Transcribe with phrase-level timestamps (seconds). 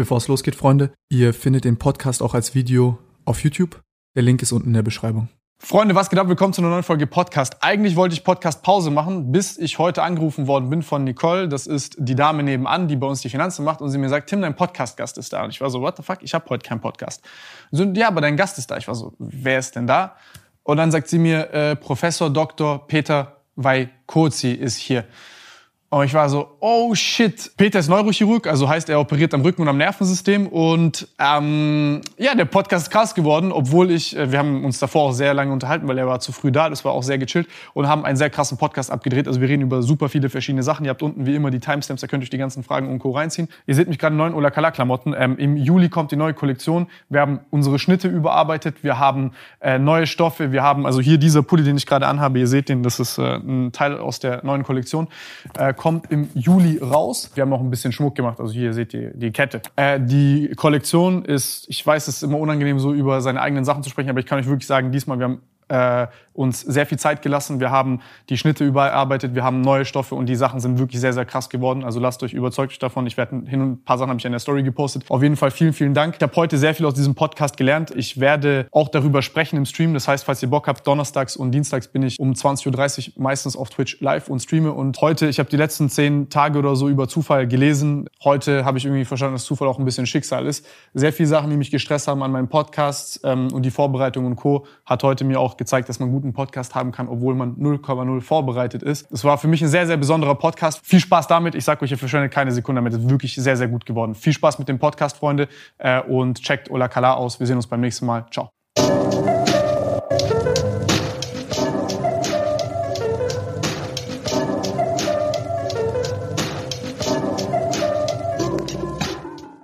[0.00, 3.82] Bevor es losgeht, Freunde, ihr findet den Podcast auch als Video auf YouTube.
[4.16, 5.28] Der Link ist unten in der Beschreibung.
[5.62, 6.26] Freunde, was geht ab?
[6.26, 7.58] Willkommen zu einer neuen Folge Podcast.
[7.60, 11.50] Eigentlich wollte ich Podcast Pause machen, bis ich heute angerufen worden bin von Nicole.
[11.50, 13.82] Das ist die Dame nebenan, die bei uns die Finanzen macht.
[13.82, 15.44] Und sie mir sagt, Tim, dein Podcast-Gast ist da.
[15.44, 16.20] Und ich war so, what the fuck?
[16.22, 17.22] Ich habe heute keinen Podcast.
[17.70, 18.78] So, ja, aber dein Gast ist da.
[18.78, 20.16] Ich war so, wer ist denn da?
[20.62, 22.86] Und dann sagt sie mir, äh, Professor Dr.
[22.86, 25.04] Peter Weikozi ist hier.
[25.92, 27.50] Und ich war so, oh shit.
[27.56, 30.46] Peter ist Neurochirurg, also heißt, er operiert am Rücken und am Nervensystem.
[30.46, 35.08] Und ähm, ja, der Podcast ist krass geworden, obwohl ich, äh, wir haben uns davor
[35.08, 37.48] auch sehr lange unterhalten, weil er war zu früh da, das war auch sehr gechillt
[37.74, 39.26] und haben einen sehr krassen Podcast abgedreht.
[39.26, 40.84] Also wir reden über super viele verschiedene Sachen.
[40.84, 43.00] Ihr habt unten wie immer die Timestamps, da könnt ihr euch die ganzen Fragen und
[43.00, 43.10] Co.
[43.10, 43.48] reinziehen.
[43.66, 45.12] Ihr seht mich gerade in neuen Ola Kala Klamotten.
[45.18, 46.86] Ähm, Im Juli kommt die neue Kollektion.
[47.08, 51.42] Wir haben unsere Schnitte überarbeitet, wir haben äh, neue Stoffe, wir haben, also hier dieser
[51.42, 54.44] Pulli, den ich gerade anhabe, ihr seht den, das ist äh, ein Teil aus der
[54.44, 55.08] neuen Kollektion.
[55.58, 57.30] Äh, kommt im Juli raus.
[57.34, 58.38] Wir haben noch ein bisschen Schmuck gemacht.
[58.38, 59.62] Also hier seht ihr die Kette.
[59.76, 63.82] Äh, die Kollektion ist, ich weiß, es ist immer unangenehm, so über seine eigenen Sachen
[63.82, 65.40] zu sprechen, aber ich kann euch wirklich sagen, diesmal, wir haben
[65.70, 67.60] äh, uns sehr viel Zeit gelassen.
[67.60, 71.12] Wir haben die Schnitte überarbeitet, wir haben neue Stoffe und die Sachen sind wirklich sehr,
[71.12, 71.84] sehr krass geworden.
[71.84, 73.06] Also lasst euch überzeugt davon.
[73.06, 75.04] Ich werde hin und ein paar Sachen habe ich in der Story gepostet.
[75.08, 76.16] Auf jeden Fall vielen, vielen Dank.
[76.16, 77.92] Ich habe heute sehr viel aus diesem Podcast gelernt.
[77.94, 79.94] Ich werde auch darüber sprechen im Stream.
[79.94, 83.56] Das heißt, falls ihr Bock habt, donnerstags und dienstags bin ich um 20.30 Uhr meistens
[83.56, 84.72] auf Twitch live und streame.
[84.72, 88.08] Und heute, ich habe die letzten zehn Tage oder so über Zufall gelesen.
[88.24, 90.66] Heute habe ich irgendwie verstanden, dass Zufall auch ein bisschen Schicksal ist.
[90.94, 94.36] Sehr viele Sachen, die mich gestresst haben an meinem Podcast ähm, und die Vorbereitung und
[94.36, 94.66] Co.
[94.86, 98.82] hat heute mir auch gezeigt, dass man guten Podcast haben kann, obwohl man 0,0 vorbereitet
[98.82, 99.12] ist.
[99.12, 100.80] Das war für mich ein sehr, sehr besonderer Podcast.
[100.82, 101.54] Viel Spaß damit.
[101.54, 102.94] Ich sage euch, ihr verschwendet keine Sekunde damit.
[102.94, 104.14] Es ist wirklich sehr, sehr gut geworden.
[104.14, 105.48] Viel Spaß mit dem Podcast, Freunde.
[105.76, 107.38] Äh, und checkt Ola Kala aus.
[107.40, 108.24] Wir sehen uns beim nächsten Mal.
[108.30, 108.48] Ciao.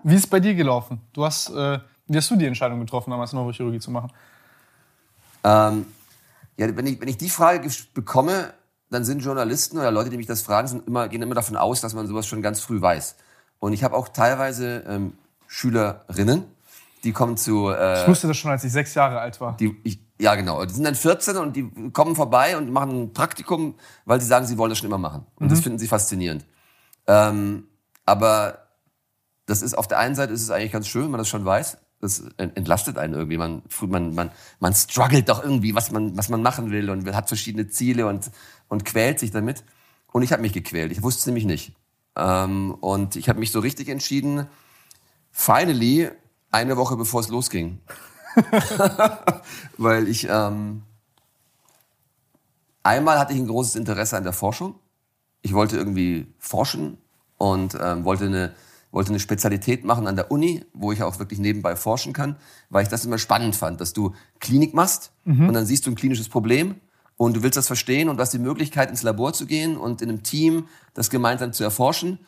[0.05, 1.00] Wie ist es bei dir gelaufen?
[1.14, 4.12] Du hast, äh, wie hast du die Entscheidung getroffen, damals Neurochirurgie zu machen?
[5.47, 5.86] Ähm,
[6.56, 8.53] ja, wenn ich, wenn ich die Frage bekomme,
[8.91, 11.81] dann sind Journalisten oder Leute, die mich das fragen, sind immer, gehen immer davon aus,
[11.81, 13.16] dass man sowas schon ganz früh weiß.
[13.60, 15.12] Und ich habe auch teilweise ähm,
[15.47, 16.44] Schülerinnen,
[17.04, 17.69] die kommen zu.
[17.69, 19.56] Äh, ich wusste das schon, als ich sechs Jahre alt war.
[19.56, 20.65] Die, ich, ja, genau.
[20.65, 24.47] Die sind dann 14 und die kommen vorbei und machen ein Praktikum, weil sie sagen,
[24.47, 25.26] sie wollen das schon immer machen.
[25.37, 25.50] Und mhm.
[25.50, 26.44] das finden sie faszinierend.
[27.06, 27.69] Ähm,
[28.04, 28.66] aber
[29.47, 31.44] das ist auf der einen Seite ist es eigentlich ganz schön, wenn man das schon
[31.44, 33.38] weiß das entlastet einen irgendwie.
[33.38, 34.30] Man, man, man,
[34.60, 38.30] man struggelt doch irgendwie, was man, was man machen will und hat verschiedene Ziele und,
[38.68, 39.64] und quält sich damit.
[40.12, 40.92] Und ich habe mich gequält.
[40.92, 41.72] Ich wusste es nämlich nicht.
[42.16, 44.46] Ähm, und ich habe mich so richtig entschieden,
[45.30, 46.10] finally,
[46.50, 47.80] eine Woche bevor es losging.
[49.78, 50.82] Weil ich, ähm,
[52.82, 54.74] einmal hatte ich ein großes Interesse an der Forschung.
[55.42, 56.98] Ich wollte irgendwie forschen
[57.38, 58.54] und ähm, wollte eine
[58.96, 62.36] wollte eine Spezialität machen an der Uni, wo ich auch wirklich nebenbei forschen kann,
[62.70, 65.48] weil ich das immer spannend fand, dass du Klinik machst mhm.
[65.48, 66.76] und dann siehst du ein klinisches Problem
[67.18, 70.00] und du willst das verstehen und du hast die Möglichkeit, ins Labor zu gehen und
[70.00, 72.18] in einem Team das gemeinsam zu erforschen.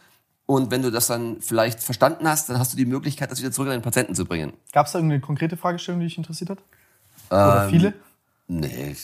[0.44, 3.50] Und wenn du das dann vielleicht verstanden hast, dann hast du die Möglichkeit, das wieder
[3.50, 4.52] zurück an den Patienten zu bringen.
[4.72, 6.58] Gab es da irgendeine konkrete Fragestellung, die dich interessiert hat?
[7.30, 7.94] Oder ähm, viele?
[8.46, 8.94] Nee,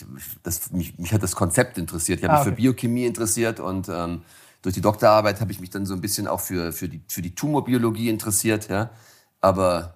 [0.43, 2.19] das, mich, mich hat das Konzept interessiert.
[2.19, 2.49] Ich habe ah, okay.
[2.49, 4.21] mich für Biochemie interessiert und ähm,
[4.65, 7.21] durch die Doktorarbeit habe ich mich dann so ein bisschen auch für, für, die, für
[7.21, 8.67] die Tumorbiologie interessiert.
[8.67, 8.89] Ja?
[9.39, 9.93] Aber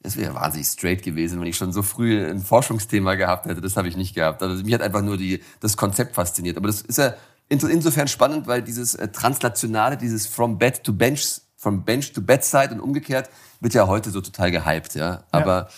[0.00, 3.60] es wäre wahnsinnig straight gewesen, wenn ich schon so früh ein Forschungsthema gehabt hätte.
[3.60, 4.44] Das habe ich nicht gehabt.
[4.44, 6.56] Also mich hat einfach nur die, das Konzept fasziniert.
[6.56, 7.14] Aber das ist ja
[7.48, 12.72] insofern spannend, weil dieses äh, Translationale, dieses from bed to bench, from bench to bedside
[12.72, 13.28] und umgekehrt,
[13.58, 14.94] wird ja heute so total gehypt.
[14.94, 15.24] Ja?
[15.32, 15.68] Aber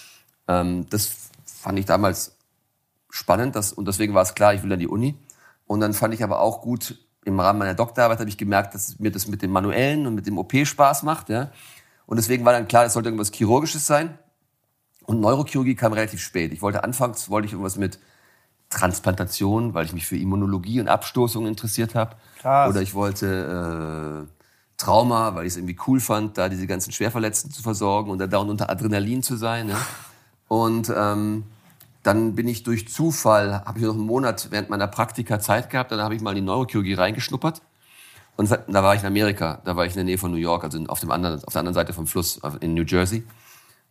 [0.49, 0.61] ja.
[0.61, 1.11] Ähm, das
[1.47, 2.37] fand ich damals
[3.09, 5.15] spannend das, und deswegen war es klar, ich will an die Uni.
[5.67, 8.99] Und dann fand ich aber auch gut, im Rahmen meiner Doktorarbeit habe ich gemerkt, dass
[8.99, 11.29] mir das mit dem Manuellen und mit dem OP Spaß macht.
[11.29, 11.51] Ja?
[12.07, 14.19] Und deswegen war dann klar, es sollte irgendwas Chirurgisches sein.
[15.05, 16.53] Und Neurochirurgie kam relativ spät.
[16.53, 17.99] Ich wollte anfangs wollte ich irgendwas mit
[18.71, 22.17] Transplantation, weil ich mich für Immunologie und Abstoßung interessiert habe.
[22.39, 22.71] Krass.
[22.71, 24.33] Oder ich wollte äh,
[24.77, 28.27] Trauma, weil ich es irgendwie cool fand, da diese ganzen Schwerverletzten zu versorgen und da
[28.27, 29.69] dauernd unter Adrenalin zu sein.
[29.69, 29.79] Ja?
[30.49, 31.45] Und ähm,
[32.09, 35.93] dann bin ich durch Zufall, habe ich noch einen Monat während meiner Praktika Zeit gehabt,
[35.93, 37.61] dann habe ich mal in die Neurochirurgie reingeschnuppert.
[38.37, 40.65] Und da war ich in Amerika, da war ich in der Nähe von New York,
[40.65, 43.25] also auf, dem anderen, auf der anderen Seite vom Fluss in New Jersey.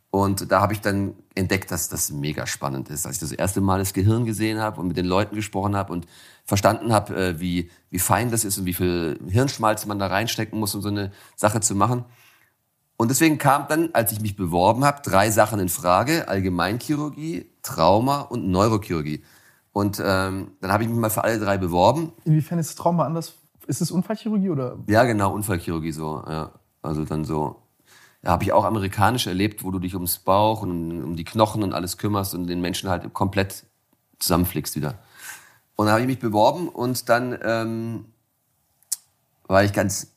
[0.09, 3.05] Und da habe ich dann entdeckt, dass das mega spannend ist.
[3.05, 5.93] Als ich das erste Mal das Gehirn gesehen habe und mit den Leuten gesprochen habe
[5.93, 6.07] und
[6.43, 10.59] verstanden habe, äh, wie, wie fein das ist und wie viel Hirnschmalz man da reinstecken
[10.59, 12.03] muss, um so eine Sache zu machen.
[12.97, 16.27] Und deswegen kam dann, als ich mich beworben habe, drei Sachen in Frage.
[16.27, 19.23] Allgemeinchirurgie, Trauma und Neurochirurgie.
[19.71, 22.11] Und ähm, dann habe ich mich mal für alle drei beworben.
[22.25, 23.35] Inwiefern ist Trauma anders?
[23.67, 24.77] Ist es Unfallchirurgie oder?
[24.87, 26.23] Ja, genau, Unfallchirurgie so.
[26.27, 26.51] Ja.
[26.81, 27.61] Also dann so
[28.23, 31.61] Da habe ich auch amerikanisch erlebt, wo du dich ums Bauch und um die Knochen
[31.61, 33.65] und alles kümmerst und den Menschen halt komplett
[34.19, 34.95] zusammenflickst wieder.
[35.75, 38.05] Und da habe ich mich beworben und dann ähm,
[39.47, 40.16] war ich ganz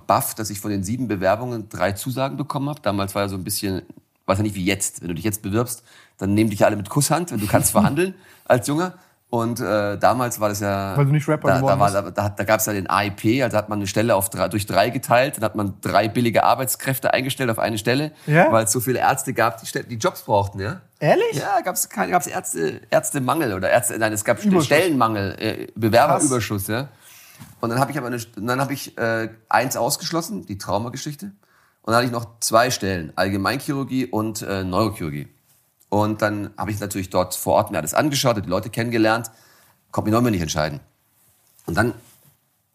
[0.00, 2.80] baff, dass ich von den sieben Bewerbungen drei Zusagen bekommen habe.
[2.80, 3.82] Damals war ja so ein bisschen,
[4.26, 5.00] weiß ja nicht wie jetzt.
[5.00, 5.82] Wenn du dich jetzt bewirbst,
[6.18, 8.14] dann nehmen dich alle mit Kusshand, wenn du kannst verhandeln
[8.44, 8.94] als Junge.
[9.30, 10.96] Und äh, damals war das ja.
[10.96, 12.88] Weil du nicht Rapper da, geworden da, war, da, da, da gab es ja den
[12.88, 16.06] AIP, also hat man eine Stelle auf drei, durch drei geteilt, dann hat man drei
[16.06, 18.52] billige Arbeitskräfte eingestellt auf eine Stelle, Ja?
[18.52, 20.82] weil es so viele Ärzte gab, die, die Jobs brauchten, ja.
[21.00, 21.32] Ehrlich?
[21.32, 24.66] Ja, gab es Ärzte, Ärztemangel oder Ärzte, nein, es gab Überschuss.
[24.66, 26.88] Stellenmangel, äh, Bewerberüberschuss, ja.
[27.60, 31.26] Und dann habe ich aber eine, dann habe ich äh, eins ausgeschlossen, die Traumageschichte.
[31.26, 31.34] Und
[31.86, 35.28] dann hatte ich noch zwei Stellen, Allgemeinchirurgie und äh, Neurochirurgie.
[35.88, 39.30] Und dann habe ich natürlich dort vor Ort mir alles angeschaut, die Leute kennengelernt,
[39.92, 40.80] konnte mich noch immer nicht entscheiden.
[41.66, 41.94] Und dann,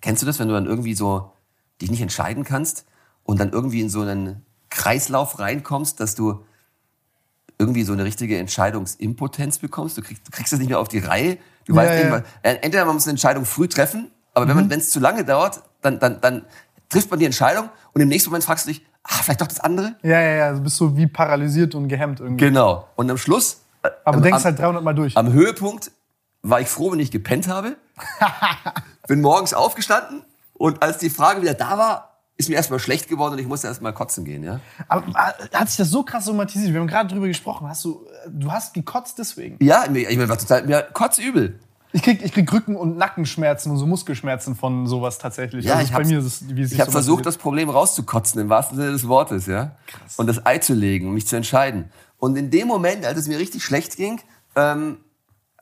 [0.02, 1.34] kennst du das, wenn du dann irgendwie so
[1.82, 2.86] dich nicht entscheiden kannst
[3.24, 6.46] und dann irgendwie in so einen Kreislauf reinkommst, dass du
[7.58, 9.98] irgendwie so eine richtige Entscheidungsimpotenz bekommst.
[9.98, 11.38] Du kriegst, du kriegst das nicht mehr auf die Reihe.
[11.66, 12.18] Du Ja, weißt ja.
[12.44, 14.10] äh, entweder man muss eine Entscheidung früh treffen,
[14.42, 16.46] aber wenn wenn es zu lange dauert, dann, dann, dann
[16.90, 19.60] trifft man die Entscheidung und im nächsten Moment fragst du dich, ah, vielleicht doch das
[19.60, 19.96] andere?
[20.02, 20.54] Ja, ja, ja.
[20.54, 22.46] Du bist so wie paralysiert und gehemmt irgendwie.
[22.46, 22.88] Genau.
[22.96, 25.18] Und am Schluss, äh, Aber am, du denkst am, halt 300 Mal durch.
[25.18, 25.92] am Höhepunkt
[26.42, 27.76] war ich froh, wenn ich gepennt habe.
[29.08, 33.34] Bin morgens aufgestanden und als die Frage wieder da war, ist mir erstmal schlecht geworden
[33.34, 34.62] und ich musste erstmal kotzen gehen, ja.
[34.88, 36.72] Aber äh, hat sich das so krass somatisiert?
[36.72, 37.68] Wir haben gerade drüber gesprochen.
[37.68, 39.58] Hast du, äh, du hast gekotzt deswegen?
[39.62, 41.60] Ja, ich mir war total, mir kotzübel.
[41.92, 45.66] Ich krieg, ich krieg Rücken- und Nackenschmerzen und so Muskelschmerzen von sowas tatsächlich.
[45.66, 47.26] Ja, also ich bei mir ist es, wie es Ich habe versucht, somatisiert.
[47.26, 49.76] das Problem rauszukotzen, im wahrsten Sinne des Wortes, ja.
[50.18, 51.92] Und das Ei zu legen, mich zu entscheiden.
[52.18, 54.22] Und in dem Moment, als es mir richtig schlecht ging,
[54.56, 54.98] ähm,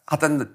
[0.05, 0.47] hat dann,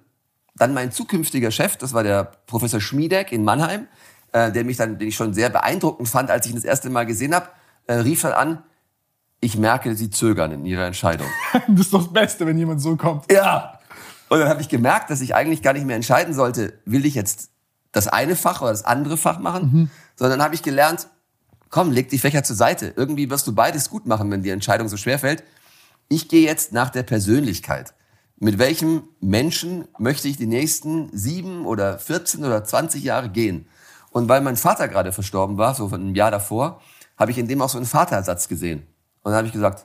[0.55, 3.87] dann mein zukünftiger Chef, das war der Professor Schmiedeck in Mannheim,
[4.33, 6.91] äh, der mich dann, den ich schon sehr beeindruckend fand, als ich ihn das erste
[6.91, 7.49] Mal gesehen habe,
[7.87, 8.63] äh, rief dann an,
[9.41, 11.27] ich merke, Sie zögern in Ihrer Entscheidung.
[11.69, 13.31] Das ist doch das Beste, wenn jemand so kommt.
[13.33, 13.79] Ja.
[14.33, 17.15] Und dann habe ich gemerkt, dass ich eigentlich gar nicht mehr entscheiden sollte, will ich
[17.15, 17.51] jetzt
[17.93, 21.09] das eine Fach oder das andere Fach machen, sondern habe ich gelernt,
[21.69, 22.95] komm, leg die Fächer zur Seite.
[22.97, 25.45] Irgendwie wirst du beides gut machen, wenn die Entscheidung so schwer fällt.
[26.09, 27.93] Ich gehe jetzt nach der Persönlichkeit.
[28.39, 33.67] Mit welchem Menschen möchte ich die nächsten sieben oder 14 oder 20 Jahre gehen?
[34.13, 36.81] Und weil mein Vater gerade verstorben war, so von einem Jahr davor,
[37.19, 38.87] habe ich in dem auch so einen Vaterersatz gesehen.
[39.25, 39.85] Und dann habe ich gesagt,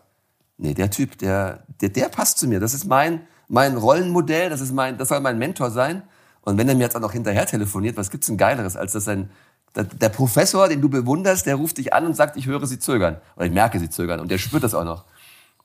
[0.56, 2.62] nee, der Typ, der, der, der passt zu mir.
[2.62, 6.04] Das ist mein, mein Rollenmodell, das ist mein, das soll mein Mentor sein.
[6.42, 9.08] Und wenn er mir jetzt auch noch hinterher telefoniert, was gibt's denn Geileres, als dass
[9.08, 9.30] ein,
[9.76, 13.18] der, Professor, den du bewunderst, der ruft dich an und sagt, ich höre sie zögern.
[13.36, 14.20] Oder ich merke sie zögern.
[14.20, 15.06] Und der spürt das auch noch.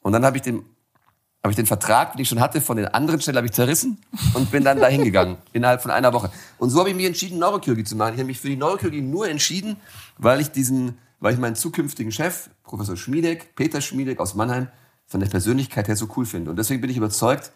[0.03, 0.65] Und dann habe ich den,
[1.43, 3.99] habe ich den Vertrag, den ich schon hatte, von den anderen Stellen habe ich zerrissen
[4.35, 6.31] und bin dann da hingegangen, innerhalb von einer Woche.
[6.59, 8.15] Und so habe ich mich entschieden, Neurochirurgie zu machen.
[8.15, 9.77] Ich habe mich für die Neurochirurgie nur entschieden,
[10.19, 14.69] weil ich diesen, weil ich meinen zukünftigen Chef, Professor Schmiedeck, Peter Schmiedeck aus Mannheim,
[15.07, 16.51] von der Persönlichkeit her so cool finde.
[16.51, 17.53] Und deswegen bin ich überzeugt,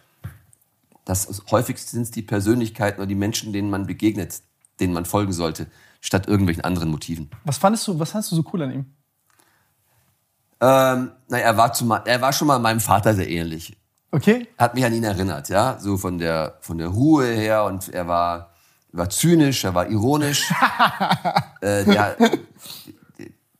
[1.06, 4.42] dass es häufig sind es die Persönlichkeiten oder die Menschen, denen man begegnet,
[4.78, 5.68] denen man folgen sollte,
[6.02, 7.30] statt irgendwelchen anderen Motiven.
[7.44, 8.86] Was fandest du, was fandest du so cool an ihm?
[10.60, 13.76] Ähm, naja, er war, zu, er war schon mal meinem Vater sehr ähnlich.
[14.12, 14.48] Okay?
[14.56, 18.06] hat mich an ihn erinnert, ja, so von der von der Ruhe her und er
[18.06, 18.54] war
[18.92, 20.50] war zynisch, er war ironisch.
[21.60, 22.16] äh, der,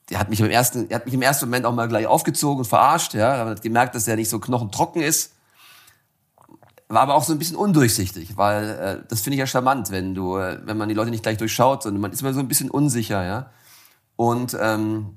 [0.08, 2.60] der hat mich im ersten, er hat mich im ersten Moment auch mal gleich aufgezogen
[2.60, 5.35] und verarscht, ja, man hat gemerkt, dass er nicht so knochentrocken ist.
[6.88, 10.14] War aber auch so ein bisschen undurchsichtig, weil äh, das finde ich ja charmant, wenn
[10.14, 12.48] du, äh, wenn man die Leute nicht gleich durchschaut, sondern man ist immer so ein
[12.48, 13.50] bisschen unsicher, ja.
[14.14, 15.16] Und ähm,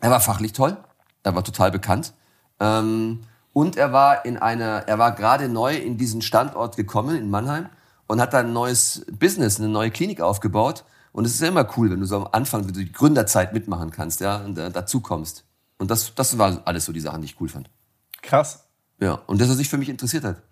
[0.00, 0.76] er war fachlich toll,
[1.22, 2.12] er war total bekannt.
[2.60, 7.30] Ähm, und er war in einer, er war gerade neu in diesen Standort gekommen in
[7.30, 7.68] Mannheim
[8.06, 10.84] und hat da ein neues Business, eine neue Klinik aufgebaut.
[11.12, 13.52] Und es ist ja immer cool, wenn du so am Anfang wenn du die Gründerzeit
[13.52, 15.44] mitmachen kannst, ja, und äh, dazu kommst.
[15.78, 17.70] Und das, das waren alles so die Sachen, die ich cool fand.
[18.22, 18.68] Krass.
[19.00, 20.42] Ja, und dass er sich für mich interessiert hat.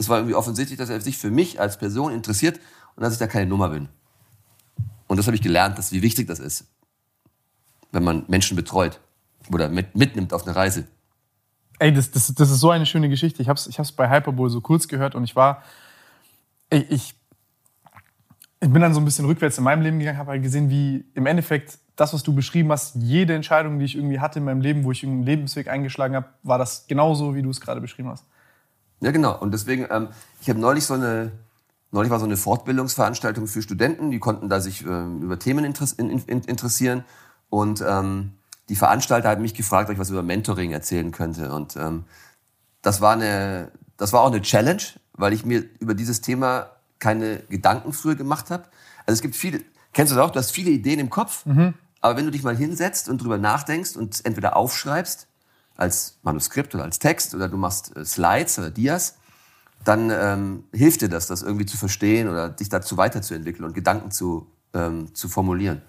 [0.00, 2.58] Es war irgendwie offensichtlich, dass er sich für mich als Person interessiert
[2.96, 3.90] und dass ich da keine Nummer bin.
[5.06, 6.64] Und das habe ich gelernt, dass, wie wichtig das ist,
[7.92, 8.98] wenn man Menschen betreut
[9.52, 10.88] oder mit, mitnimmt auf eine Reise.
[11.78, 13.42] Ey, das, das, das ist so eine schöne Geschichte.
[13.42, 15.62] Ich habe es ich bei Hyperbowl so kurz gehört und ich war.
[16.70, 17.14] Ey, ich,
[18.60, 21.04] ich bin dann so ein bisschen rückwärts in meinem Leben gegangen, habe halt gesehen, wie
[21.14, 24.62] im Endeffekt das, was du beschrieben hast, jede Entscheidung, die ich irgendwie hatte in meinem
[24.62, 28.08] Leben, wo ich irgendeinen Lebensweg eingeschlagen habe, war das genauso, wie du es gerade beschrieben
[28.08, 28.24] hast.
[29.00, 29.38] Ja, genau.
[29.38, 30.08] Und deswegen, ähm,
[30.40, 31.32] ich habe neulich so eine,
[31.90, 35.92] neulich war so eine Fortbildungsveranstaltung für Studenten, die konnten da sich ähm, über Themen interess
[35.92, 37.04] in, in, interessieren.
[37.48, 38.32] Und ähm,
[38.68, 41.52] die Veranstalter hat mich gefragt, ob ich was über Mentoring erzählen könnte.
[41.52, 42.04] Und ähm,
[42.82, 44.82] das war eine, das war auch eine Challenge,
[45.14, 48.64] weil ich mir über dieses Thema keine Gedanken früher gemacht habe.
[49.06, 49.60] Also es gibt viele,
[49.92, 50.30] kennst du das auch?
[50.30, 51.44] Du hast viele Ideen im Kopf,
[52.02, 55.26] Aber wenn du dich mal hinsetzt und drüber nachdenkst und entweder aufschreibst,
[55.80, 59.16] als Manuskript oder als Text, oder du machst äh, Slides oder Dias,
[59.84, 64.10] dann ähm, hilft dir das, das irgendwie zu verstehen oder dich dazu weiterzuentwickeln und Gedanken
[64.10, 65.82] zu, ähm, zu formulieren.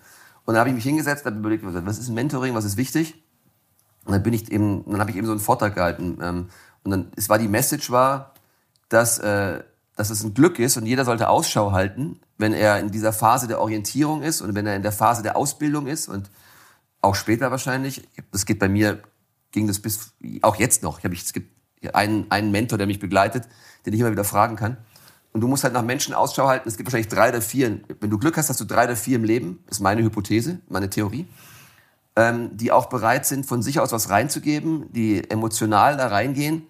[0.45, 3.21] Und dann habe ich mich hingesetzt, habe überlegt, was ist Mentoring, was ist wichtig?
[4.05, 6.17] Und dann bin ich eben, dann habe ich eben so einen Vortrag gehalten.
[6.21, 6.49] Ähm,
[6.83, 8.33] und dann, es war die Message war,
[8.89, 9.61] dass, äh,
[9.95, 13.47] dass es ein Glück ist und jeder sollte Ausschau halten, wenn er in dieser Phase
[13.47, 16.31] der Orientierung ist und wenn er in der Phase der Ausbildung ist und
[17.01, 18.07] auch später wahrscheinlich.
[18.31, 19.01] Das geht bei mir,
[19.51, 20.99] ging das bis, auch jetzt noch.
[20.99, 21.51] Ich habe, es gibt
[21.93, 23.47] einen, einen Mentor, der mich begleitet,
[23.85, 24.77] den ich immer wieder fragen kann.
[25.33, 26.67] Und du musst halt nach Menschen Ausschau halten.
[26.67, 27.79] Es gibt wahrscheinlich drei oder vier.
[27.99, 29.63] Wenn du Glück hast, hast du drei oder vier im Leben.
[29.69, 31.25] Ist meine Hypothese, meine Theorie.
[32.17, 36.67] Ähm, die auch bereit sind, von sich aus was reinzugeben, die emotional da reingehen.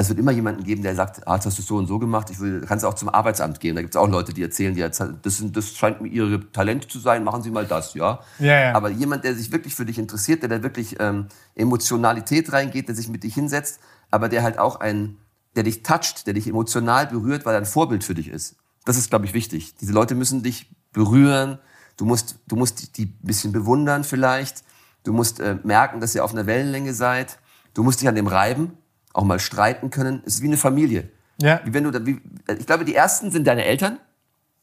[0.00, 1.98] Also es wird immer jemanden geben, der sagt, ah, jetzt hast du so und so
[1.98, 3.76] gemacht, ich will, kannst auch zum Arbeitsamt gehen.
[3.76, 6.50] Da gibt es auch Leute, die erzählen, die jetzt, das, sind, das scheint mir ihre
[6.52, 8.20] Talente zu sein, machen Sie mal das, ja?
[8.38, 8.74] Ja, ja.
[8.74, 12.94] Aber jemand, der sich wirklich für dich interessiert, der da wirklich ähm, Emotionalität reingeht, der
[12.94, 13.78] sich mit dich hinsetzt,
[14.10, 15.18] aber der halt auch ein,
[15.54, 18.56] der dich toucht, der dich emotional berührt, weil er ein Vorbild für dich ist.
[18.86, 19.74] Das ist, glaube ich, wichtig.
[19.82, 21.58] Diese Leute müssen dich berühren.
[21.98, 24.64] Du musst, du musst die ein bisschen bewundern vielleicht.
[25.04, 27.38] Du musst äh, merken, dass ihr auf einer Wellenlänge seid.
[27.74, 28.78] Du musst dich an dem reiben,
[29.12, 30.22] auch mal streiten können.
[30.24, 31.08] Es ist wie eine Familie.
[31.40, 31.60] Ja.
[31.64, 32.20] Wie wenn du, wie,
[32.58, 33.98] ich glaube, die ersten sind deine Eltern.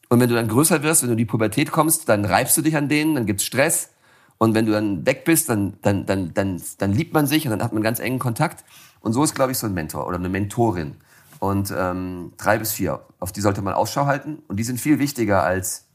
[0.08, 2.62] Und wenn du dann größer wirst, wenn du in die Pubertät kommst, dann reibst du
[2.62, 3.90] dich an denen, dann gibt's Stress.
[4.38, 7.50] Und wenn du dann weg bist, dann, dann, dann, dann, dann liebt man sich und
[7.50, 8.64] dann hat man ganz engen Kontakt.
[9.00, 10.96] Und so ist, glaube ich, so ein Mentor oder eine Mentorin.
[11.40, 14.38] Und ähm, drei bis vier, auf die sollte man Ausschau halten.
[14.48, 15.86] Und die sind viel wichtiger als,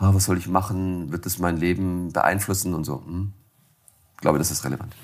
[0.00, 3.04] oh, was soll ich machen, wird das mein Leben beeinflussen und so.
[3.04, 3.32] Hm.
[4.16, 4.94] Ich glaube, das ist relevant.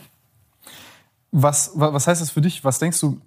[1.36, 2.62] Was, was heißt das für dich?
[2.62, 3.20] Was denkst du?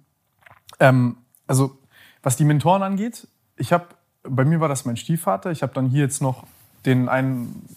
[0.80, 1.78] Ähm, also,
[2.22, 3.84] was die Mentoren angeht, ich habe,
[4.22, 5.50] bei mir war das mein Stiefvater.
[5.50, 6.46] Ich habe dann hier jetzt noch
[6.86, 7.68] den einen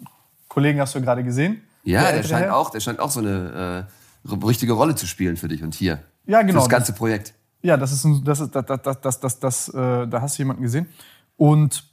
[0.47, 1.61] Kollegen, hast du gerade gesehen.
[1.83, 3.85] Ja, der, der scheint auch, der scheint auch so eine
[4.25, 6.01] äh, richtige Rolle zu spielen für dich und hier.
[6.25, 6.53] Ja, genau.
[6.53, 7.33] Für das ganze Projekt.
[7.61, 10.43] Ja, das ist, ein, das ist, das, das, das, das, das, äh, da hast du
[10.43, 10.87] jemanden gesehen.
[11.35, 11.83] Und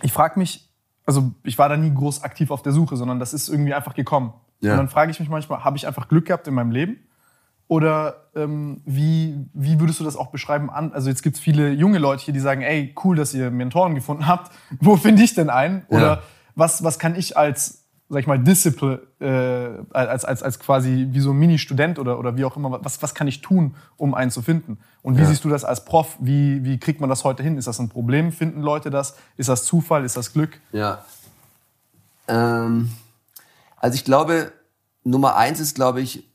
[0.00, 0.66] ich frage mich,
[1.04, 3.94] also ich war da nie groß aktiv auf der Suche, sondern das ist irgendwie einfach
[3.94, 4.32] gekommen.
[4.60, 4.72] Ja.
[4.72, 6.96] Und dann frage ich mich manchmal, habe ich einfach Glück gehabt in meinem Leben?
[7.70, 10.70] Oder ähm, wie, wie würdest du das auch beschreiben?
[10.70, 10.92] An?
[10.92, 13.94] Also jetzt gibt es viele junge Leute hier, die sagen, ey, cool, dass ihr Mentoren
[13.94, 14.50] gefunden habt.
[14.80, 15.84] Wo finde ich denn einen?
[15.86, 16.22] Oder ja.
[16.56, 21.20] was, was kann ich als sag ich mal, Disziple, äh, als, als, als quasi wie
[21.20, 24.32] so ein Mini-Student oder, oder wie auch immer, was, was kann ich tun, um einen
[24.32, 24.78] zu finden?
[25.02, 25.28] Und wie ja.
[25.28, 26.16] siehst du das als Prof?
[26.18, 27.56] Wie, wie kriegt man das heute hin?
[27.56, 28.32] Ist das ein Problem?
[28.32, 29.14] Finden Leute das?
[29.36, 30.04] Ist das Zufall?
[30.04, 30.60] Ist das Glück?
[30.72, 31.04] Ja.
[32.26, 32.90] Ähm,
[33.76, 34.50] also ich glaube,
[35.04, 36.29] Nummer eins ist, glaube ich,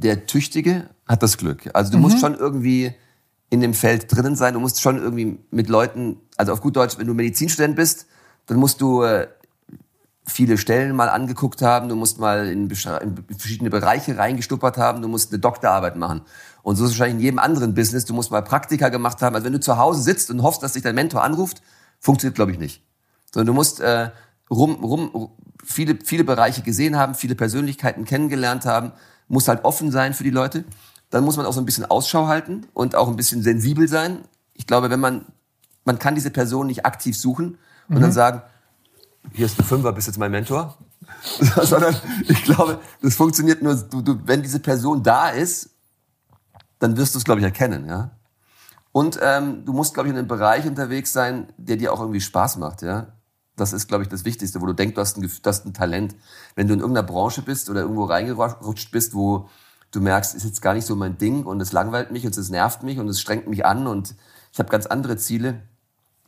[0.00, 1.70] der Tüchtige hat das Glück.
[1.72, 2.02] Also du mhm.
[2.02, 2.94] musst schon irgendwie
[3.50, 4.54] in dem Feld drinnen sein.
[4.54, 8.06] Du musst schon irgendwie mit Leuten, also auf gut Deutsch, wenn du Medizinstudent bist,
[8.46, 9.28] dann musst du äh,
[10.26, 12.76] viele Stellen mal angeguckt haben, du musst mal in, in,
[13.38, 16.22] verschiedene Bereiche reingestuppert haben, du musst eine Doktorarbeit machen.
[16.62, 19.36] Und so ist es wahrscheinlich in jedem anderen Business, du musst mal Praktika gemacht haben.
[19.36, 21.62] Also wenn du zu Hause sitzt und hoffst, dass dich dein Mentor anruft,
[22.00, 22.84] funktioniert, glaube ich, nicht.
[23.32, 24.10] Sondern du musst äh,
[24.50, 25.30] rum, rum,
[25.64, 28.92] viele, viele Bereiche gesehen haben, viele Persönlichkeiten kennengelernt haben,
[29.28, 30.64] musst halt offen sein für die Leute.
[31.10, 34.20] Dann muss man auch so ein bisschen Ausschau halten und auch ein bisschen sensibel sein.
[34.54, 35.26] Ich glaube, wenn man,
[35.84, 38.00] man kann diese Person nicht aktiv suchen und mhm.
[38.00, 38.42] dann sagen,
[39.32, 40.78] hier ist ein Fünfer, bist jetzt mein Mentor.
[41.62, 41.94] Sondern
[42.28, 45.70] ich glaube, das funktioniert nur, du, du, wenn diese Person da ist,
[46.78, 47.86] dann wirst du es, glaube ich, erkennen.
[47.86, 48.10] Ja?
[48.92, 52.20] Und ähm, du musst, glaube ich, in einem Bereich unterwegs sein, der dir auch irgendwie
[52.20, 52.82] Spaß macht.
[52.82, 53.08] Ja?
[53.56, 55.74] Das ist, glaube ich, das Wichtigste, wo du denkst, du hast, ein, du hast ein
[55.74, 56.14] Talent.
[56.56, 59.48] Wenn du in irgendeiner Branche bist oder irgendwo reingerutscht bist, wo
[59.92, 62.50] du merkst, ist jetzt gar nicht so mein Ding und es langweilt mich und es
[62.50, 64.16] nervt mich und es strengt mich an und
[64.52, 65.62] ich habe ganz andere Ziele,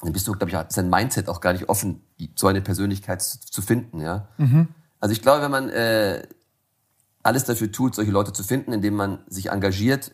[0.02, 2.02] dann bist du, glaube ich, sein Mindset auch gar nicht offen,
[2.36, 4.00] so eine Persönlichkeit zu, zu finden.
[4.00, 4.28] Ja?
[4.36, 4.68] Mhm.
[5.00, 6.22] Also ich glaube, wenn man äh,
[7.22, 10.12] alles dafür tut, solche Leute zu finden, indem man sich engagiert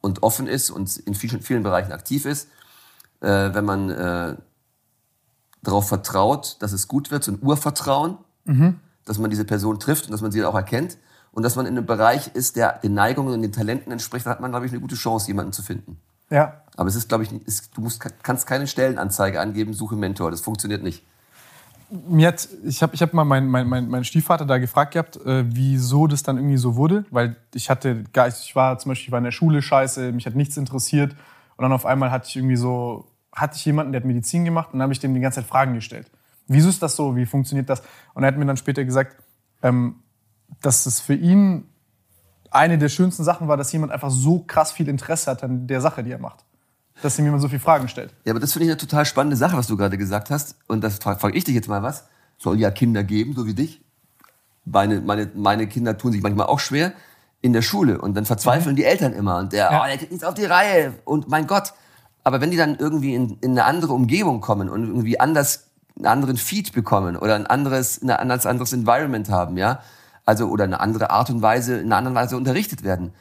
[0.00, 2.48] und offen ist und in vielen, vielen Bereichen aktiv ist,
[3.20, 4.36] äh, wenn man äh,
[5.62, 8.80] darauf vertraut, dass es gut wird, so ein Urvertrauen, mhm.
[9.06, 10.98] Dass man diese Person trifft und dass man sie auch erkennt
[11.32, 14.32] und dass man in einem Bereich ist, der den Neigungen und den Talenten entspricht, dann
[14.32, 15.98] hat man, glaube ich, eine gute Chance, jemanden zu finden.
[16.30, 16.62] Ja.
[16.76, 20.30] Aber es ist, glaube ich, ist, du musst, kannst keine Stellenanzeige angeben, suche Mentor.
[20.30, 21.04] Das funktioniert nicht.
[22.08, 25.16] Mir hat, ich habe ich hab mal meinen mein, mein, mein Stiefvater da gefragt gehabt,
[25.24, 27.04] äh, wieso das dann irgendwie so wurde.
[27.10, 30.26] Weil ich hatte, gar, ich war zum Beispiel ich war in der Schule scheiße, mich
[30.26, 31.12] hat nichts interessiert.
[31.56, 34.70] Und dann auf einmal hatte ich irgendwie so, hatte ich jemanden, der hat Medizin gemacht
[34.72, 36.10] und dann habe ich dem die ganze Zeit Fragen gestellt.
[36.48, 37.16] Wieso ist das so?
[37.16, 37.82] Wie funktioniert das?
[38.14, 39.16] Und er hat mir dann später gesagt,
[39.62, 39.96] ähm,
[40.60, 41.68] dass es für ihn
[42.50, 45.80] eine der schönsten Sachen war, dass jemand einfach so krass viel Interesse hat an der
[45.80, 46.44] Sache, die er macht.
[47.02, 48.14] Dass ihm jemand so viele Fragen stellt.
[48.24, 50.56] Ja, aber das finde ich eine total spannende Sache, was du gerade gesagt hast.
[50.66, 52.04] Und das frage frag ich dich jetzt mal was.
[52.38, 53.82] soll ja Kinder geben, so wie dich.
[54.64, 56.92] Meine, meine, meine Kinder tun sich manchmal auch schwer
[57.42, 58.76] in der Schule und dann verzweifeln mhm.
[58.76, 59.82] die Eltern immer und der, ja.
[59.82, 61.74] oh, der kriegt nichts auf die Reihe und mein Gott.
[62.24, 65.65] Aber wenn die dann irgendwie in, in eine andere Umgebung kommen und irgendwie anders,
[65.96, 69.80] einen anderen Feed bekommen oder ein anderes, ein anderes, Environment haben, ja,
[70.24, 73.12] also oder eine andere Art und Weise, in einer anderen Weise unterrichtet werden,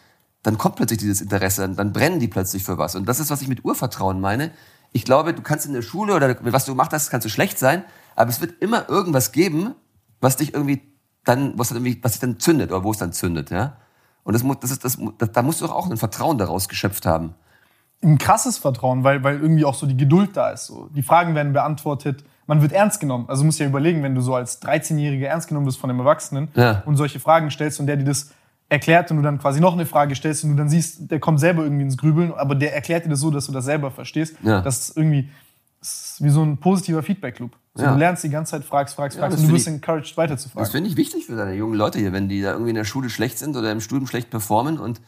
[0.44, 2.96] dann kommt plötzlich dieses Interesse, dann brennen die plötzlich für was.
[2.96, 4.51] Und das ist, was ich mit Urvertrauen meine.
[4.91, 7.58] Ich glaube, du kannst in der Schule oder was du gemacht hast, kannst du schlecht
[7.58, 7.84] sein,
[8.15, 9.74] aber es wird immer irgendwas geben,
[10.22, 10.82] was dich irgendwie
[11.24, 13.77] dann, was, irgendwie, was dich dann zündet oder wo es dann zündet, ja.
[14.24, 17.36] Und das, das ist, das, das, da musst du auch ein Vertrauen daraus geschöpft haben.
[18.03, 20.65] Ein krasses Vertrauen, weil, weil irgendwie auch so die Geduld da ist.
[20.65, 20.89] So.
[20.96, 23.25] Die Fragen werden beantwortet, man wird ernst genommen.
[23.27, 25.99] Also du musst ja überlegen, wenn du so als 13-Jähriger ernst genommen bist von einem
[25.99, 26.83] Erwachsenen ja.
[26.85, 28.31] und solche Fragen stellst und der dir das
[28.69, 31.39] erklärt und du dann quasi noch eine Frage stellst und du dann siehst, der kommt
[31.39, 34.35] selber irgendwie ins Grübeln, aber der erklärt dir das so, dass du das selber verstehst.
[34.43, 34.61] Ja.
[34.61, 35.29] Das ist irgendwie
[35.85, 37.51] das ist wie so ein positiver Feedback-Loop.
[37.75, 37.93] Also ja.
[37.93, 40.49] Du lernst die ganze Zeit, fragst, fragst, fragst ja, und du wirst encouraged, weiter zu
[40.49, 40.63] fragen.
[40.63, 42.85] Das finde ich wichtig für deine jungen Leute hier, wenn die da irgendwie in der
[42.85, 44.99] Schule schlecht sind oder im Studium schlecht performen und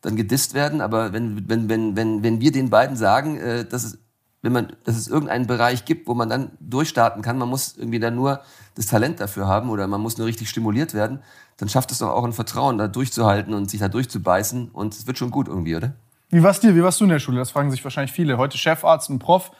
[0.00, 0.80] dann gedisst werden.
[0.80, 3.98] Aber wenn, wenn, wenn, wenn, wenn wir den beiden sagen, äh, dass, es,
[4.44, 7.98] wenn man, dass es irgendeinen Bereich gibt, wo man dann durchstarten kann, man muss irgendwie
[7.98, 8.42] dann nur
[8.74, 11.20] das Talent dafür haben oder man muss nur richtig stimuliert werden,
[11.56, 15.06] dann schafft es doch auch ein Vertrauen, da durchzuhalten und sich da durchzubeißen und es
[15.06, 15.94] wird schon gut irgendwie, oder?
[16.28, 16.76] Wie war's dir?
[16.76, 17.38] Wie warst du in der Schule?
[17.38, 18.36] Das fragen sich wahrscheinlich viele.
[18.36, 19.50] Heute Chefarzt und Prof.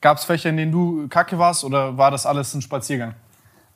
[0.00, 3.14] Gab es Fächer, in denen du kacke warst oder war das alles ein Spaziergang?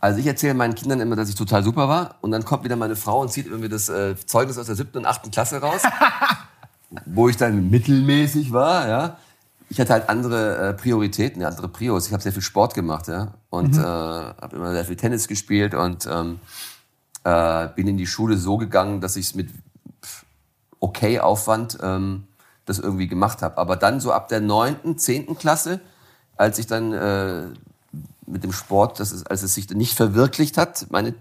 [0.01, 2.77] Also ich erzähle meinen Kindern immer, dass ich total super war und dann kommt wieder
[2.77, 5.83] meine Frau und zieht irgendwie das äh, Zeugnis aus der siebten und achten Klasse raus,
[7.05, 9.17] wo ich dann mittelmäßig war, ja.
[9.71, 12.07] Ich hatte halt andere äh, Prioritäten, andere Prios.
[12.07, 13.81] Ich habe sehr viel Sport gemacht, ja, und mhm.
[13.81, 16.39] äh, habe immer sehr viel Tennis gespielt und ähm,
[17.25, 19.49] äh, bin in die Schule so gegangen, dass ich es mit
[20.81, 22.25] okay Aufwand ähm,
[22.67, 23.59] das irgendwie gemacht habe.
[23.59, 25.81] Aber dann so ab der neunten, zehnten Klasse
[26.37, 27.45] als ich dann äh,
[28.27, 31.15] mit dem Sport, das ist, als es sich nicht verwirklicht hat, meine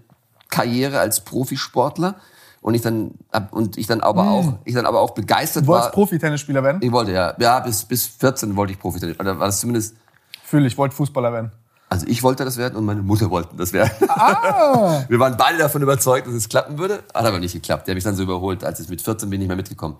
[0.48, 2.16] Karriere als Profisportler
[2.64, 3.10] und ich dann
[3.50, 4.28] und ich dann aber hm.
[4.28, 5.92] auch ich dann aber auch begeistert du wolltest war.
[5.92, 6.80] Profi-Tennisspieler werden?
[6.82, 9.94] Ich wollte ja, ja bis bis 14 wollte ich Profi-Tennis, oder war das zumindest?
[10.42, 11.52] Fühle ich wollte Fußballer werden.
[11.90, 14.08] Also ich wollte das werden und meine Mutter wollte das werden.
[14.08, 15.04] Ah.
[15.08, 17.02] Wir waren beide davon überzeugt, dass es klappen würde.
[17.12, 17.86] Hat aber nicht geklappt.
[17.86, 18.64] Der hat mich dann so überholt.
[18.64, 19.98] Als ich mit 14 bin, nicht mehr mitgekommen.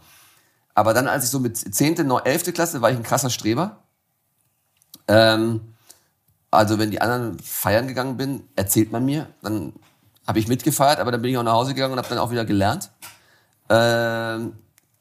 [0.74, 2.54] Aber dann, als ich so mit 10., 11.
[2.54, 3.82] Klasse war ich ein krasser Streber.
[5.06, 5.60] Ähm,
[6.50, 9.74] also wenn die anderen feiern gegangen bin, erzählt man mir, dann
[10.26, 12.30] habe ich mitgefeiert, aber dann bin ich auch nach Hause gegangen und habe dann auch
[12.30, 12.90] wieder gelernt.
[13.68, 14.54] Ähm,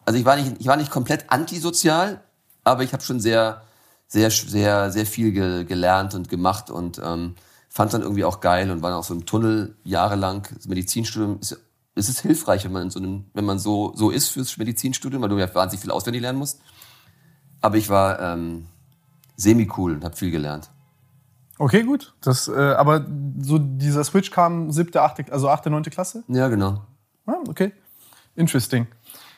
[0.05, 2.21] also ich war nicht, ich war nicht komplett antisozial,
[2.63, 3.62] aber ich habe schon sehr,
[4.07, 7.36] sehr, sehr, sehr viel ge gelernt und gemacht und ähm,
[7.69, 10.47] fand dann irgendwie auch geil und war auch so im Tunnel jahrelang.
[10.53, 11.57] Das Medizinstudium ist,
[11.95, 15.21] ist es hilfreich, wenn man in so einem, wenn man so so ist fürs Medizinstudium,
[15.21, 16.59] weil du ja wahnsinnig viel auswendig lernen musst.
[17.62, 18.67] Aber ich war ähm,
[19.38, 20.69] semi-cool und habe viel gelernt.
[21.63, 22.13] Okay, gut.
[22.19, 23.06] Das, äh, aber
[23.39, 26.26] so dieser Switch kam siebte, achte, also achte, neunte Klasse?
[26.28, 26.82] Ja, genau.
[27.26, 27.71] Ah, okay.
[28.36, 28.86] Interesting.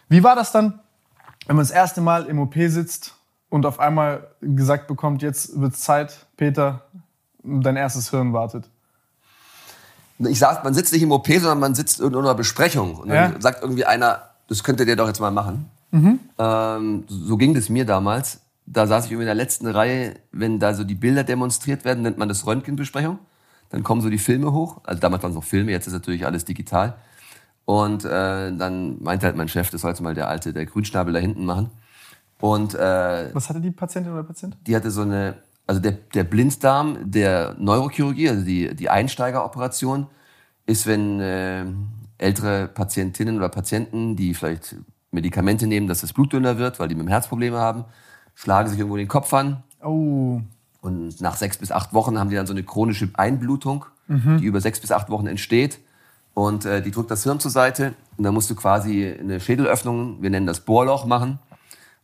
[0.10, 0.80] Wie war das dann,
[1.46, 3.14] wenn man das erste Mal im OP sitzt
[3.50, 6.86] und auf einmal gesagt bekommt, jetzt wird es Zeit, Peter,
[7.44, 8.72] dein erstes Hirn wartet?
[10.18, 12.96] Ich sag, man sitzt nicht im OP, sondern man sitzt in einer Besprechung.
[12.96, 13.40] Und dann ja.
[13.40, 15.70] sagt irgendwie einer, das könnte der doch jetzt mal machen.
[15.92, 16.20] Mhm.
[16.40, 20.60] Ähm, so ging das mir damals da saß ich irgendwie in der letzten Reihe, wenn
[20.60, 23.20] da so die Bilder demonstriert werden, nennt man das Röntgenbesprechung.
[23.70, 24.82] Dann kommen so die Filme hoch.
[24.84, 26.96] Also damals waren es noch Filme, jetzt ist natürlich alles digital.
[27.66, 31.20] Und äh, dann meinte halt mein Chef, das sollte mal der alte, der Grünschnabel da
[31.20, 31.72] hinten machen.
[32.40, 34.58] Und äh, was hatte die Patientin oder Patient?
[34.68, 40.08] Die hatte so eine, also der, der Blinddarm der Neurochirurgie, also die, die Einsteigeroperation,
[40.68, 41.66] ist, wenn äh,
[42.18, 44.76] ältere Patientinnen oder Patienten, die vielleicht
[45.12, 47.86] Medikamente nehmen, dass das Blut dünner wird, weil die mit dem Herz Probleme haben,
[48.36, 49.64] schlagen sich irgendwo den Kopf an.
[49.84, 50.42] Oh.
[50.82, 54.38] Und nach sechs bis acht Wochen haben die dann so eine chronische Einblutung, mhm.
[54.40, 55.80] die über sechs bis acht Wochen entsteht.
[56.36, 57.96] Und äh, die drückt das Hirn zur Seite.
[58.18, 61.40] Und dann musst du quasi eine Schädelöffnung, wir nennen das Bohrloch, machen.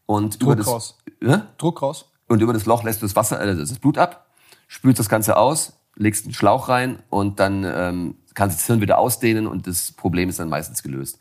[0.06, 0.98] Und Druck über das, raus.
[1.22, 1.40] Äh?
[1.58, 2.10] Druck raus.
[2.28, 4.26] Und über das Loch lässt du das Wasser, äh, das Blut ab,
[4.68, 8.82] spülst das Ganze aus, legst einen Schlauch rein und dann ähm, kannst du das Hirn
[8.82, 11.20] wieder ausdehnen und das Problem ist dann meistens gelöst.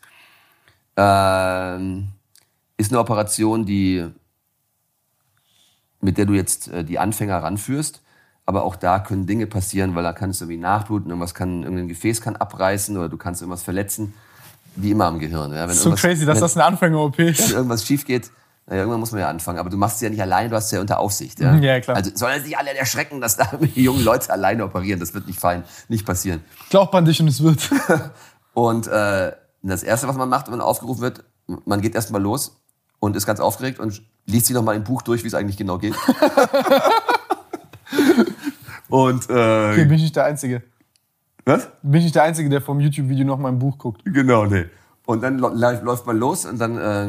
[0.95, 2.09] Ähm,
[2.77, 4.05] ist eine Operation, die
[6.01, 8.01] mit der du jetzt äh, die Anfänger ranführst.
[8.45, 11.87] Aber auch da können Dinge passieren, weil da kann es irgendwie nachbluten, irgendwas kann, irgendein
[11.87, 14.13] Gefäß kann abreißen oder du kannst irgendwas verletzen.
[14.75, 15.53] Wie immer am Gehirn.
[15.53, 17.49] Ja, wenn so crazy, dass wenn, das eine Anfänger-OP ist.
[17.49, 18.31] Wenn irgendwas schief geht,
[18.67, 19.59] naja, irgendwann muss man ja anfangen.
[19.59, 21.39] Aber du machst es ja nicht alleine, du hast es ja unter Aufsicht.
[21.39, 21.97] Ja, ja klar.
[21.97, 24.99] Also sollen sich alle erschrecken, dass da die jungen Leute alleine operieren.
[24.99, 26.41] Das wird nicht fein, nicht passieren.
[26.69, 27.69] Glaub an dich und es wird.
[28.53, 31.23] und äh, das Erste, was man macht, wenn man aufgerufen wird,
[31.65, 32.61] man geht erstmal los
[32.99, 35.57] und ist ganz aufgeregt und liest sich noch mal ein Buch durch, wie es eigentlich
[35.57, 35.95] genau geht.
[38.89, 40.63] Und, äh, okay, bin ich nicht der Einzige.
[41.45, 41.67] Was?
[41.81, 44.01] Bin ich nicht der Einzige, der vom YouTube-Video noch mein Buch guckt.
[44.05, 44.65] Genau, nee.
[45.05, 47.07] Und dann läuft man los und dann, äh,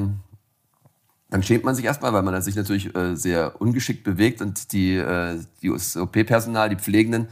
[1.30, 4.96] dann schämt man sich erstmal, weil man sich natürlich äh, sehr ungeschickt bewegt und die,
[4.96, 7.28] äh, die OP-Personal, die Pflegenden,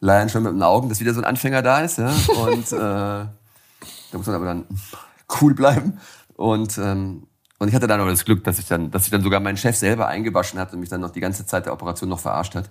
[0.00, 1.98] leiern schon mit den Augen, dass wieder so ein Anfänger da ist.
[1.98, 2.12] Ja?
[2.44, 3.28] Und äh, da
[4.12, 4.66] muss man aber dann
[5.40, 5.98] cool bleiben.
[6.34, 7.26] Und, ähm,
[7.58, 9.56] und ich hatte dann aber das Glück, dass ich dann, dass ich dann sogar meinen
[9.56, 12.54] Chef selber eingewaschen hat und mich dann noch die ganze Zeit der Operation noch verarscht
[12.54, 12.70] hat.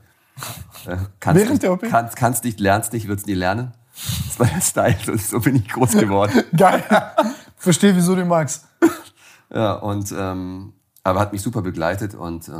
[0.85, 1.83] Äh, kannst Während der OP?
[1.89, 3.73] Kannst, kannst nicht, lernst nicht, wird's nie lernen.
[4.27, 6.43] Das war der Style und so bin ich groß geworden.
[6.57, 6.83] Geil.
[7.57, 8.65] Verstehe, wieso du magst.
[9.53, 12.51] Ja, und ähm, aber hat mich super begleitet und äh,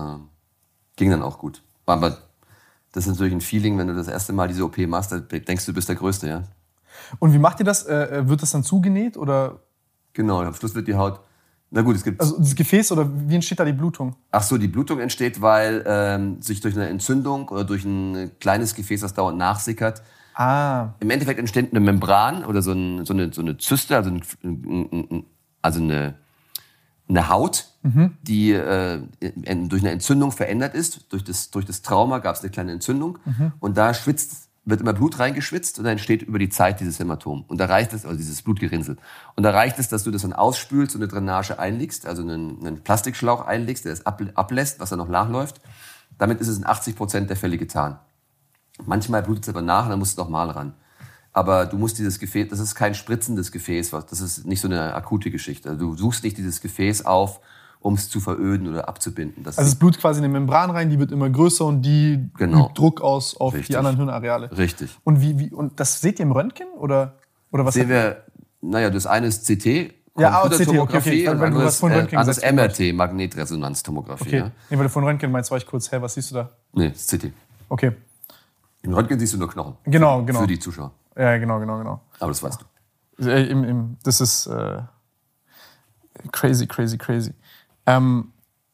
[0.96, 1.62] ging dann auch gut.
[1.86, 2.18] Aber
[2.94, 5.66] das ist natürlich ein Feeling, wenn du das erste Mal diese OP machst, dann denkst
[5.66, 6.44] du, du bist der Größte, ja.
[7.20, 7.84] Und wie macht ihr das?
[7.84, 9.60] Äh, äh, wird das dann zugenäht oder?
[10.14, 11.20] Genau, am Schluss wird die Haut.
[11.72, 12.22] Na gut, es gibt.
[12.22, 14.16] Also das Gefäß oder wie entsteht da die Blutung?
[14.32, 18.76] Ach so, die Blutung entsteht, weil ähm, sich durch eine Entzündung oder durch ein kleines
[18.76, 20.02] Gefäß, das dauernd nachsickert,
[20.36, 20.94] Ah.
[21.00, 25.26] Im Endeffekt entsteht eine Membran oder so, ein, so, eine, so eine Zyste, also, ein,
[25.62, 26.16] also eine,
[27.08, 28.18] eine Haut, mhm.
[28.22, 29.02] die äh,
[29.68, 31.12] durch eine Entzündung verändert ist.
[31.14, 33.54] Durch das, durch das Trauma gab es eine kleine Entzündung mhm.
[33.60, 37.46] und da schwitzt, wird immer Blut reingeschwitzt und dann entsteht über die Zeit dieses Hämatom.
[37.48, 38.98] Und da reicht es, also dieses Blutgerinnsel.
[39.36, 42.66] Und da reicht es, dass du das dann ausspülst und eine Drainage einlegst, also einen,
[42.66, 45.62] einen Plastikschlauch einlegst, der es ablässt, was da noch nachläuft.
[46.18, 48.00] Damit ist es in 80 Prozent der Fälle getan.
[48.84, 50.74] Manchmal blutet es aber nach und dann musst du nochmal ran.
[51.32, 54.96] Aber du musst dieses Gefäß, das ist kein spritzendes Gefäß, das ist nicht so eine
[54.96, 55.70] akute Geschichte.
[55.70, 57.42] Also du suchst nicht dieses Gefäß auf,
[57.86, 59.44] um es zu veröden oder abzubinden.
[59.44, 62.32] Das also es blutet quasi in eine Membran rein, die wird immer größer und die
[62.36, 62.66] genau.
[62.66, 63.68] übt Druck aus auf Richtig.
[63.68, 64.58] die anderen Hirnareale.
[64.58, 64.98] Richtig.
[65.04, 67.14] Und wie, wie, und das seht ihr im Röntgen oder,
[67.52, 67.76] oder was?
[67.76, 68.24] Sehen wir,
[68.62, 71.30] naja, das eine ist CT, ja, ah, CT, okay, okay.
[71.30, 74.24] und anderes, äh, anderes MRT, Magnetresonanztomographie.
[74.24, 74.38] Okay.
[74.38, 74.52] Ja.
[74.72, 76.50] Nee, weil du von Röntgen meinst, war ich kurz, hä, was siehst du da?
[76.74, 77.32] Nee, das CT.
[77.70, 77.92] Okay.
[78.82, 79.76] Im Röntgen siehst du nur Knochen.
[79.84, 80.40] Genau, genau.
[80.40, 80.92] Für die Zuschauer.
[81.16, 82.02] Ja, genau, genau, genau.
[82.20, 82.66] Aber das weißt
[83.20, 83.30] du.
[83.30, 84.82] Äh, im, im, das ist äh,
[86.32, 87.34] crazy, crazy, crazy.
[87.86, 88.32] Ähm,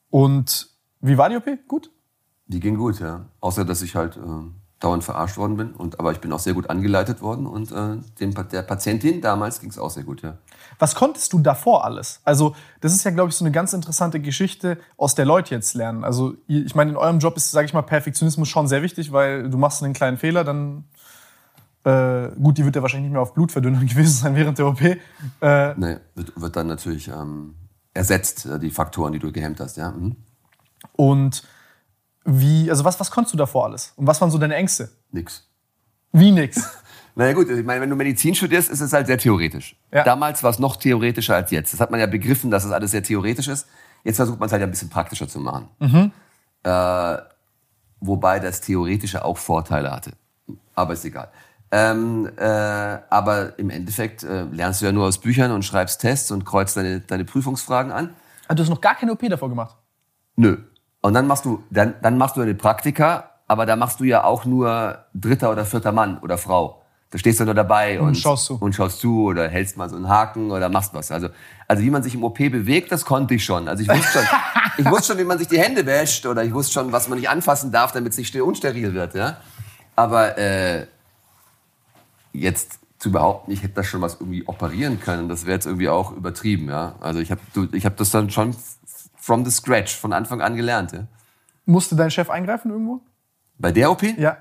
[0.10, 0.70] und
[1.02, 1.46] wie war die OP?
[1.68, 1.92] Gut?
[2.48, 3.26] Die ging gut, ja.
[3.40, 4.20] Außer, dass ich halt äh,
[4.82, 5.72] dauernd verarscht worden bin.
[5.72, 7.48] Und, aber ich bin auch sehr gut angeleitet worden.
[7.48, 10.38] Und äh, dem, der Patientin damals ging es auch sehr gut, ja.
[10.80, 12.20] Was konntest du davor alles?
[12.24, 15.74] Also, das ist ja, glaube ich, so eine ganz interessante Geschichte, aus der Leute jetzt
[15.76, 16.04] lernen.
[16.04, 19.50] Also, ich meine, in eurem Job ist, sage ich mal, Perfektionismus schon sehr wichtig, weil
[19.50, 20.86] du machst einen kleinen Fehler, dann
[21.84, 24.82] äh, gut, die wird ja wahrscheinlich nicht mehr auf Blutverdünnung gewesen sein während der OP.
[24.82, 24.98] Äh,
[25.78, 27.56] nee, wird, wird dann natürlich ähm,
[27.94, 29.92] ersetzt, äh, die Faktoren, die du gehemmt hast, ja.
[29.92, 30.16] Mhm.
[30.94, 31.44] Und
[32.24, 33.94] wie, also was, was konntest du davor alles?
[33.96, 34.90] Und was waren so deine Ängste?
[35.12, 35.48] Nix.
[36.12, 36.62] Wie nix?
[37.14, 39.76] Naja gut, ich meine, wenn du Medizin studierst, ist es halt sehr theoretisch.
[39.92, 40.04] Ja.
[40.04, 41.74] Damals war es noch theoretischer als jetzt.
[41.74, 43.68] Das hat man ja begriffen, dass es alles sehr theoretisch ist.
[44.04, 45.68] Jetzt versucht man es halt ein bisschen praktischer zu machen.
[45.80, 46.12] Mhm.
[46.64, 47.18] Äh,
[48.00, 50.14] wobei das Theoretische auch Vorteile hatte.
[50.74, 51.30] Aber ist egal.
[51.74, 56.30] Ähm, äh, aber im Endeffekt äh, lernst du ja nur aus Büchern und schreibst Tests
[56.32, 58.10] und kreuzt deine, deine Prüfungsfragen an.
[58.48, 59.78] Aber du hast noch gar keine OP davor gemacht?
[60.36, 60.58] Nö.
[61.02, 64.24] Und dann machst du, dann, dann machst du eine Praktika, aber da machst du ja
[64.26, 66.82] auch nur dritter oder vierter Mann oder Frau.
[67.10, 68.56] Da stehst du nur dabei und, und, schaust zu.
[68.56, 71.12] und schaust zu oder hältst mal so einen Haken oder machst was.
[71.12, 71.28] Also,
[71.68, 73.68] also wie man sich im OP bewegt, das konnte ich schon.
[73.68, 74.24] Also ich wusste schon,
[74.78, 77.20] ich wusste schon, wie man sich die Hände wäscht oder ich wusste schon, was man
[77.20, 79.16] nicht anfassen darf, damit es nicht unsteril wird.
[79.16, 79.38] Ja?
[79.98, 80.88] Aber äh,
[82.34, 85.90] jetzt zu behaupten, ich hätte das schon was irgendwie operieren können, das wäre jetzt irgendwie
[85.90, 86.70] auch übertrieben.
[86.70, 86.96] Ja?
[87.00, 87.42] Also ich habe
[87.72, 88.56] ich hab das dann schon
[89.18, 90.92] from the scratch, von Anfang an gelernt.
[90.92, 91.08] Ja?
[91.66, 93.02] Musste dein Chef eingreifen irgendwo?
[93.58, 94.04] Bei der OP?
[94.04, 94.38] Ja.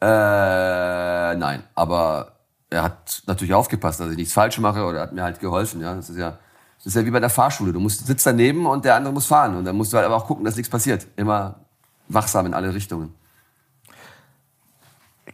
[0.00, 2.32] Äh, nein, aber
[2.70, 5.80] er hat natürlich aufgepasst, dass ich nichts falsch mache oder hat mir halt geholfen.
[5.80, 6.38] Ja, das ist ja,
[6.78, 7.72] das ist ja wie bei der Fahrschule.
[7.72, 10.16] Du musst sitzt daneben und der andere muss fahren und dann musst du halt aber
[10.16, 11.06] auch gucken, dass nichts passiert.
[11.16, 11.60] Immer
[12.08, 13.14] wachsam in alle Richtungen.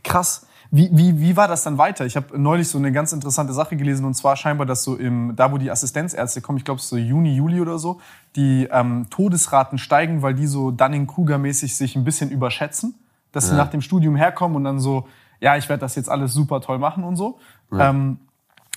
[0.03, 0.47] Krass.
[0.71, 2.05] Wie, wie, wie war das dann weiter?
[2.05, 5.35] Ich habe neulich so eine ganz interessante Sache gelesen und zwar scheinbar, dass so im,
[5.35, 8.01] da wo die Assistenzärzte kommen, ich glaube so Juni, Juli oder so,
[8.37, 12.95] die ähm, Todesraten steigen, weil die so Dunning-Kruger-mäßig sich ein bisschen überschätzen
[13.33, 13.51] dass ja.
[13.51, 15.07] sie nach dem Studium herkommen und dann so,
[15.41, 17.39] ja, ich werde das jetzt alles super toll machen und so.
[17.71, 17.91] Ja.
[17.91, 18.19] Ähm,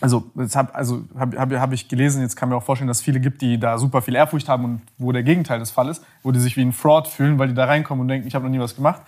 [0.02, 2.98] also, das hab, also habe hab, hab ich gelesen, jetzt kann mir auch vorstellen, dass
[2.98, 5.90] es viele gibt, die da super viel Ehrfurcht haben und wo der Gegenteil des Fall
[5.90, 8.34] ist, wo die sich wie ein Fraud fühlen, weil die da reinkommen und denken, ich
[8.34, 9.02] habe noch nie was gemacht.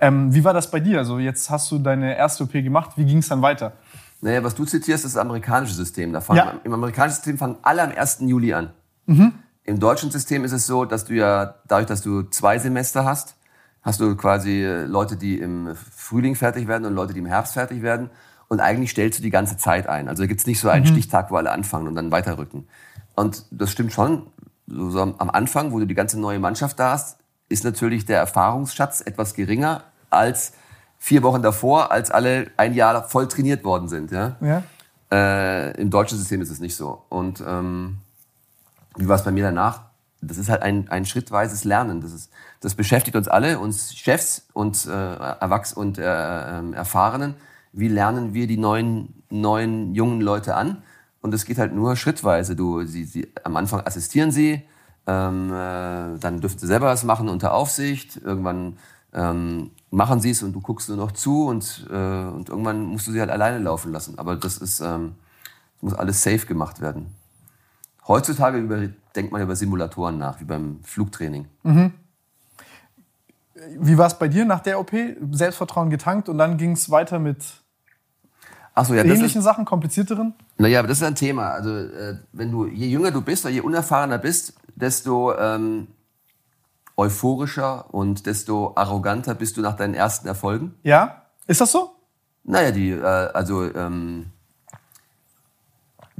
[0.00, 0.98] Ähm, wie war das bei dir?
[0.98, 3.72] Also jetzt hast du deine erste OP gemacht, wie ging es dann weiter?
[4.20, 6.12] Naja, was du zitierst, ist das amerikanische System.
[6.12, 6.54] Da fangen, ja.
[6.64, 8.18] Im amerikanischen System fangen alle am 1.
[8.20, 8.70] Juli an.
[9.06, 9.32] Mhm.
[9.64, 13.36] Im deutschen System ist es so, dass du ja, dadurch, dass du zwei Semester hast,
[13.82, 17.54] hast du quasi äh, Leute, die im Frühling fertig werden und Leute, die im Herbst
[17.54, 18.10] fertig werden.
[18.48, 20.08] Und eigentlich stellst du die ganze Zeit ein.
[20.08, 20.88] Also da gibt's nicht so einen mhm.
[20.88, 22.66] Stichtag, wo alle anfangen und dann weiterrücken.
[23.14, 24.26] Und das stimmt schon.
[24.66, 29.00] So am Anfang, wo du die ganze neue Mannschaft da hast, ist natürlich der Erfahrungsschatz
[29.00, 30.52] etwas geringer als
[30.98, 34.12] vier Wochen davor, als alle ein Jahr voll trainiert worden sind.
[34.12, 34.36] Ja?
[34.40, 34.62] Ja.
[35.10, 37.02] Äh, Im deutschen System ist es nicht so.
[37.08, 37.98] Und ähm,
[38.96, 39.82] wie war es bei mir danach?
[40.20, 42.02] Das ist halt ein, ein schrittweises Lernen.
[42.02, 47.34] Das, ist, das beschäftigt uns alle, uns Chefs und äh, Erwachs und äh, äh, Erfahrenen.
[47.72, 50.82] Wie lernen wir die neuen, neuen jungen Leute an?
[51.22, 52.56] Und es geht halt nur schrittweise.
[52.56, 54.62] Du, sie, sie, am Anfang assistieren sie,
[55.06, 58.20] ähm, äh, dann dürfen sie selber was machen unter Aufsicht.
[58.22, 58.76] Irgendwann
[59.12, 63.06] ähm, machen sie es und du guckst nur noch zu und, äh, und irgendwann musst
[63.06, 64.18] du sie halt alleine laufen lassen.
[64.18, 65.14] Aber das ist, ähm,
[65.80, 67.14] muss alles safe gemacht werden.
[68.06, 71.46] Heutzutage über, denkt man über Simulatoren nach, wie beim Flugtraining.
[71.62, 71.92] Mhm.
[73.78, 74.92] Wie war es bei dir nach der OP?
[75.32, 77.44] Selbstvertrauen getankt und dann ging es weiter mit
[78.82, 80.34] so, ja, ähnlichen ist, Sachen, komplizierteren?
[80.56, 81.50] Naja, aber das ist ein Thema.
[81.50, 85.88] Also äh, wenn du, je jünger du bist oder je unerfahrener bist, desto ähm,
[87.00, 90.74] euphorischer und desto arroganter bist du nach deinen ersten Erfolgen.
[90.82, 91.92] Ja, ist das so?
[92.44, 94.26] Naja, die, äh, also ähm,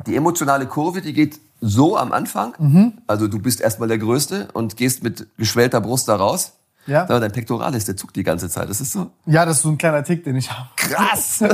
[0.06, 2.54] die emotionale Kurve, die geht so am Anfang.
[2.58, 2.92] Mhm.
[3.06, 6.54] Also du bist erstmal der Größte und gehst mit geschwellter Brust da raus.
[6.86, 7.02] Ja.
[7.02, 8.70] Aber dein Pektoralis, der zuckt die ganze Zeit.
[8.70, 9.10] Das ist so.
[9.26, 10.70] Ja, das ist so ein kleiner Tick, den ich habe.
[10.76, 11.44] Krass!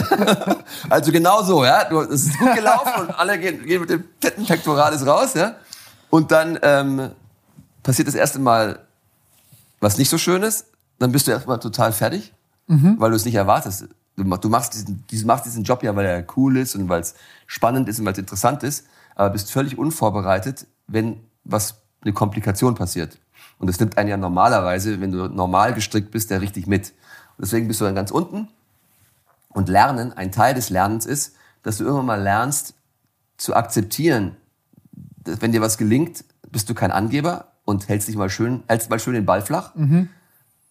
[0.89, 1.85] also genau so, ja.
[1.85, 5.57] Du, es ist gut gelaufen und alle gehen, gehen mit dem fetten Pektoralis raus, ja.
[6.11, 7.11] Und dann ähm,
[7.83, 8.86] passiert das erste Mal
[9.81, 10.67] was nicht so schön ist.
[10.99, 12.33] Dann bist du erstmal total fertig,
[12.67, 12.97] mhm.
[12.99, 13.89] weil du es nicht erwartest.
[14.17, 17.01] Du, du machst, diesen, du machst diesen Job ja, weil er cool ist und weil
[17.01, 17.15] es
[17.47, 22.75] spannend ist und weil es interessant ist, aber bist völlig unvorbereitet, wenn was eine Komplikation
[22.75, 23.19] passiert.
[23.59, 26.91] Und das nimmt einen ja normalerweise, wenn du normal gestrickt bist, der richtig mit.
[27.37, 28.49] Und deswegen bist du dann ganz unten.
[29.49, 32.75] Und Lernen, ein Teil des Lernens ist, dass du irgendwann mal lernst
[33.39, 34.37] zu akzeptieren,
[35.25, 38.89] dass wenn dir was gelingt, bist du kein Angeber und hältst dich mal schön, hältst
[38.89, 39.75] mal schön den Ball flach.
[39.75, 40.09] Mhm.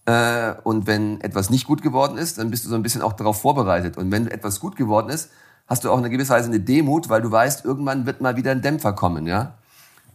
[0.05, 3.13] Äh, und wenn etwas nicht gut geworden ist, dann bist du so ein bisschen auch
[3.13, 3.97] darauf vorbereitet.
[3.97, 5.29] Und wenn etwas gut geworden ist,
[5.67, 8.51] hast du auch eine gewisse Weise eine Demut, weil du weißt, irgendwann wird mal wieder
[8.51, 9.53] ein Dämpfer kommen, ja.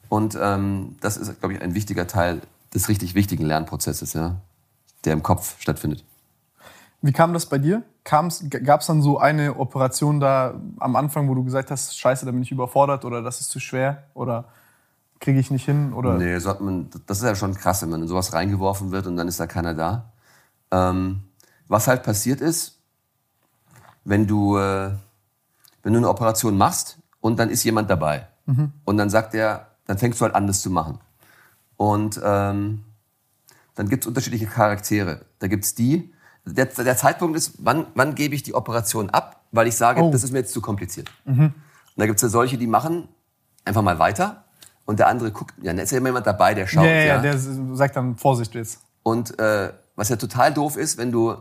[0.09, 2.41] Und ähm, das ist, glaube ich, ein wichtiger Teil
[2.75, 4.37] des richtig wichtigen Lernprozesses, ja,
[5.05, 6.05] der im Kopf stattfindet.
[7.03, 7.83] Wie kam das bei dir?
[8.05, 12.33] Gab es dann so eine Operation da am Anfang, wo du gesagt hast, scheiße, da
[12.33, 14.47] bin ich überfordert oder das ist zu schwer oder
[15.21, 15.93] kriege ich nicht hin?
[15.93, 16.15] Oder?
[16.15, 19.17] Nee, so man, das ist ja schon krass, wenn man in sowas reingeworfen wird und
[19.17, 20.13] dann ist da keiner da.
[20.71, 21.21] Ähm,
[21.69, 22.79] was halt passiert ist,
[24.05, 24.91] wenn du, äh,
[25.83, 28.73] wenn du eine Operation machst und dann ist jemand dabei mhm.
[28.85, 30.99] und dann sagt er, dann fängst du halt an, das zu machen.
[31.77, 32.85] Und ähm,
[33.75, 35.27] dann gibt es unterschiedliche Charaktere.
[35.39, 36.13] Da gibt es die,
[36.45, 40.11] der, der, Zeitpunkt ist, wann, wann gebe ich die Operation ab, weil ich sage, oh.
[40.11, 41.11] das ist mir jetzt zu kompliziert.
[41.25, 41.45] Mhm.
[41.45, 41.55] Und
[41.97, 43.09] da gibt es ja solche, die machen
[43.65, 44.45] einfach mal weiter
[44.85, 46.85] und der andere guckt, ja, da ist ja immer jemand dabei, der schaut.
[46.85, 47.19] Ja, ja, ja.
[47.19, 48.81] der sagt dann Vorsicht jetzt.
[49.03, 51.37] Und äh, was ja total doof ist, wenn du,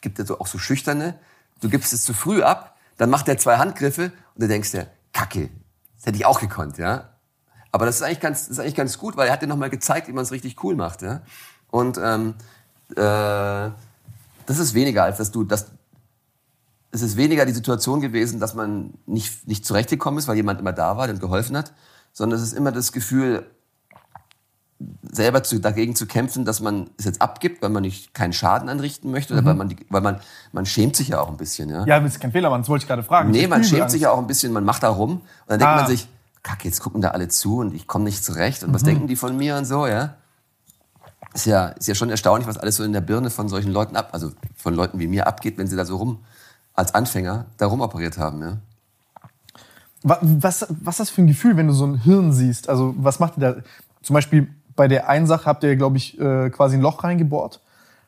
[0.00, 1.18] gibt ja so, auch so Schüchterne,
[1.60, 4.88] du gibst es zu früh ab, dann macht er zwei Handgriffe und du denkst dir,
[5.12, 5.50] Kacke,
[5.96, 7.10] das hätte ich auch gekonnt, ja.
[7.72, 9.70] Aber das ist eigentlich ganz, das ist eigentlich ganz gut, weil er hat dir nochmal
[9.70, 11.02] gezeigt, wie man es richtig cool macht.
[11.02, 11.22] Ja?
[11.70, 12.34] Und ähm,
[12.90, 13.70] äh,
[14.46, 15.72] das ist weniger, als dass du, das,
[16.92, 20.72] es ist weniger die Situation gewesen, dass man nicht, nicht zurechtgekommen ist, weil jemand immer
[20.72, 21.72] da war, der geholfen hat,
[22.14, 23.44] sondern es ist immer das Gefühl,
[25.02, 28.68] selber zu, dagegen zu kämpfen, dass man es jetzt abgibt, weil man nicht keinen Schaden
[28.68, 29.40] anrichten möchte, mhm.
[29.40, 30.20] oder weil man, weil man,
[30.52, 31.68] man schämt sich ja auch ein bisschen.
[31.68, 33.30] Ja, ja das ist kein Fehler, man, das wollte ich gerade fragen.
[33.30, 35.74] Nee, man schämt sich ja auch ein bisschen, man macht da rum und dann denkt
[35.74, 35.76] ah.
[35.76, 36.08] man sich,
[36.42, 38.74] Kacke, jetzt gucken da alle zu und ich komme nicht zurecht und mhm.
[38.74, 40.14] was denken die von mir und so, ja?
[41.32, 43.96] Ist ja, ist ja schon erstaunlich, was alles so in der Birne von solchen Leuten
[43.96, 46.24] ab, also von Leuten wie mir abgeht, wenn sie da so rum,
[46.74, 48.58] als Anfänger, da rumoperiert haben, ja?
[50.06, 52.68] Was, was ist das für ein Gefühl, wenn du so ein Hirn siehst?
[52.68, 53.62] Also, was macht ihr da?
[54.02, 57.60] Zum Beispiel bei der einen Sache habt ihr, glaube ich, äh, quasi ein Loch reingebohrt.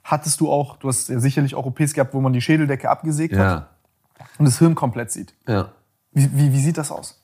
[0.05, 3.35] Hattest du auch, du hast ja sicherlich auch OPs gehabt, wo man die Schädeldecke abgesägt
[3.35, 3.51] ja.
[3.51, 3.71] hat
[4.39, 5.35] und das Hirn komplett sieht.
[5.49, 5.71] Ja.
[6.13, 7.21] Wie, wie, wie sieht das aus?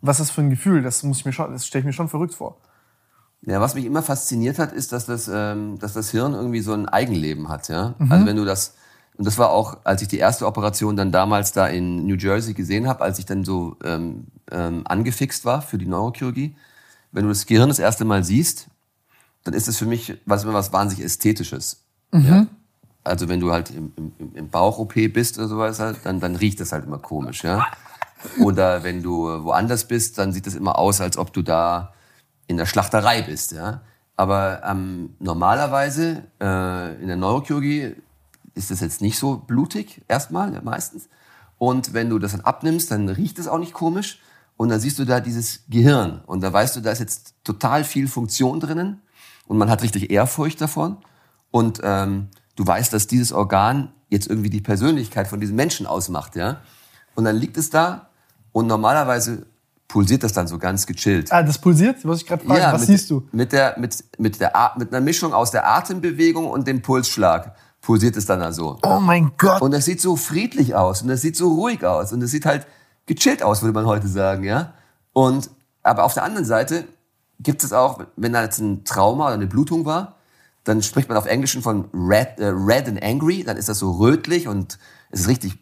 [0.00, 0.82] Was ist das für ein Gefühl?
[0.82, 2.58] Das muss ich mir schon, das stelle ich mir schon verrückt vor.
[3.42, 6.72] Ja, was mich immer fasziniert hat, ist, dass das, ähm, dass das Hirn irgendwie so
[6.72, 7.68] ein Eigenleben hat.
[7.68, 7.94] Ja?
[7.98, 8.10] Mhm.
[8.10, 8.74] Also wenn du das,
[9.16, 12.52] und das war auch, als ich die erste Operation dann damals da in New Jersey
[12.52, 16.56] gesehen habe, als ich dann so ähm, ähm, angefixt war für die Neurochirurgie.
[17.12, 18.66] Wenn du das Gehirn das erste Mal siehst,
[19.44, 21.84] dann ist es für mich was immer was wahnsinnig Ästhetisches.
[22.10, 22.26] Mhm.
[22.26, 22.46] Ja?
[23.04, 26.58] Also wenn du halt im, im, im Bauch-OP bist oder sowas, halt, dann, dann riecht
[26.58, 27.44] das halt immer komisch.
[27.44, 27.66] Ja?
[28.40, 31.92] Oder wenn du woanders bist, dann sieht es immer aus, als ob du da
[32.48, 33.52] in der Schlachterei bist.
[33.52, 33.82] Ja?
[34.16, 37.94] Aber ähm, normalerweise äh, in der Neurochirurgie
[38.54, 41.08] ist das jetzt nicht so blutig, erstmal, meistens.
[41.58, 44.20] Und wenn du das dann abnimmst, dann riecht es auch nicht komisch.
[44.56, 46.20] Und dann siehst du da dieses Gehirn.
[46.26, 49.02] Und da weißt du, da ist jetzt total viel Funktion drinnen.
[49.46, 50.98] Und man hat richtig Ehrfurcht davon.
[51.50, 56.36] Und ähm, du weißt, dass dieses Organ jetzt irgendwie die Persönlichkeit von diesem Menschen ausmacht,
[56.36, 56.60] ja.
[57.14, 58.10] Und dann liegt es da
[58.52, 59.46] und normalerweise
[59.88, 61.30] pulsiert das dann so ganz gechillt.
[61.32, 61.98] Ah, das pulsiert?
[62.02, 62.44] Was ich gerade.
[62.48, 63.28] Ja, Was mit, siehst du?
[63.32, 67.54] Mit der, mit, mit der, mit einer Mischung aus der Atembewegung und dem Pulsschlag
[67.84, 68.78] pulsiert es dann da so.
[68.82, 69.60] Oh mein Gott.
[69.60, 72.46] Und das sieht so friedlich aus und das sieht so ruhig aus und das sieht
[72.46, 72.66] halt
[73.06, 74.72] gechillt aus, würde man heute sagen, ja.
[75.12, 75.50] Und,
[75.82, 76.84] aber auf der anderen Seite
[77.38, 80.16] gibt es auch, wenn da jetzt ein Trauma oder eine Blutung war,
[80.64, 83.92] dann spricht man auf Englischen von red, äh, red and angry, dann ist das so
[83.92, 84.78] rötlich und
[85.10, 85.58] es ist richtig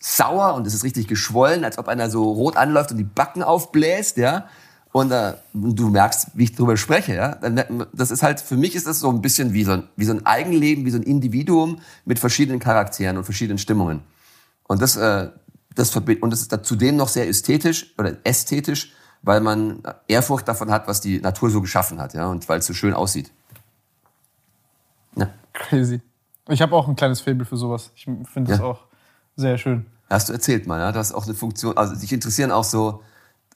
[0.00, 3.42] sauer und es ist richtig geschwollen, als ob einer so rot anläuft und die Backen
[3.42, 4.46] aufbläst, ja.
[4.92, 7.34] Und, äh, du merkst, wie ich drüber spreche, ja.
[7.92, 10.12] Das ist halt, für mich ist das so ein bisschen wie so ein, wie so
[10.12, 14.00] ein Eigenleben, wie so ein Individuum mit verschiedenen Charakteren und verschiedenen Stimmungen.
[14.66, 15.28] Und das, äh,
[15.74, 20.88] das und das ist zudem noch sehr ästhetisch oder ästhetisch, weil man Ehrfurcht davon hat,
[20.88, 23.30] was die Natur so geschaffen hat, ja, und weil es so schön aussieht.
[25.16, 25.28] Ja.
[25.52, 26.00] Crazy.
[26.48, 27.90] Ich habe auch ein kleines Faible für sowas.
[27.94, 28.64] Ich finde das ja.
[28.64, 28.84] auch
[29.36, 29.86] sehr schön.
[30.08, 30.92] Hast du erzählt mal, ja?
[30.92, 31.76] Das ist auch eine Funktion.
[31.76, 33.02] Also dich interessieren auch so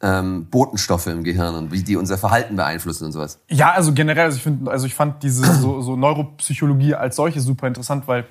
[0.03, 3.41] ähm, Botenstoffe im Gehirn und wie die unser Verhalten beeinflussen und sowas.
[3.49, 7.41] Ja, also generell, also ich, find, also ich fand diese so, so Neuropsychologie als solche
[7.41, 8.27] super interessant, weil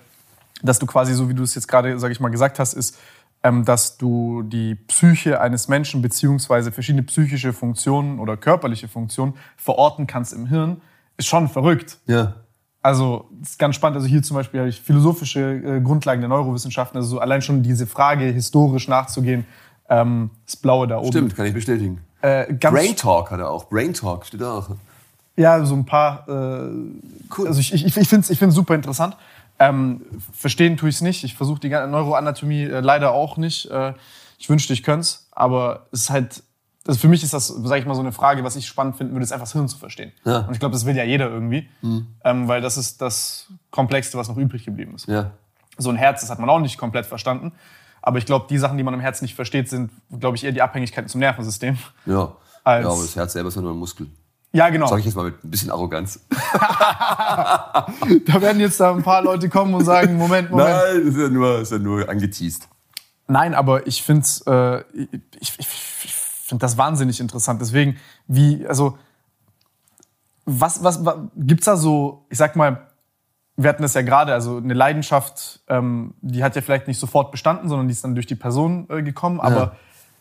[0.64, 2.98] dass du quasi, so wie du es jetzt gerade, sage ich mal, gesagt hast, ist,
[3.44, 10.08] ähm, dass du die Psyche eines Menschen beziehungsweise verschiedene psychische Funktionen oder körperliche Funktionen verorten
[10.08, 10.82] kannst im Hirn,
[11.18, 11.98] ist schon verrückt.
[12.06, 12.36] Ja.
[12.84, 13.98] Also, ist ganz spannend.
[13.98, 16.98] Also hier zum Beispiel habe ich philosophische äh, Grundlagen der Neurowissenschaften.
[16.98, 19.46] Also so allein schon diese Frage historisch nachzugehen,
[19.92, 21.10] ähm, das Blaue da oben.
[21.10, 22.02] Stimmt, kann ich bestätigen.
[22.22, 23.66] Äh, Brain Talk hat er auch.
[23.66, 24.70] Brain Talk steht auch.
[25.36, 26.28] Ja, so ein paar.
[26.28, 26.72] Äh,
[27.38, 27.48] cool.
[27.48, 29.18] Also ich, ich, ich finde es ich find's super interessant.
[29.60, 30.02] Ähm,
[30.34, 31.24] verstehen tue ich es nicht.
[31.24, 33.70] Ich versuche die Neuroanatomie äh, leider auch nicht.
[33.70, 33.94] Äh,
[34.40, 35.28] ich wünschte, ich könnte es.
[35.32, 36.44] Aber es ist halt
[36.88, 39.14] also für mich ist das, sage ich mal, so eine Frage, was ich spannend finden
[39.14, 40.12] würde, ist einfach das Hirn zu verstehen.
[40.26, 40.40] Ja.
[40.40, 42.08] Und ich glaube, das will ja jeder irgendwie, mhm.
[42.24, 45.08] ähm, weil das ist das Komplexste, was noch übrig geblieben ist.
[45.08, 45.32] Ja.
[45.78, 47.52] So ein Herz, das hat man auch nicht komplett verstanden.
[48.02, 50.52] Aber ich glaube, die Sachen, die man im Herz nicht versteht, sind, glaube ich, eher
[50.52, 51.78] die Abhängigkeiten zum Nervensystem.
[52.06, 52.14] Ja.
[52.66, 54.08] ja, aber das Herz selber ist ja nur ein Muskel.
[54.54, 54.88] Ja, genau.
[54.88, 56.20] Sag ich jetzt mal mit ein bisschen Arroganz.
[56.30, 57.86] da
[58.42, 60.70] werden jetzt da ein paar Leute kommen und sagen, Moment, Moment.
[60.70, 62.68] Nein, das ist ja nur, ist ja nur angeteased.
[63.28, 64.84] Nein, aber ich finde es, äh,
[65.40, 65.68] ich, ich,
[66.04, 67.62] ich finde das wahnsinnig interessant.
[67.62, 67.96] Deswegen,
[68.28, 68.98] wie, also,
[70.46, 72.91] was, was, was gibt's da so, ich sag mal,
[73.58, 77.32] wir hatten das ja gerade, also eine Leidenschaft, ähm, die hat ja vielleicht nicht sofort
[77.32, 79.40] bestanden, sondern die ist dann durch die Person äh, gekommen.
[79.40, 79.72] Aber ja.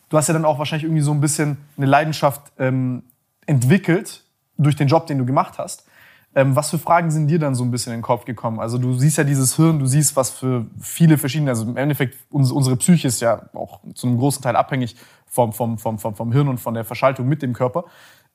[0.09, 3.03] du hast ja dann auch wahrscheinlich irgendwie so ein bisschen eine Leidenschaft ähm,
[3.45, 4.23] entwickelt
[4.57, 5.85] durch den Job, den du gemacht hast.
[6.33, 8.59] Ähm, was für Fragen sind dir dann so ein bisschen in den Kopf gekommen?
[8.59, 12.17] Also du siehst ja dieses Hirn, du siehst, was für viele verschiedene, also im Endeffekt
[12.29, 16.31] unsere Psyche ist ja auch zu einem großen Teil abhängig vom, vom, vom, vom, vom
[16.31, 17.85] Hirn und von der Verschaltung mit dem Körper.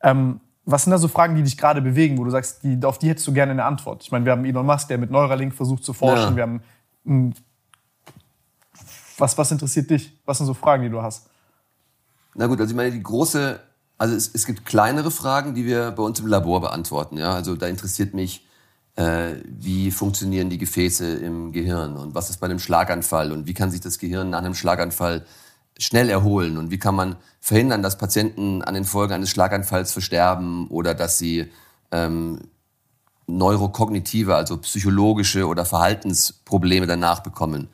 [0.03, 2.99] Ähm, was sind da so Fragen, die dich gerade bewegen, wo du sagst, die, auf
[2.99, 4.03] die hättest du gerne eine Antwort?
[4.03, 6.31] Ich meine, wir haben Elon Musk, der mit Neuralink versucht zu forschen.
[6.31, 6.37] Ja.
[6.37, 6.63] Wir haben
[7.05, 7.35] hm,
[9.19, 10.21] was, was interessiert dich?
[10.27, 11.31] Was sind so Fragen, die du hast?
[12.35, 13.61] Na gut, also ich meine, die große
[13.99, 17.17] also es, es gibt kleinere Fragen, die wir bei uns im Labor beantworten.
[17.17, 17.35] Ja?
[17.35, 18.47] Also da interessiert mich,
[18.97, 23.55] äh, wie funktionieren die Gefäße im Gehirn und was ist bei einem Schlaganfall und wie
[23.55, 25.25] kann sich das Gehirn nach einem Schlaganfall
[25.79, 30.69] schnell erholen und wie kann man verhindern, dass Patienten an den Folgen eines Schlaganfalls versterben
[30.69, 31.51] oder dass sie
[31.91, 32.41] ähm,
[33.27, 37.69] neurokognitive, also psychologische oder Verhaltensprobleme danach bekommen.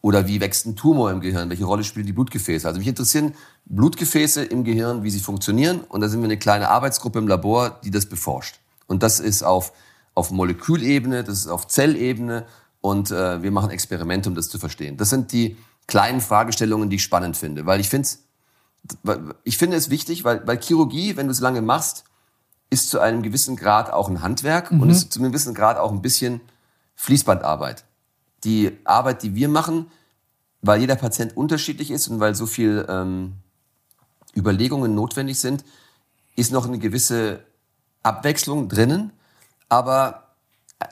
[0.00, 1.48] Oder wie wächst ein Tumor im Gehirn?
[1.48, 2.68] Welche Rolle spielen die Blutgefäße?
[2.68, 3.32] Also mich interessieren
[3.64, 5.80] Blutgefäße im Gehirn, wie sie funktionieren.
[5.80, 8.60] Und da sind wir eine kleine Arbeitsgruppe im Labor, die das beforscht.
[8.86, 9.72] Und das ist auf,
[10.14, 12.44] auf Molekülebene, das ist auf Zellebene.
[12.82, 14.98] Und äh, wir machen Experimente, um das zu verstehen.
[14.98, 17.66] Das sind die kleinen Fragestellungen, die ich spannend finde.
[17.66, 18.08] Weil ich finde
[19.44, 22.04] ich finde es wichtig, weil, weil Chirurgie, wenn du es lange machst,
[22.68, 24.82] ist zu einem gewissen Grad auch ein Handwerk mhm.
[24.82, 26.40] und ist zu einem gewissen Grad auch ein bisschen
[26.94, 27.84] Fließbandarbeit
[28.44, 29.86] die Arbeit, die wir machen,
[30.62, 33.34] weil jeder Patient unterschiedlich ist und weil so viel ähm,
[34.36, 35.64] Überlegungen notwendig sind,
[36.36, 37.40] ist noch eine gewisse
[38.02, 39.12] Abwechslung drinnen,
[39.68, 40.34] aber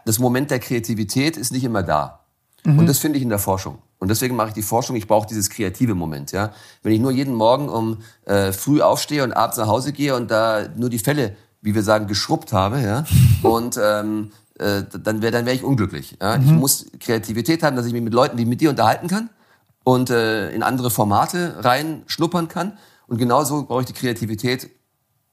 [0.04, 2.20] das Moment der Kreativität ist nicht immer da.
[2.64, 2.80] Mhm.
[2.80, 3.78] Und das finde ich in der Forschung.
[4.02, 6.32] Und deswegen mache ich die Forschung, ich brauche dieses kreative Moment.
[6.32, 6.52] Ja?
[6.82, 10.28] Wenn ich nur jeden Morgen um äh, früh aufstehe und abends nach Hause gehe und
[10.28, 13.04] da nur die Fälle, wie wir sagen, geschrubbt habe, ja,
[13.48, 16.16] und ähm, äh, dann wäre dann wär ich unglücklich.
[16.20, 16.36] Ja?
[16.36, 16.44] Mhm.
[16.44, 19.30] Ich muss Kreativität haben, dass ich mich mit Leuten wie mit dir unterhalten kann
[19.84, 22.78] und äh, in andere Formate reinschnuppern kann.
[23.06, 24.68] Und genauso brauche ich die Kreativität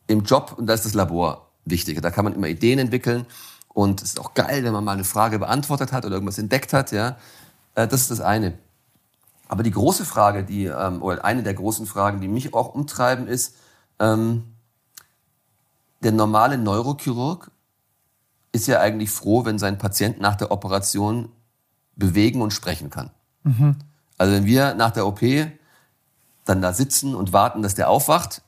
[0.05, 1.99] im Job und da ist das Labor wichtig.
[2.03, 3.25] Da kann man immer Ideen entwickeln
[3.69, 6.73] und es ist auch geil, wenn man mal eine Frage beantwortet hat oder irgendwas entdeckt
[6.73, 6.91] hat.
[6.91, 7.17] Ja,
[7.87, 8.57] das ist das eine.
[9.47, 13.27] Aber die große Frage, die ähm, oder eine der großen Fragen, die mich auch umtreiben,
[13.27, 13.55] ist
[13.99, 14.43] ähm,
[16.01, 17.51] der normale Neurochirurg
[18.51, 21.29] ist ja eigentlich froh, wenn sein Patient nach der Operation
[21.95, 23.11] bewegen und sprechen kann.
[23.43, 23.75] Mhm.
[24.17, 25.21] Also wenn wir nach der OP
[26.45, 28.41] dann da sitzen und warten, dass der aufwacht,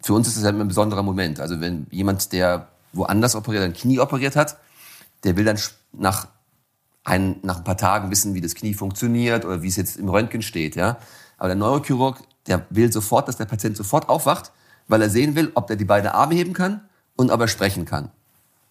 [0.00, 1.40] für uns ist das ja ein besonderer Moment.
[1.40, 4.56] Also wenn jemand, der woanders operiert, ein Knie operiert hat,
[5.24, 5.58] der will dann
[5.92, 6.28] nach
[7.08, 10.08] ein, nach ein paar Tagen wissen, wie das Knie funktioniert oder wie es jetzt im
[10.08, 10.76] Röntgen steht.
[10.76, 10.98] Ja?
[11.38, 14.52] Aber der Neurochirurg, der will sofort, dass der Patient sofort aufwacht,
[14.88, 16.82] weil er sehen will, ob er die beiden Arme heben kann
[17.16, 18.10] und ob er sprechen kann.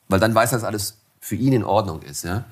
[0.08, 2.24] Weil dann weiß er, dass alles für ihn in Ordnung ist.
[2.24, 2.46] Ja?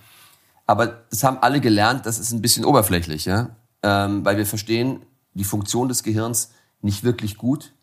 [0.65, 3.49] Aber das haben alle gelernt, das ist ein bisschen oberflächlich, ja?
[3.83, 5.03] Ähm, weil wir verstehen
[5.35, 7.73] die Funktion des Gehirns nicht wirklich gut,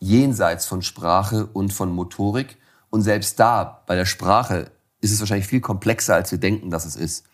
[0.00, 2.56] jenseits von Sprache und von Motorik.
[2.90, 4.70] Und selbst da, bei der Sprache,
[5.00, 7.24] ist es wahrscheinlich viel komplexer, als wir denken, dass es ist.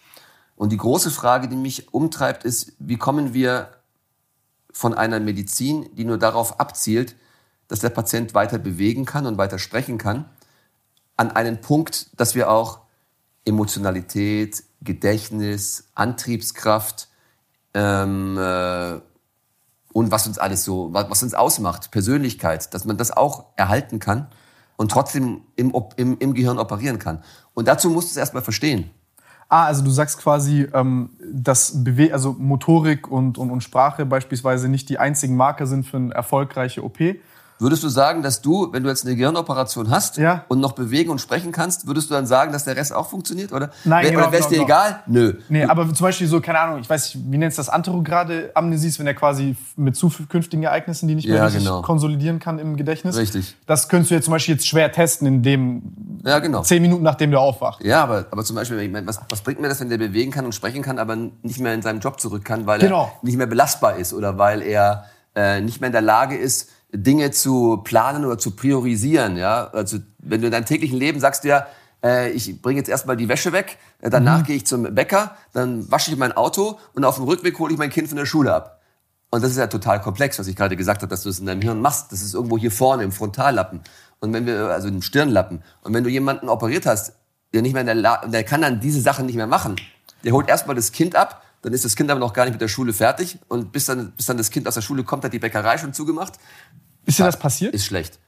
[0.64, 3.68] Und die große Frage, die mich umtreibt, ist, wie kommen wir
[4.72, 7.16] von einer Medizin, die nur darauf abzielt,
[7.68, 10.24] dass der Patient weiter bewegen kann und weiter sprechen kann,
[11.18, 12.78] an einen Punkt, dass wir auch
[13.44, 17.08] Emotionalität, Gedächtnis, Antriebskraft
[17.74, 19.00] ähm, äh,
[19.92, 23.98] und was uns alles so, was, was uns ausmacht, Persönlichkeit, dass man das auch erhalten
[23.98, 24.28] kann
[24.78, 27.22] und trotzdem im, im, im Gehirn operieren kann.
[27.52, 28.90] Und dazu musst du es erstmal verstehen.
[29.48, 34.68] Ah, also du sagst quasi, ähm, dass Bewe also Motorik und, und, und Sprache beispielsweise
[34.68, 36.98] nicht die einzigen Marker sind für eine erfolgreiche OP,
[37.58, 40.44] Würdest du sagen, dass du, wenn du jetzt eine Gehirnoperation hast ja.
[40.48, 43.52] und noch bewegen und sprechen kannst, würdest du dann sagen, dass der Rest auch funktioniert?
[43.52, 44.64] Oder, Nein, genau, oder wäre es dir genau.
[44.64, 45.00] egal?
[45.06, 45.34] Nö.
[45.48, 48.50] Nee, aber zum Beispiel so, keine Ahnung, ich weiß nicht, wie nennst du das, anterograde
[48.54, 51.82] Amnesie, wenn er quasi mit zukünftigen Ereignissen, die nicht mehr ja, richtig genau.
[51.82, 53.16] konsolidieren kann im Gedächtnis.
[53.16, 53.54] Richtig.
[53.66, 55.82] Das könntest du jetzt zum Beispiel jetzt schwer testen, in dem
[56.24, 56.62] ja, genau.
[56.62, 57.84] zehn Minuten, nachdem du aufwachst.
[57.84, 60.54] Ja, aber, aber zum Beispiel, was, was bringt mir das, wenn der bewegen kann und
[60.54, 63.12] sprechen kann, aber nicht mehr in seinem Job zurück kann, weil genau.
[63.22, 65.04] er nicht mehr belastbar ist oder weil er
[65.36, 69.36] äh, nicht mehr in der Lage ist, Dinge zu planen oder zu priorisieren.
[69.36, 69.68] Ja?
[69.72, 71.66] Also wenn du in deinem täglichen Leben sagst, ja,
[72.02, 74.44] äh, ich bringe jetzt erstmal die Wäsche weg, äh, danach mhm.
[74.44, 77.78] gehe ich zum Bäcker, dann wasche ich mein Auto und auf dem Rückweg hole ich
[77.78, 78.80] mein Kind von der Schule ab.
[79.30, 81.46] Und das ist ja total komplex, was ich gerade gesagt habe, dass du es in
[81.46, 82.12] deinem Hirn machst.
[82.12, 83.80] Das ist irgendwo hier vorne im Frontallappen.
[84.20, 85.62] Und wenn wir, also im Stirnlappen.
[85.82, 87.14] Und wenn du jemanden operiert hast,
[87.52, 89.74] der nicht mehr in der Lage, der kann dann diese Sachen nicht mehr machen.
[90.22, 92.60] Der holt erstmal das Kind ab, dann ist das Kind aber noch gar nicht mit
[92.60, 93.38] der Schule fertig.
[93.48, 95.94] Und bis dann, bis dann das Kind aus der Schule kommt, hat die Bäckerei schon
[95.94, 96.34] zugemacht.
[97.06, 97.74] Ist dir das passiert?
[97.74, 98.18] Ist schlecht.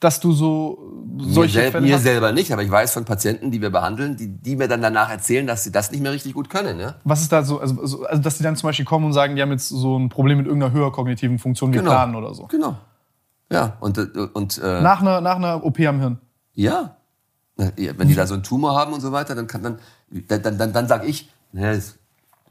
[0.00, 2.02] Dass du so solche mir, sel Fälle mir hast?
[2.02, 5.08] selber nicht, aber ich weiß von Patienten, die wir behandeln, die, die mir dann danach
[5.08, 6.78] erzählen, dass sie das nicht mehr richtig gut können.
[6.78, 6.96] Ja?
[7.04, 9.40] Was ist da so, also, also dass sie dann zum Beispiel kommen und sagen, die
[9.40, 11.90] haben jetzt so ein Problem mit irgendeiner höher kognitiven Funktion wie genau.
[11.90, 12.48] Planen oder so.
[12.48, 12.76] Genau.
[13.50, 16.18] Ja, und, äh, und äh, nach, einer, nach einer OP am Hirn.
[16.52, 16.96] Ja.
[17.56, 19.78] Wenn die da so einen Tumor haben und so weiter, dann kann dann,
[20.10, 21.80] dann, dann, dann, dann sag ich, ne,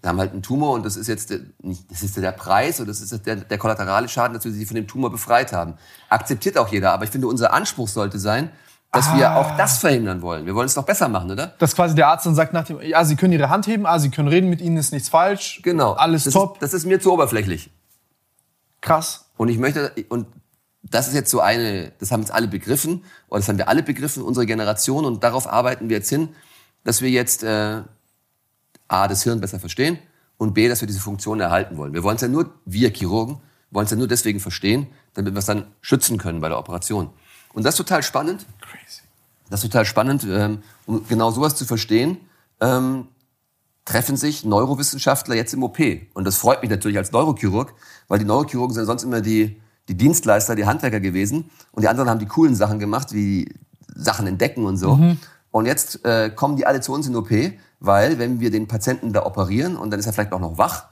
[0.04, 2.82] wir haben halt einen Tumor und das ist jetzt der, nicht, das ist der Preis
[2.82, 5.76] oder das ist der, der kollaterale Schaden, dass wir sie von dem Tumor befreit haben.
[6.10, 8.52] Akzeptiert auch jeder, aber ich finde, unser Anspruch sollte sein,
[8.92, 9.18] dass ah.
[9.18, 10.46] wir auch das verhindern wollen.
[10.46, 11.48] Wir wollen es doch besser machen, oder?
[11.58, 13.98] Dass quasi der Arzt dann sagt nach dem, ja, Sie können Ihre Hand heben, ah,
[13.98, 15.62] Sie können reden mit Ihnen, ist nichts falsch.
[15.64, 15.94] Genau.
[15.94, 16.56] Alles das top.
[16.56, 17.72] Ist, das ist mir zu oberflächlich.
[18.82, 19.32] Krass.
[19.38, 20.28] Und ich möchte, und
[20.84, 23.84] das ist jetzt so eine, das haben jetzt alle begriffen, oder das haben wir alle
[23.84, 26.36] begriffen, unsere Generation, und darauf arbeiten wir jetzt hin,
[26.84, 27.84] dass wir jetzt äh,
[28.94, 29.98] A, das Hirn besser verstehen
[30.38, 31.94] und B, dass wir diese Funktion erhalten wollen.
[31.94, 33.38] Wir wollen es ja nur, wir Chirurgen,
[33.72, 37.10] wollen es ja nur deswegen verstehen, damit wir es dann schützen können bei der Operation.
[37.54, 38.46] Und das ist total spannend.
[38.62, 39.02] Crazy.
[39.50, 42.18] Das ist total spannend, ähm, um genau sowas zu verstehen.
[42.60, 43.08] Ähm,
[43.86, 45.80] treffen sich Neurowissenschaftler jetzt im OP.
[46.14, 47.74] Und das freut mich natürlich als Neurochirurg,
[48.08, 51.50] weil die Neurochirurgen sind sonst immer die, die Dienstleister, die Handwerker gewesen.
[51.72, 53.54] Und die anderen haben die coolen Sachen gemacht, wie
[53.94, 54.96] Sachen entdecken und so.
[54.96, 55.18] Mhm.
[55.52, 57.30] Und jetzt äh, kommen die alle zu uns in OP,
[57.84, 60.86] weil wenn wir den Patienten da operieren und dann ist er vielleicht auch noch wach,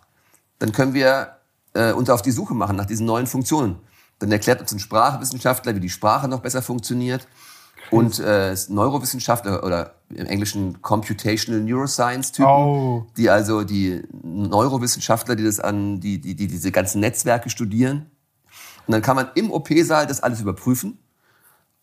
[0.60, 1.38] dann können wir
[1.74, 3.78] äh, uns auf die Suche machen nach diesen neuen Funktionen.
[4.20, 7.28] Dann erklärt uns ein Sprachwissenschaftler, wie die Sprache noch besser funktioniert.
[7.92, 13.08] Und äh, Neurowissenschaftler oder im Englischen Computational Neuroscience-Typen, oh.
[13.16, 18.12] die also die Neurowissenschaftler, die das an, die, die, die diese ganzen Netzwerke studieren.
[18.86, 21.00] Und dann kann man im OP-Saal das alles überprüfen.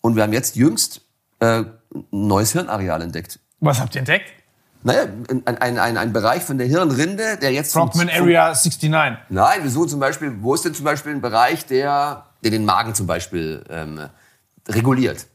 [0.03, 1.01] Und wir haben jetzt jüngst
[1.41, 3.41] äh, ein neues Hirnareal entdeckt.
[3.61, 4.38] Was habt ihr entdeckt?
[4.83, 7.73] Naja, ein, ein, ein, ein Bereich von der Hirnrinde, der jetzt...
[7.75, 8.91] Brockman Area 69.
[9.29, 12.65] Nein, wir suchen zum Beispiel, wo ist denn zum Beispiel ein Bereich, der, der den
[12.65, 14.09] Magen zum Beispiel ähm,
[14.69, 15.27] reguliert?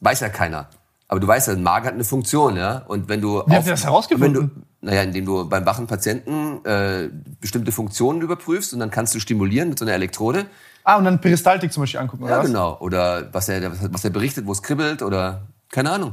[0.00, 0.68] Weiß ja keiner.
[1.08, 2.78] Aber du weißt ja, ein Magen hat eine Funktion, ja.
[2.86, 3.42] Und wenn du...
[3.46, 4.34] Wie habt ihr das herausgefunden?
[4.34, 9.14] Wenn du, naja, indem du beim wachen Patienten äh, bestimmte Funktionen überprüfst und dann kannst
[9.14, 10.46] du stimulieren mit so einer Elektrode.
[10.84, 12.46] Ah, und dann Peristaltik zum Beispiel angucken, oder Ja, was?
[12.46, 12.76] genau.
[12.78, 15.42] Oder was er, was er berichtet, wo es kribbelt oder...
[15.70, 16.12] Keine Ahnung.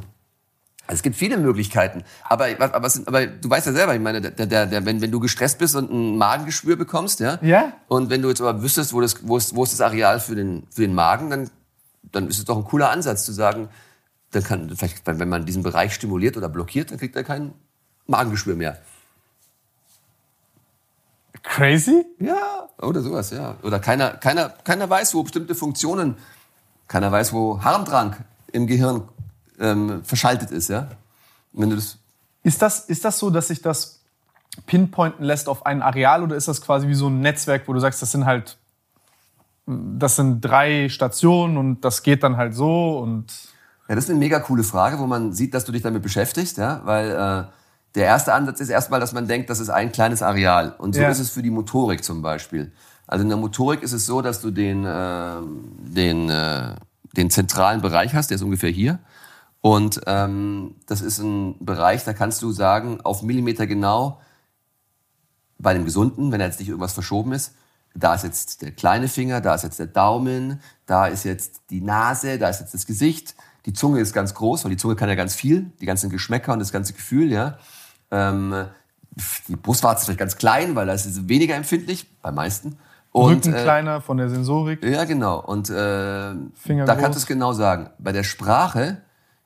[0.90, 2.04] Also es gibt viele Möglichkeiten.
[2.24, 5.20] Aber, aber, aber du weißt ja selber, ich meine, der, der, der, wenn, wenn du
[5.20, 7.74] gestresst bist und ein Magengeschwür bekommst, ja, ja.
[7.88, 10.34] und wenn du jetzt aber wüsstest, wo, das, wo, ist, wo ist das Areal für
[10.34, 11.52] den, für den Magen, dann,
[12.12, 13.70] dann ist es doch ein cooler Ansatz zu sagen,
[14.32, 17.54] dann kann vielleicht, wenn man diesen Bereich stimuliert oder blockiert, dann kriegt er kein
[18.08, 18.80] Magengeschwür mehr.
[21.44, 22.04] Crazy?
[22.18, 23.58] Ja, oder sowas, ja.
[23.62, 26.18] Oder keiner, keiner, keiner weiß, wo bestimmte Funktionen,
[26.88, 28.16] keiner weiß, wo Harndrang
[28.52, 29.08] im Gehirn
[29.60, 30.90] ähm, verschaltet ist, ja.
[31.54, 31.98] Wenn du das
[32.44, 34.00] ist das, ist das so, dass sich das
[34.66, 37.80] pinpointen lässt auf ein Areal oder ist das quasi wie so ein Netzwerk, wo du
[37.80, 38.58] sagst, das sind halt,
[39.66, 43.28] das sind drei Stationen und das geht dann halt so und.
[43.88, 46.58] Ja, das ist eine mega coole Frage, wo man sieht, dass du dich damit beschäftigst,
[46.58, 47.44] ja, weil äh,
[47.96, 50.76] der erste Ansatz ist erstmal, dass man denkt, das ist ein kleines Areal.
[50.78, 51.10] Und so ja.
[51.10, 52.72] ist es für die Motorik zum Beispiel.
[53.08, 56.76] Also in der Motorik ist es so, dass du den, äh, den, äh,
[57.18, 59.00] den zentralen Bereich hast, der ist ungefähr hier.
[59.62, 64.22] Und ähm, das ist ein Bereich, da kannst du sagen, auf Millimeter genau,
[65.58, 67.54] bei dem Gesunden, wenn jetzt nicht irgendwas verschoben ist,
[67.94, 71.82] da ist jetzt der kleine Finger, da ist jetzt der Daumen, da ist jetzt die
[71.82, 73.36] Nase, da ist jetzt das Gesicht.
[73.66, 76.54] Die Zunge ist ganz groß, weil die Zunge kann ja ganz viel, die ganzen Geschmäcker
[76.54, 77.58] und das ganze Gefühl, ja.
[78.12, 78.66] Ähm,
[79.48, 82.78] die Brustwarze ist vielleicht ganz klein, weil das ist weniger empfindlich, bei meisten.
[83.12, 84.84] Und, Rücken äh, kleiner von der Sensorik.
[84.86, 85.42] Ja, genau.
[85.42, 87.90] Und äh, da kannst du es genau sagen.
[87.98, 89.02] Bei der Sprache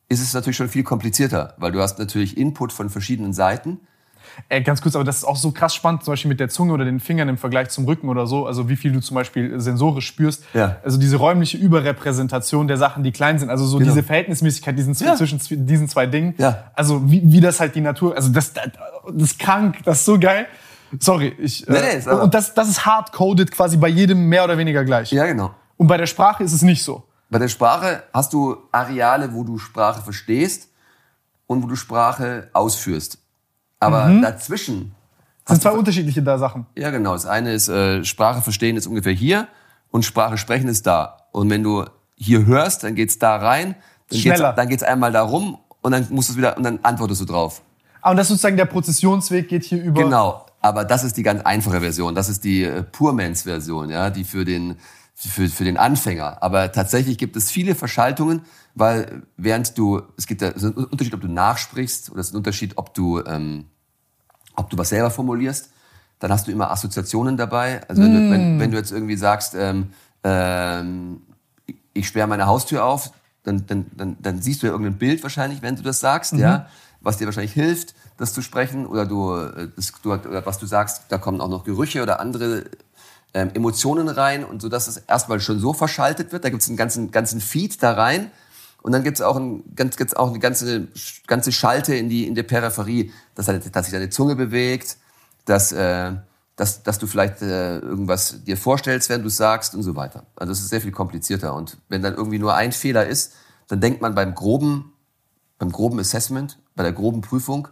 [0.09, 3.79] ist es natürlich schon viel komplizierter, weil du hast natürlich Input von verschiedenen Seiten.
[4.49, 6.73] Ey, ganz kurz, aber das ist auch so krass spannend, zum Beispiel mit der Zunge
[6.73, 9.59] oder den Fingern im Vergleich zum Rücken oder so, also wie viel du zum Beispiel
[9.59, 10.43] sensorisch spürst.
[10.53, 10.77] Ja.
[10.83, 13.91] Also diese räumliche Überrepräsentation der Sachen, die klein sind, also so genau.
[13.91, 15.15] diese Verhältnismäßigkeit diesen, ja.
[15.15, 16.33] zwischen diesen zwei Dingen.
[16.37, 16.71] Ja.
[16.73, 18.69] Also wie, wie das halt die Natur, also das, das,
[19.11, 20.47] das ist krank, das ist so geil.
[20.99, 21.65] Sorry, ich.
[21.67, 25.11] Nee, nee, äh, und das, das ist hard-coded quasi bei jedem mehr oder weniger gleich.
[25.11, 25.51] Ja, genau.
[25.77, 27.03] Und bei der Sprache ist es nicht so.
[27.33, 30.69] Bei der Sprache hast du Areale, wo du Sprache verstehst
[31.47, 33.17] und wo du Sprache ausführst.
[33.79, 34.21] Aber mhm.
[34.21, 34.93] dazwischen.
[35.43, 36.67] Das sind zwei unterschiedliche da Sachen.
[36.77, 37.13] Ja, genau.
[37.13, 39.47] Das eine ist, äh, Sprache verstehen ist ungefähr hier
[39.89, 41.25] und Sprache sprechen ist da.
[41.31, 43.75] Und wenn du hier hörst, dann geht's da rein,
[44.09, 44.49] dann Schneller.
[44.49, 47.25] geht's, dann geht's einmal da rum und dann musst du wieder und dann antwortest du
[47.25, 47.63] drauf.
[48.01, 50.03] Ah, und das ist sozusagen der Prozessionsweg geht hier über.
[50.03, 50.45] Genau.
[50.61, 52.13] Aber das ist die ganz einfache Version.
[52.13, 54.77] Das ist die äh, Purmans-Version, ja, die für den
[55.27, 56.41] für, für den Anfänger.
[56.41, 58.41] Aber tatsächlich gibt es viele Verschaltungen,
[58.75, 62.27] weil während du, es gibt da, es ist ein Unterschied, ob du nachsprichst oder es
[62.27, 63.65] ist ein Unterschied, ob du, ähm,
[64.55, 65.69] ob du was selber formulierst.
[66.19, 67.81] Dann hast du immer Assoziationen dabei.
[67.87, 68.15] Also wenn, mm.
[68.15, 69.89] du, wenn, wenn du jetzt irgendwie sagst, ähm,
[70.23, 71.21] ähm,
[71.93, 73.11] ich sperre meine Haustür auf,
[73.43, 76.39] dann, dann, dann, dann siehst du ja irgendein Bild wahrscheinlich, wenn du das sagst, mhm.
[76.39, 76.67] ja,
[77.01, 78.85] was dir wahrscheinlich hilft, das zu sprechen.
[78.85, 82.19] Oder du, äh, das, du, oder was du sagst, da kommen auch noch Gerüche oder
[82.19, 82.65] andere
[83.33, 86.43] ähm, Emotionen rein und so, dass es erstmal schon so verschaltet wird.
[86.43, 88.31] Da gibt es einen ganzen, ganzen Feed da rein.
[88.83, 90.87] Und dann gibt es auch, ein, ganz, gibt's auch eine ganze,
[91.25, 94.97] ganze Schalte in, die, in der Peripherie, dass, dass sich deine Zunge bewegt,
[95.45, 96.11] dass, äh,
[96.57, 100.25] dass, dass du vielleicht äh, irgendwas dir vorstellst, wenn du sagst und so weiter.
[100.35, 101.55] Also es ist sehr viel komplizierter.
[101.55, 103.33] Und wenn dann irgendwie nur ein Fehler ist,
[103.67, 104.91] dann denkt man beim groben,
[105.57, 107.69] beim groben Assessment, bei der groben Prüfung,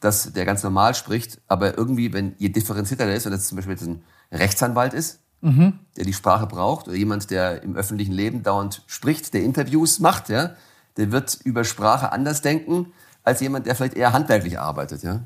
[0.00, 1.40] dass der ganz normal spricht.
[1.48, 4.04] Aber irgendwie, wenn je differenzierter der ist, wenn das zum Beispiel jetzt ein
[4.34, 5.78] Rechtsanwalt ist, mhm.
[5.96, 10.28] der die Sprache braucht, oder jemand, der im öffentlichen Leben dauernd spricht, der Interviews macht,
[10.28, 10.50] ja,
[10.96, 15.20] der wird über Sprache anders denken als jemand, der vielleicht eher handwerklich arbeitet, ja.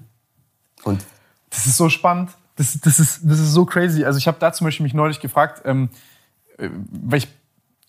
[0.85, 1.05] Und
[1.51, 2.31] das ist so spannend.
[2.57, 4.05] Das, das, ist, das ist so crazy.
[4.05, 5.91] Also ich habe da zum Beispiel mich neulich gefragt, ähm,
[6.59, 7.29] äh, weil ich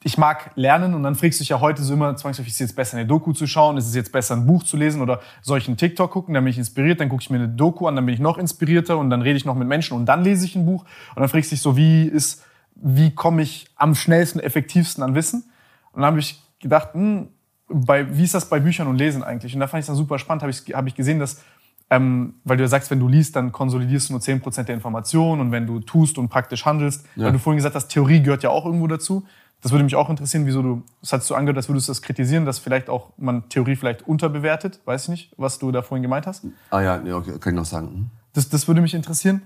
[0.04, 2.70] ich mag lernen und dann fragst du dich ja heute so immer zwangsläufig, ist es
[2.70, 5.20] jetzt besser eine Doku zu schauen, ist es jetzt besser ein Buch zu lesen oder
[5.42, 7.86] soll ich einen TikTok gucken, dann bin ich inspiriert, dann gucke ich mir eine Doku
[7.86, 10.24] an, dann bin ich noch inspirierter und dann rede ich noch mit Menschen und dann
[10.24, 10.86] lese ich ein Buch
[11.16, 12.46] und dann fragst du dich so, wie ist,
[12.76, 15.44] wie komme ich am schnellsten, effektivsten an Wissen?
[15.92, 17.28] Und dann habe ich gedacht, hm,
[17.68, 19.54] bei, wie ist das bei Büchern und Lesen eigentlich?
[19.54, 21.42] Und da fand ich es dann super spannend, habe ich, hab ich gesehen, dass
[21.90, 25.42] ähm, weil du ja sagst, wenn du liest, dann konsolidierst du nur 10% der Informationen
[25.42, 27.26] und wenn du tust und praktisch handelst, ja.
[27.26, 29.26] weil du vorhin gesagt hast, Theorie gehört ja auch irgendwo dazu.
[29.62, 32.02] Das würde mich auch interessieren, wieso du, das hast du angehört, als würdest du das
[32.02, 34.80] kritisieren, dass vielleicht auch man Theorie vielleicht unterbewertet.
[34.86, 36.46] Weiß ich nicht, was du da vorhin gemeint hast.
[36.70, 37.88] Ah ja, ja okay, kann ich noch sagen.
[37.88, 38.10] Mhm.
[38.34, 39.42] Das, das würde mich interessieren.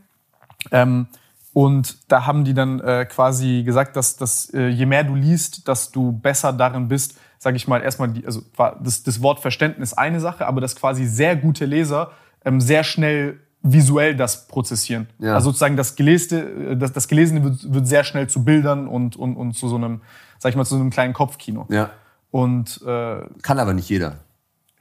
[0.71, 1.07] Ähm,
[1.53, 5.67] und da haben die dann äh, quasi gesagt, dass, dass äh, je mehr du liest,
[5.67, 8.41] dass du besser darin bist, sage ich mal, erstmal, die, also
[8.81, 12.11] das, das Wort Verständnis eine Sache, aber dass quasi sehr gute Leser
[12.45, 15.07] ähm, sehr schnell visuell das prozessieren.
[15.19, 15.35] Ja.
[15.35, 19.37] Also sozusagen das Gelesene, das, das Gelesene wird, wird sehr schnell zu Bildern und, und,
[19.37, 20.01] und zu so einem,
[20.37, 21.65] sag ich mal, zu so einem kleinen Kopfkino.
[21.69, 21.89] Ja.
[22.29, 24.19] Und äh, kann aber nicht jeder.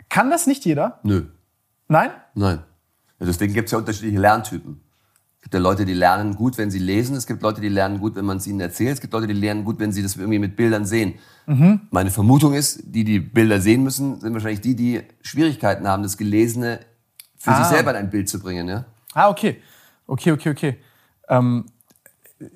[0.08, 0.98] Kann das nicht jeder?
[1.04, 1.26] Nö.
[1.88, 2.10] Nein?
[2.34, 2.58] Nein.
[3.20, 4.80] Ja, deswegen gibt es ja unterschiedliche Lerntypen.
[5.36, 7.16] Es gibt ja Leute, die lernen gut, wenn sie lesen.
[7.16, 8.94] Es gibt Leute, die lernen gut, wenn man es ihnen erzählt.
[8.94, 11.14] Es gibt Leute, die lernen gut, wenn sie das irgendwie mit Bildern sehen.
[11.46, 11.82] Mhm.
[11.90, 16.16] Meine Vermutung ist, die, die Bilder sehen müssen, sind wahrscheinlich die, die Schwierigkeiten haben, das
[16.16, 16.80] Gelesene
[17.42, 17.58] für ah.
[17.58, 18.68] sich selber in ein Bild zu bringen.
[18.68, 18.84] Ja?
[19.14, 19.60] Ah, okay.
[20.06, 20.78] Okay, okay, okay.
[21.28, 21.64] Ähm,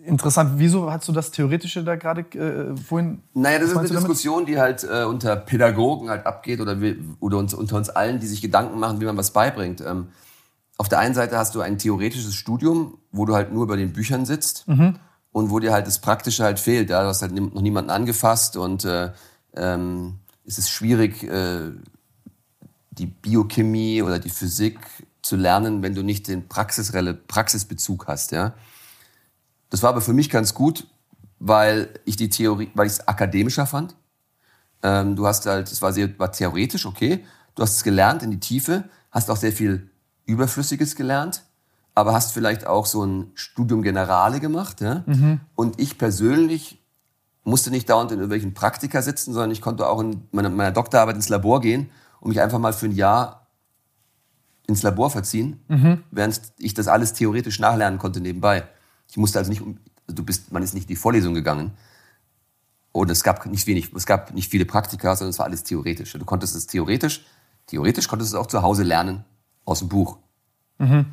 [0.04, 0.52] interessant.
[0.58, 3.20] Wieso hast du das Theoretische da gerade äh, vorhin?
[3.34, 6.76] Naja, das ist eine Diskussion, die halt äh, unter Pädagogen halt abgeht oder,
[7.18, 9.80] oder uns, unter uns allen, die sich Gedanken machen, wie man was beibringt.
[9.80, 10.06] Ähm,
[10.78, 13.92] auf der einen Seite hast du ein theoretisches Studium, wo du halt nur über den
[13.92, 15.00] Büchern sitzt mhm.
[15.32, 16.90] und wo dir halt das Praktische halt fehlt.
[16.90, 17.02] Ja?
[17.02, 19.10] Du hast halt noch niemanden angefasst und äh,
[19.56, 21.72] ähm, es ist schwierig, äh,
[22.98, 24.78] die Biochemie oder die Physik
[25.22, 28.32] zu lernen, wenn du nicht den Praxisbezug hast.
[28.32, 28.54] Ja?
[29.70, 30.86] Das war aber für mich ganz gut,
[31.38, 33.94] weil ich die Theorie, weil ich es akademischer fand.
[34.82, 37.24] Ähm, du hast halt, es war sehr war theoretisch, okay.
[37.54, 39.90] Du hast es gelernt in die Tiefe, hast auch sehr viel
[40.26, 41.42] Überflüssiges gelernt,
[41.94, 44.80] aber hast vielleicht auch so ein Studium Generale gemacht.
[44.80, 45.02] Ja?
[45.06, 45.40] Mhm.
[45.54, 46.82] Und ich persönlich
[47.42, 51.16] musste nicht dauernd in irgendwelchen Praktika sitzen, sondern ich konnte auch in meiner, meiner Doktorarbeit
[51.16, 51.90] ins Labor gehen
[52.20, 53.46] und mich einfach mal für ein Jahr
[54.66, 56.02] ins Labor verziehen, mhm.
[56.10, 58.64] während ich das alles theoretisch nachlernen konnte nebenbei.
[59.08, 59.62] Ich musste also nicht,
[60.06, 61.72] du bist, man ist nicht in die Vorlesung gegangen.
[62.92, 66.12] Und es gab nicht wenig, es gab nicht viele Praktika, sondern es war alles theoretisch.
[66.14, 67.24] Du konntest es theoretisch,
[67.66, 69.24] theoretisch konntest du es auch zu Hause lernen,
[69.64, 70.18] aus dem Buch.
[70.78, 71.06] Mhm.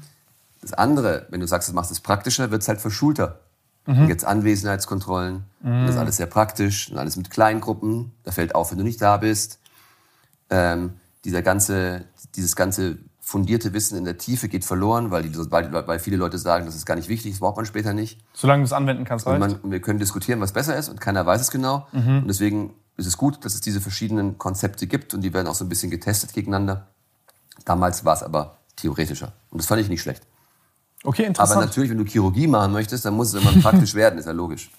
[0.61, 3.41] Das andere, wenn du sagst, du machst es praktischer, wird es halt verschulter.
[3.85, 4.07] Mhm.
[4.07, 5.85] Jetzt Anwesenheitskontrollen, mhm.
[5.85, 8.13] das ist alles sehr praktisch und alles mit Kleingruppen.
[8.23, 9.59] Da fällt auf, wenn du nicht da bist.
[10.49, 10.93] Ähm,
[11.25, 15.99] dieser ganze, dieses ganze fundierte Wissen in der Tiefe geht verloren, weil, die, weil, weil
[15.99, 18.19] viele Leute sagen, das ist gar nicht wichtig, das braucht man später nicht.
[18.33, 19.39] Solange du es anwenden kannst, reicht.
[19.39, 21.87] Man, wir können diskutieren, was besser ist und keiner weiß es genau.
[21.93, 22.19] Mhm.
[22.19, 25.55] Und deswegen ist es gut, dass es diese verschiedenen Konzepte gibt und die werden auch
[25.55, 26.87] so ein bisschen getestet gegeneinander.
[27.63, 30.23] Damals war es aber theoretischer und das fand ich nicht schlecht.
[31.05, 31.57] Okay, interessant.
[31.57, 34.31] Aber natürlich, wenn du Chirurgie machen möchtest, dann muss es immer praktisch werden, ist ja
[34.31, 34.69] logisch.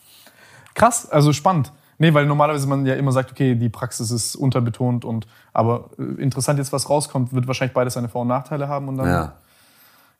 [0.74, 1.72] Krass, also spannend.
[1.98, 6.22] Nee, weil normalerweise man ja immer sagt, okay, die Praxis ist unterbetont und aber äh,
[6.22, 9.32] interessant jetzt, was rauskommt, wird wahrscheinlich beides seine Vor- und Nachteile haben und dann ja.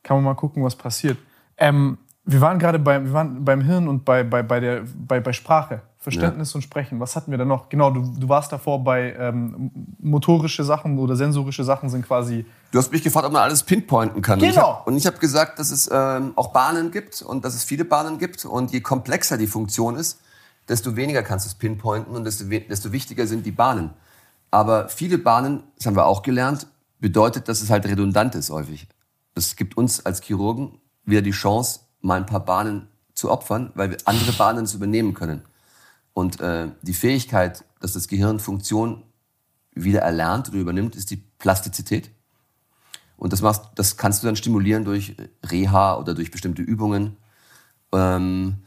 [0.03, 1.17] kann man mal gucken, was passiert.
[1.57, 5.19] Ähm, wir waren gerade beim, wir waren beim Hirn und bei, bei, bei, der, bei,
[5.19, 6.57] bei Sprache, Verständnis ja.
[6.57, 6.99] und Sprechen.
[6.99, 7.69] Was hatten wir da noch?
[7.69, 9.69] Genau, du, du warst davor bei ähm,
[9.99, 12.45] motorische Sachen oder sensorische Sachen sind quasi.
[12.71, 14.39] Du hast mich gefragt, ob man alles pinpointen kann.
[14.39, 14.81] Genau.
[14.85, 17.85] Und ich habe hab gesagt, dass es ähm, auch Bahnen gibt und dass es viele
[17.85, 18.43] Bahnen gibt.
[18.45, 20.19] Und je komplexer die Funktion ist,
[20.67, 23.91] desto weniger kannst du es pinpointen und desto, desto wichtiger sind die Bahnen.
[24.51, 26.67] Aber viele Bahnen, das haben wir auch gelernt,
[26.99, 28.87] bedeutet, dass es halt redundant ist häufig.
[29.33, 33.91] Das gibt uns als Chirurgen wieder die Chance, mal ein paar Bahnen zu opfern, weil
[33.91, 35.41] wir andere Bahnen zu übernehmen können.
[36.13, 39.03] Und äh, die Fähigkeit, dass das Gehirn Funktion
[39.73, 42.09] wieder erlernt oder übernimmt, ist die Plastizität.
[43.17, 47.17] Und das, machst, das kannst du dann stimulieren durch Reha oder durch bestimmte Übungen.
[47.91, 48.57] Ähm,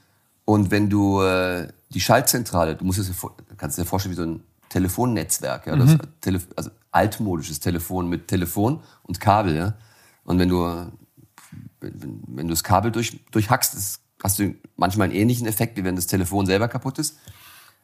[0.48, 3.10] und wenn du äh, die Schaltzentrale, du musst es
[3.58, 5.98] kannst dir vorstellen wie so ein Telefonnetzwerk, ja, mhm.
[6.22, 9.74] Tele also altmodisches Telefon mit Telefon und Kabel, ja.
[10.24, 10.64] Und wenn du
[11.80, 15.84] wenn, wenn du das Kabel durch, durchhackst, das, hast du manchmal einen ähnlichen Effekt, wie
[15.84, 17.18] wenn das Telefon selber kaputt ist.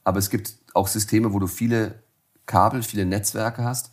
[0.02, 2.02] Aber es gibt auch Systeme, wo du viele
[2.46, 3.92] Kabel, viele Netzwerke hast.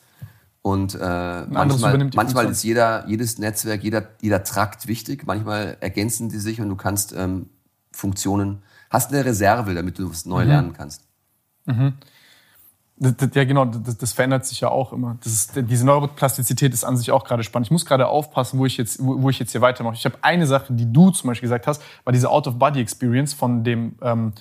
[0.62, 5.28] Und äh, manchmal, manchmal ist jeder, jedes Netzwerk, jeder, jeder Trakt wichtig.
[5.28, 7.50] Manchmal ergänzen die sich und du kannst ähm,
[7.92, 10.48] Funktionen, hast eine Reserve, damit du was neu mhm.
[10.48, 11.06] lernen kannst.
[11.66, 11.94] Mhm.
[13.34, 15.18] Ja, genau, das, das, verändert sich ja auch immer.
[15.24, 17.68] Das ist, diese Neuroplastizität ist an sich auch gerade spannend.
[17.68, 19.96] Ich muss gerade aufpassen, wo ich jetzt, wo, wo ich jetzt hier weitermache.
[19.96, 23.96] Ich habe eine Sache, die du zum Beispiel gesagt hast, war diese Out-of-Body-Experience von dem
[24.04, 24.34] ähm,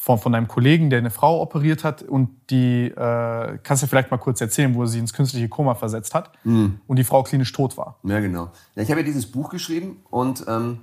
[0.00, 4.12] von, von einem Kollegen, der eine Frau operiert hat und die, äh, kannst du vielleicht
[4.12, 6.80] mal kurz erzählen, wo er sie ins künstliche Koma versetzt hat mhm.
[6.86, 7.98] und die Frau klinisch tot war.
[8.04, 8.52] Ja, genau.
[8.76, 10.78] Ja, ich habe ja dieses Buch geschrieben und ähm,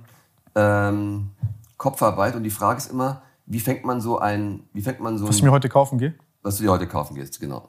[0.54, 1.30] ähm,
[1.76, 5.28] Kopfarbeit und die Frage ist immer, wie fängt man so ein, wie fängt man so
[5.28, 6.14] Was ich mir heute kaufen gehe?
[6.42, 7.68] Was du dir heute kaufen gehst, genau.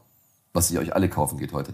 [0.53, 1.73] Was ihr euch alle kaufen geht heute.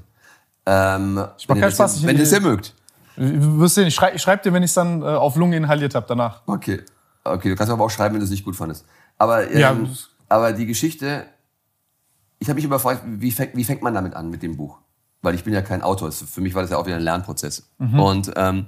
[0.66, 2.06] Ähm, ich mach keinen Spaß.
[2.06, 2.74] Wenn ihr es ja mögt.
[3.16, 6.06] Wirst sehen, ich schreibe schreib dir, wenn ich es dann äh, auf Lunge inhaliert habe
[6.08, 6.42] danach.
[6.48, 6.82] Okay.
[7.24, 8.86] Okay, du kannst aber auch schreiben, wenn du es nicht gut fandest.
[9.18, 9.78] Aber, ähm, ja.
[10.28, 11.26] aber die Geschichte,
[12.40, 14.80] ich habe mich überfragt, wie fängt, wie fängt man damit an mit dem Buch?
[15.22, 16.12] Weil ich bin ja kein Autor.
[16.12, 17.70] Für mich war das ja auch wieder ein Lernprozess.
[17.78, 18.00] Mhm.
[18.00, 18.66] Und ähm,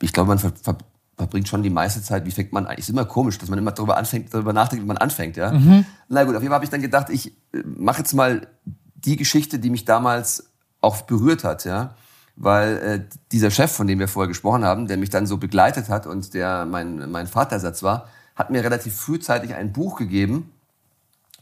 [0.00, 0.76] ich glaube, man ver, ver,
[1.22, 2.76] verbringt schon die meiste Zeit, wie fängt man an?
[2.76, 5.52] Ist immer komisch, dass man immer darüber anfängt, darüber nachdenkt, wie man anfängt, ja.
[5.52, 5.84] Mhm.
[6.08, 8.48] Na gut, auf jeden Fall habe ich dann gedacht, ich äh, mache jetzt mal
[8.94, 10.50] die Geschichte, die mich damals
[10.80, 11.94] auch berührt hat, ja.
[12.34, 15.88] Weil äh, dieser Chef, von dem wir vorher gesprochen haben, der mich dann so begleitet
[15.88, 20.50] hat und der mein, mein Vatersatz war, hat mir relativ frühzeitig ein Buch gegeben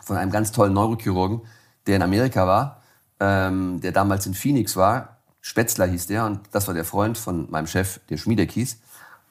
[0.01, 1.43] von einem ganz tollen Neurochirurgen,
[1.87, 2.83] der in Amerika war,
[3.20, 5.16] ähm, der damals in Phoenix war.
[5.41, 8.76] Spätzler hieß der und das war der Freund von meinem Chef, der Schmiedek hieß.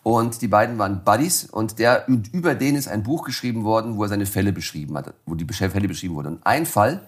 [0.02, 4.04] Und die beiden waren Buddies und der, über den ist ein Buch geschrieben worden, wo
[4.04, 6.38] er seine Fälle beschrieben hat, wo die Fälle beschrieben wurden.
[6.38, 7.08] Und ein Fall,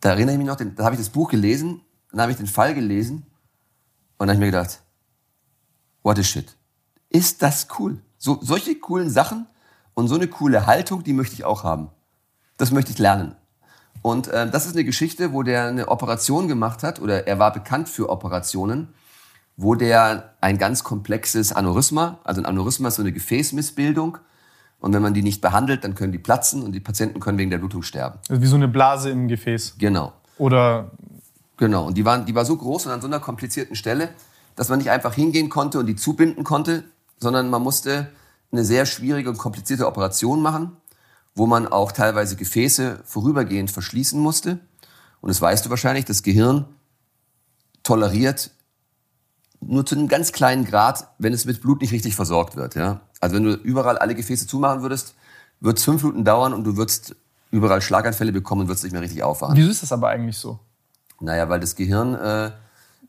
[0.00, 1.80] da erinnere ich mich noch, da habe ich das Buch gelesen,
[2.10, 3.26] dann habe ich den Fall gelesen
[4.18, 4.82] und dann habe ich mir gedacht,
[6.02, 6.56] what a shit.
[7.08, 8.00] Ist das cool?
[8.18, 9.46] So, solche coolen Sachen
[9.94, 11.90] und so eine coole Haltung, die möchte ich auch haben.
[12.56, 13.34] Das möchte ich lernen.
[14.00, 17.52] Und äh, das ist eine Geschichte, wo der eine Operation gemacht hat, oder er war
[17.52, 18.88] bekannt für Operationen,
[19.56, 24.18] wo der ein ganz komplexes Aneurysma, also ein Aneurysma ist so eine Gefäßmissbildung.
[24.80, 27.50] Und wenn man die nicht behandelt, dann können die platzen und die Patienten können wegen
[27.50, 28.18] der Blutung sterben.
[28.28, 29.76] Also wie so eine Blase im Gefäß.
[29.78, 30.12] Genau.
[30.38, 30.90] Oder.
[31.56, 31.86] Genau.
[31.86, 34.08] Und die, waren, die war so groß und an so einer komplizierten Stelle,
[34.56, 36.82] dass man nicht einfach hingehen konnte und die zubinden konnte,
[37.18, 38.08] sondern man musste
[38.50, 40.76] eine sehr schwierige und komplizierte Operation machen,
[41.36, 44.58] wo man auch teilweise Gefäße vorübergehend verschließen musste.
[45.20, 46.66] Und das weißt du wahrscheinlich, das Gehirn
[47.84, 48.50] toleriert
[49.66, 52.74] nur zu einem ganz kleinen Grad, wenn es mit Blut nicht richtig versorgt wird.
[52.74, 53.00] Ja?
[53.20, 55.14] Also wenn du überall alle Gefäße zumachen würdest,
[55.60, 57.14] wird es fünf Minuten dauern und du würdest
[57.50, 59.56] überall Schlaganfälle bekommen und würdest nicht mehr richtig aufwachen.
[59.56, 60.58] Wieso ist das aber eigentlich so?
[61.20, 62.50] Naja, weil das Gehirn äh,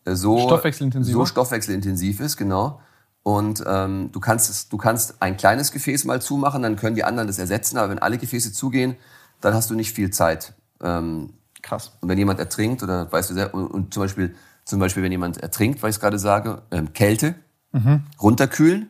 [0.06, 1.14] so, stoffwechselintensiv.
[1.14, 2.82] so stoffwechselintensiv ist, genau.
[3.24, 7.06] Und ähm, du, kannst es, du kannst ein kleines Gefäß mal zumachen, dann können die
[7.06, 7.78] anderen das ersetzen.
[7.78, 8.98] Aber wenn alle Gefäße zugehen,
[9.40, 10.54] dann hast du nicht viel Zeit.
[10.82, 11.94] Ähm, Krass.
[12.02, 14.36] Und wenn jemand ertrinkt, oder weißt du sehr, und, und zum Beispiel,
[14.66, 17.36] zum Beispiel, wenn jemand ertrinkt, weil ich es gerade sage, ähm, Kälte,
[17.72, 18.04] mhm.
[18.22, 18.90] runterkühlen.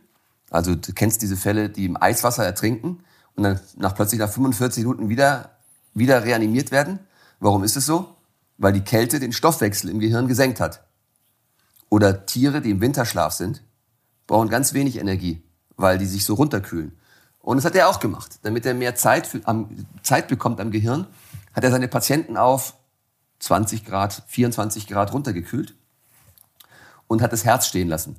[0.49, 3.03] Also du kennst diese Fälle, die im Eiswasser ertrinken
[3.35, 5.57] und dann nach plötzlich nach 45 Minuten wieder,
[5.93, 6.99] wieder reanimiert werden.
[7.39, 8.15] Warum ist es so?
[8.57, 10.83] Weil die Kälte den Stoffwechsel im Gehirn gesenkt hat.
[11.89, 13.63] Oder Tiere, die im Winterschlaf sind,
[14.27, 15.43] brauchen ganz wenig Energie,
[15.75, 16.97] weil die sich so runterkühlen.
[17.39, 18.39] Und das hat er auch gemacht.
[18.43, 19.69] Damit er mehr Zeit, für, am,
[20.01, 21.07] Zeit bekommt am Gehirn,
[21.53, 22.75] hat er seine Patienten auf
[23.43, 25.75] 20 Grad, 24 Grad runtergekühlt
[27.07, 28.15] und hat das Herz stehen lassen.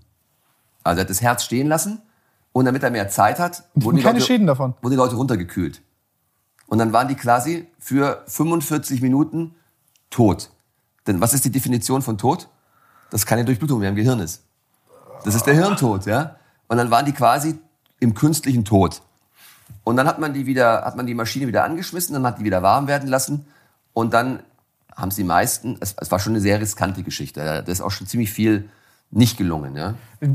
[0.83, 2.03] Also er hat das Herz stehen lassen
[2.53, 4.75] und damit er mehr Zeit hat, wurden die, keine Leute, Schäden davon.
[4.83, 5.81] wurden die Leute runtergekühlt.
[6.67, 9.55] Und dann waren die quasi für 45 Minuten
[10.11, 10.51] tot.
[11.07, 12.49] Denn was ist die Definition von tot?
[13.11, 14.43] Dass keine Durchblutung mehr im Gehirn ist.
[15.25, 16.37] Das ist der Hirntod, ja.
[16.69, 17.59] Und dann waren die quasi
[18.01, 19.01] im künstlichen Tod.
[19.85, 22.45] Und dann hat man die wieder, hat man die Maschine wieder angeschmissen, dann hat die
[22.45, 23.47] wieder warm werden lassen
[23.95, 24.43] und dann
[24.97, 27.41] haben sie meisten, es, es war schon eine sehr riskante Geschichte.
[27.41, 28.69] Da ist auch schon ziemlich viel
[29.11, 29.77] nicht gelungen.
[29.77, 29.95] Ja?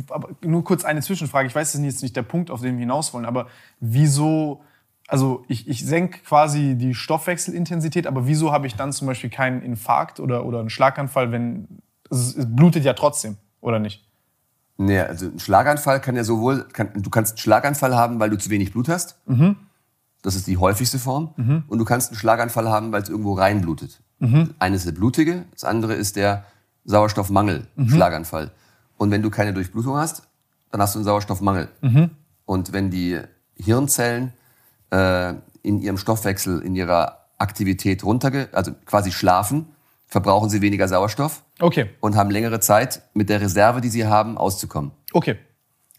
[0.10, 1.48] Aber nur kurz eine Zwischenfrage.
[1.48, 3.48] Ich weiß, das ist jetzt nicht der Punkt, auf den wir hinaus wollen, aber
[3.80, 4.62] wieso,
[5.08, 9.62] also ich, ich senke quasi die Stoffwechselintensität, aber wieso habe ich dann zum Beispiel keinen
[9.62, 11.68] Infarkt oder, oder einen Schlaganfall, wenn
[12.10, 14.06] es, es blutet ja trotzdem, oder nicht?
[14.78, 18.38] Nee, also ein Schlaganfall kann ja sowohl, kann, du kannst einen Schlaganfall haben, weil du
[18.38, 19.18] zu wenig Blut hast.
[19.26, 19.58] Mhm.
[20.22, 21.34] Das ist die häufigste Form.
[21.36, 21.64] Mhm.
[21.68, 24.02] Und du kannst einen Schlaganfall haben, weil es irgendwo reinblutet.
[24.20, 24.54] Mhm.
[24.60, 26.46] Eines ist der blutige, das andere ist der
[26.86, 28.46] Sauerstoffmangel-Schlaganfall.
[28.46, 28.52] Mhm.
[28.98, 30.24] Und wenn du keine Durchblutung hast,
[30.72, 31.70] dann hast du einen Sauerstoffmangel.
[31.82, 32.12] Mhm.
[32.46, 33.20] Und wenn die
[33.56, 34.34] Hirnzellen
[34.92, 39.68] äh, in ihrem Stoffwechsel, in ihrer Aktivität runterge, also quasi schlafen,
[40.08, 41.90] verbrauchen sie weniger Sauerstoff okay.
[42.00, 44.92] und haben längere Zeit mit der Reserve, die sie haben, auszukommen.
[45.14, 45.38] Okay.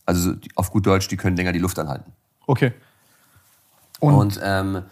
[0.04, 2.12] Also auf gut Deutsch, die können länger die Luft anhalten.
[2.46, 2.72] Okay.
[4.00, 4.82] Und, und, ähm,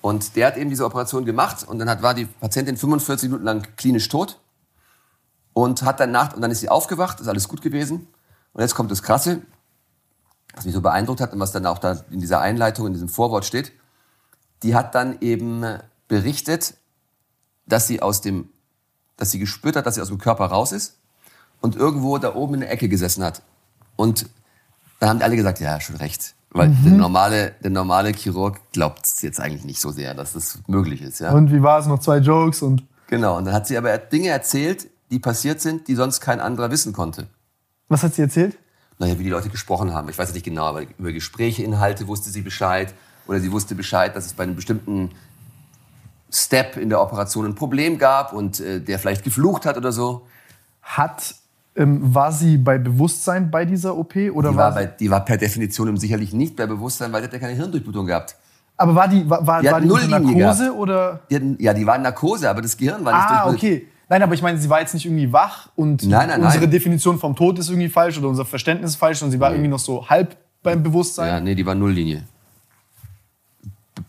[0.00, 3.44] und der hat eben diese Operation gemacht und dann hat, war die Patientin 45 Minuten
[3.44, 4.38] lang klinisch tot
[5.52, 8.06] und hat danach, und dann ist sie aufgewacht, ist alles gut gewesen.
[8.52, 9.42] Und jetzt kommt das Krasse,
[10.54, 13.08] was mich so beeindruckt hat und was dann auch da in dieser Einleitung, in diesem
[13.08, 13.72] Vorwort steht.
[14.62, 15.64] Die hat dann eben
[16.08, 16.74] berichtet,
[17.66, 18.48] dass sie aus dem
[19.18, 20.96] dass sie gespürt hat, dass sie aus dem Körper raus ist
[21.60, 23.42] und irgendwo da oben in der Ecke gesessen hat.
[23.96, 24.30] Und
[25.00, 26.34] dann haben alle gesagt, ja, schon recht.
[26.50, 26.84] Weil mhm.
[26.84, 31.02] der, normale, der normale Chirurg glaubt es jetzt eigentlich nicht so sehr, dass das möglich
[31.02, 31.20] ist.
[31.20, 31.32] Ja.
[31.32, 31.86] Und wie war es?
[31.86, 32.84] Noch zwei Jokes und.
[33.08, 36.70] Genau, und dann hat sie aber Dinge erzählt, die passiert sind, die sonst kein anderer
[36.70, 37.26] wissen konnte.
[37.88, 38.58] Was hat sie erzählt?
[38.98, 40.08] Naja, wie die Leute gesprochen haben.
[40.08, 42.92] Ich weiß nicht genau, aber über Gespräche, Inhalte wusste sie Bescheid.
[43.26, 45.10] Oder sie wusste Bescheid, dass es bei einem bestimmten
[46.30, 50.26] Step in der Operation ein Problem gab und äh, der vielleicht geflucht hat oder so.
[50.82, 51.34] Hat
[51.78, 55.24] ähm, war sie bei Bewusstsein bei dieser OP oder die war, war bei, die war
[55.24, 58.36] per Definition sicherlich nicht bei Bewusstsein, weil sie hat ja keine Hirndurchblutung gehabt.
[58.76, 61.20] Aber war die war, war, die, war die null Narkose oder?
[61.30, 63.86] Die hatten, ja, die war in Narkose, aber das Gehirn war nicht Ah, okay.
[64.08, 66.70] Nein, aber ich meine, sie war jetzt nicht irgendwie wach und nein, nein, unsere nein.
[66.70, 69.56] Definition vom Tod ist irgendwie falsch oder unser Verständnis ist falsch und sie war nee.
[69.56, 71.28] irgendwie noch so halb beim Bewusstsein.
[71.28, 72.24] Ja, nee, die war Nulllinie.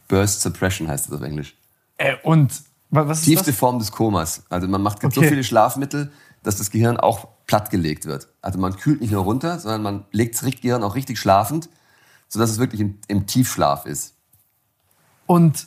[0.08, 1.56] Burst Suppression heißt das auf Englisch.
[1.98, 2.52] Äh, und
[2.90, 3.60] was ist Tiefste das?
[3.60, 4.44] Form des Komas.
[4.50, 5.14] Also man macht okay.
[5.14, 6.12] so viele Schlafmittel,
[6.44, 8.28] dass das Gehirn auch plattgelegt wird.
[8.44, 11.68] Also man kühlt nicht nur runter, sondern man legt das Gehirn auch richtig schlafend,
[12.28, 14.14] sodass es wirklich im, im Tiefschlaf ist.
[15.26, 15.66] Und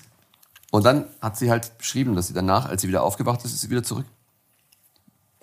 [0.70, 3.60] und dann hat sie halt beschrieben, dass sie danach, als sie wieder aufgewacht ist, ist
[3.62, 4.06] sie wieder zurück.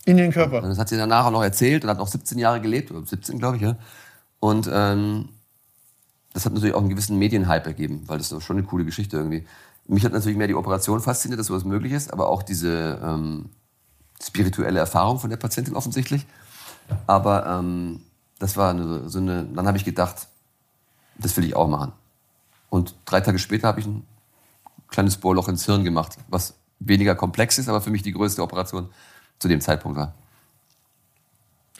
[0.05, 0.63] In den Körper.
[0.63, 3.05] Und das hat sie danach auch noch erzählt und hat noch 17 Jahre gelebt, oder
[3.05, 3.75] 17 glaube ich, ja.
[4.39, 5.27] Und ähm,
[6.33, 9.17] das hat natürlich auch einen gewissen Medienhype ergeben, weil das ist schon eine coole Geschichte
[9.17, 9.45] irgendwie.
[9.85, 13.49] Mich hat natürlich mehr die Operation fasziniert, dass sowas möglich ist, aber auch diese ähm,
[14.21, 16.25] spirituelle Erfahrung von der Patientin offensichtlich.
[17.07, 18.01] Aber ähm,
[18.39, 20.27] das war eine, so eine, dann habe ich gedacht,
[21.17, 21.91] das will ich auch machen.
[22.69, 24.05] Und drei Tage später habe ich ein
[24.89, 28.89] kleines Bohrloch ins Hirn gemacht, was weniger komplex ist, aber für mich die größte Operation
[29.37, 30.13] zu dem Zeitpunkt war.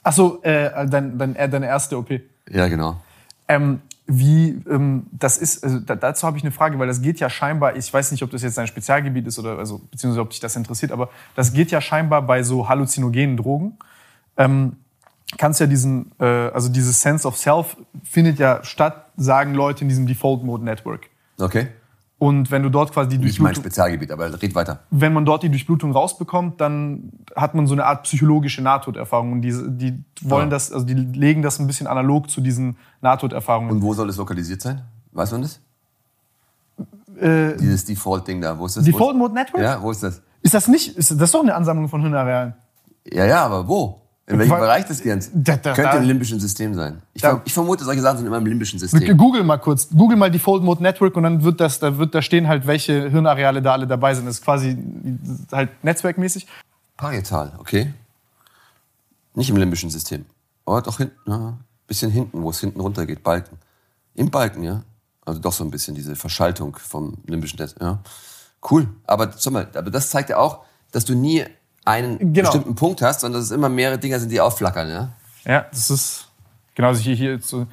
[0.03, 2.21] Achso, äh, dein, dein, äh, deine erste OP.
[2.49, 3.01] Ja, genau.
[3.47, 3.81] Ähm,
[4.11, 7.29] wie ähm, das ist, also da, dazu habe ich eine Frage, weil das geht ja
[7.29, 10.39] scheinbar, ich weiß nicht, ob das jetzt dein Spezialgebiet ist oder also beziehungsweise ob dich
[10.39, 13.77] das interessiert, aber das geht ja scheinbar bei so halluzinogenen Drogen.
[14.35, 14.77] Ähm,
[15.37, 19.89] kannst ja diesen, äh, also dieses Sense of Self findet ja statt, sagen Leute in
[19.89, 21.07] diesem Default Mode Network.
[21.39, 21.67] Okay.
[22.19, 24.81] Und wenn du dort quasi die Nicht mein Durchblutung, Spezialgebiet, aber red weiter.
[24.91, 29.31] wenn man dort die Durchblutung rausbekommt, dann hat man so eine Art psychologische Nahtoderfahrung.
[29.31, 30.49] Und diese, die wollen Ja.
[30.49, 33.71] das, also die legen das ein bisschen analog zu diesen Nahtoderfahrungen.
[33.71, 34.81] Und wo soll es lokalisiert sein?
[35.13, 35.61] Weiß man das?
[37.21, 38.83] äh, Dieses Default-Ding da, wo ist das?
[38.83, 39.63] Default Mode Network?
[39.63, 40.21] Ja, wo ist das?
[40.41, 40.97] Ist das nicht?
[40.97, 42.53] Ist das ist doch eine Ansammlung von Hirnarealen?
[43.11, 44.01] Ja, ja, aber wo?
[44.29, 45.31] In welchem Weil- Bereich des Gehirns?
[45.33, 47.01] Da- da- Könnte im limbischen System sein.
[47.15, 49.17] Ich, Da- ich vermute, solche Sachen sind immer im limbischen System.
[49.17, 49.89] Google mal kurz.
[49.89, 53.09] Google mal Default Mode Network und dann wird das, da wird da stehen halt, welche
[53.09, 54.27] Hirnareale da alle dabei sind.
[54.27, 54.77] Das ist quasi
[55.51, 56.45] halt netzwerkmäßig.
[56.95, 57.91] Parietal, okay.
[59.33, 60.25] Nicht im limbischen System.
[60.65, 61.57] Aber doch hinten, ja,
[61.87, 63.57] bisschen hinten, wo es hinten runter geht, Balken.
[64.13, 64.83] Im Balken, ja.
[65.25, 67.97] Also doch so ein bisschen diese Verschaltung vom limbischen Netz, ja.
[68.69, 68.87] Cool.
[69.07, 70.59] Aber, mal, aber das zeigt ja auch,
[70.91, 71.45] dass du nie
[71.89, 72.49] einen Genau.
[72.49, 75.09] bestimmten Punkt hast, sondern dass es immer mehrere Dinger sind, die aufflackern, ja.
[75.45, 76.27] Ja, das ist
[76.75, 77.65] genauso hier, hier so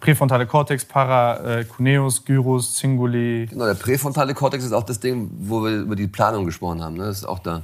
[0.00, 3.46] präfrontale Cortex, Para, äh, Cuneus, Gyrus, Cinguli.
[3.46, 6.96] Genau, der präfrontale Kortex ist auch das Ding, wo wir über die Planung gesprochen haben,
[6.96, 7.04] ne?
[7.04, 7.62] Das ist auch da.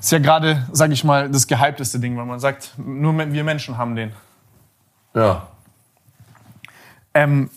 [0.00, 3.76] Ist ja gerade, sage ich mal, das gehypteste Ding, weil man sagt, nur wir Menschen
[3.76, 4.12] haben den.
[5.14, 5.48] Ja.
[7.14, 7.50] Ähm,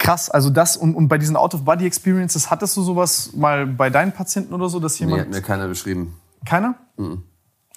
[0.00, 4.52] krass, also das und, und bei diesen Out-of-Body-Experiences, hattest du sowas mal bei deinen Patienten
[4.52, 5.22] oder so, dass Nee, jemand.
[5.22, 6.16] hat mir keiner beschrieben.
[6.44, 6.74] Keiner?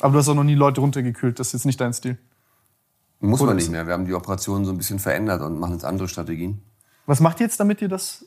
[0.02, 2.18] Aber du hast auch noch nie Leute runtergekühlt, das ist jetzt nicht dein Stil.
[3.20, 3.86] Muss Oder man nicht mehr.
[3.86, 6.62] Wir haben die Operation so ein bisschen verändert und machen jetzt andere Strategien.
[7.06, 8.26] Was macht ihr jetzt, damit ihr das.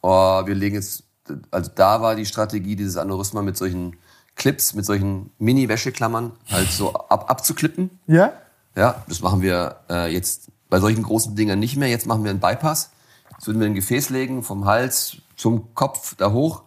[0.00, 1.04] Oh, wir legen jetzt,
[1.50, 3.96] also da war die Strategie, dieses Aneurysma mit solchen
[4.36, 7.90] Clips, mit solchen Mini-Wäscheklammern halt so ab, abzuklippen.
[8.06, 8.32] Ja?
[8.74, 11.88] Ja, das machen wir äh, jetzt bei solchen großen Dingern nicht mehr.
[11.88, 12.90] Jetzt machen wir einen Bypass.
[13.36, 16.62] Jetzt würden wir ein Gefäß legen, vom Hals zum Kopf da hoch.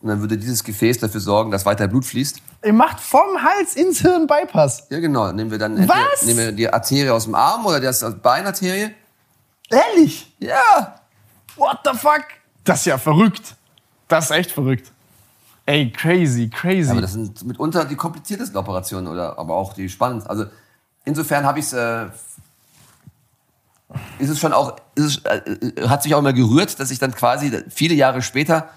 [0.00, 2.38] Und dann würde dieses Gefäß dafür sorgen, dass weiter Blut fließt.
[2.64, 4.86] Ihr macht vom Hals ins Hirn Bypass.
[4.90, 5.32] Ja, genau.
[5.32, 6.22] Nehmen wir dann entweder- Was?
[6.22, 8.90] nehmen wir die Arterie aus dem Arm oder das Beinarterie.
[9.70, 10.32] Ehrlich?
[10.38, 11.00] Ja.
[11.56, 12.24] What the fuck?
[12.64, 13.54] Das ist ja verrückt.
[14.08, 14.92] Das ist echt verrückt.
[15.66, 16.90] Ey, crazy, crazy.
[16.90, 20.30] Aber das sind mitunter die kompliziertesten Operationen oder aber auch die spannendsten.
[20.30, 20.46] Also
[21.04, 22.06] insofern habe ich es, äh,
[24.18, 27.52] ist es schon auch, es, äh, hat sich auch immer gerührt, dass ich dann quasi
[27.68, 28.68] viele Jahre später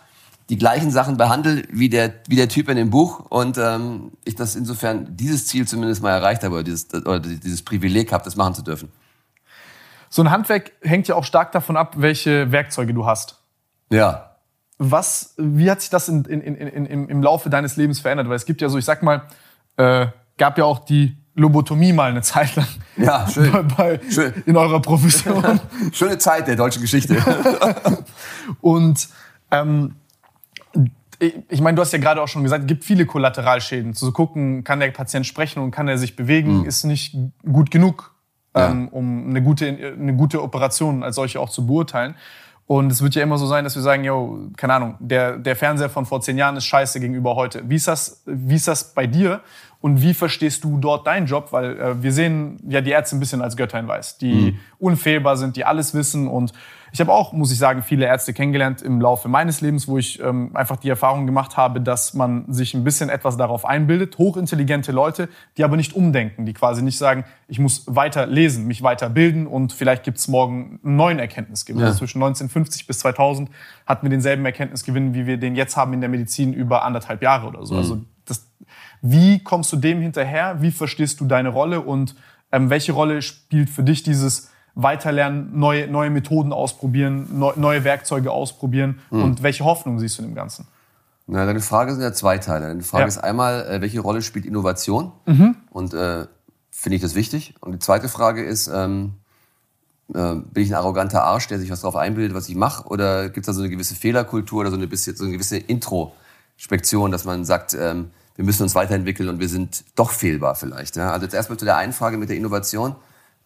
[0.50, 4.36] die gleichen Sachen behandle wie der, wie der Typ in dem Buch und ähm, ich
[4.36, 8.36] das insofern dieses Ziel zumindest mal erreicht habe oder dieses, oder dieses Privileg habe, das
[8.36, 8.90] machen zu dürfen.
[10.10, 13.44] so ein Handwerk hängt ja auch stark davon ab, welche Werkzeuge du hast.
[13.90, 14.38] Ja.
[14.78, 18.30] Was, wie hat sich das in, in, in, im Laufe deines Lebens verändert?
[18.30, 19.24] Weil es gibt ja so, ich sag mal,
[19.76, 20.08] äh,
[20.38, 22.68] gab ja auch die Lobotomie mal eine Zeit lang.
[22.98, 23.52] Ja, schön.
[23.52, 24.34] Bei, bei, Schön.
[24.48, 25.60] In eurer Profession.
[25.94, 27.16] Schöne Zeit der deutschen Geschichte.
[28.62, 29.08] Und
[29.52, 29.96] ähm,
[31.50, 33.94] ich meine, du hast ja gerade auch schon gesagt, es gibt viele Kollateralschäden.
[33.94, 38.14] Zu gucken, kann der Patient sprechen und kann er sich bewegen, ist nicht gut genug,
[38.56, 38.70] Ja.
[38.70, 42.16] ähm, um eine gute, eine gute Operation als solche auch zu beurteilen.
[42.68, 45.56] Und es wird ja immer so sein, dass wir sagen, yo, keine Ahnung, der, der
[45.56, 47.64] Fernseher von vor zehn Jahren ist scheiße gegenüber heute.
[47.68, 49.40] Wie ist das, wie ist das bei dir?
[49.80, 51.50] Und wie verstehst du dort deinen Job?
[51.52, 55.38] Weil äh, wir sehen ja die Ärzte ein bisschen als Götter in Weiß, die unfehlbar
[55.38, 56.28] sind, die alles wissen.
[56.28, 56.54] Und
[56.92, 60.20] ich habe auch, muss ich sagen, viele Ärzte kennengelernt im Laufe meines Lebens, wo ich
[60.22, 64.18] ähm, einfach die Erfahrung gemacht habe, dass man sich ein bisschen etwas darauf einbildet.
[64.18, 68.84] Hochintelligente Leute, die aber nicht umdenken, die quasi nicht sagen, ich muss weiter lesen, mich
[68.84, 71.82] weiter bilden und vielleicht gibt es morgen einen neuen Erkenntnisgewinn.
[71.82, 71.88] Ja.
[71.88, 73.50] Also zwischen 1950 bis 2000
[73.86, 77.48] hatten wir denselben Erkenntnisgewinn, wie wir den jetzt haben in der Medizin über anderthalb Jahre
[77.48, 77.76] oder so.
[77.76, 78.50] Also das,
[79.02, 80.62] wie kommst du dem hinterher?
[80.62, 82.16] Wie verstehst du deine Rolle und
[82.52, 88.32] ähm, welche Rolle spielt für dich dieses Weiterlernen, neue, neue Methoden ausprobieren, neu, neue Werkzeuge
[88.32, 90.68] ausprobieren und welche Hoffnung siehst du in dem Ganzen?
[91.26, 92.68] Na, deine Frage sind ja zwei Teile.
[92.68, 93.08] Deine Frage Ja.
[93.08, 95.12] ist einmal, äh, welche Rolle spielt Innovation?
[95.72, 96.26] Und äh,
[96.72, 97.56] finde ich das wichtig?
[97.60, 99.14] Und die zweite Frage ist, ähm,
[100.14, 102.88] äh, bin ich ein arroganter Arsch, der sich was drauf einbildet, was ich mache?
[102.88, 105.58] Oder gibt es da so eine gewisse Fehlerkultur oder so eine, bisschen, so eine gewisse
[105.58, 110.96] Introspektion, dass man sagt, ähm, wir müssen uns weiterentwickeln und wir sind doch fehlbar vielleicht?
[110.96, 111.12] Ja?
[111.12, 112.96] Also jetzt erstmal zu der einen Frage mit der Innovation.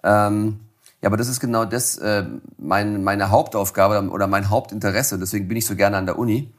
[0.03, 0.59] Ähm,
[1.01, 2.25] ja, aber das ist genau das, äh,
[2.57, 5.17] mein, meine Hauptaufgabe oder mein Hauptinteresse.
[5.17, 6.53] Deswegen bin ich so gerne an der Uni.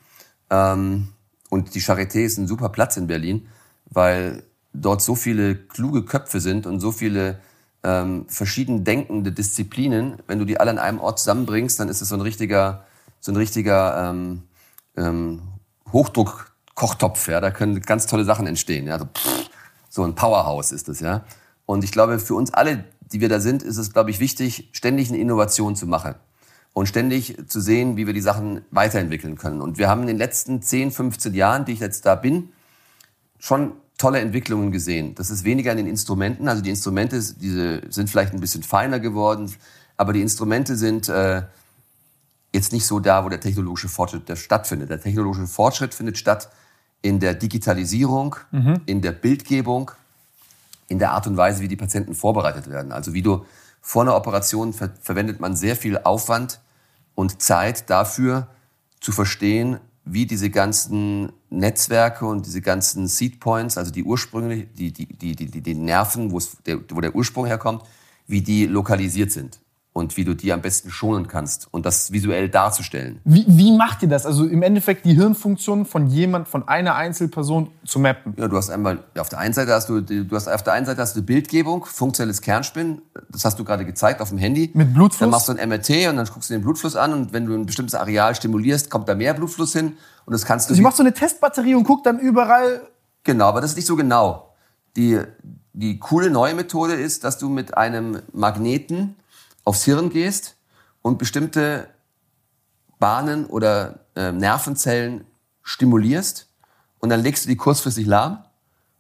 [0.51, 1.09] Ähm,
[1.51, 3.47] und die Charité ist ein super Platz in Berlin,
[3.91, 7.39] weil dort so viele kluge Köpfe sind und so viele
[7.85, 10.15] ähm, verschieden denkende Disziplinen.
[10.27, 12.87] Wenn du die alle an einem Ort zusammenbringst, dann ist es so ein richtiger,
[13.21, 14.45] so ein richtiger ähm,
[14.97, 15.43] ähm,
[16.83, 17.29] Hochdruck-Kochtopf.
[17.29, 18.87] Ja, da können ganz tolle Sachen entstehen.
[18.87, 19.51] Ja, so, pff,
[19.89, 21.25] So ein Powerhouse ist das, ja.
[21.67, 24.69] Und ich glaube, für uns alle, die wir da sind, ist es, glaube ich, wichtig,
[24.73, 26.15] ständig eine Innovation zu machen
[26.73, 29.61] und ständig zu sehen, wie wir die Sachen weiterentwickeln können.
[29.61, 32.49] Und wir haben in den letzten 10, 15 Jahren, die ich jetzt da bin,
[33.39, 35.15] schon tolle Entwicklungen gesehen.
[35.15, 36.49] Das ist weniger an den Instrumenten.
[36.49, 39.53] Also die Instrumente diese sind vielleicht ein bisschen feiner geworden,
[39.97, 41.43] aber die Instrumente sind äh,
[42.53, 44.91] jetzt nicht so da, wo der technologische Fortschritt stattfindet.
[44.91, 46.49] Der technologische Fortschritt findet statt
[47.03, 48.81] in der Digitalisierung, mhm.
[48.87, 49.91] in der Bildgebung,
[50.89, 52.93] in der Art und Weise, wie die Patienten vorbereitet werden.
[52.93, 53.45] Also wie du
[53.81, 56.61] vor einer Operation ver verwendet man sehr viel Aufwand
[57.15, 58.47] und Zeit dafür
[59.01, 64.93] zu verstehen, wie diese ganzen Netzwerke und diese ganzen Seed Points, also die ursprünglich, die,
[64.93, 67.83] die, die, die, die Nerven, wo, der, wo der Ursprung herkommt,
[68.27, 69.62] wie die lokalisiert sind
[69.93, 73.21] und wie du die am besten schonen kannst und das visuell darzustellen.
[73.25, 74.25] Wie, wie macht ihr das?
[74.25, 78.35] Also im Endeffekt die Hirnfunktion von jemand, von einer Einzelperson zu mappen?
[78.39, 80.87] Ja, du hast einmal, auf der einen Seite hast du, du hast auf der einen
[80.87, 84.71] Seite hast du Bildgebung, funktionelles Kernspinnen, das hast du gerade gezeigt auf dem Handy.
[84.73, 85.21] Mit Blutfluss?
[85.21, 87.55] Dann machst du ein MRT und dann guckst du den Blutfluss an und wenn du
[87.55, 90.73] ein bestimmtes Areal stimulierst, kommt da mehr Blutfluss hin und das kannst du...
[90.73, 92.81] Also ich mach so eine Testbatterie und guck dann überall...
[93.25, 94.55] Genau, aber das ist nicht so genau.
[94.97, 95.21] Die,
[95.75, 99.17] die coole neue Methode ist, dass du mit einem Magneten
[99.65, 100.57] aufs Hirn gehst
[101.03, 101.89] und bestimmte
[102.99, 105.25] Bahnen oder äh, Nervenzellen
[105.63, 106.49] stimulierst
[106.99, 108.45] und dann legst du die kurzfristig lahm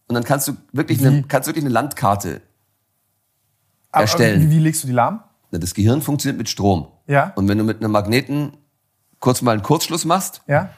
[0.08, 2.42] und dann kannst du wirklich, eine, kannst wirklich eine Landkarte
[3.90, 4.42] aber, erstellen.
[4.42, 5.22] Aber wie, wie legst du die lahm?
[5.50, 6.88] Das Gehirn funktioniert mit Strom.
[7.06, 7.32] Ja.
[7.36, 8.56] Und wenn du mit einem Magneten
[9.20, 10.70] kurz mal einen Kurzschluss machst, ja.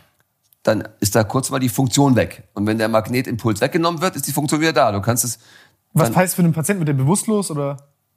[0.64, 2.48] dann ist da kurz mal die Funktion weg.
[2.54, 4.92] Und wenn der Magnetimpuls weggenommen wird, ist die Funktion wieder da.
[4.92, 5.38] Du kannst es.
[5.92, 6.80] Was heißt für einen Patienten?
[6.80, 7.76] Wird der bewusstlos oder?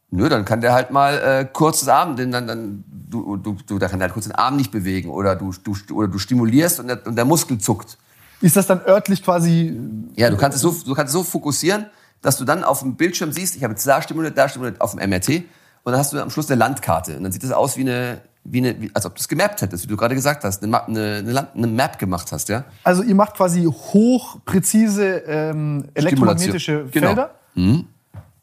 [0.10, 3.78] Nö, dann kann der halt mal äh, kurzes Arm, denn dann, dann du, du, du,
[3.78, 6.80] da kann der halt kurz den Arm nicht bewegen oder du, du, oder du stimulierst
[6.80, 7.98] und der, und der Muskel zuckt.
[8.40, 9.78] Ist das dann örtlich quasi?
[10.16, 11.88] Ja, du kannst es so, du kannst es so fokussieren,
[12.22, 14.96] dass du dann auf dem Bildschirm siehst, ich habe jetzt da stimuliert, da stimuliert auf
[14.96, 17.76] dem MRT und dann hast du am Schluss eine Landkarte und dann sieht das aus
[17.76, 20.44] wie eine, wie eine, wie, als ob du es gemappt hättest, wie du gerade gesagt
[20.44, 22.64] hast, eine, eine, eine, Land, eine Map gemacht hast, ja.
[22.84, 27.08] Also ihr macht quasi hochpräzise ähm, elektromagnetische genau.
[27.08, 27.88] Felder mhm.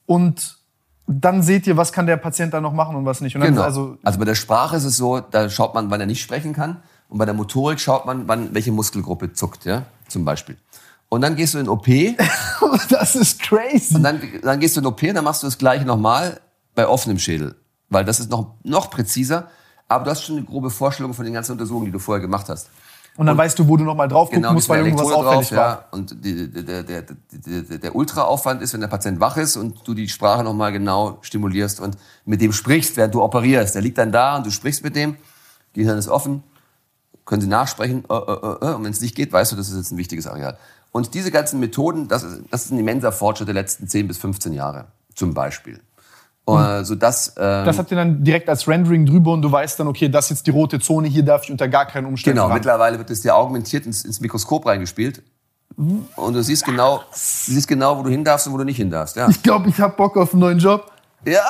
[0.06, 0.58] und
[1.06, 3.36] dann seht ihr, was kann der Patient da noch machen und was nicht.
[3.36, 3.62] Und genau.
[3.62, 6.52] also, also bei der Sprache ist es so, da schaut man, wann er nicht sprechen
[6.52, 6.78] kann.
[7.08, 10.56] Und bei der Motorik schaut man, wann welche Muskelgruppe zuckt, ja, zum Beispiel.
[11.10, 11.86] Und dann gehst du in OP.
[12.88, 13.94] das ist crazy.
[13.94, 16.40] Und dann, dann gehst du in OP, dann machst du das gleiche nochmal
[16.74, 17.54] bei offenem Schädel.
[17.90, 19.48] Weil das ist noch, noch präziser.
[19.86, 22.48] Aber du hast schon eine grobe Vorstellung von den ganzen Untersuchungen, die du vorher gemacht
[22.48, 22.70] hast.
[23.16, 25.28] Und dann und, weißt du, wo du nochmal drauf gucken genau, musst, weil irgendwas Elektrode
[25.28, 25.70] auffällig drauf, war.
[25.70, 25.86] Ja.
[25.92, 29.94] Und die, der, der, der, der Ultraaufwand ist, wenn der Patient wach ist und du
[29.94, 33.76] die Sprache nochmal genau stimulierst und mit dem sprichst, während du operierst.
[33.76, 35.16] Der liegt dann da und du sprichst mit dem,
[35.74, 36.42] Gehirn ist offen,
[37.24, 39.76] können sie nachsprechen, äh, äh, äh, und wenn es nicht geht, weißt du, das ist
[39.76, 40.58] jetzt ein wichtiges Areal.
[40.90, 44.18] Und diese ganzen Methoden, das ist, das ist ein immenser Fortschritt der letzten 10 bis
[44.18, 45.80] 15 Jahre, zum Beispiel.
[46.46, 49.80] Äh, so dass, ähm, das habt ihr dann direkt als Rendering drüber und du weißt
[49.80, 52.36] dann, okay, das ist jetzt die rote Zone, hier darf ich unter gar keinen Umständen
[52.36, 52.54] Genau, ran.
[52.54, 55.22] mittlerweile wird es dir augmentiert ins, ins Mikroskop reingespielt.
[55.76, 57.04] Und du siehst genau, du
[57.52, 59.16] siehst genau, wo du hin darfst und wo du nicht hin darfst.
[59.16, 60.92] Ja, Ich glaube, ich habe Bock auf einen neuen Job.
[61.24, 61.40] ja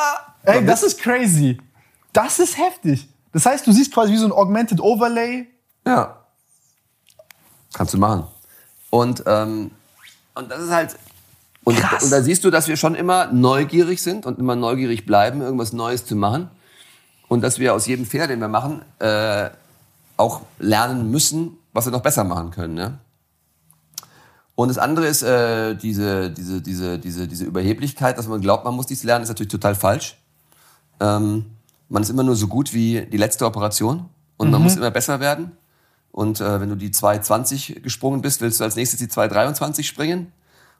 [0.44, 1.58] Ey, das ist crazy.
[2.12, 3.08] Das ist heftig.
[3.32, 5.46] Das heißt, du siehst quasi wie so ein Augmented Overlay.
[5.86, 6.18] Ja.
[7.72, 8.24] Kannst du machen.
[8.90, 9.70] Und, ähm,
[10.34, 10.96] und das ist halt.
[11.64, 12.04] Und, Krass.
[12.04, 15.72] und da siehst du, dass wir schon immer neugierig sind und immer neugierig bleiben, irgendwas
[15.72, 16.50] Neues zu machen.
[17.26, 19.48] Und dass wir aus jedem Fehler, den wir machen, äh,
[20.18, 22.74] auch lernen müssen, was wir noch besser machen können.
[22.74, 22.98] Ne?
[24.54, 28.74] Und das andere ist äh, diese, diese, diese, diese, diese Überheblichkeit, dass man glaubt, man
[28.74, 30.18] muss dies lernen, ist natürlich total falsch.
[31.00, 31.46] Ähm,
[31.88, 35.18] man ist immer nur so gut wie die letzte Operation und man muss immer besser
[35.18, 35.52] werden.
[36.12, 40.30] Und äh, wenn du die 220 gesprungen bist, willst du als nächstes die 223 springen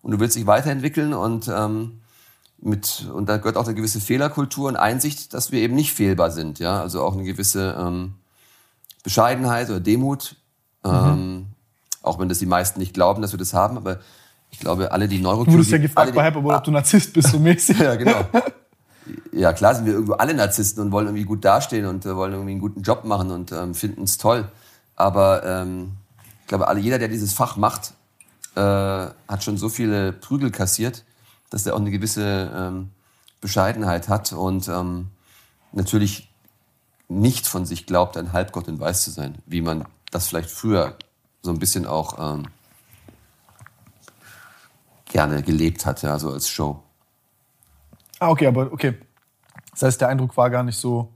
[0.05, 2.01] und du willst dich weiterentwickeln und ähm,
[2.61, 6.31] mit und da gehört auch eine gewisse Fehlerkultur und Einsicht, dass wir eben nicht fehlbar
[6.31, 8.15] sind, ja, also auch eine gewisse ähm,
[9.03, 10.37] Bescheidenheit oder Demut,
[10.85, 11.47] ähm,
[12.03, 13.99] auch wenn das die meisten nicht glauben, dass wir das haben, aber
[14.51, 17.13] ich glaube, alle die Du Neurochirurgie, wurdest ja gefragt die- bei Hyperbole, ob du Narzisst
[17.13, 17.79] bist, so mäßig.
[17.81, 18.25] ja, genau.
[19.33, 22.33] Ja, klar sind wir irgendwo alle Narzissten und wollen irgendwie gut dastehen und äh, wollen
[22.33, 24.49] irgendwie einen guten Job machen und ähm, finden es toll.
[24.97, 25.93] Aber ähm,
[26.43, 27.95] ich glaube, alle, jeder, der dieses Fach macht,
[28.55, 31.05] äh, hat schon so viele Prügel kassiert,
[31.51, 32.91] dass er auch eine gewisse ähm,
[33.41, 35.11] Bescheidenheit hat und ähm,
[35.73, 36.31] natürlich
[37.09, 40.97] nicht von sich glaubt, ein Halbgott in Weiß zu sein, wie man das vielleicht früher
[41.43, 42.47] so ein bisschen auch ähm,
[45.07, 46.83] gerne gelebt hat, ja, so als Show.
[48.19, 48.99] Ah, okay, aber okay.
[49.73, 51.13] Das heißt, der Eindruck war gar nicht so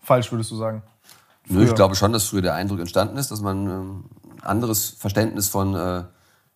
[0.00, 0.82] falsch, würdest du sagen.
[1.46, 1.74] Nö, ich Früher.
[1.76, 4.04] glaube schon, dass früher der Eindruck entstanden ist, dass man ähm,
[4.36, 6.04] ein anderes Verständnis von, äh,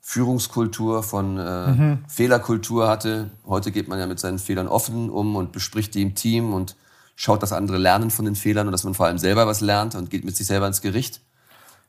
[0.05, 2.05] Führungskultur, von äh, mhm.
[2.09, 3.31] Fehlerkultur hatte.
[3.47, 6.77] Heute geht man ja mit seinen Fehlern offen um und bespricht die im Team und
[7.15, 9.95] schaut, dass andere lernen von den Fehlern und dass man vor allem selber was lernt
[9.95, 11.21] und geht mit sich selber ins Gericht.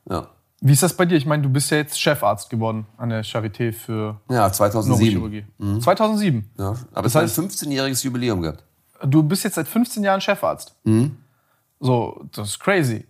[0.08, 0.28] Ja.
[0.60, 1.16] Wie ist das bei dir?
[1.16, 5.44] Ich meine, du bist ja jetzt Chefarzt geworden an der Charité für ja, 2007.
[5.58, 5.80] Mhm.
[5.80, 6.50] 2007?
[6.56, 8.62] Ja, aber es hat ein 15-jähriges Jubiläum gehabt.
[9.04, 10.76] Du bist jetzt seit 15 Jahren Chefarzt?
[10.84, 11.16] Mhm.
[11.80, 13.04] So, das ist crazy.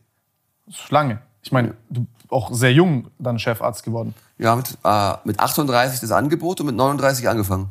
[0.66, 1.20] Das ist lange.
[1.42, 4.14] Ich meine, du auch sehr jung dann Chefarzt geworden.
[4.38, 7.68] Ja, mit, äh, mit 38 das Angebot und mit 39 angefangen.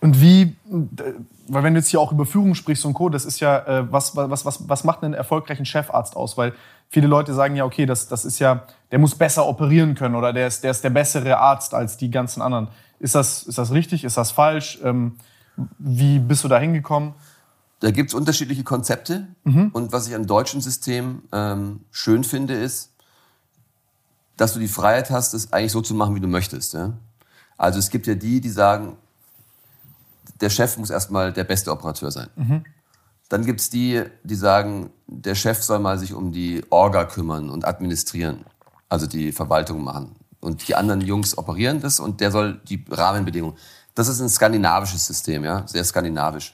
[0.00, 0.54] Und wie,
[1.48, 3.90] weil wenn du jetzt hier auch über Führung sprichst und Co., das ist ja, äh,
[3.90, 6.36] was, was, was, was macht einen erfolgreichen Chefarzt aus?
[6.36, 6.52] Weil
[6.90, 10.32] viele Leute sagen ja, okay, das, das ist ja, der muss besser operieren können oder
[10.32, 12.68] der ist, der ist der bessere Arzt als die ganzen anderen.
[13.00, 14.04] Ist das, ist das richtig?
[14.04, 14.78] Ist das falsch?
[14.84, 15.16] Ähm,
[15.78, 17.14] wie bist du da hingekommen?
[17.80, 19.26] Da gibt es unterschiedliche Konzepte.
[19.44, 19.70] Mhm.
[19.72, 22.92] Und was ich am deutschen System ähm, schön finde, ist,
[24.36, 26.74] dass du die Freiheit hast, es eigentlich so zu machen, wie du möchtest.
[26.74, 26.92] Ja?
[27.56, 28.96] Also es gibt ja die, die sagen,
[30.40, 32.28] der Chef muss erstmal der beste Operateur sein.
[32.36, 32.64] Mhm.
[33.28, 37.50] Dann gibt es die, die sagen, der Chef soll mal sich um die Orga kümmern
[37.50, 38.44] und administrieren,
[38.88, 40.14] also die Verwaltung machen.
[40.40, 43.56] Und die anderen Jungs operieren das und der soll die Rahmenbedingungen.
[43.94, 46.52] Das ist ein skandinavisches System, ja, sehr skandinavisch.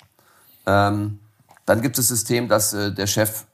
[0.65, 1.19] Ähm,
[1.67, 3.45] dann gibt es das System, dass äh, der Chef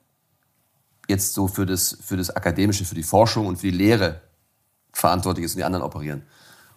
[1.09, 4.21] jetzt so für das, für das Akademische, für die Forschung und für die Lehre
[4.93, 6.23] verantwortlich ist und die anderen operieren.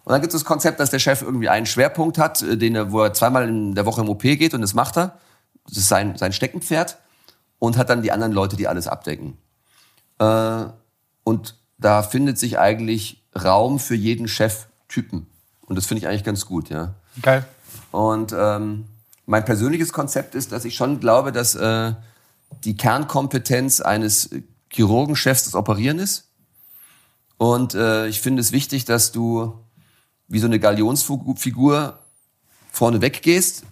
[0.04, 2.74] Und dann gibt es das Konzept, dass der Chef irgendwie einen Schwerpunkt hat, äh, den
[2.74, 5.18] er, wo er zweimal in der Woche im OP geht und das macht er.
[5.66, 6.98] Das ist sein, sein Steckenpferd
[7.58, 9.38] und hat dann die anderen Leute, die alles abdecken.
[10.18, 10.64] Äh,
[11.24, 15.26] und da findet sich eigentlich Raum für jeden Cheftypen.
[15.66, 16.94] Und das finde ich eigentlich ganz gut, ja.
[17.20, 17.44] Geil.
[17.92, 18.86] Und ähm,
[19.26, 21.92] mein persönliches Konzept ist, dass ich schon glaube, dass äh,
[22.64, 24.30] die Kernkompetenz eines
[24.70, 26.30] Chirurgenchefs das Operieren ist.
[27.36, 29.54] Und äh, ich finde es wichtig, dass du
[30.28, 31.98] wie so eine Galionsfigur
[32.70, 33.64] vorne weggehst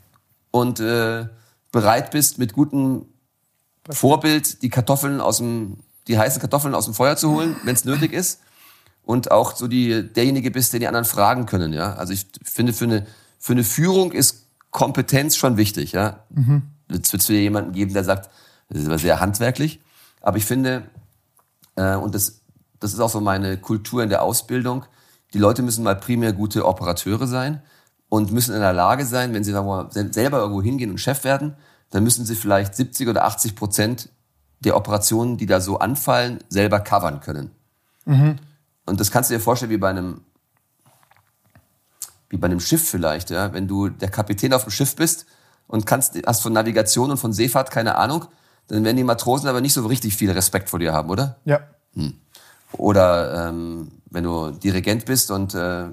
[0.51, 1.26] und äh,
[1.72, 3.07] bereit bist, mit gutem
[3.89, 7.85] Vorbild die Kartoffeln aus dem, die heißen Kartoffeln aus dem Feuer zu holen, wenn es
[7.85, 8.41] nötig ist.
[9.03, 11.95] Und auch so die, derjenige bist, der die anderen fragen können, ja.
[11.95, 13.07] Also ich finde, für eine,
[13.39, 16.24] für eine Führung ist Kompetenz schon wichtig, ja.
[16.31, 16.62] Mhm.
[16.91, 18.31] Jetzt wird es wieder jemanden geben, der sagt,
[18.70, 19.80] das ist aber sehr handwerklich.
[20.20, 20.84] Aber ich finde,
[21.76, 22.40] äh, und das,
[22.78, 24.84] das ist auch so meine Kultur in der Ausbildung,
[25.34, 27.62] die Leute müssen mal primär gute Operateure sein
[28.08, 31.54] und müssen in der Lage sein, wenn sie selber irgendwo hingehen und Chef werden,
[31.90, 34.08] dann müssen sie vielleicht 70 oder 80 Prozent
[34.60, 37.50] der Operationen, die da so anfallen, selber covern können.
[38.04, 38.36] Mhm.
[38.86, 40.22] Und das kannst du dir vorstellen wie bei einem
[42.28, 45.26] wie bei einem Schiff vielleicht, ja, wenn du der Kapitän auf dem Schiff bist
[45.66, 48.26] und kannst hast von Navigation und von Seefahrt keine Ahnung,
[48.70, 51.36] dann werden die Matrosen aber nicht so richtig viel Respekt vor dir haben, oder?
[51.44, 51.60] Ja.
[51.94, 52.14] Hm.
[52.72, 55.86] Oder ähm, wenn du Dirigent bist und äh,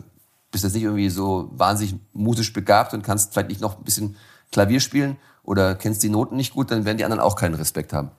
[0.51, 4.15] bist jetzt nicht irgendwie so wahnsinnig musisch begabt und kannst vielleicht nicht noch ein bisschen
[4.51, 7.93] Klavier spielen oder kennst die Noten nicht gut, dann werden die anderen auch keinen Respekt
[7.93, 8.11] haben.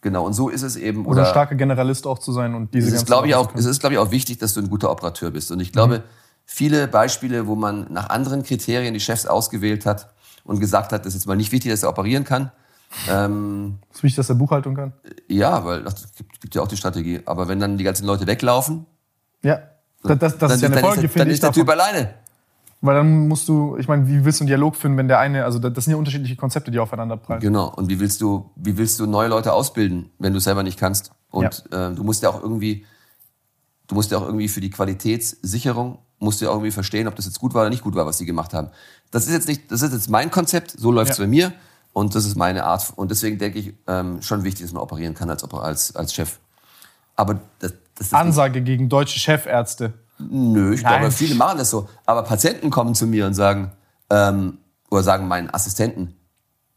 [0.00, 1.06] Genau, und so ist es eben.
[1.06, 3.54] Oder, oder ein starker Generalist auch zu sein und diese es ist, glaube ich, auch,
[3.54, 5.52] Es ist, glaube ich, auch wichtig, dass du ein guter Operateur bist.
[5.52, 6.02] Und ich glaube, mhm.
[6.44, 11.14] viele Beispiele, wo man nach anderen Kriterien die Chefs ausgewählt hat und gesagt hat, das
[11.14, 12.50] ist jetzt mal nicht wichtig, dass er operieren kann,
[13.08, 14.92] ähm, ist wichtig, dass er Buchhaltung kann?
[15.28, 17.20] Ja, weil das gibt, gibt, ja auch die Strategie.
[17.24, 18.86] Aber wenn dann die ganzen Leute weglaufen,
[19.42, 19.60] ja,
[20.02, 21.14] das, das, das ist ja eine Folge, finde ich.
[21.14, 22.14] Dann ist der Typ alleine.
[22.80, 25.44] Weil dann musst du, ich meine, wie willst du einen Dialog führen, wenn der eine,
[25.44, 27.40] also das sind ja unterschiedliche Konzepte, die aufeinander prallen.
[27.40, 27.72] Genau.
[27.74, 31.12] Und wie willst du, wie willst du neue Leute ausbilden, wenn du selber nicht kannst?
[31.30, 31.90] Und ja.
[31.90, 32.84] äh, du musst ja auch irgendwie,
[33.86, 37.16] du musst ja auch irgendwie für die Qualitätssicherung musst du ja auch irgendwie verstehen, ob
[37.16, 38.70] das jetzt gut war oder nicht gut war, was die gemacht haben.
[39.10, 40.70] Das ist jetzt nicht, das ist jetzt mein Konzept.
[40.70, 41.24] So läuft's ja.
[41.24, 41.52] bei mir.
[41.92, 42.92] Und das ist meine Art.
[42.96, 46.38] Und deswegen denke ich, ähm, schon wichtig, dass man operieren kann als, als, als Chef.
[47.16, 49.92] Aber das, das ist Ansage nicht, gegen deutsche Chefärzte.
[50.18, 51.00] Nö, ich Nein.
[51.00, 51.88] glaube, viele machen das so.
[52.06, 53.72] Aber Patienten kommen zu mir und sagen,
[54.10, 54.58] ähm,
[54.90, 56.14] oder sagen meinen Assistenten,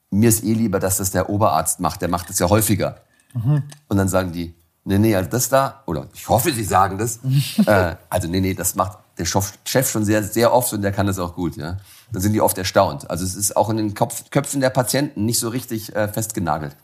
[0.10, 2.98] mir ist eh lieber, dass das der Oberarzt macht, der macht das ja häufiger.
[3.34, 3.64] Mhm.
[3.88, 7.20] Und dann sagen die, nee, nee, also das da, oder ich hoffe, sie sagen das,
[7.66, 11.08] äh, also nee, nee, das macht der Chef schon sehr, sehr oft und der kann
[11.08, 11.78] das auch gut, ja.
[12.12, 13.10] Dann sind die oft erstaunt.
[13.10, 16.76] Also es ist auch in den Kopf, Köpfen der Patienten nicht so richtig äh, festgenagelt.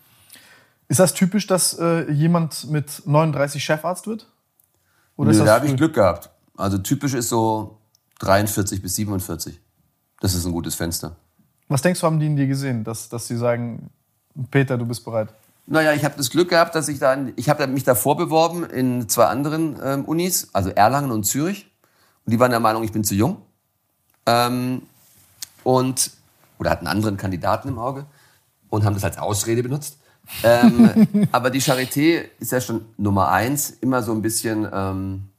[0.88, 4.28] Ist das typisch, dass äh, jemand mit 39 Chefarzt wird?
[5.16, 6.30] Oder Nö, da habe ich Glück gehabt.
[6.58, 7.78] Also typisch ist so
[8.20, 9.60] 43 bis 47.
[10.20, 11.16] Das ist ein gutes Fenster.
[11.68, 13.90] Was denkst du, haben die in dir gesehen, dass, dass sie sagen,
[14.52, 15.30] Peter, du bist bereit?
[15.66, 19.08] Naja, ich habe das Glück gehabt, dass ich da, ich habe mich davor beworben in
[19.08, 21.70] zwei anderen ähm, Unis, also Erlangen und Zürich.
[22.26, 23.41] Und die waren der Meinung, ich bin zu jung.
[24.26, 24.84] Ähm,
[25.64, 26.11] und,
[26.60, 28.06] oder hatten anderen Kandidaten im Auge
[28.69, 29.98] und haben das als Ausrede benutzt.
[30.43, 35.30] ähm, aber die Charité ist ja schon Nummer eins, immer so ein bisschen ähm,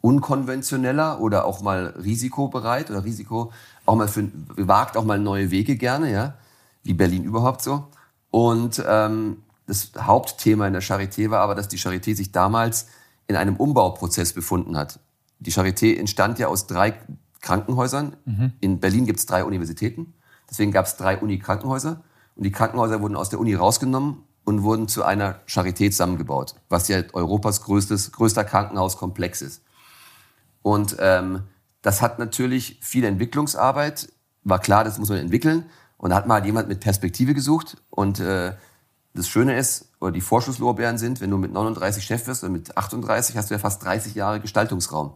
[0.00, 3.52] unkonventioneller oder auch mal risikobereit oder Risiko
[3.86, 6.34] auch mal für wagt auch mal neue Wege gerne, ja,
[6.82, 7.88] wie Berlin überhaupt so.
[8.30, 12.88] Und ähm, das Hauptthema in der Charité war aber, dass die Charité sich damals
[13.26, 14.98] in einem Umbauprozess befunden hat.
[15.46, 16.94] Die Charité entstand ja aus drei
[17.40, 18.16] Krankenhäusern.
[18.24, 18.52] Mhm.
[18.60, 20.14] In Berlin gibt es drei Universitäten.
[20.48, 22.02] Deswegen gab es drei Uni-Krankenhäuser.
[22.36, 26.88] Und die Krankenhäuser wurden aus der Uni rausgenommen und wurden zu einer Charité zusammengebaut, was
[26.88, 29.62] ja Europas größtes, größter Krankenhauskomplex ist.
[30.62, 31.42] Und ähm,
[31.82, 34.08] das hat natürlich viel Entwicklungsarbeit.
[34.42, 35.66] War klar, das muss man entwickeln.
[35.96, 37.76] Und da hat mal halt jemand mit Perspektive gesucht.
[37.90, 38.54] Und äh,
[39.14, 42.76] das Schöne ist, oder die Vorschusslorbeeren sind, wenn du mit 39 Chef wirst oder mit
[42.76, 45.14] 38, hast du ja fast 30 Jahre Gestaltungsraum.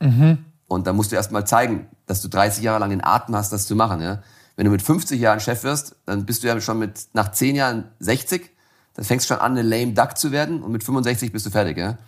[0.00, 0.44] Mhm.
[0.66, 3.52] Und da musst du erst mal zeigen, dass du 30 Jahre lang den Atem hast,
[3.52, 4.00] das zu machen.
[4.00, 4.22] Ja?
[4.56, 7.56] Wenn du mit 50 Jahren Chef wirst, dann bist du ja schon mit nach 10
[7.56, 8.50] Jahren 60.
[8.94, 11.50] Dann fängst du schon an, eine lame duck zu werden und mit 65 bist du
[11.50, 11.78] fertig.
[11.78, 11.98] Ja?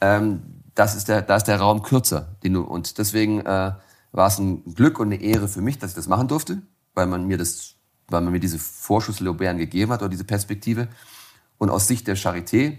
[0.00, 0.42] Ähm,
[0.74, 2.36] das ist der, da ist der Raum kürzer.
[2.42, 3.72] Den du, und deswegen äh,
[4.12, 6.62] war es ein Glück und eine Ehre für mich, dass ich das machen durfte,
[6.94, 7.74] weil man mir das,
[8.08, 10.88] weil man mir diese Vorschusslorbeeren gegeben hat oder diese Perspektive.
[11.58, 12.78] Und aus Sicht der Charité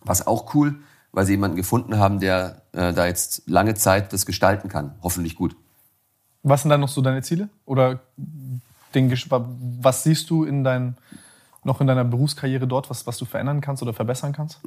[0.00, 0.80] war es auch cool,
[1.12, 4.94] weil sie jemanden gefunden haben, der äh, da jetzt lange Zeit das gestalten kann.
[5.02, 5.56] Hoffentlich gut.
[6.42, 7.48] Was sind dann noch so deine Ziele?
[7.66, 8.00] Oder
[8.94, 9.10] den,
[9.80, 10.96] was siehst du in dein,
[11.64, 14.58] noch in deiner Berufskarriere dort, was, was du verändern kannst oder verbessern kannst?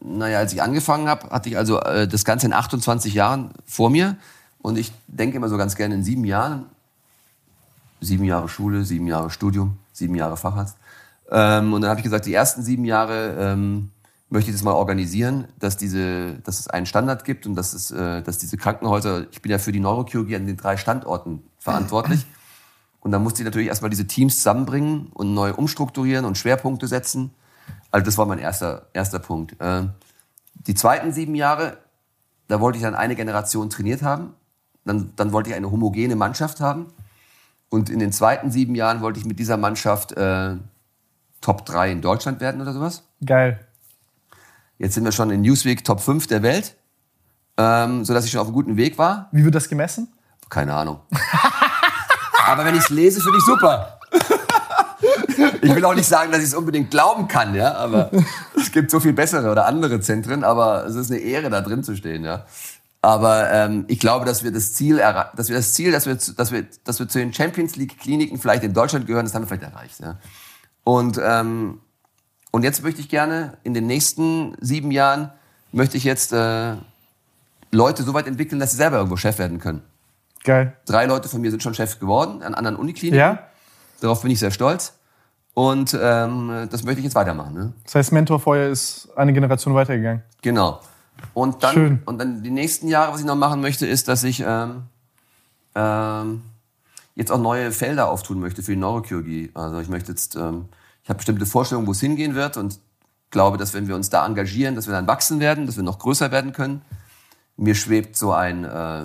[0.00, 3.90] Naja, als ich angefangen habe, hatte ich also äh, das Ganze in 28 Jahren vor
[3.90, 4.16] mir.
[4.60, 6.66] Und ich denke immer so ganz gerne in sieben Jahren.
[8.00, 10.76] Sieben Jahre Schule, sieben Jahre Studium, sieben Jahre Facharzt.
[11.30, 13.90] Ähm, und dann habe ich gesagt, die ersten sieben Jahre ähm,
[14.28, 17.90] möchte ich das mal organisieren, dass, diese, dass es einen Standard gibt und dass, es,
[17.90, 22.26] äh, dass diese Krankenhäuser, ich bin ja für die Neurochirurgie an den drei Standorten verantwortlich.
[23.00, 27.32] Und dann musste ich natürlich erstmal diese Teams zusammenbringen und neu umstrukturieren und Schwerpunkte setzen.
[27.92, 29.60] Also das war mein erster, erster Punkt.
[29.60, 29.84] Äh,
[30.54, 31.78] die zweiten sieben Jahre,
[32.48, 34.34] da wollte ich dann eine Generation trainiert haben.
[34.84, 36.86] Dann, dann wollte ich eine homogene Mannschaft haben.
[37.68, 40.56] Und in den zweiten sieben Jahren wollte ich mit dieser Mannschaft äh,
[41.40, 43.04] Top 3 in Deutschland werden oder sowas.
[43.24, 43.65] Geil.
[44.78, 46.76] Jetzt sind wir schon in Newsweek Top 5 der Welt,
[47.56, 49.28] ähm, sodass ich schon auf einem guten Weg war.
[49.32, 50.08] Wie wird das gemessen?
[50.48, 51.00] Keine Ahnung.
[52.46, 53.98] Aber wenn ich es lese, finde ich super.
[55.62, 58.10] Ich will auch nicht sagen, dass ich es unbedingt glauben kann, ja, aber
[58.56, 61.82] es gibt so viel bessere oder andere Zentren, aber es ist eine Ehre, da drin
[61.82, 62.46] zu stehen, ja.
[63.02, 66.50] Aber ähm, ich glaube, dass wir das Ziel, dass wir das Ziel, dass wir, dass
[66.50, 69.48] wir, dass wir zu den Champions League Kliniken vielleicht in Deutschland gehören, das haben wir
[69.48, 70.00] vielleicht erreicht.
[70.00, 70.16] Ja.
[70.82, 71.80] Und ähm,
[72.56, 75.30] und jetzt möchte ich gerne in den nächsten sieben Jahren
[75.72, 76.72] möchte ich jetzt äh,
[77.70, 79.82] Leute so weit entwickeln, dass sie selber irgendwo Chef werden können.
[80.42, 80.74] Geil.
[80.86, 83.18] Drei Leute von mir sind schon Chef geworden an anderen Unikliniken.
[83.18, 83.40] Ja.
[84.00, 84.94] Darauf bin ich sehr stolz.
[85.52, 87.52] Und ähm, das möchte ich jetzt weitermachen.
[87.52, 87.72] Ne?
[87.84, 90.22] Das heißt, Mentorfeuer ist eine Generation weitergegangen.
[90.40, 90.80] Genau.
[91.34, 92.02] Und dann, Schön.
[92.06, 94.84] und dann die nächsten Jahre, was ich noch machen möchte, ist, dass ich ähm,
[95.74, 96.40] ähm,
[97.16, 99.50] jetzt auch neue Felder auftun möchte für die Neurochirurgie.
[99.52, 100.70] Also ich möchte jetzt ähm,
[101.06, 102.80] ich habe bestimmte Vorstellungen, wo es hingehen wird und
[103.30, 106.00] glaube, dass wenn wir uns da engagieren, dass wir dann wachsen werden, dass wir noch
[106.00, 106.82] größer werden können.
[107.56, 109.02] Mir schwebt so ein äh,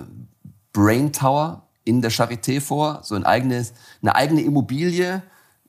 [0.74, 5.22] Brain Tower in der Charité vor, so ein eigenes, eine eigene Immobilie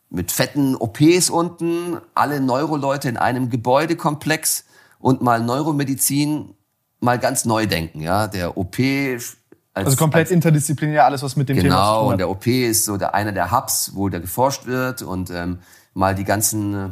[0.09, 4.65] mit fetten OPs unten, alle Neuroleute in einem Gebäudekomplex
[5.01, 6.55] und mal Neuromedizin
[7.01, 8.01] mal ganz neu denken.
[8.01, 9.37] Ja, der OP als,
[9.75, 11.99] also komplett als, interdisziplinär alles, was mit dem genau, Thema zu tun hat.
[11.99, 15.29] Genau, und der OP ist so der einer der Hubs, wo da geforscht wird und
[15.29, 15.59] ähm,
[15.95, 16.89] mal die ganzen, äh,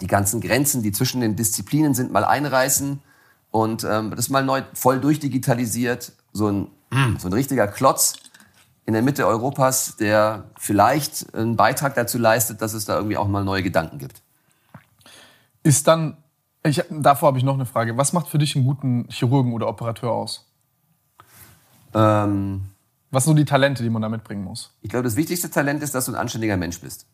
[0.00, 3.00] die ganzen Grenzen, die zwischen den Disziplinen sind, mal einreißen
[3.50, 6.12] und ähm, das mal neu voll durchdigitalisiert.
[6.32, 7.18] So ein, mm.
[7.18, 8.14] so ein richtiger Klotz
[8.84, 13.28] in der Mitte Europas, der vielleicht einen Beitrag dazu leistet, dass es da irgendwie auch
[13.28, 14.22] mal neue Gedanken gibt.
[15.62, 16.16] Ist dann,
[16.64, 17.96] ich, davor habe ich noch eine Frage.
[17.96, 20.46] Was macht für dich einen guten Chirurgen oder Operateur aus?
[21.94, 22.62] Ähm,
[23.10, 24.72] Was sind so die Talente, die man da mitbringen muss?
[24.80, 27.06] Ich glaube, das wichtigste Talent ist, dass du ein anständiger Mensch bist.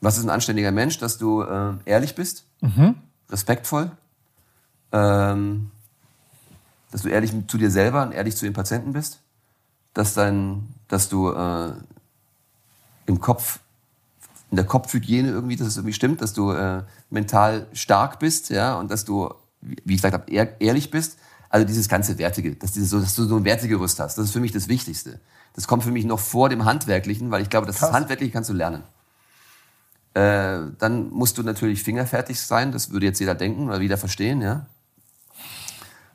[0.00, 0.98] Was ist ein anständiger Mensch?
[0.98, 2.96] Dass du äh, ehrlich bist, mhm.
[3.30, 3.90] respektvoll,
[4.92, 5.70] ähm,
[6.90, 9.20] dass du ehrlich zu dir selber und ehrlich zu den Patienten bist,
[9.94, 11.72] dass, dein, dass du äh,
[13.06, 13.60] im Kopf,
[14.50, 18.74] in der Kopfhygiene irgendwie, dass es irgendwie stimmt, dass du äh, mental stark bist, ja,
[18.76, 21.18] und dass du, wie ich gesagt habe, ehrlich bist.
[21.50, 24.40] Also dieses ganze Wertige, dass, dieses, dass du so ein Wertegerüst hast, das ist für
[24.40, 25.18] mich das Wichtigste.
[25.54, 28.54] Das kommt für mich noch vor dem Handwerklichen, weil ich glaube, das Handwerkliche kannst du
[28.54, 28.82] lernen.
[30.18, 34.42] Äh, dann musst du natürlich fingerfertig sein, das würde jetzt jeder denken oder jeder verstehen,
[34.42, 34.66] ja.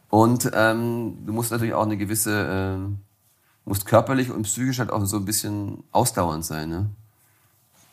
[0.09, 2.91] Und ähm, du musst natürlich auch eine gewisse, äh,
[3.63, 6.89] musst körperlich und psychisch halt auch so ein bisschen ausdauernd sein, ne?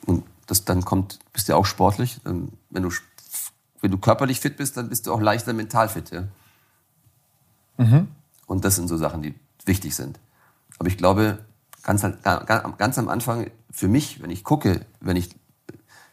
[0.04, 2.20] Und das dann kommt, bist du ja auch sportlich.
[2.24, 2.90] Wenn du,
[3.80, 6.24] wenn du körperlich fit bist, dann bist du auch leichter mental fit, ja.
[7.76, 8.08] Mhm.
[8.46, 10.18] Und das sind so Sachen, die wichtig sind.
[10.80, 11.38] Aber ich glaube,
[11.84, 15.39] ganz, ganz am Anfang, für mich, wenn ich gucke, wenn ich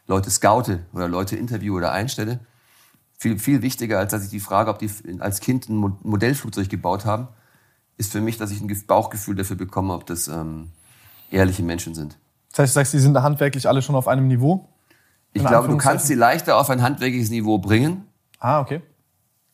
[0.08, 2.40] Leute scoute oder Leute interviewe oder einstelle,
[3.18, 4.90] viel, viel wichtiger, als dass ich die Frage, ob die
[5.20, 7.28] als Kind ein Modellflugzeug gebaut haben,
[7.96, 10.70] ist für mich, dass ich ein Bauchgefühl dafür bekomme, ob das ähm,
[11.30, 12.16] ehrliche Menschen sind.
[12.50, 14.68] Das heißt, du sagst, die sind da handwerklich alle schon auf einem Niveau?
[15.32, 18.06] Ich glaube, du kannst sie leichter auf ein handwerkliches Niveau bringen.
[18.38, 18.80] Ah, okay.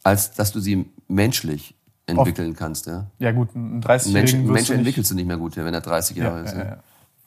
[0.03, 1.75] Als dass du sie menschlich
[2.07, 2.59] entwickeln Oft.
[2.59, 2.87] kannst.
[2.87, 6.17] Ja, ja gut, ein 30-jährigen Mensch, Mensch entwickelst du nicht mehr gut, wenn er 30
[6.17, 6.55] Jahre ja, ist.
[6.55, 6.77] Ja, ja.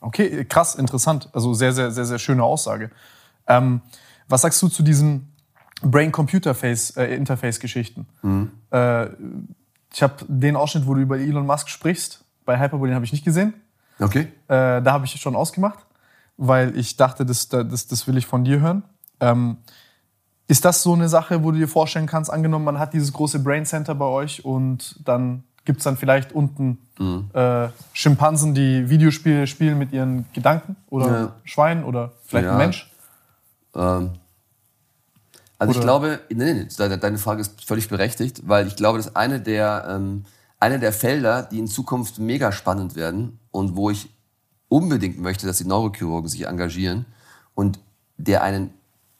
[0.00, 1.28] Okay, krass, interessant.
[1.32, 2.90] Also sehr, sehr, sehr, sehr schöne Aussage.
[3.48, 3.80] Ähm,
[4.28, 5.32] was sagst du zu diesen
[5.82, 8.06] Brain-Computer-Interface-Geschichten?
[8.22, 8.50] Äh, mhm.
[8.70, 9.06] äh,
[9.92, 13.12] ich habe den Ausschnitt, wo du über Elon Musk sprichst, bei Hyperbola, den habe ich
[13.12, 13.54] nicht gesehen.
[13.98, 14.28] Okay.
[14.48, 15.78] Äh, da habe ich schon ausgemacht,
[16.36, 18.84] weil ich dachte, das, das, das will ich von dir hören.
[19.20, 19.58] Ähm,
[20.46, 23.40] ist das so eine Sache, wo du dir vorstellen kannst, angenommen, man hat dieses große
[23.40, 27.30] Brain Center bei euch und dann gibt es dann vielleicht unten mhm.
[27.34, 31.32] äh, Schimpansen, die Videospiele spielen mit ihren Gedanken oder ja.
[31.44, 32.52] Schwein oder vielleicht ja.
[32.52, 32.90] ein Mensch?
[33.78, 34.10] Ähm.
[35.60, 35.78] Also oder?
[35.78, 39.86] ich glaube, nee, nee, deine Frage ist völlig berechtigt, weil ich glaube, dass eine der,
[39.88, 40.24] ähm,
[40.60, 44.08] eine der Felder, die in Zukunft mega spannend werden und wo ich
[44.68, 47.06] unbedingt möchte, dass die Neurochirurgen sich engagieren
[47.54, 47.80] und
[48.18, 48.70] der einen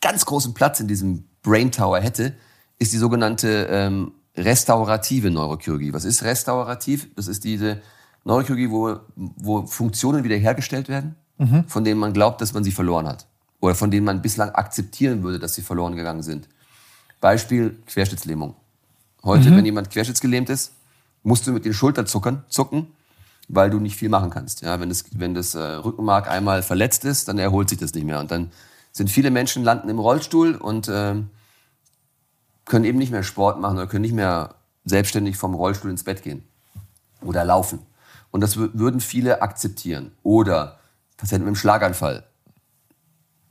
[0.01, 2.35] ganz großen Platz in diesem Brain Tower hätte,
[2.79, 5.93] ist die sogenannte ähm, restaurative Neurochirurgie.
[5.93, 7.09] Was ist restaurativ?
[7.17, 7.81] Das ist diese
[8.25, 11.65] Neurochirurgie, wo, wo Funktionen wiederhergestellt werden, mhm.
[11.67, 13.27] von denen man glaubt, dass man sie verloren hat.
[13.61, 16.49] Oder von denen man bislang akzeptieren würde, dass sie verloren gegangen sind.
[17.21, 18.55] Beispiel Querschnittslähmung.
[19.25, 19.57] Heute, mhm.
[19.57, 20.73] wenn jemand querschnittsgelähmt ist,
[21.23, 22.87] musst du mit den Schultern zucken, zucken,
[23.49, 24.63] weil du nicht viel machen kannst.
[24.63, 28.05] Ja, wenn das, wenn das äh, Rückenmark einmal verletzt ist, dann erholt sich das nicht
[28.05, 28.21] mehr.
[28.21, 28.53] Und dann
[28.93, 31.17] sind viele Menschen landen im Rollstuhl und äh,
[32.65, 34.55] können eben nicht mehr Sport machen oder können nicht mehr
[34.85, 36.45] selbstständig vom Rollstuhl ins Bett gehen
[37.23, 37.81] oder laufen.
[38.31, 40.13] Und das würden viele akzeptieren.
[40.23, 40.79] Oder
[41.17, 42.28] Patienten mit einem Schlaganfall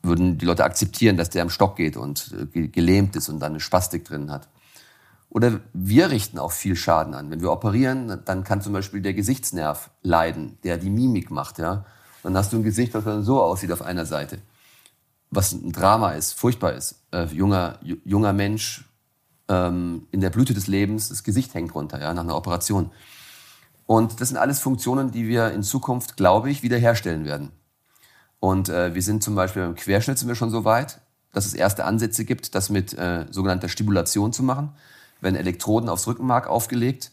[0.07, 3.53] würden die Leute akzeptieren, dass der am Stock geht und äh, gelähmt ist und dann
[3.53, 4.47] eine Spastik drin hat.
[5.29, 7.29] Oder wir richten auch viel Schaden an.
[7.29, 11.59] Wenn wir operieren, dann kann zum Beispiel der Gesichtsnerv leiden, der die Mimik macht.
[11.59, 11.85] Ja?
[12.23, 14.39] Dann hast du ein Gesicht, das dann so aussieht auf einer Seite
[15.29, 17.03] was ein Drama ist, furchtbar ist.
[17.11, 18.85] Äh, junger, junger Mensch
[19.49, 22.91] ähm, in der Blüte des Lebens, das Gesicht hängt runter, ja, nach einer Operation.
[23.85, 27.51] Und das sind alles Funktionen, die wir in Zukunft, glaube ich, wiederherstellen werden.
[28.39, 31.01] Und äh, wir sind zum Beispiel beim Querschnitt sind wir schon so weit,
[31.33, 34.69] dass es erste Ansätze gibt, das mit äh, sogenannter Stimulation zu machen.
[35.21, 37.11] Werden Elektroden aufs Rückenmark aufgelegt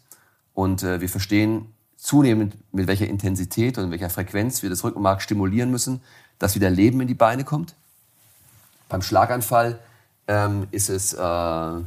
[0.52, 5.70] und äh, wir verstehen zunehmend, mit welcher Intensität und welcher Frequenz wir das Rückenmark stimulieren
[5.70, 6.00] müssen,
[6.38, 7.74] dass wieder Leben in die Beine kommt.
[8.90, 9.78] Beim Schlaganfall
[10.28, 11.84] ähm, ist es, äh, kannst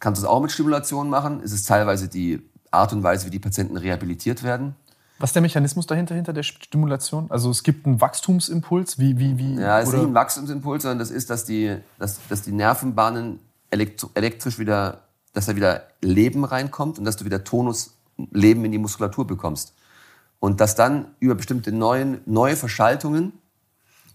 [0.00, 1.40] du es auch mit Stimulation machen.
[1.42, 4.76] Es ist teilweise die Art und Weise, wie die Patienten rehabilitiert werden.
[5.18, 7.26] Was ist der Mechanismus dahinter, hinter der Stimulation?
[7.30, 9.54] Also es gibt einen Wachstumsimpuls, wie, wie, wie?
[9.54, 13.40] Ja, es ist nicht ein Wachstumsimpuls, sondern das ist, dass die, dass, dass die Nervenbahnen
[13.70, 15.02] elektrisch wieder,
[15.32, 17.94] dass da wieder Leben reinkommt und dass du wieder Tonus,
[18.30, 19.74] Leben in die Muskulatur bekommst.
[20.38, 23.32] Und dass dann über bestimmte neuen, neue Verschaltungen,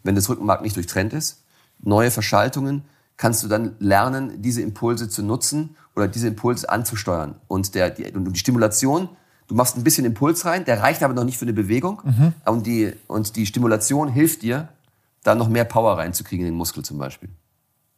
[0.04, 1.44] wenn das Rückenmark nicht durchtrennt ist,
[1.80, 2.84] neue Verschaltungen,
[3.18, 7.36] kannst du dann lernen, diese Impulse zu nutzen oder diese Impulse anzusteuern.
[7.48, 9.10] Und der, die, die Stimulation,
[9.52, 12.02] du machst ein bisschen Impuls rein, der reicht aber noch nicht für eine Bewegung.
[12.06, 12.34] Mhm.
[12.46, 14.70] Und, die, und die Stimulation hilft dir,
[15.24, 17.28] da noch mehr Power reinzukriegen in den Muskel zum Beispiel.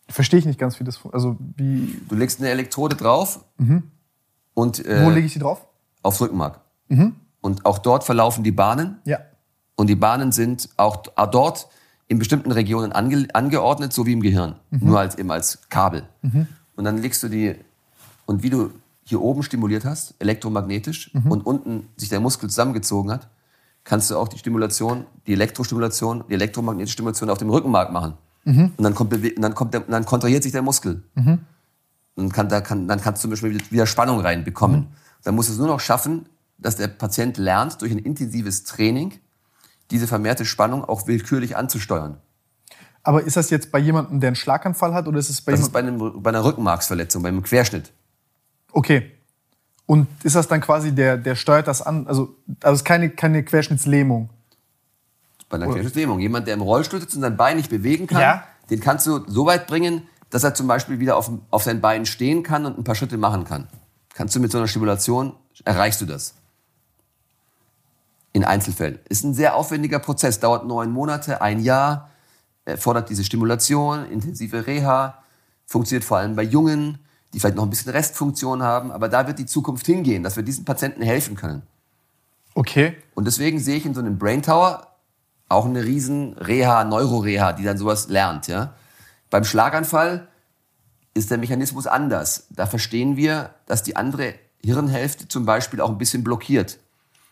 [0.09, 3.84] Verstehe ich nicht ganz, wie das also wie Du legst eine Elektrode drauf mhm.
[4.55, 5.65] und äh, wo lege ich die drauf?
[6.01, 6.59] Aufs Rückenmark.
[6.88, 7.15] Mhm.
[7.39, 8.97] Und auch dort verlaufen die Bahnen.
[9.05, 9.19] Ja.
[9.75, 11.67] Und die Bahnen sind auch dort
[12.07, 14.55] in bestimmten Regionen ange, angeordnet, so wie im Gehirn.
[14.71, 14.88] Mhm.
[14.88, 16.03] Nur als, eben als Kabel.
[16.23, 16.47] Mhm.
[16.75, 17.55] Und dann legst du die,
[18.25, 18.71] und wie du
[19.03, 21.31] hier oben stimuliert hast, elektromagnetisch, mhm.
[21.31, 23.30] und unten sich der Muskel zusammengezogen hat,
[23.84, 28.13] kannst du auch die Stimulation, die Elektrostimulation, die elektromagnetische Stimulation auf dem Rückenmark machen.
[28.45, 28.73] Mhm.
[28.77, 31.03] Und dann, kommt, dann, kommt der, dann kontrahiert sich der Muskel.
[31.15, 31.39] Mhm.
[32.15, 34.81] Und kann, da kann, dann kannst du zum Beispiel wieder Spannung reinbekommen.
[34.81, 34.88] Mhm.
[35.23, 36.27] Dann musst du es nur noch schaffen,
[36.57, 39.13] dass der Patient lernt, durch ein intensives Training
[39.91, 42.17] diese vermehrte Spannung auch willkürlich anzusteuern.
[43.03, 45.61] Aber ist das jetzt bei jemandem, der einen Schlaganfall hat, oder ist es bei Das
[45.61, 47.91] ist bei, einem, bei einer Rückenmarksverletzung, bei einem Querschnitt.
[48.73, 49.11] Okay.
[49.85, 52.07] Und ist das dann quasi, der, der steuert das an?
[52.07, 54.29] Also, also ist keine, keine Querschnittslähmung?
[55.49, 56.19] Bei einer Querschnittslähmung.
[56.19, 58.43] Jemand, der im Rollstuhl sitzt und sein Bein nicht bewegen kann, ja.
[58.69, 62.05] den kannst du so weit bringen, dass er zum Beispiel wieder auf, auf sein Bein
[62.05, 63.67] stehen kann und ein paar Schritte machen kann.
[64.15, 65.33] Kannst du mit so einer Stimulation,
[65.63, 66.33] erreichst du das
[68.31, 68.99] in Einzelfällen.
[69.09, 72.09] Ist ein sehr aufwendiger Prozess, dauert neun Monate, ein Jahr,
[72.77, 75.23] fordert diese Stimulation, intensive Reha,
[75.67, 76.97] funktioniert vor allem bei Jungen,
[77.34, 80.43] die vielleicht noch ein bisschen Restfunktion haben, aber da wird die Zukunft hingehen, dass wir
[80.43, 81.64] diesen Patienten helfen können.
[82.53, 82.95] Okay.
[83.15, 84.88] Und deswegen sehe ich in so einem Brain Tower
[85.49, 88.47] auch eine riesen Reha, Neuroreha, die dann sowas lernt.
[88.47, 88.73] Ja?
[89.30, 90.27] Beim Schlaganfall
[91.14, 92.47] ist der Mechanismus anders.
[92.49, 96.80] Da verstehen wir, dass die andere Hirnhälfte zum Beispiel auch ein bisschen blockiert.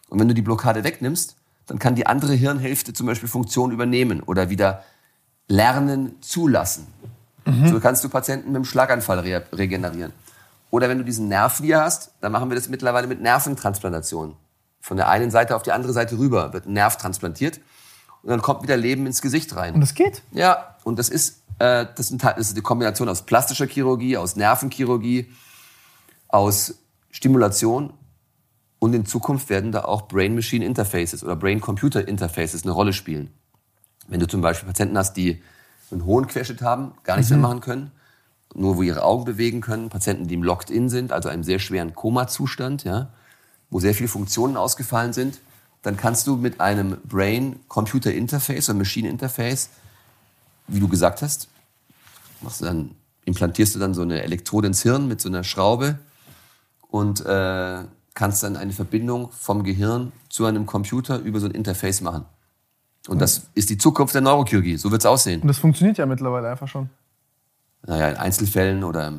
[0.10, 1.36] Und wenn du die Blockade wegnimmst,
[1.68, 4.84] dann kann die andere Hirnhälfte zum Beispiel Funktion übernehmen oder wieder
[5.48, 6.88] lernen zulassen.
[7.46, 7.68] Mhm.
[7.68, 10.14] So kannst du Patienten mit dem Schlaganfall re regenerieren.
[10.70, 14.36] Oder wenn du diesen Nerv hier hast, dann machen wir das mittlerweile mit Nerventransplantation.
[14.80, 17.60] Von der einen Seite auf die andere Seite rüber wird ein Nerv transplantiert
[18.24, 19.76] und dann kommt wieder Leben ins Gesicht rein.
[19.76, 20.24] Und das geht?
[20.32, 24.36] Ja, und das ist, äh, das, ist das ist die Kombination aus plastischer Chirurgie, aus
[24.36, 25.32] Nervenchirurgie,
[26.30, 26.76] aus
[27.12, 27.94] Stimulation
[28.80, 33.32] und in Zukunft werden da auch Brain-Machine-Interfaces oder Brain-Computer-Interfaces eine Rolle spielen.
[34.08, 35.44] Wenn du zum Beispiel Patienten hast, die
[35.96, 37.42] einen hohen Querschnitt haben, gar nichts mhm.
[37.42, 37.92] mehr machen können,
[38.54, 41.94] nur wo ihre Augen bewegen können, Patienten, die im Locked-In sind, also einem sehr schweren
[41.94, 43.10] Koma-Zustand, ja,
[43.70, 45.40] wo sehr viele Funktionen ausgefallen sind,
[45.82, 49.70] dann kannst du mit einem Brain-Computer-Interface oder Machine-Interface,
[50.68, 51.48] wie du gesagt hast,
[52.42, 52.92] machst du dann,
[53.26, 56.00] implantierst du dann so eine Elektrode ins Hirn mit so einer Schraube
[56.90, 62.02] und äh, kannst dann eine Verbindung vom Gehirn zu einem Computer über so ein Interface
[62.02, 62.26] machen.
[63.08, 64.78] Und das ist die Zukunft der Neurochirurgie.
[64.78, 65.42] So wird es aussehen.
[65.42, 66.90] Und das funktioniert ja mittlerweile einfach schon.
[67.86, 69.14] Naja, in Einzelfällen oder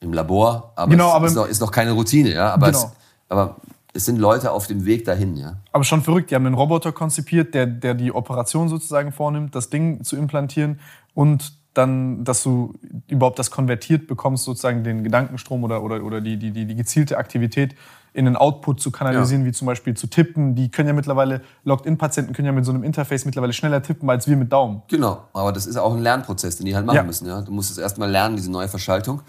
[0.00, 0.72] im, Labor.
[0.76, 2.32] Aber genau, es aber ist, noch, ist noch keine Routine.
[2.32, 2.52] Ja?
[2.52, 2.78] Aber, genau.
[2.78, 2.88] es,
[3.28, 3.56] aber
[3.92, 5.36] es sind Leute auf dem Weg dahin.
[5.36, 5.56] Ja?
[5.72, 6.30] Aber schon verrückt.
[6.30, 10.78] Die haben einen Roboter konzipiert, der, der die Operation sozusagen vornimmt, das Ding zu implantieren
[11.14, 12.74] und dann, dass du
[13.06, 17.74] überhaupt das konvertiert bekommst, sozusagen den Gedankenstrom oder, oder, oder die, die, die, gezielte Aktivität
[18.14, 19.48] in den Output zu kanalisieren, ja.
[19.48, 20.54] wie zum Beispiel zu tippen.
[20.54, 24.26] Die können ja mittlerweile, Logged-In-Patienten können ja mit so einem Interface mittlerweile schneller tippen als
[24.26, 24.82] wir mit Daumen.
[24.88, 27.02] Genau, aber das ist auch ein Lernprozess, den die halt machen ja.
[27.02, 27.26] müssen.
[27.26, 27.42] Ja?
[27.42, 29.20] Du musst es erstmal lernen, diese neue Verschaltung.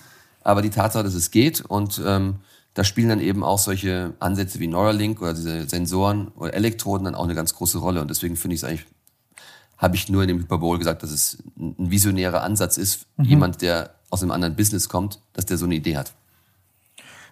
[0.41, 2.35] Aber die Tatsache, dass es geht und ähm,
[2.73, 7.15] da spielen dann eben auch solche Ansätze wie Neuralink oder diese Sensoren oder Elektroden dann
[7.15, 8.01] auch eine ganz große Rolle.
[8.01, 8.85] Und deswegen finde ich es eigentlich,
[9.77, 13.25] habe ich nur in dem Hyperbol gesagt, dass es ein visionärer Ansatz ist, mhm.
[13.25, 16.13] jemand, der aus einem anderen Business kommt, dass der so eine Idee hat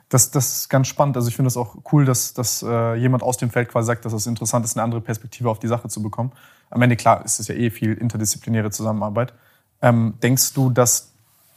[0.10, 1.18] das, das ist ganz spannend.
[1.18, 4.06] Also ich finde es auch cool, dass, dass äh, jemand aus dem Feld quasi sagt,
[4.06, 6.32] dass es interessant ist, eine andere Perspektive auf die Sache zu bekommen.
[6.70, 9.34] Am Ende, klar, ist es ja eh viel interdisziplinäre Zusammenarbeit.
[9.82, 11.12] Ähm, denkst du, dass,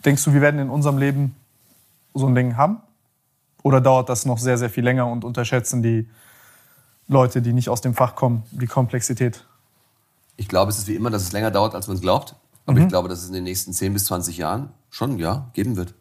[0.05, 1.37] denkst du, wir werden in unserem Leben
[2.15, 2.79] so ein Ding haben?
[3.63, 6.09] Oder dauert das noch sehr, sehr viel länger und unterschätzen die
[7.07, 9.45] Leute, die nicht aus dem Fach kommen, die Komplexität?
[10.39, 12.37] Ich glaube, es ist wie immer, dass es länger dauert, als man es glaubt.
[12.65, 12.85] Aber mhm.
[12.85, 15.95] ich glaube, dass es in den nächsten 10 bis 20 Jahren schon, ja, geben wird.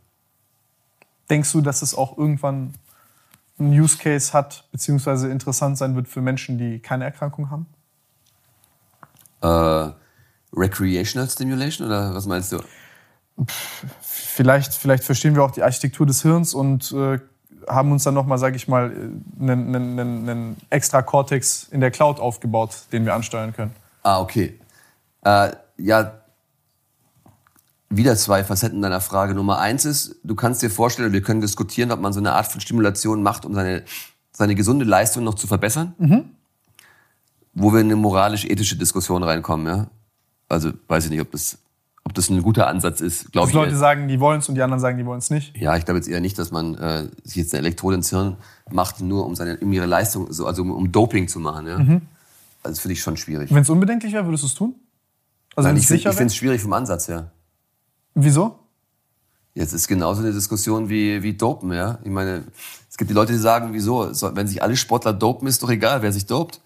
[1.30, 2.76] Denkst du, dass es auch irgendwann
[3.58, 7.66] einen Use Case hat, beziehungsweise interessant sein wird für Menschen, die keine Erkrankung haben?
[9.42, 9.92] Äh,
[10.56, 12.60] recreational Stimulation oder was meinst du?
[14.02, 17.20] Vielleicht, vielleicht verstehen wir auch die Architektur des Hirns und äh,
[17.68, 18.92] haben uns dann nochmal, sage ich mal,
[19.40, 23.72] einen, einen, einen extra Cortex in der Cloud aufgebaut, den wir ansteuern können.
[24.08, 24.58] Ah, okay.
[25.26, 26.22] Äh, ja,
[27.90, 29.34] wieder zwei Facetten deiner Frage.
[29.34, 32.48] Nummer eins ist, du kannst dir vorstellen, wir können diskutieren, ob man so eine Art
[32.48, 33.84] von Stimulation macht, um seine,
[34.32, 35.94] seine gesunde Leistung noch zu verbessern.
[35.98, 36.24] Mhm.
[37.54, 39.88] Wo wir in eine moralisch-ethische Diskussion reinkommen, ja.
[40.48, 41.58] Also weiß ich nicht, ob das,
[42.06, 43.34] ob das ein guter Ansatz ist.
[43.34, 43.54] Glaube ich.
[43.54, 43.78] Leute eher.
[43.78, 45.58] sagen, die wollen es und die anderen sagen, die wollen es nicht.
[45.58, 48.38] Ja, ich glaube jetzt eher nicht, dass man äh, sich jetzt eine Elektrode ins Hirn
[48.72, 51.68] macht, nur um seine, um ihre Leistung, so, also um, um Doping zu machen.
[51.68, 51.80] Ja.
[51.80, 52.02] Mhm.
[52.64, 53.54] Also das finde ich schon schwierig.
[53.54, 54.76] Wenn es unbedenklich wäre, würdest du es tun?
[55.56, 57.32] Also Nein, ich finde es schwierig vom Ansatz her.
[58.14, 58.60] Wieso?
[59.54, 61.98] Jetzt ist genauso eine Diskussion wie, wie Dopen, ja.
[62.04, 62.44] Ich meine,
[62.90, 64.12] es gibt die Leute, die sagen, wieso?
[64.36, 66.62] Wenn sich alle Sportler dopen, ist doch egal, wer sich dopt.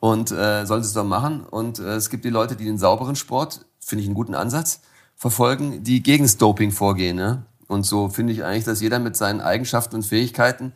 [0.00, 1.44] Und äh, sollen sie es doch machen.
[1.44, 4.80] Und äh, es gibt die Leute, die den sauberen Sport, finde ich einen guten Ansatz,
[5.14, 7.18] verfolgen, die gegen das Doping vorgehen.
[7.18, 7.46] Ja?
[7.68, 10.72] Und so finde ich eigentlich, dass jeder mit seinen Eigenschaften und Fähigkeiten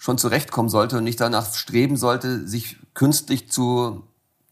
[0.00, 4.02] schon zurechtkommen sollte und nicht danach streben sollte, sich künstlich zu,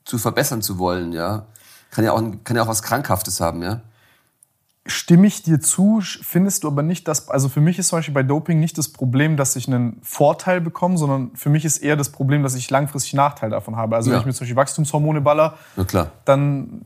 [0.05, 1.13] zu verbessern zu wollen.
[1.13, 1.47] Ja?
[1.91, 3.81] Kann ja auch, kann ja auch was Krankhaftes haben, ja.
[4.91, 8.15] Stimme ich dir zu, findest du aber nicht, dass, also für mich ist zum Beispiel
[8.15, 11.95] bei Doping nicht das Problem, dass ich einen Vorteil bekomme, sondern für mich ist eher
[11.95, 13.97] das Problem, dass ich langfristig Nachteil davon habe.
[13.97, 14.15] Also ja.
[14.15, 15.59] wenn ich mir zum Beispiel Wachstumshormone baller,
[16.25, 16.83] dann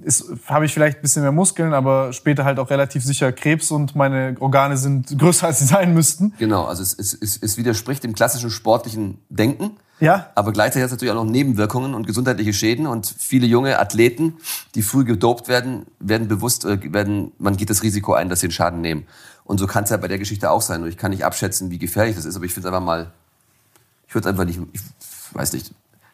[0.46, 3.94] habe ich vielleicht ein bisschen mehr Muskeln, aber später halt auch relativ sicher Krebs und
[3.94, 6.34] meine Organe sind größer, als sie sein müssten.
[6.38, 9.76] Genau, also es, es, es widerspricht dem klassischen sportlichen Denken.
[10.02, 10.30] Ja.
[10.34, 14.34] Aber gleichzeitig hat es natürlich auch noch Nebenwirkungen und gesundheitliche Schäden und viele junge Athleten,
[14.74, 18.46] die früh gedopt werden, werden bewusst, äh, werden, man geht das Risiko ein, dass sie
[18.46, 19.06] einen Schaden nehmen.
[19.44, 20.82] Und so kann es ja bei der Geschichte auch sein.
[20.82, 23.12] Und ich kann nicht abschätzen, wie gefährlich das ist, aber ich finde es einfach mal,
[24.08, 24.80] ich würde einfach nicht, ich
[25.34, 25.70] weiß nicht,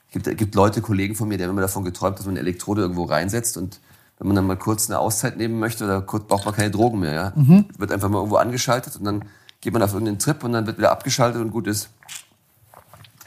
[0.09, 2.41] es gibt, gibt Leute, Kollegen von mir, die haben immer davon geträumt, dass man eine
[2.41, 3.81] Elektrode irgendwo reinsetzt und
[4.19, 6.99] wenn man dann mal kurz eine Auszeit nehmen möchte, oder kurz braucht man keine Drogen
[6.99, 7.33] mehr, ja.
[7.35, 7.65] Mhm.
[7.79, 9.25] Wird einfach mal irgendwo angeschaltet und dann
[9.63, 11.89] geht man auf irgendeinen Trip und dann wird wieder abgeschaltet und gut ist.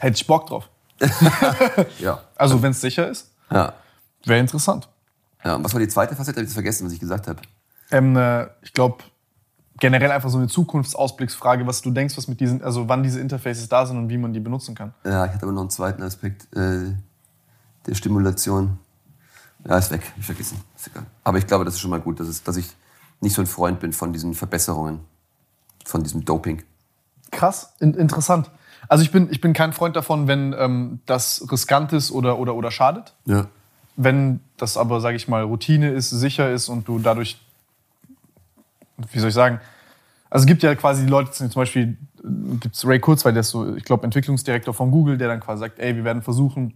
[0.02, 0.68] Hätte ich Bock drauf.
[2.00, 2.20] Ja.
[2.36, 3.72] Also, wenn es sicher ist, Ja.
[4.24, 4.88] wäre interessant.
[5.44, 5.54] ja.
[5.54, 6.36] Und was war die zweite Facette?
[6.38, 7.40] Habe ich das vergessen, was ich gesagt habe.
[7.92, 9.04] Ähm, äh, ich glaube,
[9.78, 13.68] generell einfach so eine Zukunftsausblicksfrage, was du denkst, was mit diesen, also wann diese Interfaces
[13.68, 14.92] da sind und wie man die benutzen kann.
[15.04, 16.92] Ja, ich hatte aber noch einen zweiten Aspekt äh,
[17.86, 18.78] der Stimulation.
[19.68, 20.02] Ja, ist weg.
[20.18, 20.60] Ich vergessen.
[20.76, 21.06] Ist egal.
[21.22, 22.68] Aber ich glaube, das ist schon mal gut, dass, es, dass ich
[23.20, 24.98] nicht so ein Freund bin von diesen Verbesserungen,
[25.84, 26.64] von diesem Doping.
[27.30, 28.50] Krass, in, interessant.
[28.92, 32.54] Also ich bin, ich bin kein Freund davon, wenn ähm, das riskant ist oder, oder,
[32.54, 33.14] oder schadet.
[33.24, 33.46] Ja.
[33.96, 37.40] Wenn das aber, sage ich mal, Routine ist, sicher ist und du dadurch,
[39.10, 39.62] wie soll ich sagen,
[40.28, 41.96] also es gibt ja quasi die Leute, zum Beispiel
[42.60, 45.60] gibt es Ray Kurzweil, der ist so, ich glaube, Entwicklungsdirektor von Google, der dann quasi
[45.60, 46.74] sagt, ey, wir werden versuchen,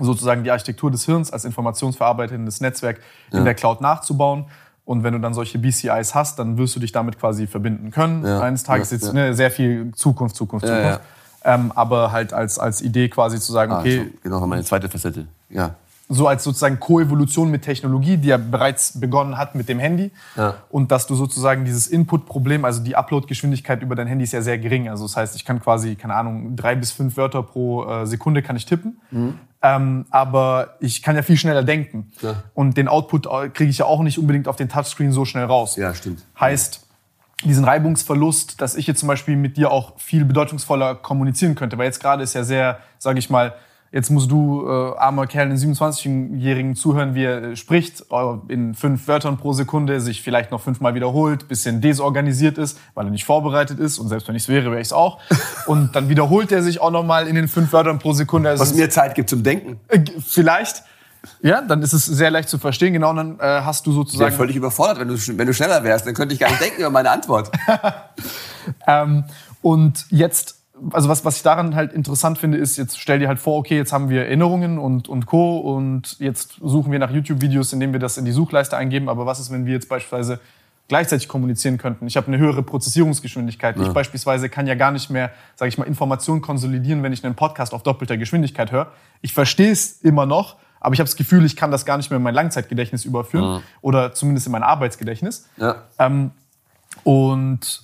[0.00, 3.00] sozusagen die Architektur des Hirns als informationsverarbeitendes Netzwerk
[3.30, 3.44] in Ja.
[3.44, 4.46] der Cloud nachzubauen.
[4.84, 8.24] Und wenn du dann solche BCIs hast, dann wirst du dich damit quasi verbinden können.
[8.26, 8.40] Ja.
[8.40, 9.14] Eines Tages Ja, jetzt.
[9.14, 11.00] Ne, sehr viel Zukunft, Zukunft, Zukunft.
[11.44, 14.88] Ähm, aber halt als, als Idee quasi zu sagen, Ah, okay, so, genau, meine zweite
[14.88, 15.26] Facette.
[15.50, 15.74] Ja.
[16.08, 20.10] so als sozusagen Koevolution mit Technologie, die ja bereits begonnen hat mit dem Handy.
[20.36, 20.54] Ja.
[20.70, 24.58] Und dass du sozusagen dieses Input-Problem, also die Upload-Geschwindigkeit über dein Handy ist ja sehr
[24.58, 24.88] gering.
[24.88, 28.42] Also das heißt, ich kann quasi, keine Ahnung, drei bis fünf Wörter pro äh, Sekunde
[28.42, 28.98] kann ich tippen.
[29.62, 32.12] Ähm, aber ich kann ja viel schneller denken.
[32.20, 32.42] Ja.
[32.52, 35.44] Und den Output äh, kriege ich ja auch nicht unbedingt auf den Touchscreen so schnell
[35.46, 35.76] raus.
[35.76, 36.22] Ja, stimmt.
[36.38, 36.83] Heißt,
[37.48, 41.78] diesen Reibungsverlust, dass ich jetzt zum Beispiel mit dir auch viel bedeutungsvoller kommunizieren könnte.
[41.78, 43.54] Weil jetzt gerade ist ja sehr, sage ich mal,
[43.94, 48.74] jetzt musst du, äh, armer Kerl, einen 27-Jährigen zuhören, wie er äh, spricht, äh, in
[48.74, 53.24] fünf Wörtern pro Sekunde, sich vielleicht noch fünfmal wiederholt, bisschen desorganisiert ist, weil er nicht
[53.24, 53.98] vorbereitet ist.
[53.98, 55.20] Und selbst wenn ich es wäre, wäre ich es auch.
[55.66, 58.50] Und dann wiederholt er sich auch nochmal in den fünf Wörtern pro Sekunde.
[58.50, 59.78] Also Was mir Zeit gibt zum Denken.
[59.88, 60.82] äh, vielleicht.
[61.42, 62.92] Ja, dann ist es sehr leicht zu verstehen.
[62.92, 65.54] Genau, und dann äh, hast du Ich wäre sozusagen völlig überfordert, wenn du, wenn du
[65.54, 66.06] schneller wärst.
[66.06, 67.50] Dann könnte ich gar nicht denken über meine Antwort.
[68.86, 69.24] Ähm,
[69.62, 70.56] und jetzt,
[70.90, 73.76] also was, was ich daran halt interessant finde, ist, jetzt stell dir halt vor, okay,
[73.76, 75.58] jetzt haben wir Erinnerungen und, und Co.
[75.58, 79.08] Und jetzt suchen wir nach YouTube-Videos, indem wir das in die Suchleiste eingeben.
[79.08, 80.40] Aber was ist, wenn wir jetzt beispielsweise
[80.88, 82.06] gleichzeitig kommunizieren könnten?
[82.06, 83.76] Ich habe eine höhere Prozessierungsgeschwindigkeit.
[83.80, 87.34] Ich beispielsweise kann ja gar nicht mehr, sage ich mal, Informationen konsolidieren, wenn ich einen
[87.34, 88.88] Podcast auf doppelter Geschwindigkeit höre.
[89.22, 92.10] Ich verstehe es immer noch, aber ich habe das Gefühl, ich kann das gar nicht
[92.10, 95.48] mehr in mein Langzeitgedächtnis überführen oder zumindest in mein Arbeitsgedächtnis.
[95.56, 95.76] Ja.
[95.98, 96.30] Ähm,
[97.02, 97.82] und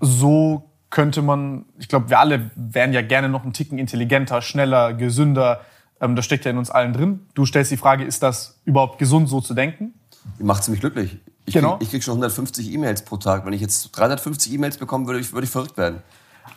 [0.00, 4.92] so könnte man, ich glaube, wir alle wären ja gerne noch einen Ticken intelligenter, schneller,
[4.92, 5.62] gesünder.
[6.00, 7.20] Ähm, das steckt ja in uns allen drin.
[7.34, 9.94] Du stellst die Frage, ist das überhaupt gesund, so zu denken?
[10.38, 11.18] Macht mich glücklich.
[11.46, 11.76] Ich Genau.
[11.78, 13.44] krieg, ich krieg schon 150 E-Mails pro Tag.
[13.46, 16.02] Wenn ich jetzt 350 E-Mails bekommen würde, ich, würde ich verrückt werden.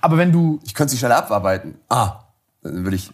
[0.02, 1.76] Aber wenn du, Ich könnte sie schneller abarbeiten.
[1.90, 2.20] Ah,
[2.62, 3.12] dann würde ich.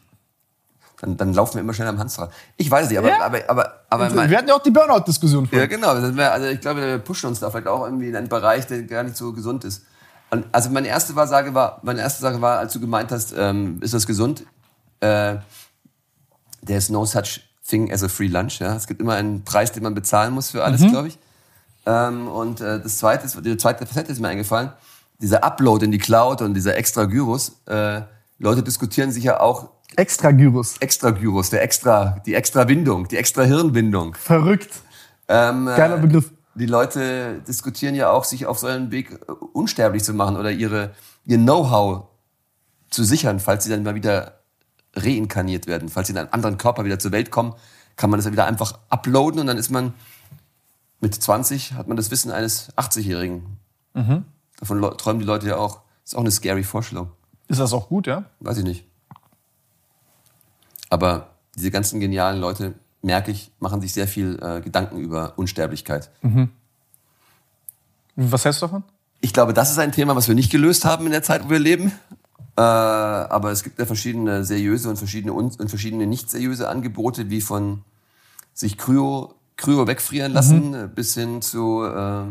[1.01, 2.31] Dann, dann laufen wir immer schneller am Hamsterrad.
[2.57, 3.21] Ich weiß nicht, aber, Ja.
[3.21, 5.69] aber, aber, aber mein, wir hatten ja auch die Burnout-Diskussion Ja, vorhin.
[5.69, 5.95] genau.
[5.95, 8.67] Das wär, also ich glaube, wir pushen uns da vielleicht auch irgendwie in einen Bereich,
[8.67, 9.83] der gar nicht so gesund ist.
[10.29, 13.79] Und also meine erste Sage war, meine erste Sache war, als du gemeint hast, ähm,
[13.81, 14.45] ist das gesund?
[14.99, 15.37] Äh,
[16.65, 18.59] there's no such thing as a free lunch.
[18.59, 18.75] Ja?
[18.75, 21.17] Es gibt immer einen Preis, den man bezahlen muss für alles, glaube ich.
[21.85, 24.71] Ähm, und äh, das zweite, die zweite Facette ist mir eingefallen.
[25.19, 27.53] Dieser Upload in die Cloud und dieser extra Gyros.
[27.65, 28.01] Äh,
[28.39, 30.77] Leute diskutieren sich ja auch Extra Gyros.
[30.79, 34.15] extra Gyros, der extra, die extra Windung, die extra Hirnwindung.
[34.15, 34.69] Verrückt.
[35.27, 36.31] Ähm, äh, Geiler Begriff.
[36.55, 40.51] die Leute diskutieren ja auch, sich auf so einen Weg äh, unsterblich zu machen oder
[40.51, 40.91] ihre,
[41.25, 42.05] ihr Know-how
[42.89, 44.39] zu sichern, falls sie dann mal wieder
[44.95, 47.53] reinkarniert werden, falls sie in einen anderen Körper wieder zur Welt kommen,
[47.95, 49.93] kann man das ja wieder einfach uploaden und dann ist man
[50.99, 53.57] mit 20 hat man das Wissen eines 80-Jährigen.
[54.59, 55.81] Davon leu- träumen die Leute ja auch.
[56.03, 57.11] Ist auch eine scary Vorstellung.
[57.47, 58.25] Ist das auch gut, ja?
[58.39, 58.85] Weiß ich nicht.
[60.91, 66.11] Aber diese ganzen genialen Leute, merke ich, machen sich sehr viel äh, Gedanken über Unsterblichkeit.
[68.15, 68.83] Was hältst du davon?
[69.21, 71.49] Ich glaube, das ist ein Thema, was wir nicht gelöst haben in der Zeit, wo
[71.49, 71.93] wir leben.
[72.57, 77.29] Äh, aber es gibt ja verschiedene seriöse und verschiedene un und verschiedene nicht seriöse Angebote,
[77.29, 77.83] wie von
[78.53, 82.25] sich Kryo, Kryo wegfrieren lassen, äh, bis hin zu, äh,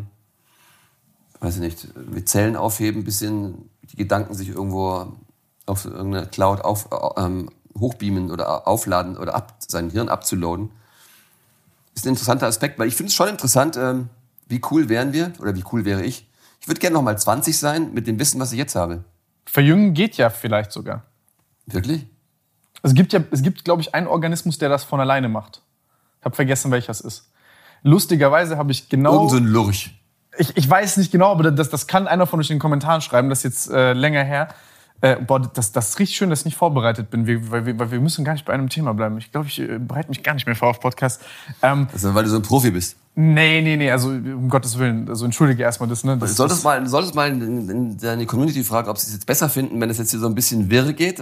[1.41, 5.07] weiß ich nicht, mit Zellen aufheben, bis hin die Gedanken sich irgendwo
[5.65, 7.49] auf irgendeine Cloud auf, äh, ähm,
[7.79, 10.71] hochbeamen oder aufladen oder ab, sein Hirn abzuladen.
[11.95, 14.09] Ist ein interessanter Aspekt, weil ich finde es schon interessant, ähm,
[14.49, 16.29] wie cool wären wir oder wie cool wäre ich.
[16.61, 19.05] Ich würde gerne noch mal 20 sein mit dem Wissen, was ich jetzt habe.
[19.47, 21.05] Verjüngen geht ja vielleicht sogar.
[21.67, 22.07] Wirklich?
[22.83, 25.63] Es gibt ja, es gibt, glaube ich, einen Organismus, der das von alleine macht.
[26.21, 27.31] Ich habe vergessen, welcher es ist.
[27.83, 29.15] Lustigerweise habe ich genau.
[29.15, 29.91] Irgend so ein Lurch.
[30.39, 33.01] ich, ich weiß nicht genau, aber das, das kann einer von euch in den Kommentaren
[33.01, 34.49] schreiben, das ist jetzt äh, länger her.
[35.01, 37.79] Äh, boah, das, das ist richtig schön, dass ich nicht vorbereitet bin, wir, weil, wir,
[37.79, 39.17] weil wir müssen gar nicht bei einem Thema bleiben.
[39.19, 41.23] Ich glaube, ich äh, bereite mich gar nicht mehr vor auf Podcast.
[41.63, 42.97] Ähm, Also, weil du so ein Profi bist.
[43.17, 46.05] Nee, nee, nee, also um Gottes Willen, also entschuldige erstmal das.
[46.05, 46.17] Ne?
[46.17, 49.81] Das, solltest, mal, solltest mal in deine Community fragen, ob sie es jetzt besser finden,
[49.81, 51.21] wenn es jetzt hier so ein bisschen wirr geht.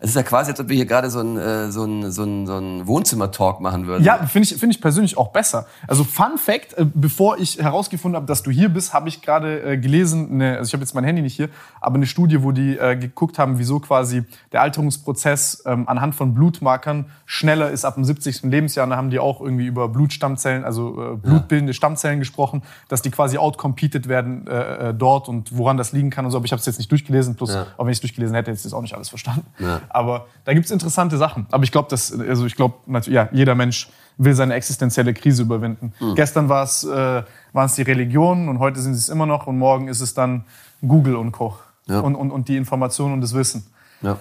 [0.00, 2.24] Es ist ja quasi, als ob wir hier gerade so ein, äh, so ein, so
[2.24, 4.02] ein, so ein Wohnzimmer-Talk machen würden.
[4.02, 5.66] Ja, finde ich, find ich persönlich auch besser.
[5.86, 9.62] Also Fun Fact, äh, bevor ich herausgefunden habe, dass du hier bist, habe ich gerade
[9.62, 11.48] äh, gelesen, eine, also ich habe jetzt mein Handy nicht hier,
[11.80, 16.34] aber eine Studie, wo die äh, geguckt haben, wieso quasi der Alterungsprozess ähm, anhand von
[16.34, 18.42] Blutmarkern schneller ist ab dem 70.
[18.42, 18.82] Lebensjahr.
[18.82, 23.10] Und da haben die auch irgendwie über Blutstammzellen, also äh, blutbildende Stammzellen gesprochen, dass die
[23.10, 26.36] quasi outcompeted werden äh, äh, dort und woran das liegen kann und so.
[26.36, 27.66] Aber ich habe es jetzt nicht durchgelesen, plus, ja.
[27.76, 29.46] auch wenn ich es durchgelesen hätte, hätte ich das auch nicht alles verstanden.
[29.58, 29.80] Ja.
[29.88, 31.46] Aber da gibt es interessante Sachen.
[31.50, 32.74] Aber ich glaube, dass, also ich glaube,
[33.06, 33.88] ja, jeder Mensch
[34.18, 35.92] will seine existenzielle Krise überwinden.
[36.00, 36.14] Mhm.
[36.14, 37.22] Gestern war es, äh,
[37.52, 40.14] waren es die Religionen und heute sind sie es immer noch und morgen ist es
[40.14, 40.44] dann
[40.86, 41.56] Google und Co.
[41.86, 42.00] Ja.
[42.00, 43.66] Und, und, und die Information und das Wissen.
[44.02, 44.18] Ja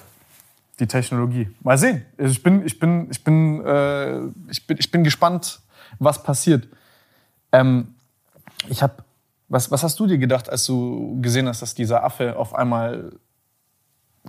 [0.79, 1.49] die Technologie.
[1.61, 2.05] Mal sehen.
[2.17, 4.19] Ich bin, ich bin, ich bin, äh,
[4.49, 5.59] ich bin, ich bin gespannt,
[5.99, 6.67] was passiert.
[7.51, 7.95] Ähm,
[8.67, 9.03] ich habe,
[9.47, 13.13] was, was hast du dir gedacht, als du gesehen hast, dass dieser Affe auf einmal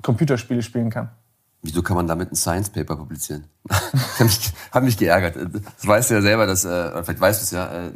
[0.03, 1.11] Computerspiele spielen kann?
[1.63, 3.45] Wieso kann man damit ein Science Paper publizieren?
[3.71, 5.37] hat, mich, hat mich geärgert.
[5.37, 7.93] Das weißt du ja selber, dass, äh, oder vielleicht weißt du es ja, äh,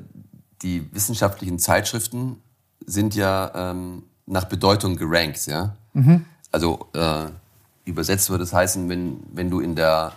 [0.62, 2.42] die wissenschaftlichen Zeitschriften
[2.84, 5.76] sind ja ähm, nach Bedeutung gerankt, ja.
[5.94, 6.26] Mhm.
[6.50, 7.26] Also äh,
[7.84, 10.12] übersetzt würde es heißen, wenn, wenn du in der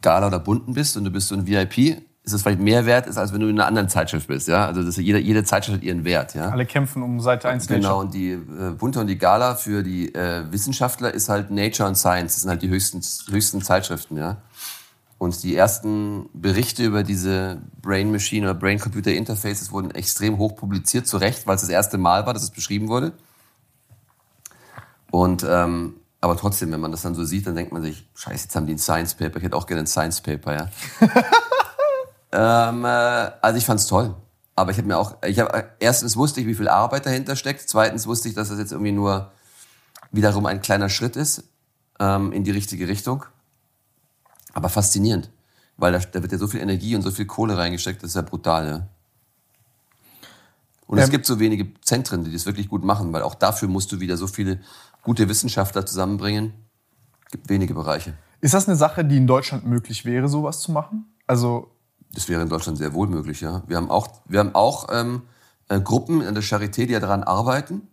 [0.00, 3.06] Gala oder Bunten bist und du bist so ein VIP, ist es vielleicht mehr wert
[3.06, 4.48] ist, als wenn du in einer anderen Zeitschrift bist.
[4.48, 4.66] Ja?
[4.66, 6.34] Also das, jede, jede Zeitschrift hat ihren Wert.
[6.34, 6.48] Ja?
[6.48, 7.80] Alle kämpfen um Seite 1 Nature.
[7.80, 11.86] Genau, und die äh, Bunte und die Gala für die äh, Wissenschaftler ist halt Nature
[11.86, 12.32] und Science.
[12.32, 14.16] Das sind halt die höchsten, höchsten Zeitschriften.
[14.16, 14.38] Ja?
[15.18, 20.56] Und die ersten Berichte über diese Brain Machine oder Brain Computer Interfaces wurden extrem hoch
[20.56, 23.12] publiziert, zu Recht, weil es das erste Mal war, dass es beschrieben wurde.
[25.10, 28.44] Und ähm, aber trotzdem, wenn man das dann so sieht, dann denkt man sich, scheiße,
[28.44, 29.36] jetzt haben die ein Science Paper.
[29.36, 30.68] Ich hätte auch gerne ein Science Paper, ja.
[32.34, 34.14] Ähm, äh, also ich fand's toll.
[34.56, 37.68] Aber ich habe mir auch, ich habe erstens wusste ich, wie viel Arbeit dahinter steckt.
[37.68, 39.32] Zweitens wusste ich, dass das jetzt irgendwie nur
[40.12, 41.44] wiederum ein kleiner Schritt ist
[41.98, 43.24] ähm, in die richtige Richtung.
[44.52, 45.30] Aber faszinierend,
[45.76, 48.16] weil da, da wird ja so viel Energie und so viel Kohle reingesteckt, das ist
[48.16, 48.66] ja brutal.
[48.66, 48.88] Ja?
[50.86, 53.68] Und ähm, es gibt so wenige Zentren, die das wirklich gut machen, weil auch dafür
[53.68, 54.60] musst du wieder so viele
[55.02, 56.52] gute Wissenschaftler zusammenbringen.
[57.24, 58.14] Es gibt wenige Bereiche.
[58.40, 61.06] Ist das eine Sache, die in Deutschland möglich wäre, sowas zu machen?
[61.26, 61.73] Also
[62.14, 63.62] das wäre in Deutschland sehr wohl möglich, ja.
[63.66, 65.22] Wir haben auch, wir haben auch ähm,
[65.68, 67.88] äh, Gruppen in der Charité, die ja daran arbeiten.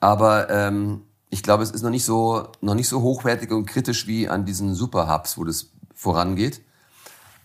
[0.00, 4.06] Aber ähm, ich glaube, es ist noch nicht so, noch nicht so hochwertig und kritisch
[4.06, 6.60] wie an diesen Superhubs, wo das vorangeht.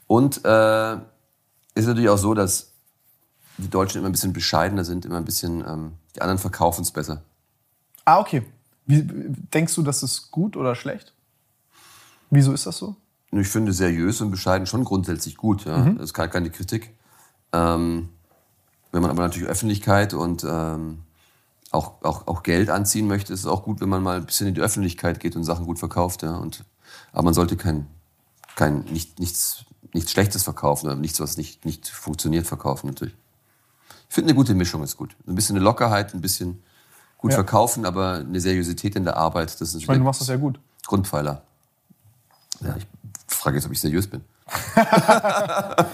[0.08, 0.94] Und äh,
[1.74, 2.72] ist natürlich auch so, dass
[3.58, 6.92] die Deutschen immer ein bisschen bescheidener sind, immer ein bisschen, ähm, die anderen verkaufen es
[6.92, 7.22] besser.
[8.06, 8.46] Ah, okay.
[8.86, 11.14] Wie, denkst du, das ist gut oder schlecht?
[12.30, 12.96] Wieso ist das so?
[13.32, 15.66] Ich finde seriös und bescheiden schon grundsätzlich gut.
[15.66, 15.78] Ja?
[15.78, 15.98] Mhm.
[15.98, 16.94] Das ist keine Kritik.
[17.54, 18.10] Ähm,
[18.92, 21.04] wenn man aber natürlich Öffentlichkeit und ähm,
[21.72, 24.48] auch, auch, auch Geld anziehen möchte, ist es auch gut, wenn man mal ein bisschen
[24.48, 26.24] in die Öffentlichkeit geht und Sachen gut verkauft.
[26.24, 26.36] Ja?
[26.36, 26.66] Und,
[27.14, 27.88] aber man sollte kein,
[28.56, 29.64] kein, nicht, nichts,
[29.94, 33.16] nichts Schlechtes verkaufen oder nichts, was nicht, nicht funktioniert, verkaufen natürlich.
[34.10, 35.16] Ich finde, eine gute Mischung ist gut.
[35.26, 36.62] Ein bisschen eine Lockerheit, ein bisschen
[37.18, 37.38] gut ja.
[37.38, 39.54] verkaufen, aber eine Seriosität in der Arbeit.
[39.62, 40.60] Das ist ich meine, du machst das ja gut.
[40.86, 41.44] Grundpfeiler.
[42.60, 42.86] Ja, ich
[43.34, 44.24] frage jetzt, ob ich seriös bin.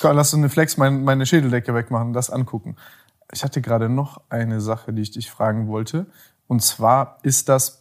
[0.00, 2.76] Komm, lass uns eine Flex meine Schädeldecke wegmachen, das angucken.
[3.32, 6.06] Ich hatte gerade noch eine Sache, die ich dich fragen wollte.
[6.46, 7.80] Und zwar ist das,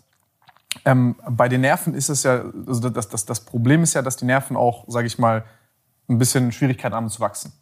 [0.86, 4.18] ähm, bei den Nerven ist es ja, also das, das, das Problem ist ja, dass
[4.18, 5.46] die Nerven auch, sage ich mal,
[6.08, 7.54] ein bisschen Schwierigkeiten haben zu wachsen.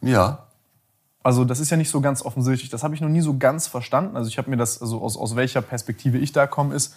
[0.00, 0.46] Ja.
[1.22, 2.70] Also das ist ja nicht so ganz offensichtlich.
[2.70, 4.16] Das habe ich noch nie so ganz verstanden.
[4.16, 6.94] Also ich habe mir das, also aus, aus welcher Perspektive ich da komme, ist,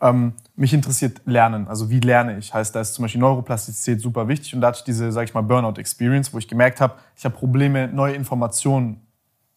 [0.00, 1.68] ähm, mich interessiert Lernen.
[1.68, 2.52] Also wie lerne ich?
[2.52, 4.54] Heißt, da ist zum Beispiel Neuroplastizität super wichtig.
[4.54, 7.34] Und da hatte ich diese, sag ich mal, Burnout-Experience, wo ich gemerkt habe, ich habe
[7.34, 9.00] Probleme, neue Informationen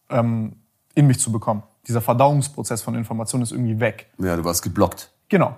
[0.08, 0.56] ähm,
[0.94, 1.62] in mich zu bekommen.
[1.88, 4.08] Dieser Verdauungsprozess von Informationen ist irgendwie weg.
[4.18, 5.10] Ja, du warst geblockt.
[5.28, 5.56] Genau.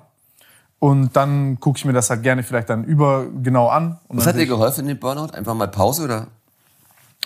[0.79, 3.99] Und dann gucke ich mir das halt gerne vielleicht dann über genau an.
[4.09, 5.33] Was hat dir geholfen in dem Burnout?
[5.33, 6.27] Einfach mal Pause oder?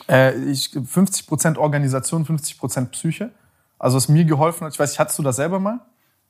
[0.08, 3.30] Äh, ich, 50% Organisation, 50% Psyche.
[3.78, 5.80] Also was mir geholfen hat, ich weiß nicht, hattest du das selber mal?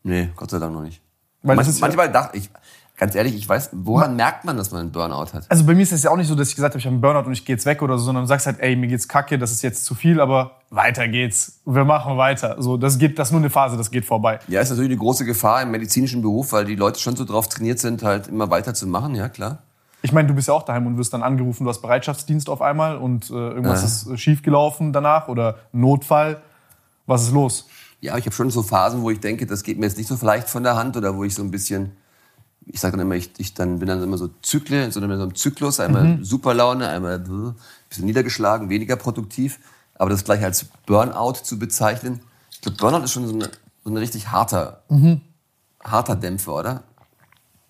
[0.03, 1.03] Nee, Gott sei Dank noch nicht.
[1.47, 2.51] Weil Manch, manchmal dachte ich,
[2.97, 5.45] ganz ehrlich, ich weiß, woran merkt man, dass man einen Burnout hat?
[5.49, 6.95] Also bei mir ist es ja auch nicht so, dass ich gesagt habe, ich habe
[6.95, 8.89] einen Burnout und ich gehe jetzt weg oder so, sondern du sagst halt, ey, mir
[8.89, 11.61] geht's kacke, das ist jetzt zu viel, aber weiter geht's.
[11.65, 12.57] Wir machen weiter.
[12.59, 14.41] So, das geht, das ist nur eine Phase, das geht vorbei.
[14.49, 17.49] Ja, ist natürlich eine große Gefahr im medizinischen Beruf, weil die Leute schon so drauf
[17.49, 19.59] trainiert sind, halt immer weiter zu machen, ja, klar.
[20.03, 22.63] Ich meine, du bist ja auch daheim und wirst dann angerufen, du hast Bereitschaftsdienst auf
[22.63, 23.87] einmal und äh, irgendwas ja.
[23.87, 26.41] ist äh, schiefgelaufen danach oder Notfall.
[27.07, 27.69] Was ist los?
[28.01, 30.17] Ja, ich habe schon so Phasen, wo ich denke, das geht mir jetzt nicht so
[30.17, 31.93] vielleicht von der Hand oder wo ich so ein bisschen
[32.67, 35.79] ich sage dann immer, ich, ich dann bin dann immer so Zyklen, so einem Zyklus,
[35.79, 36.25] einmal mhm.
[36.25, 37.55] super Laune, einmal ein
[37.89, 39.61] bisschen niedergeschlagen, weniger produktiv.
[39.95, 42.21] Aber das gleich als Burnout zu bezeichnen,
[42.51, 43.51] ich glaube, Burnout ist schon so, eine,
[43.85, 45.21] so ein richtig harter, mhm.
[45.83, 46.83] harter Dämpfer, oder?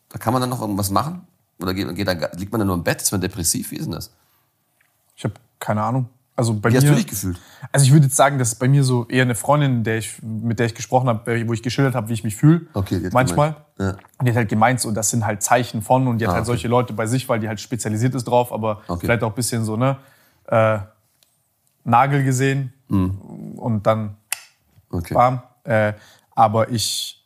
[0.09, 1.27] Da kann man dann noch irgendwas machen?
[1.61, 3.03] Oder geht, geht da, liegt man dann nur im Bett?
[3.03, 3.71] Ist man depressiv?
[3.71, 4.11] Wie ist denn das?
[5.15, 6.09] Ich habe keine Ahnung.
[6.37, 7.41] Also bei Wie mir, hast du dich gefühlt?
[7.73, 10.59] Also ich würde jetzt sagen, dass bei mir so eher eine Freundin, der ich, mit
[10.59, 12.67] der ich gesprochen habe, wo ich geschildert habe, wie ich mich fühle.
[12.75, 13.57] Okay, die manchmal.
[13.79, 13.97] Ja.
[14.19, 16.35] Und die hat halt gemeint, so das sind halt Zeichen von und die hat ah,
[16.35, 16.53] halt okay.
[16.53, 19.07] solche Leute bei sich, weil die halt spezialisiert ist drauf, aber okay.
[19.07, 19.97] vielleicht auch ein bisschen so, ne,
[20.49, 20.79] äh,
[21.85, 23.55] Nagel gesehen mhm.
[23.57, 24.17] und dann
[24.91, 25.15] okay.
[25.15, 25.43] bam.
[25.65, 25.95] Äh,
[26.35, 27.25] aber ich,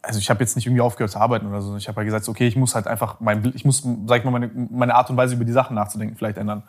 [0.00, 1.76] also ich habe jetzt nicht irgendwie aufgehört zu arbeiten oder so.
[1.76, 4.30] Ich habe halt gesagt, okay, ich muss halt einfach mein, ich muss, sag ich mal,
[4.30, 6.62] meine, meine Art und Weise über die Sachen nachzudenken vielleicht ändern.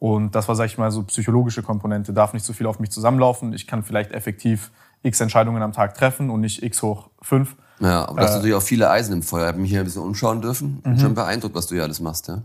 [0.00, 2.12] Und das war, sag ich mal, so psychologische Komponente.
[2.12, 3.52] Darf nicht so viel auf mich zusammenlaufen.
[3.52, 4.70] Ich kann vielleicht effektiv
[5.02, 7.54] x Entscheidungen am Tag treffen und nicht x hoch fünf.
[7.80, 9.42] Ja, aber äh, natürlich auch viele Eisen im Feuer.
[9.42, 10.82] Ich habe mich hier ein bisschen umschauen dürfen.
[10.84, 10.98] Mhm.
[10.98, 12.42] Schon beeindruckt, was du hier alles machst, ja.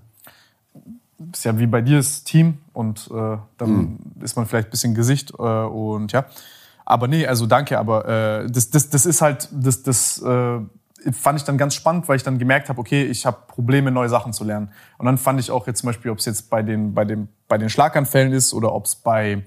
[1.32, 4.00] Ist ja wie bei dir das Team und äh, dann mhm.
[4.22, 6.26] ist man vielleicht ein bisschen Gesicht äh, und ja.
[6.84, 10.60] Aber nee, also danke, aber äh, das, das, das ist halt, das, das äh,
[11.12, 14.10] fand ich dann ganz spannend, weil ich dann gemerkt habe, okay, ich habe Probleme, neue
[14.10, 14.72] Sachen zu lernen.
[14.98, 17.28] Und dann fand ich auch jetzt zum Beispiel, ob es jetzt bei den, bei, den,
[17.48, 19.44] bei den Schlaganfällen ist oder ob es bei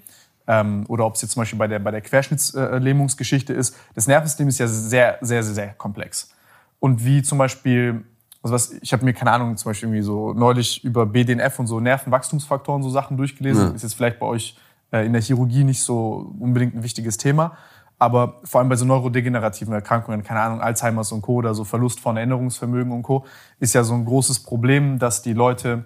[0.46, 3.76] ähm, oder ob es jetzt zum Beispiel bei der, bei der Querschnittslähmungsgeschichte ist.
[3.94, 6.32] Das Nervensystem ist ja sehr, sehr, sehr, sehr komplex.
[6.80, 8.04] Und wie zum Beispiel,
[8.42, 11.66] also was, ich habe mir keine Ahnung, zum Beispiel irgendwie so neulich über BDNF und
[11.66, 13.68] so Nervenwachstumsfaktoren so Sachen durchgelesen.
[13.68, 13.74] Ja.
[13.74, 14.56] Ist jetzt vielleicht bei euch
[14.90, 17.56] äh, in der Chirurgie nicht so unbedingt ein wichtiges Thema.
[17.98, 21.34] Aber vor allem bei so neurodegenerativen Erkrankungen, keine Ahnung, Alzheimer's und Co.
[21.34, 23.24] oder so Verlust von Erinnerungsvermögen und Co.
[23.58, 25.84] ist ja so ein großes Problem, dass die Leute,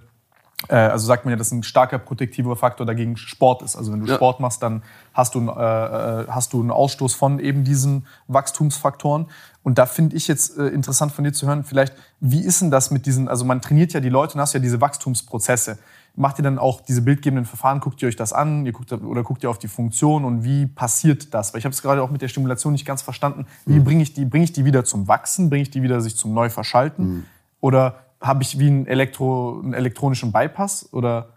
[0.69, 3.77] äh, also sagt man ja, dass ein starker protektiver Faktor dagegen Sport ist.
[3.77, 4.17] Also wenn du ja.
[4.17, 4.83] Sport machst, dann
[5.15, 9.29] hast du, äh, äh, hast du einen Ausstoß von eben diesen Wachstumsfaktoren.
[9.63, 12.71] Und da finde ich jetzt äh, interessant von dir zu hören, vielleicht, wie ist denn
[12.71, 15.79] das mit diesen, also man trainiert ja die Leute und hast ja diese Wachstumsprozesse
[16.15, 19.23] macht ihr dann auch diese bildgebenden Verfahren, guckt ihr euch das an, ihr guckt, oder
[19.23, 21.53] guckt ihr auf die Funktion und wie passiert das?
[21.53, 23.47] Weil ich habe es gerade auch mit der Stimulation nicht ganz verstanden.
[23.65, 23.85] Wie mhm.
[23.85, 26.35] bringe ich die, bringe ich die wieder zum Wachsen, bringe ich die wieder sich zum
[26.35, 27.07] Neuverschalten?
[27.07, 27.25] Mhm.
[27.61, 30.89] Oder habe ich wie einen, Elektro, einen elektronischen Bypass?
[30.93, 31.31] Oder?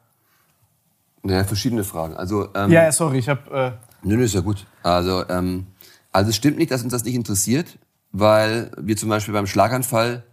[1.23, 2.15] Ja, verschiedene Fragen.
[2.15, 3.77] Also, ähm, ja, sorry, ich habe.
[4.03, 4.65] Äh nö, nö, ist ja gut.
[4.84, 5.68] Also, ähm,
[6.11, 7.77] also es stimmt nicht, dass uns das nicht interessiert,
[8.11, 10.23] weil wir zum Beispiel beim Schlaganfall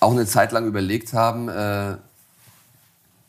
[0.00, 1.96] auch eine Zeit lang überlegt haben, äh,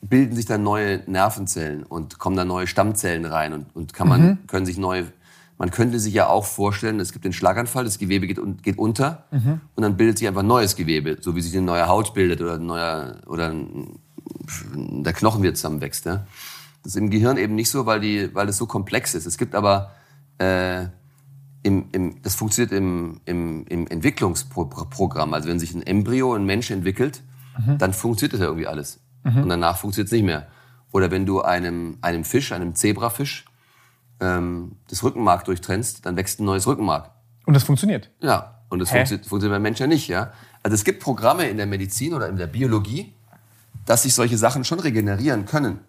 [0.09, 4.21] bilden sich dann neue Nervenzellen und kommen dann neue Stammzellen rein und, und kann man,
[4.21, 4.47] mhm.
[4.47, 5.11] können sich neue,
[5.57, 9.25] man könnte sich ja auch vorstellen, es gibt den Schlaganfall, das Gewebe geht, geht unter
[9.31, 9.61] mhm.
[9.75, 12.55] und dann bildet sich einfach neues Gewebe, so wie sich eine neue Haut bildet oder,
[12.55, 13.55] ein neuer, oder
[14.75, 16.05] der Knochen wieder zusammenwächst.
[16.05, 16.27] Ja?
[16.83, 19.25] Das ist im Gehirn eben nicht so, weil, die, weil es so komplex ist.
[19.25, 19.91] Es gibt aber,
[20.37, 20.87] äh,
[21.65, 25.33] im, im, das funktioniert im, im, im Entwicklungsprogramm.
[25.33, 27.23] Also wenn sich ein Embryo, ein Mensch entwickelt,
[27.57, 27.77] mhm.
[27.77, 29.43] dann funktioniert das ja irgendwie alles mhm.
[29.43, 30.47] und danach funktioniert es nicht mehr.
[30.91, 33.45] Oder wenn du einem, einem Fisch, einem Zebrafisch,
[34.19, 37.11] ähm, das Rückenmark durchtrennst, dann wächst ein neues Rückenmark.
[37.45, 38.09] Und das funktioniert?
[38.21, 40.07] Ja, und das funktioniert, funktioniert beim Menschen ja nicht.
[40.07, 40.31] Ja?
[40.61, 43.13] Also es gibt Programme in der Medizin oder in der Biologie,
[43.85, 45.79] dass sich solche Sachen schon regenerieren können.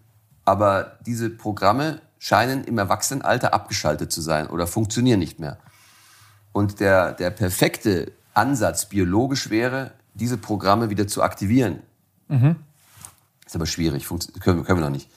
[0.44, 5.58] Aber diese Programme scheinen im Erwachsenenalter abgeschaltet zu sein oder funktionieren nicht mehr.
[6.52, 11.80] Und der, der perfekte Ansatz biologisch wäre, diese Programme wieder zu aktivieren.
[12.28, 12.56] Mhm.
[13.54, 14.08] Ist aber schwierig,
[14.40, 15.08] können, können wir noch nicht.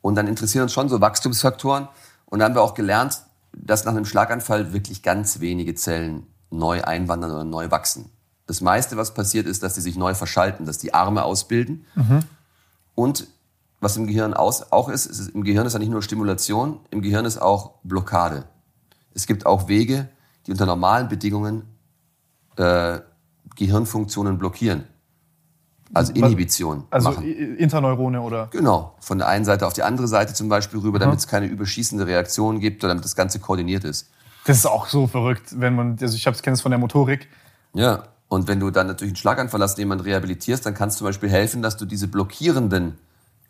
[0.00, 1.86] Und dann interessieren uns schon so Wachstumsfaktoren.
[2.24, 3.20] Und dann haben wir auch gelernt,
[3.52, 8.10] dass nach einem Schlaganfall wirklich ganz wenige Zellen neu einwandern oder neu wachsen.
[8.46, 11.84] Das meiste, was passiert, ist, dass die sich neu verschalten, dass die Arme ausbilden.
[11.94, 12.20] Mhm.
[12.94, 13.26] Und
[13.80, 17.02] was im Gehirn aus, auch ist, ist, im Gehirn ist ja nicht nur Stimulation, im
[17.02, 18.44] Gehirn ist auch Blockade.
[19.12, 20.08] Es gibt auch Wege,
[20.46, 21.64] die unter normalen Bedingungen
[22.56, 23.00] äh,
[23.56, 24.84] Gehirnfunktionen blockieren.
[25.92, 26.84] Also Inhibition.
[26.90, 27.24] Also machen.
[27.56, 28.48] Interneurone oder?
[28.50, 28.94] Genau.
[29.00, 32.06] Von der einen Seite auf die andere Seite zum Beispiel rüber, damit es keine überschießende
[32.06, 34.10] Reaktion gibt oder damit das Ganze koordiniert ist.
[34.46, 37.28] Das ist auch so verrückt, wenn man, also ich kenne es von der Motorik.
[37.74, 38.04] Ja.
[38.28, 41.06] Und wenn du dann natürlich einen Schlaganfall hast, den jemand rehabilitierst, dann kannst du zum
[41.06, 42.98] Beispiel helfen, dass du diese blockierenden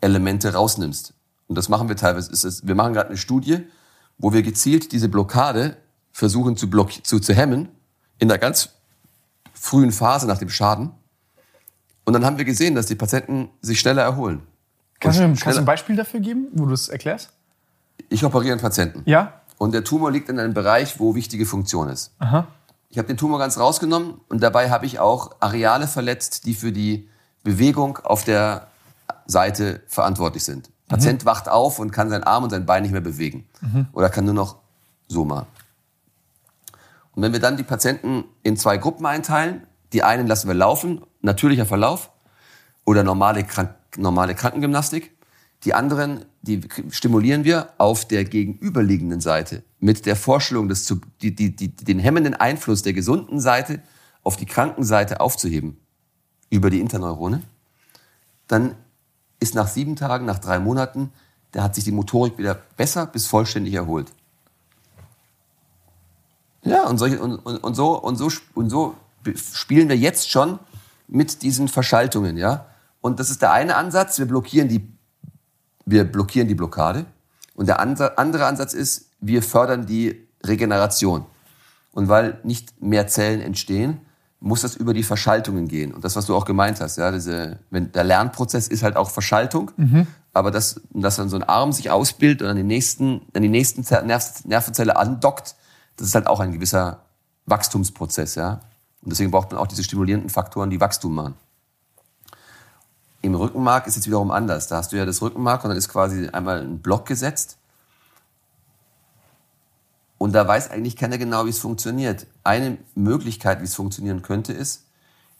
[0.01, 1.13] Elemente rausnimmst.
[1.47, 2.31] Und das machen wir teilweise.
[2.67, 3.59] wir machen gerade eine Studie,
[4.17, 5.77] wo wir gezielt diese Blockade
[6.11, 7.69] versuchen zu, block zu, zu hemmen
[8.19, 8.69] in der ganz
[9.53, 10.91] frühen Phase nach dem Schaden
[12.05, 14.41] und dann haben wir gesehen, dass die Patienten sich schneller erholen.
[14.99, 17.31] Kannst, du, kannst du ein Beispiel dafür geben, wo du es erklärst?
[18.09, 19.01] Ich operiere einen Patienten.
[19.05, 19.41] Ja.
[19.57, 22.13] Und der Tumor liegt in einem Bereich, wo wichtige Funktion ist.
[22.19, 22.47] Aha.
[22.89, 26.71] Ich habe den Tumor ganz rausgenommen und dabei habe ich auch Areale verletzt, die für
[26.71, 27.09] die
[27.43, 28.67] Bewegung auf der
[29.25, 30.69] Seite verantwortlich sind.
[30.69, 30.73] Mhm.
[30.87, 33.47] Patient wacht auf und kann seinen Arm und sein Bein nicht mehr bewegen.
[33.61, 33.87] Mhm.
[33.93, 34.57] Oder kann nur noch
[35.07, 35.47] so machen.
[37.13, 41.03] Und wenn wir dann die Patienten in zwei Gruppen einteilen, Die einen lassen wir laufen,
[41.25, 42.11] natürlicher Verlauf
[42.85, 45.11] oder normale, Krank normale Krankengymnastik.
[45.63, 51.55] Die anderen, die stimulieren wir auf der gegenüberliegenden Seite mit der Vorstellung, zu, die, die,
[51.55, 53.81] die, den hemmenden Einfluss der gesunden Seite
[54.23, 55.77] auf die Krankenseite aufzuheben
[56.49, 57.41] über die Interneurone.
[58.47, 58.75] Dann
[59.39, 61.11] ist nach sieben Tagen, nach drei Monaten,
[61.51, 64.11] da hat sich die Motorik wieder besser bis vollständig erholt.
[66.63, 68.95] Ja, und, solche, und, und, und, so, und, so, und so
[69.35, 70.59] spielen wir jetzt schon
[71.07, 72.67] mit diesen Verschaltungen, ja.
[73.01, 74.91] Und das ist der eine Ansatz, wir blockieren die,
[75.85, 77.05] wir blockieren die Blockade.
[77.53, 81.25] Und der andere Ansatz ist, wir fördern die Regeneration.
[81.91, 84.01] Und weil nicht mehr Zellen entstehen,
[84.39, 85.93] muss das über die Verschaltungen gehen.
[85.93, 89.09] Und das, was du auch gemeint hast, ja, diese, wenn der Lernprozess ist halt auch
[89.09, 90.07] Verschaltung, mhm.
[90.33, 93.49] aber dass, dass dann so ein Arm sich ausbildet und an, den nächsten, an die
[93.49, 95.55] nächsten Nervenzelle andockt,
[95.97, 97.05] das ist halt auch ein gewisser
[97.45, 98.61] Wachstumsprozess, ja.
[99.05, 101.35] Und deswegen braucht man auch diese stimulierenden Faktoren, die Wachstum machen.
[103.21, 104.67] Im Rückenmark ist es wiederum anders.
[104.67, 107.57] Da hast du ja das Rückenmark und dann ist quasi einmal ein Block gesetzt.
[110.17, 112.25] Und da weiß eigentlich keiner genau, wie es funktioniert.
[112.43, 114.85] Eine Möglichkeit, wie es funktionieren könnte, ist,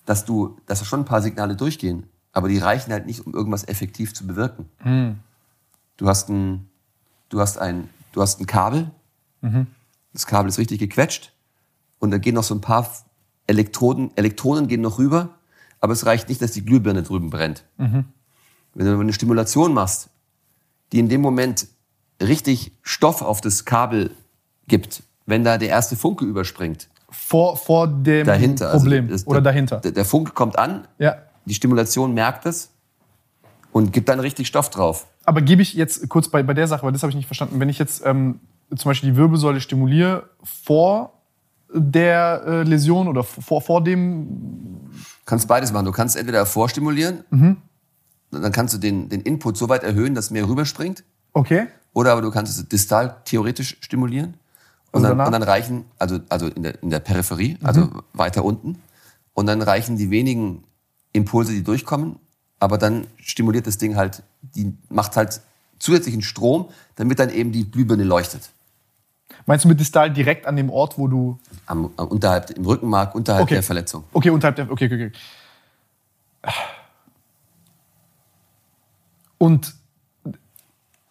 [0.06, 3.34] dass du, dass da schon ein paar Signale durchgehen, aber die reichen halt nicht, um
[3.34, 4.70] irgendwas effektiv zu bewirken.
[4.84, 5.20] Mhm.
[5.98, 6.70] Du hast ein,
[7.30, 8.92] du hast ein, du hast ein Kabel.
[9.42, 9.68] Mhm.
[10.14, 11.34] Das Kabel ist richtig gequetscht
[12.00, 12.88] und da gehen noch so ein paar
[13.48, 15.30] Elektroden, Elektronen gehen noch rüber,
[15.80, 17.64] aber es reicht nicht, dass die Glühbirne drüben brennt.
[17.78, 18.06] Mhm.
[18.74, 20.10] Wenn du eine Stimulation machst,
[20.92, 21.68] die in dem Moment
[22.22, 24.12] richtig Stoff auf das Kabel
[24.68, 26.88] gibt, wenn da der erste Funke überspringt.
[27.10, 29.78] Vor, vor dem dahinter, also Problem also oder dahinter.
[29.78, 31.16] Der, der, Funke kommt an, ja.
[31.46, 32.72] die Stimulation merkt es
[33.72, 35.08] und gibt dann richtig Stoff drauf.
[35.24, 37.60] Aber gebe ich jetzt kurz bei, bei der Sache, weil das habe ich nicht verstanden,
[37.60, 38.40] wenn ich jetzt ähm,
[38.76, 41.15] zum Beispiel die Wirbelsäule stimuliere vor
[41.76, 44.28] der äh, Läsion oder vor, vor dem.
[45.26, 45.86] Kannst beides machen.
[45.86, 47.58] Du kannst entweder vorstimulieren, mhm.
[48.32, 51.04] dann kannst du den, den Input so weit erhöhen, dass mehr rüberspringt.
[51.34, 51.68] Okay.
[51.94, 54.36] Oder aber du kannst es distal theoretisch stimulieren.
[54.92, 57.66] Und, dann, und dann, reichen, also, also in, der, in der Peripherie, mhm.
[57.66, 58.78] also weiter unten.
[59.34, 60.64] Und dann reichen die wenigen
[61.12, 62.18] Impulse, die durchkommen.
[62.60, 65.42] Aber dann stimuliert das Ding halt, die macht halt
[65.80, 68.52] zusätzlichen Strom, damit dann eben die Glühbirne leuchtet.
[69.46, 71.40] Meinst du mit distal direkt an dem Ort, wo du.
[71.66, 73.56] Am, unterhalb, im Rückenmark, unterhalb okay.
[73.56, 74.04] der Verletzung.
[74.14, 74.72] Okay, unterhalb der.
[74.72, 75.12] Okay, okay, okay.
[79.38, 79.76] Und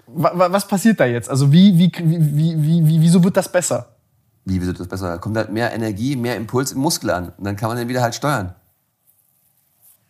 [0.07, 1.29] was passiert da jetzt?
[1.29, 3.97] Also wie, wie, wie, wie, wie, wieso wird das besser?
[4.45, 5.09] Wie wird das besser?
[5.09, 7.33] Da kommt halt mehr Energie, mehr Impuls im Muskel an.
[7.37, 8.55] Und dann kann man den wieder halt steuern.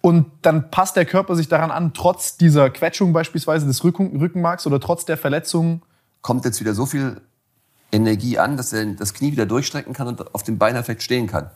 [0.01, 4.67] Und dann passt der Körper sich daran an, trotz dieser Quetschung beispielsweise des Rücken, Rückenmarks
[4.67, 5.83] oder trotz der Verletzung.
[6.21, 7.23] Kommt jetzt wieder so viel
[7.93, 11.27] Energie an, dass er das Knie wieder durchstrecken kann und auf dem Bein perfekt stehen
[11.27, 11.51] kann.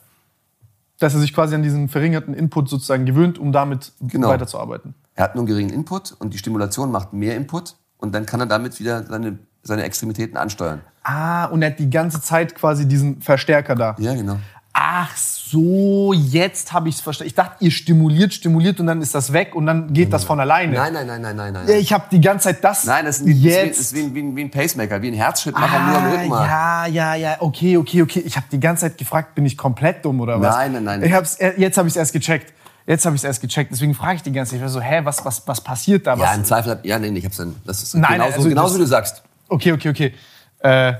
[0.98, 4.28] Dass er sich quasi an diesen verringerten Input sozusagen gewöhnt, um damit genau.
[4.28, 4.94] weiterzuarbeiten.
[5.14, 8.40] Er hat nur einen geringen Input und die Stimulation macht mehr Input und dann kann
[8.40, 10.80] er damit wieder seine, seine Extremitäten ansteuern.
[11.02, 13.96] Ah, und er hat die ganze Zeit quasi diesen Verstärker da.
[13.98, 14.38] Ja, genau.
[14.80, 17.26] Ach so, jetzt habe ich es verstanden.
[17.26, 20.38] Ich dachte, ihr stimuliert, stimuliert und dann ist das weg und dann geht das von
[20.38, 20.72] alleine.
[20.72, 21.52] Nein, nein, nein, nein, nein.
[21.52, 21.68] nein.
[21.80, 22.84] Ich habe die ganze Zeit das.
[22.84, 23.80] Nein, das ist, wie, jetzt.
[23.80, 26.48] ist, wie, wie, wie, ein Pacemaker, wie ein Herzschrittmacher ah, nur am Rückenmark.
[26.48, 28.20] Ja, ja, ja, okay, okay, okay.
[28.20, 30.55] Ich habe die ganze Zeit gefragt, bin ich komplett dumm oder was?
[30.55, 31.02] Nein, nein, nein.
[31.02, 32.52] Ich hab's, jetzt habe ich es erst gecheckt.
[32.86, 33.72] Jetzt habe ich es erst gecheckt.
[33.72, 34.59] Deswegen frage ich die ganze Zeit.
[34.59, 36.14] Ich war so, hä, was, was, was passiert da?
[36.14, 36.36] Ja, was?
[36.36, 36.78] im Zweifel.
[36.84, 37.56] Ja, nee, ich hab's dann.
[37.66, 39.24] Das ist Nein, genauso, also, genauso wie du sagst.
[39.48, 40.14] Okay, okay, okay.
[40.60, 40.92] Äh,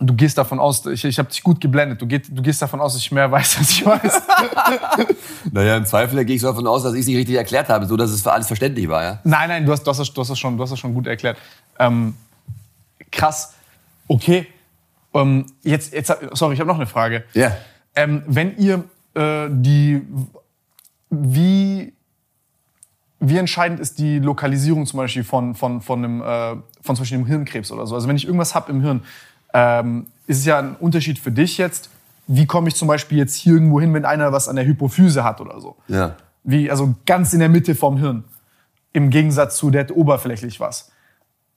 [0.00, 2.80] du gehst davon aus, ich, ich habe dich gut geblendet, du, geht, du gehst davon
[2.80, 4.22] aus, dass ich mehr weiß, als ich weiß.
[5.52, 7.86] naja, im Zweifel gehe ich so davon aus, dass ich es nicht richtig erklärt habe,
[7.86, 9.02] so dass es für alles verständlich war.
[9.02, 9.20] Ja?
[9.24, 10.94] Nein, nein, du hast, du hast, das, du hast, das, schon, du hast das schon
[10.94, 11.36] gut erklärt.
[11.78, 12.14] Ähm,
[13.10, 13.54] krass.
[14.08, 14.46] Okay.
[15.14, 17.24] Ähm, jetzt, jetzt, sorry, ich habe noch eine Frage.
[17.34, 17.48] Ja.
[17.48, 17.56] Yeah.
[17.94, 20.00] Ähm, wenn ihr äh, die
[21.12, 21.92] wie,
[23.20, 27.18] wie entscheidend ist die Lokalisierung zum Beispiel von, von, von, einem, äh, von zum Beispiel
[27.18, 27.94] einem Hirnkrebs oder so?
[27.94, 29.02] Also wenn ich irgendwas habe im Hirn,
[29.52, 31.90] ähm, ist es ja ein Unterschied für dich jetzt,
[32.26, 35.24] wie komme ich zum Beispiel jetzt hier irgendwo hin, wenn einer was an der Hypophyse
[35.24, 35.76] hat oder so?
[35.88, 36.16] Ja.
[36.44, 38.24] Wie, also ganz in der Mitte vom Hirn.
[38.92, 40.90] Im Gegensatz zu der hat oberflächlich was.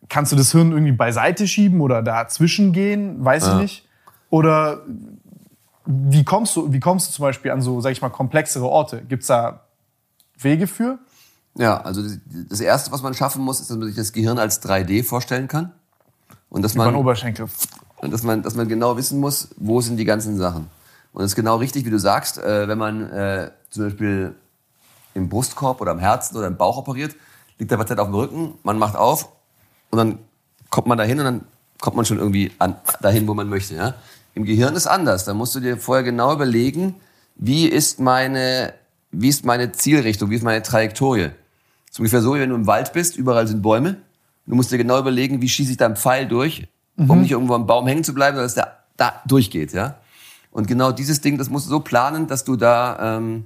[0.10, 3.24] Kannst du das Hirn irgendwie beiseite schieben oder dazwischen gehen?
[3.24, 3.56] Weiß ja.
[3.56, 3.88] ich nicht.
[4.30, 4.82] Oder
[5.86, 9.02] wie kommst du, wie kommst du zum Beispiel an so, sag ich mal, komplexere Orte?
[9.08, 9.62] Gibt es da
[10.38, 11.00] Wege für?
[11.58, 12.02] Ja, also
[12.50, 15.48] das Erste, was man schaffen muss, ist, dass man sich das Gehirn als 3D vorstellen
[15.48, 15.72] kann.
[16.50, 17.48] Und dass man, Oberschenkel.
[18.12, 20.70] Dass man, dass man genau wissen muss, wo sind die ganzen Sachen.
[21.14, 24.36] Und es ist genau richtig, wie du sagst, äh, wenn man äh, zum Beispiel
[25.14, 27.16] im Brustkorb oder im Herzen oder im Bauch operiert,
[27.58, 29.30] liegt der Patient auf dem Rücken, man macht auf
[29.92, 30.20] und dann
[30.70, 31.42] kommt man dahin und dann
[31.80, 33.76] kommt man schon irgendwie an, dahin, wo man möchte.
[33.76, 33.94] Ja?
[34.34, 35.24] Im Gehirn ist anders.
[35.24, 36.96] Da musst du dir vorher genau überlegen,
[37.36, 38.74] wie ist meine,
[39.12, 41.30] wie ist meine Zielrichtung, wie ist meine Trajektorie.
[41.30, 43.98] Das ist ungefähr so, wie wenn du im Wald bist, überall sind Bäume.
[44.46, 47.10] Du musst dir genau überlegen, wie schieße ich da einen Pfeil durch, mhm.
[47.10, 49.96] um nicht irgendwo am Baum hängen zu bleiben, sondern dass der da durchgeht, ja.
[50.52, 53.46] Und genau dieses Ding, das musst du so planen, dass du da ähm,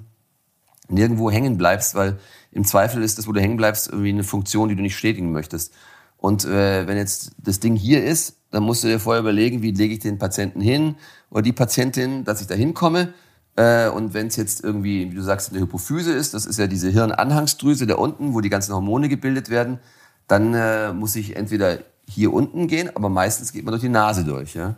[0.89, 2.19] nirgendwo hängen bleibst, weil
[2.51, 5.31] im Zweifel ist das, wo du hängen bleibst, irgendwie eine Funktion, die du nicht stetigen
[5.31, 5.73] möchtest.
[6.17, 9.71] Und äh, wenn jetzt das Ding hier ist, dann musst du dir vorher überlegen, wie
[9.71, 10.95] lege ich den Patienten hin
[11.30, 13.13] oder die Patientin, dass ich da hinkomme.
[13.55, 16.67] Äh, und wenn es jetzt irgendwie, wie du sagst, eine Hypophyse ist, das ist ja
[16.67, 19.80] diese Hirnanhangsdrüse da unten, wo die ganzen Hormone gebildet werden,
[20.27, 21.80] dann äh, muss ich entweder
[22.10, 24.56] hier unten gehen, aber meistens geht man durch die Nase durch.
[24.56, 24.76] Ja?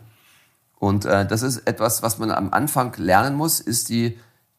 [0.78, 4.18] Und äh, das ist etwas, was man am Anfang lernen muss, ist die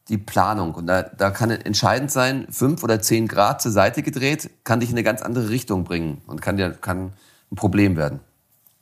[0.10, 0.76] die Planung.
[0.76, 4.90] Und da, da kann entscheidend sein, fünf oder zehn Grad zur Seite gedreht, kann dich
[4.90, 7.14] in eine ganz andere Richtung bringen und kann dir kann
[7.52, 8.20] ein Problem werden.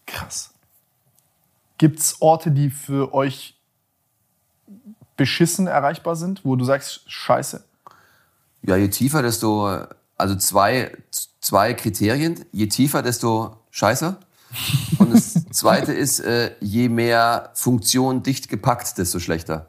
[0.07, 0.51] Krass.
[1.77, 3.57] Gibt es Orte, die für euch
[5.17, 7.63] beschissen erreichbar sind, wo du sagst, scheiße?
[8.63, 9.85] Ja, je tiefer, desto,
[10.17, 10.95] also zwei,
[11.39, 12.45] zwei Kriterien.
[12.51, 14.17] Je tiefer, desto scheiße.
[14.99, 19.67] Und das zweite ist, äh, je mehr Funktion dicht gepackt, desto schlechter.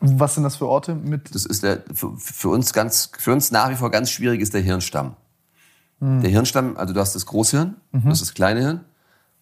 [0.00, 1.34] Was sind das für Orte mit?
[1.34, 4.54] Das ist der, für, für, uns ganz, für uns nach wie vor ganz schwierig ist
[4.54, 5.16] der Hirnstamm.
[6.00, 6.22] Mhm.
[6.22, 8.04] Der Hirnstamm, also du hast das Großhirn, mhm.
[8.04, 8.84] das ist das kleine Hirn,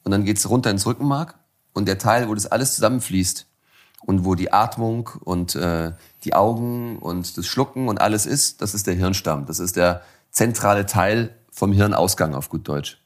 [0.02, 1.34] und dann geht's runter ins Rückenmark
[1.74, 3.46] und der Teil, wo das alles zusammenfließt
[4.06, 5.92] und wo die Atmung und äh,
[6.24, 9.46] die Augen und das Schlucken und alles ist, das ist der Hirnstamm.
[9.46, 12.98] Das ist der zentrale Teil vom Hirnausgang auf gut Deutsch.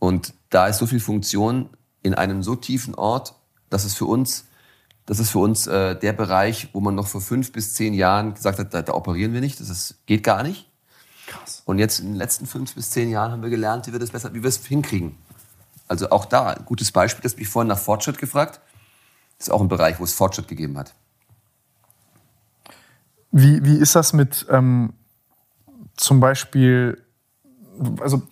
[0.00, 1.70] Und da ist so viel Funktion
[2.02, 3.36] in einem so tiefen Ort,
[3.68, 4.46] dass es für uns
[5.10, 8.34] das ist für uns äh, der Bereich, wo man noch vor fünf bis zehn Jahren
[8.34, 10.70] gesagt hat, da, da operieren wir nicht, das ist, geht gar nicht.
[11.26, 11.62] Krass.
[11.64, 14.10] Und jetzt in den letzten fünf bis zehn Jahren haben wir gelernt, wie wir das
[14.10, 15.16] besser, wie wir es hinkriegen.
[15.88, 18.60] Also auch da, ein gutes Beispiel, das mich vorhin nach Fortschritt gefragt.
[19.36, 20.94] Das ist auch ein Bereich, wo es Fortschritt gegeben hat.
[23.32, 24.92] Wie, wie ist das mit ähm,
[25.96, 27.04] zum Beispiel,
[27.98, 28.22] also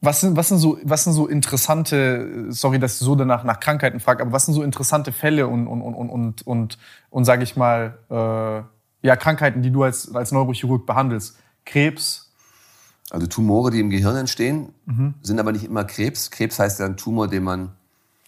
[0.00, 3.60] was sind, was, sind so, was sind so interessante, sorry, dass ich so danach nach
[3.60, 6.78] Krankheiten frage, aber was sind so interessante Fälle und, und, und, und, und,
[7.10, 11.36] und sage ich mal, äh, ja, Krankheiten, die du als, als Neurochirurg behandelst?
[11.66, 12.32] Krebs?
[13.10, 15.14] Also Tumore, die im Gehirn entstehen, mhm.
[15.20, 16.30] sind aber nicht immer Krebs.
[16.30, 17.72] Krebs heißt ja ein Tumor, den man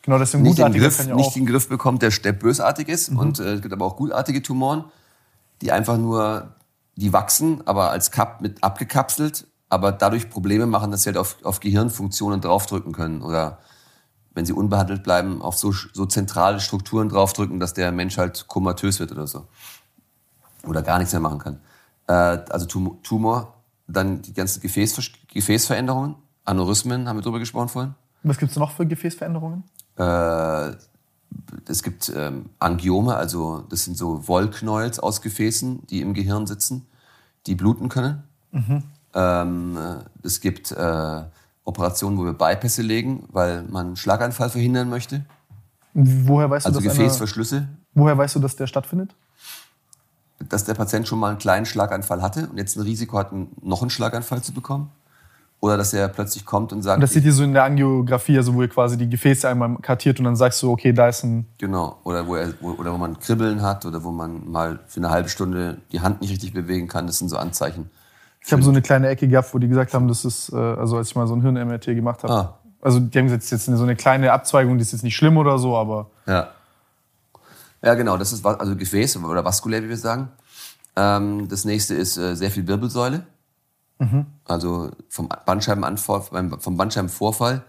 [0.02, 3.12] genau, nicht, den Griff, ja nicht den Griff bekommt, der, der bösartig ist.
[3.12, 3.18] Mhm.
[3.18, 4.84] Und äh, es gibt aber auch gutartige Tumoren,
[5.62, 6.54] die einfach nur,
[6.96, 11.38] die wachsen, aber als Kap mit abgekapselt aber dadurch Probleme machen, dass sie halt auf,
[11.44, 13.58] auf Gehirnfunktionen draufdrücken können oder
[14.34, 19.00] wenn sie unbehandelt bleiben, auf so, so zentrale Strukturen draufdrücken, dass der Mensch halt komatös
[19.00, 19.46] wird oder so.
[20.64, 21.60] Oder gar nichts mehr machen kann.
[22.06, 23.54] Äh, also Tumor,
[23.86, 27.94] dann die ganzen Gefäß, Gefäßveränderungen, Aneurysmen, haben wir drüber gesprochen vorhin.
[28.24, 29.64] Was gibt es noch für Gefäßveränderungen?
[29.96, 30.72] Äh,
[31.66, 36.86] es gibt ähm, Angiome, also das sind so Wollknäuels aus Gefäßen, die im Gehirn sitzen,
[37.46, 38.24] die bluten können.
[38.50, 38.82] Mhm.
[39.14, 39.78] Ähm,
[40.22, 41.22] es gibt äh,
[41.64, 45.24] Operationen, wo wir Bypässe legen, weil man einen Schlaganfall verhindern möchte.
[45.94, 47.56] Woher weißt du, also Gefäßverschlüsse.
[47.56, 49.14] Eine, woher weißt du, dass der stattfindet?
[50.48, 53.32] Dass der Patient schon mal einen kleinen Schlaganfall hatte und jetzt ein Risiko hat,
[53.62, 54.90] noch einen Schlaganfall zu bekommen.
[55.60, 56.96] Oder dass er plötzlich kommt und sagt.
[56.96, 59.76] Und das seht ihr so in der Angiografie, also wo ihr quasi die Gefäße einmal
[59.76, 61.46] kartiert und dann sagst du, okay, da ist ein.
[61.58, 61.98] Genau.
[62.02, 65.10] Oder wo, er, wo, oder wo man Kribbeln hat oder wo man mal für eine
[65.10, 67.06] halbe Stunde die Hand nicht richtig bewegen kann.
[67.06, 67.90] Das sind so Anzeichen.
[68.44, 70.96] Ich habe so eine kleine Ecke gehabt, wo die gesagt haben, das ist, äh, also
[70.96, 72.32] als ich mal so ein Hirn-MRT gemacht habe.
[72.32, 72.58] Ah.
[72.80, 75.14] Also die haben gesagt, das ist jetzt so eine kleine Abzweigung, die ist jetzt nicht
[75.14, 76.10] schlimm oder so, aber.
[76.26, 76.48] Ja.
[77.84, 80.28] Ja, genau, das ist also Gefäß oder vaskulär, wie wir sagen.
[80.94, 83.24] Ähm, das nächste ist äh, sehr viel Wirbelsäule.
[83.98, 84.26] Mhm.
[84.44, 86.22] Also vom Bandscheibenanfall,
[86.58, 87.62] vom Bandscheibenvorfall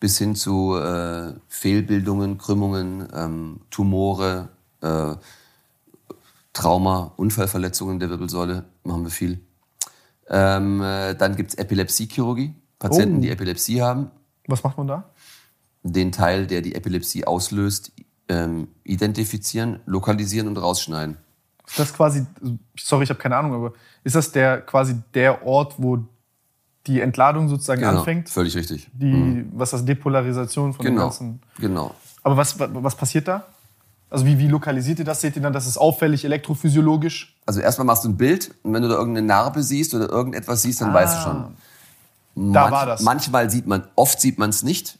[0.00, 4.48] bis hin zu äh, Fehlbildungen, Krümmungen, ähm, Tumore,
[4.80, 5.14] äh,
[6.52, 9.40] Trauma, Unfallverletzungen der Wirbelsäule machen wir viel.
[10.28, 12.54] Ähm, äh, dann gibt's Epilepsiechirurgie.
[12.78, 13.20] Patienten, oh.
[13.20, 14.10] die Epilepsie haben.
[14.46, 15.10] Was macht man da?
[15.82, 17.92] Den Teil, der die Epilepsie auslöst,
[18.28, 21.16] ähm, identifizieren, lokalisieren und rausschneiden.
[21.66, 22.26] Ist das quasi,
[22.78, 23.72] sorry, ich habe keine Ahnung, aber
[24.02, 25.98] ist das der quasi der Ort, wo
[26.86, 28.28] die Entladung sozusagen genau, anfängt?
[28.28, 28.90] Völlig richtig.
[28.92, 29.52] Die, mhm.
[29.54, 31.40] was das Depolarisation von genau, dem ganzen.
[31.58, 31.94] Genau.
[32.22, 33.46] Aber was, was passiert da?
[34.10, 35.20] Also wie, wie lokalisiert ihr das?
[35.20, 37.33] Seht ihr dann, das ist auffällig elektrophysiologisch?
[37.46, 40.62] Also erstmal machst du ein Bild und wenn du da irgendeine Narbe siehst oder irgendetwas
[40.62, 41.56] siehst, dann ah, weißt du schon.
[42.36, 43.02] Da Manch, war das.
[43.02, 44.98] Manchmal sieht man, oft sieht man es nicht.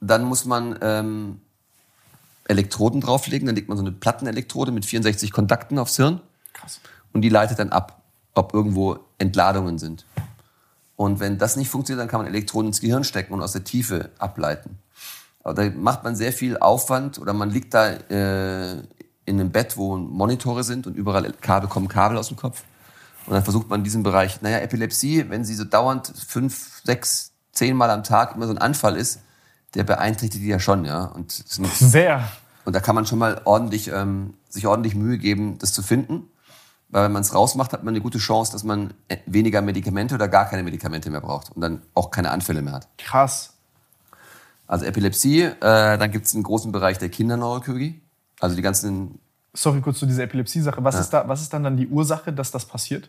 [0.00, 1.40] Dann muss man ähm,
[2.48, 3.46] Elektroden drauflegen.
[3.46, 6.20] Dann legt man so eine Plattenelektrode mit 64 Kontakten aufs Hirn.
[6.54, 6.80] Krass.
[7.12, 8.02] Und die leitet dann ab,
[8.34, 10.06] ob irgendwo Entladungen sind.
[10.96, 13.64] Und wenn das nicht funktioniert, dann kann man Elektroden ins Gehirn stecken und aus der
[13.64, 14.78] Tiefe ableiten.
[15.42, 18.82] Aber da macht man sehr viel Aufwand oder man liegt da äh,
[19.24, 22.64] in einem Bett, wo Monitore sind und überall Kabel kommen Kabel aus dem Kopf.
[23.26, 27.32] Und dann versucht man in diesem Bereich, naja, Epilepsie, wenn sie so dauernd fünf, sechs,
[27.52, 29.20] zehn Mal am Tag immer so ein Anfall ist,
[29.74, 31.04] der beeinträchtigt die ja schon, ja.
[31.04, 32.28] Und Sehr.
[32.64, 36.28] Und da kann man schon mal ordentlich, ähm, sich ordentlich Mühe geben, das zu finden.
[36.88, 40.14] Weil wenn man es rausmacht, hat man eine gute Chance, dass man äh, weniger Medikamente
[40.14, 42.88] oder gar keine Medikamente mehr braucht und dann auch keine Anfälle mehr hat.
[42.98, 43.54] Krass.
[44.66, 48.01] Also Epilepsie, äh, dann gibt es einen großen Bereich der Kinderneurochirurgie.
[48.42, 49.20] Also die ganzen.
[49.54, 50.82] Sorry, kurz zu dieser Epilepsie-Sache.
[50.82, 51.00] Was, ja.
[51.02, 53.08] ist da, was ist dann dann die Ursache, dass das passiert?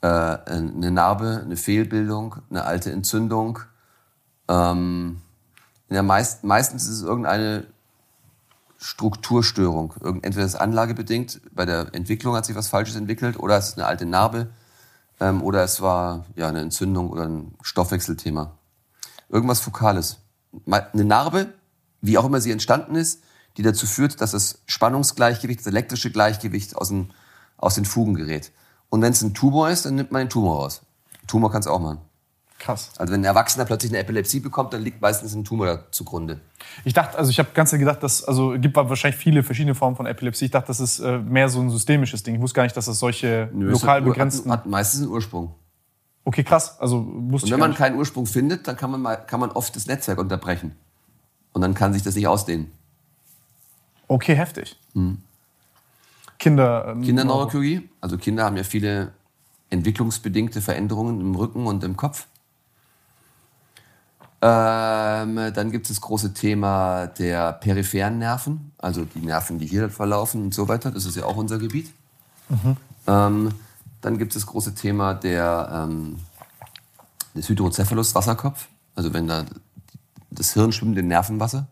[0.00, 3.58] Äh, eine Narbe, eine Fehlbildung, eine alte Entzündung.
[4.48, 5.22] Ähm,
[5.90, 7.64] ja, meist, meistens ist es irgendeine
[8.78, 9.94] Strukturstörung.
[10.22, 13.78] Entweder ist es anlagebedingt, bei der Entwicklung hat sich was Falsches entwickelt, oder es ist
[13.78, 14.50] eine alte Narbe,
[15.18, 18.52] ähm, oder es war ja, eine Entzündung oder ein Stoffwechselthema.
[19.28, 20.18] Irgendwas Fokales.
[20.66, 21.54] Eine Narbe,
[22.00, 23.22] wie auch immer sie entstanden ist,
[23.56, 27.10] die dazu führt, dass das Spannungsgleichgewicht, das elektrische Gleichgewicht aus, dem,
[27.56, 28.52] aus den Fugen gerät.
[28.88, 30.82] Und wenn es ein Tumor ist, dann nimmt man den Tumor raus.
[31.26, 31.98] Tumor kannst du auch machen.
[32.62, 32.90] Krass.
[32.96, 36.40] Also wenn ein Erwachsener plötzlich eine Epilepsie bekommt, dann liegt meistens ein Tumor zugrunde.
[36.84, 40.06] Ich dachte, also ich habe ganz gedacht, dass also gibt wahrscheinlich viele verschiedene Formen von
[40.06, 40.44] Epilepsie.
[40.44, 42.36] Ich dachte, das ist äh, mehr so ein systemisches Ding.
[42.36, 45.54] Ich wusste gar nicht, dass das solche Nö, lokal begrenzten hat, hat meistens einen Ursprung.
[46.24, 46.78] Okay, krass.
[46.78, 49.86] Also Und wenn man keinen Ursprung findet, dann kann man mal, kann man oft das
[49.86, 50.76] Netzwerk unterbrechen.
[51.52, 52.70] Und dann kann sich das nicht ausdehnen.
[54.12, 54.76] Okay, heftig.
[54.92, 55.22] Hm.
[56.38, 56.88] Kinder.
[56.88, 57.88] Ähm, Kinderneurochirurgie.
[58.02, 59.12] Also Kinder haben ja viele
[59.70, 62.26] entwicklungsbedingte Veränderungen im Rücken und im Kopf.
[64.42, 69.88] Ähm, dann gibt es das große Thema der peripheren Nerven, also die Nerven, die hier
[69.88, 70.90] verlaufen und so weiter.
[70.90, 71.90] Das ist ja auch unser Gebiet.
[72.50, 72.76] Mhm.
[73.06, 73.54] Ähm,
[74.02, 76.16] dann gibt es das große Thema der, ähm,
[77.34, 78.68] des Hydrocephalus, Wasserkopf.
[78.94, 79.46] Also wenn da
[80.30, 81.66] das Hirn schwimmt in Nervenwasser.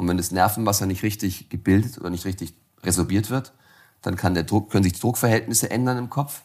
[0.00, 3.52] Und wenn das Nervenwasser nicht richtig gebildet oder nicht richtig resorbiert wird,
[4.00, 6.40] dann kann der Druck, können sich die Druckverhältnisse ändern im Kopf.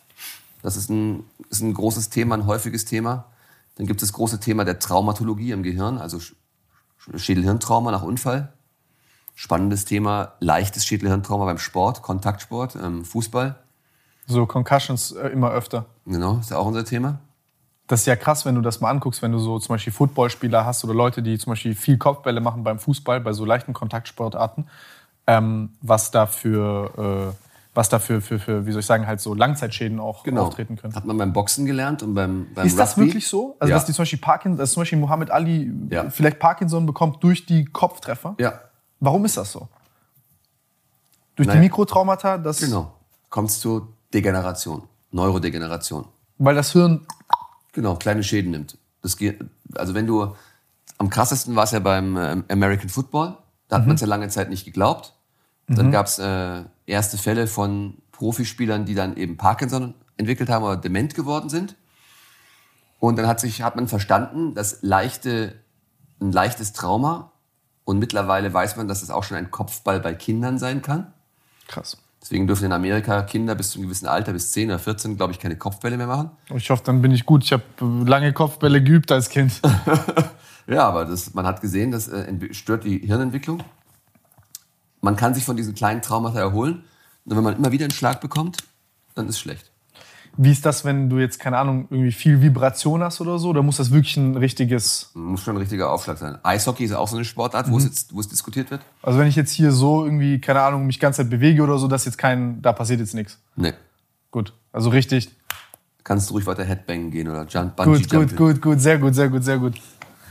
[0.61, 3.31] Das ist ein, ist ein großes Thema, ein häufiges Thema.
[3.75, 6.19] Dann gibt es das große Thema der Traumatologie im Gehirn, also
[7.15, 8.51] Schädelhirntrauma nach Unfall.
[9.35, 13.55] Spannendes Thema, leichtes Schädelhirntrauma beim Sport, Kontaktsport, ähm, Fußball.
[14.27, 15.85] So Concussions äh, immer öfter.
[16.05, 17.21] Genau, ist ja auch unser Thema.
[17.87, 20.65] Das ist ja krass, wenn du das mal anguckst, wenn du so zum Beispiel Footballspieler
[20.65, 24.67] hast oder Leute, die zum Beispiel viel Kopfbälle machen beim Fußball, bei so leichten Kontaktsportarten,
[25.27, 27.45] ähm, was da für äh,
[27.75, 30.45] was da für, für, für, wie soll ich sagen, halt so Langzeitschäden auch genau.
[30.45, 30.95] auftreten können.
[30.95, 33.57] Hat man beim Boxen gelernt und beim, beim Ist das wirklich so?
[33.59, 33.75] Also, ja.
[33.75, 36.09] dass die zum Beispiel Parkinson, dass zum Beispiel Muhammad Ali ja.
[36.09, 38.35] vielleicht Parkinson bekommt durch die Kopftreffer?
[38.39, 38.61] Ja.
[39.01, 39.67] Warum ist das so?
[41.35, 41.57] Durch Nein.
[41.57, 42.37] die Mikrotraumata?
[42.37, 42.93] Das genau.
[43.29, 46.05] Kommt es zu Degeneration, Neurodegeneration.
[46.37, 47.05] Weil das Hirn.
[47.75, 48.77] Genau, kleine Schäden nimmt.
[49.01, 49.43] Das geht,
[49.75, 50.33] also wenn du,
[50.97, 53.37] am krassesten war es ja beim äh, American Football.
[53.67, 53.89] Da hat mhm.
[53.89, 55.13] man es ja lange Zeit nicht geglaubt.
[55.67, 55.91] Dann mhm.
[55.91, 61.15] gab es äh, erste Fälle von Profispielern, die dann eben Parkinson entwickelt haben oder dement
[61.15, 61.75] geworden sind.
[62.99, 65.55] Und dann hat sich hat man verstanden, dass leichte
[66.21, 67.33] ein leichtes Trauma
[67.83, 71.11] und mittlerweile weiß man, dass es auch schon ein Kopfball bei Kindern sein kann.
[71.67, 71.97] Krass.
[72.25, 75.33] Deswegen dürfen in Amerika Kinder bis zu einem gewissen Alter, bis 10 oder 14, glaube
[75.33, 76.31] ich, keine Kopfbälle mehr machen.
[76.55, 77.43] Ich hoffe, dann bin ich gut.
[77.43, 77.61] Ich habe
[78.03, 79.61] lange Kopfbälle geübt als Kind.
[80.67, 83.61] ja, aber das, man hat gesehen, das äh, stört die Hirnentwicklung.
[85.01, 86.83] Man kann sich von diesen kleinen Traumata erholen.
[87.25, 88.57] Und wenn man immer wieder einen Schlag bekommt,
[89.13, 89.71] dann ist es schlecht.
[90.37, 93.49] Wie ist das, wenn du jetzt, keine Ahnung, irgendwie viel Vibration hast oder so?
[93.49, 95.11] Oder muss das wirklich ein richtiges.
[95.13, 96.37] Muss schon ein richtiger Aufschlag sein.
[96.43, 97.71] Eishockey ist auch so eine Sportart, mhm.
[97.71, 98.81] wo, es jetzt, wo es diskutiert wird.
[99.01, 101.77] Also wenn ich jetzt hier so irgendwie, keine Ahnung, mich die ganze Zeit bewege oder
[101.77, 103.39] so, dass jetzt kein, da passiert jetzt nichts.
[103.55, 103.73] Nee.
[104.31, 104.53] Gut.
[104.71, 105.29] Also richtig.
[106.03, 109.15] Kannst du ruhig weiter Headbangen gehen oder Jump, Bungee Gut, gut, gut, gut, sehr gut,
[109.15, 109.73] sehr gut, sehr gut.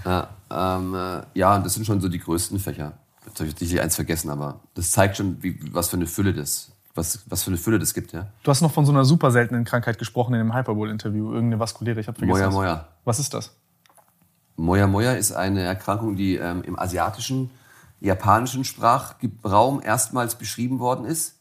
[0.04, 2.92] Ja, ähm, äh, ja, das sind schon so die größten Fächer.
[3.26, 6.34] Jetzt habe ich sicherlich eins vergessen, aber das zeigt schon, wie, was für eine Fülle
[6.34, 8.28] das, was, was für eine Fülle das gibt, ja.
[8.42, 12.00] Du hast noch von so einer super seltenen Krankheit gesprochen in dem Hyperbowl-Interview, irgendeine vaskuläre,
[12.00, 12.38] ich habe vergessen.
[12.38, 12.88] Moya Moya.
[13.04, 13.52] Was ist das?
[14.56, 17.50] Moya Moya ist eine Erkrankung, die ähm, im asiatischen,
[18.00, 21.40] japanischen Sprachraum erstmals beschrieben worden ist.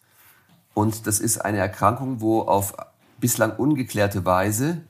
[0.74, 2.74] Und das ist eine Erkrankung, wo auf
[3.20, 4.82] bislang ungeklärte Weise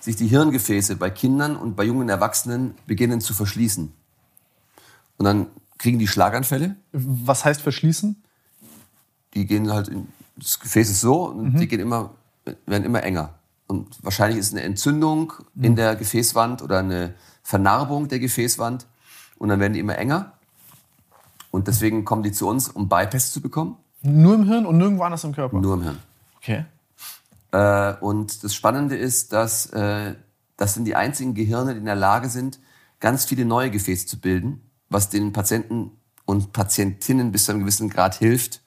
[0.00, 3.92] sich die Hirngefäße bei Kindern und bei jungen Erwachsenen beginnen zu verschließen.
[5.16, 5.46] Und dann
[5.78, 6.76] kriegen die Schlaganfälle.
[6.92, 8.22] Was heißt verschließen?
[9.34, 11.58] Die gehen halt in, das Gefäß ist so und mhm.
[11.58, 12.10] die gehen immer,
[12.66, 13.34] werden immer enger.
[13.66, 15.64] Und wahrscheinlich ist eine Entzündung mhm.
[15.64, 18.86] in der Gefäßwand oder eine Vernarbung der Gefäßwand
[19.38, 20.32] und dann werden die immer enger.
[21.50, 23.76] Und deswegen kommen die zu uns, um Bypass zu bekommen.
[24.02, 25.58] Nur im Hirn und nirgendwo anders im Körper?
[25.58, 25.98] Nur im Hirn.
[26.36, 26.64] Okay.
[27.52, 30.14] Äh, und das Spannende ist, dass äh,
[30.56, 32.60] das sind die einzigen Gehirne, die in der Lage sind,
[33.00, 35.92] ganz viele neue Gefäße zu bilden was den Patienten
[36.26, 38.60] und Patientinnen bis zu einem gewissen Grad hilft,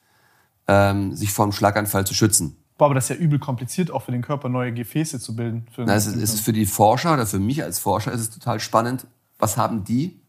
[0.68, 2.56] ähm, sich vor einem Schlaganfall zu schützen.
[2.76, 5.66] Boah, aber das ist ja übel kompliziert, auch für den Körper neue Gefäße zu bilden.
[5.76, 8.58] Na, es, ist, ist für die Forscher oder für mich als Forscher ist es total
[8.58, 9.06] spannend.
[9.38, 10.20] Was haben die,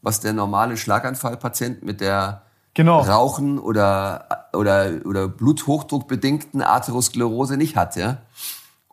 [0.00, 2.42] was der normale Schlaganfallpatient mit der
[2.74, 3.00] genau.
[3.00, 8.18] Rauchen oder, oder, oder Bluthochdruckbedingten Atherosklerose nicht hat, ja?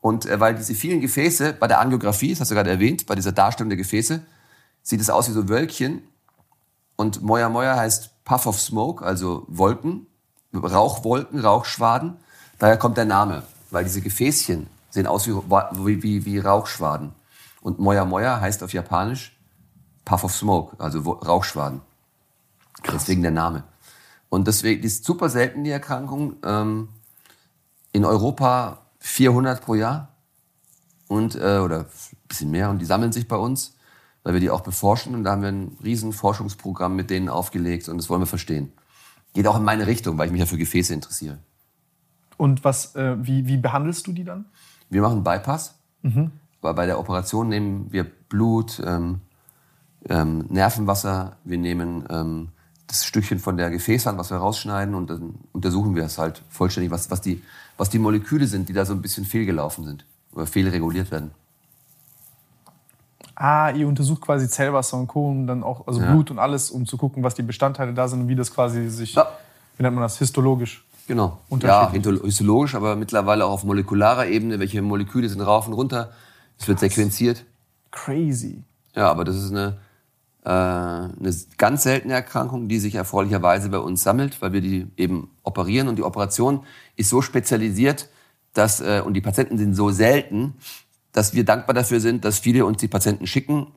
[0.01, 3.15] Und äh, weil diese vielen Gefäße bei der Angiografie, das hast du gerade erwähnt, bei
[3.15, 4.21] dieser Darstellung der Gefäße,
[4.81, 6.01] sieht es aus wie so Wölkchen.
[6.95, 10.07] Und Moya Moya heißt Puff of Smoke, also Wolken,
[10.63, 12.17] Rauchwolken, Rauchschwaden.
[12.59, 17.13] Daher kommt der Name, weil diese Gefäßchen sehen aus wie, wie, wie Rauchschwaden.
[17.61, 19.35] Und Moya Moya heißt auf Japanisch
[20.05, 21.81] Puff of Smoke, also Rauchschwaden.
[22.83, 23.01] Krass.
[23.01, 23.63] Deswegen der Name.
[24.29, 26.35] Und deswegen die ist super selten, die Erkrankung.
[26.43, 26.89] Ähm,
[27.91, 30.09] in Europa 400 pro Jahr
[31.07, 31.85] und äh, oder ein
[32.27, 33.75] bisschen mehr und die sammeln sich bei uns,
[34.23, 37.87] weil wir die auch beforschen und da haben wir ein riesen Forschungsprogramm mit denen aufgelegt
[37.87, 38.73] und das wollen wir verstehen.
[39.35, 41.39] Geht auch in meine Richtung, weil ich mich ja für Gefäße interessiere.
[42.37, 44.45] Und was, äh, wie, wie behandelst du die dann?
[44.89, 45.75] Wir machen Bypass.
[46.01, 46.31] Mhm.
[46.61, 49.19] Weil bei der Operation nehmen wir Blut, ähm,
[50.07, 52.49] ähm, Nervenwasser, wir nehmen ähm,
[52.87, 56.91] das Stückchen von der Gefäßwand, was wir rausschneiden und dann untersuchen wir es halt vollständig,
[56.91, 57.43] was, was, die,
[57.77, 61.31] was die Moleküle sind, die da so ein bisschen fehlgelaufen sind oder fehlreguliert werden.
[63.35, 65.29] Ah, ihr untersucht quasi Zellwasser und Co.
[65.29, 66.09] und dann auch, also ja.
[66.09, 68.87] Blut und alles, um zu gucken, was die Bestandteile da sind und wie das quasi
[68.89, 69.27] sich, ja.
[69.77, 71.39] wie nennt man das, histologisch Genau.
[71.61, 74.59] Ja, histologisch, aber mittlerweile auch auf molekularer Ebene.
[74.59, 76.11] Welche Moleküle sind rauf und runter?
[76.57, 77.45] Es wird sequenziert.
[77.91, 78.63] Crazy.
[78.95, 79.77] Ja, aber das ist eine,
[80.43, 85.29] äh, eine ganz seltene Erkrankung, die sich erfreulicherweise bei uns sammelt, weil wir die eben
[85.43, 85.87] operieren.
[85.87, 86.63] Und die Operation
[86.95, 88.09] ist so spezialisiert,
[88.53, 90.55] dass, äh, und die Patienten sind so selten,
[91.15, 93.67] dass wir dankbar dafür sind, dass viele uns die Patienten schicken.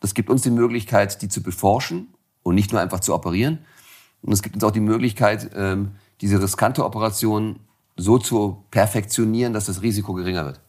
[0.00, 2.06] Das gibt uns die Möglichkeit, die zu beforschen
[2.44, 3.58] und nicht nur einfach zu operieren.
[4.22, 7.58] Und es gibt uns auch die Möglichkeit, ähm, diese riskante Operation
[7.96, 10.60] so zu perfektionieren, dass das Risiko geringer wird.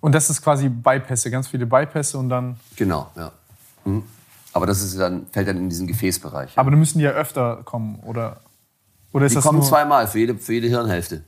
[0.00, 2.56] Und das ist quasi Bypässe, ganz viele Bypässe und dann.
[2.74, 3.32] Genau, ja.
[3.84, 4.02] Mhm.
[4.54, 6.56] Aber das ist dann, fällt dann in diesen Gefäßbereich.
[6.56, 8.40] Aber dann müssen die ja öfter kommen, oder?
[9.12, 9.68] Oder ist die das kommen nur...
[9.68, 11.22] zweimal für jede, für jede Hirnhälfte.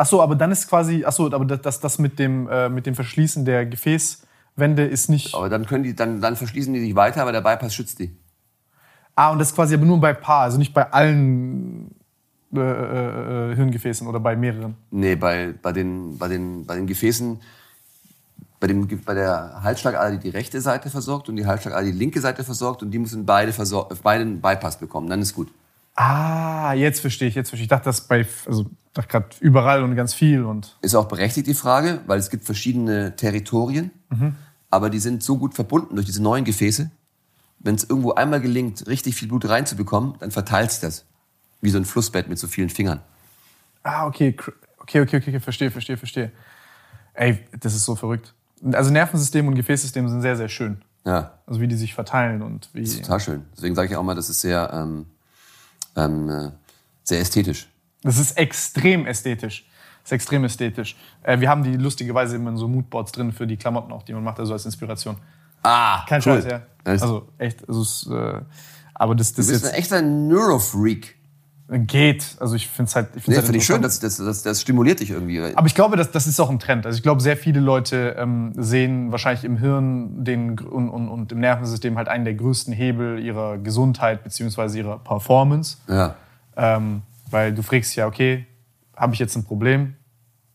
[0.00, 2.86] Ach so, aber dann ist quasi, ach so, aber das, das mit, dem, äh, mit
[2.86, 5.34] dem Verschließen der Gefäßwände ist nicht.
[5.34, 8.16] Aber dann können die, dann, dann verschließen die sich weiter, aber der Bypass schützt die.
[9.14, 11.94] Ah, und das quasi aber nur bei Paar, also nicht bei allen
[12.54, 14.74] äh, äh, äh, Hirngefäßen oder bei mehreren?
[14.90, 17.38] Nee, bei, bei, den, bei, den, bei den Gefäßen,
[18.58, 22.22] bei, dem, bei der Halsschlagader, die die rechte Seite versorgt und die Halsschlagader, die linke
[22.22, 23.52] Seite versorgt und die müssen beide,
[24.02, 25.52] beide einen Bypass bekommen, dann ist gut.
[25.94, 27.66] Ah, jetzt verstehe ich, jetzt verstehe ich.
[27.66, 28.64] Ich dachte, das bei, also
[28.94, 30.76] gerade überall und ganz viel und.
[30.82, 34.34] Ist auch berechtigt die Frage, weil es gibt verschiedene Territorien, mhm.
[34.70, 36.90] aber die sind so gut verbunden durch diese neuen Gefäße,
[37.60, 41.04] wenn es irgendwo einmal gelingt, richtig viel Blut reinzubekommen, dann verteilt sich das.
[41.60, 43.00] Wie so ein Flussbett mit so vielen Fingern.
[43.82, 44.34] Ah, okay.
[44.78, 46.32] Okay, okay, okay, verstehe, verstehe, verstehe.
[47.12, 48.34] Ey, das ist so verrückt.
[48.72, 50.82] Also Nervensystem und Gefäßsystem sind sehr, sehr schön.
[51.04, 51.38] Ja.
[51.46, 52.80] Also wie die sich verteilen und wie.
[52.80, 53.46] Das ist total schön.
[53.54, 55.06] Deswegen sage ich auch mal, das ist sehr, ähm,
[55.96, 56.50] ähm, äh,
[57.02, 57.69] sehr ästhetisch.
[58.02, 59.66] Das ist extrem ästhetisch.
[60.02, 60.96] Das ist extrem ästhetisch.
[61.22, 64.12] Äh, wir haben die lustigerweise immer in so Moodboards drin für die Klamotten auch, die
[64.12, 65.16] man macht, also als Inspiration.
[65.62, 66.42] Ah, Kein cool.
[66.42, 66.62] Scheiß, ja.
[66.84, 68.40] Also echt, also es, äh,
[68.94, 71.16] aber das, das du bist jetzt, ein echter Neurofreak.
[71.72, 72.36] Geht.
[72.40, 73.10] Also ich finde es halt.
[73.14, 75.40] Ich finde nee, halt find ich schön, das, das, das, das stimuliert dich irgendwie.
[75.54, 76.84] Aber ich glaube, das, das ist auch ein Trend.
[76.84, 81.30] Also ich glaube, sehr viele Leute ähm, sehen wahrscheinlich im Hirn den, und, und, und
[81.30, 84.78] im Nervensystem halt einen der größten Hebel ihrer Gesundheit bzw.
[84.78, 85.76] ihrer Performance.
[85.86, 86.16] Ja.
[86.56, 88.46] Ähm, weil du fragst ja, okay,
[88.96, 89.94] habe ich jetzt ein Problem?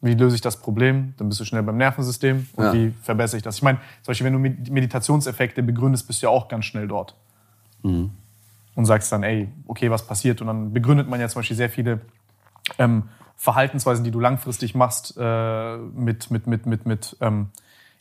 [0.01, 1.15] Wie löse ich das Problem?
[1.17, 2.47] Dann bist du schnell beim Nervensystem.
[2.55, 2.73] Und ja.
[2.73, 3.55] wie verbessere ich das?
[3.55, 7.15] Ich meine, zum Beispiel, wenn du Meditationseffekte begründest, bist du ja auch ganz schnell dort.
[7.81, 8.11] Mhm.
[8.75, 10.41] Und sagst dann, ey, okay, was passiert?
[10.41, 12.01] Und dann begründet man ja zum Beispiel sehr viele
[12.77, 13.03] ähm,
[13.37, 17.49] Verhaltensweisen, die du langfristig machst, äh, mit, mit, mit, mit, mit ähm,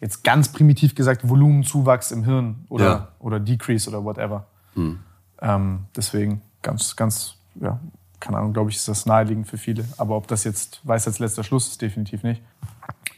[0.00, 3.08] jetzt ganz primitiv gesagt, Volumenzuwachs im Hirn oder, ja.
[3.18, 4.46] oder Decrease oder whatever.
[4.74, 4.98] Mhm.
[5.40, 7.78] Ähm, deswegen ganz, ganz, ja,
[8.24, 9.84] keine Ahnung, glaube ich, ist das naheliegend für viele.
[9.98, 12.42] Aber ob das jetzt weiß als letzter Schluss ist, definitiv nicht.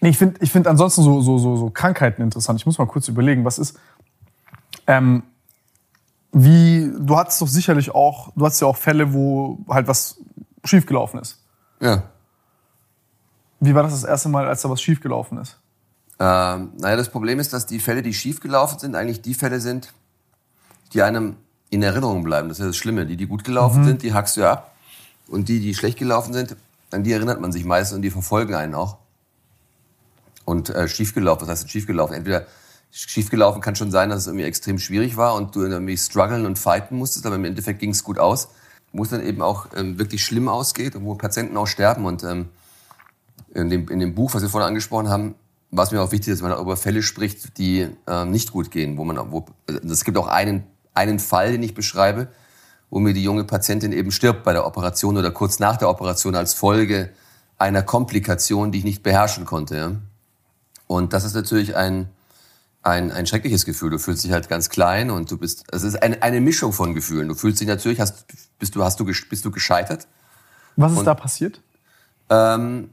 [0.01, 2.59] Nee, ich finde ich find ansonsten so, so, so, so Krankheiten interessant.
[2.59, 3.79] Ich muss mal kurz überlegen, was ist.
[4.89, 5.23] Ähm,
[6.33, 10.21] wie, du hattest doch sicherlich auch, du hattest ja auch Fälle, wo halt was
[10.65, 11.41] schiefgelaufen ist.
[11.81, 12.03] Ja.
[13.61, 15.57] Wie war das das erste Mal, als da was schiefgelaufen ist?
[16.19, 19.95] Ähm, naja, das Problem ist, dass die Fälle, die schiefgelaufen sind, eigentlich die Fälle sind,
[20.93, 21.37] die einem
[21.71, 22.49] in Erinnerung bleiben.
[22.49, 23.07] Das ist ja das Schlimme.
[23.07, 23.87] Die, die gut gelaufen mhm.
[23.87, 24.76] sind, die hackst du ab.
[25.29, 26.57] Und die, die schlecht gelaufen sind,
[26.91, 28.99] an die erinnert man sich meistens und die verfolgen einen auch.
[30.45, 32.15] Und äh, schiefgelaufen, was heißt schiefgelaufen?
[32.15, 32.47] Entweder
[32.93, 36.59] schiefgelaufen kann schon sein, dass es irgendwie extrem schwierig war und du irgendwie strugglen und
[36.59, 38.49] fighten musstest, aber im Endeffekt ging es gut aus.
[38.93, 42.07] wo es dann eben auch ähm, wirklich schlimm ausgeht und wo Patienten auch sterben.
[42.07, 42.49] Und ähm,
[43.53, 45.35] in, dem, in dem Buch, was wir vorhin angesprochen haben,
[45.71, 48.97] war es mir auch wichtig, dass man über Fälle spricht, die ähm, nicht gut gehen.
[48.97, 52.29] Wo man, wo, also es gibt auch einen, einen Fall, den ich beschreibe,
[52.91, 56.35] wo mir die junge Patientin eben stirbt bei der Operation oder kurz nach der Operation
[56.35, 57.11] als Folge
[57.59, 59.97] einer Komplikation, die ich nicht beherrschen konnte.
[60.87, 62.09] Und das ist natürlich ein,
[62.83, 63.91] ein, ein schreckliches Gefühl.
[63.91, 66.95] Du fühlst dich halt ganz klein und du bist, es ist eine, eine Mischung von
[66.95, 67.29] Gefühlen.
[67.29, 68.27] Du fühlst dich natürlich, hast,
[68.59, 70.07] bist du, hast du, bist du gescheitert.
[70.77, 71.61] Was ist und, da passiert?
[72.29, 72.91] Ähm,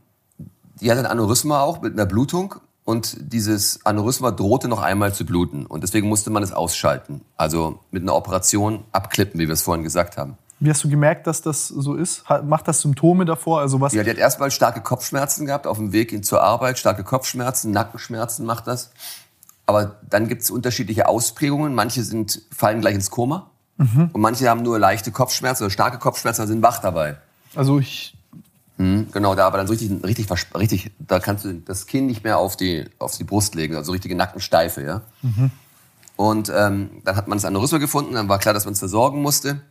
[0.80, 5.26] die hat ein Aneurysma auch mit einer Blutung und dieses Aneurysma drohte noch einmal zu
[5.26, 7.22] bluten und deswegen musste man es ausschalten.
[7.38, 10.38] Also mit einer Operation abklippen, wie wir es vorhin gesagt haben.
[10.60, 12.23] Wie hast du gemerkt, dass das so ist?
[12.45, 13.60] Macht das Symptome davor?
[13.60, 13.93] Also was?
[13.93, 18.45] Ja, die hat erstmal starke Kopfschmerzen gehabt auf dem Weg zur Arbeit, starke Kopfschmerzen, Nackenschmerzen
[18.45, 18.91] macht das.
[19.65, 21.76] Aber dann gibt es unterschiedliche Ausprägungen.
[21.76, 24.10] Manche sind, fallen gleich ins Koma mhm.
[24.14, 27.18] und manche haben nur leichte Kopfschmerzen oder starke Kopfschmerzen und sind wach dabei.
[27.55, 28.15] Also ich
[28.78, 32.24] Mhm, genau, da aber dann so richtig, richtig, richtig, da kannst du das Kinn nicht
[32.24, 35.02] mehr auf die, auf die Brust legen, also richtige Nackensteife, ja.
[35.22, 35.52] Mhm.
[36.16, 39.22] Und ähm, dann hat man das Aneurysma gefunden, dann war klar, dass man es versorgen
[39.22, 39.62] musste.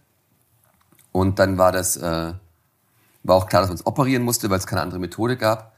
[1.12, 2.32] Und dann war das, äh,
[3.22, 5.72] war auch klar, dass man es operieren musste, weil es keine andere Methode gab.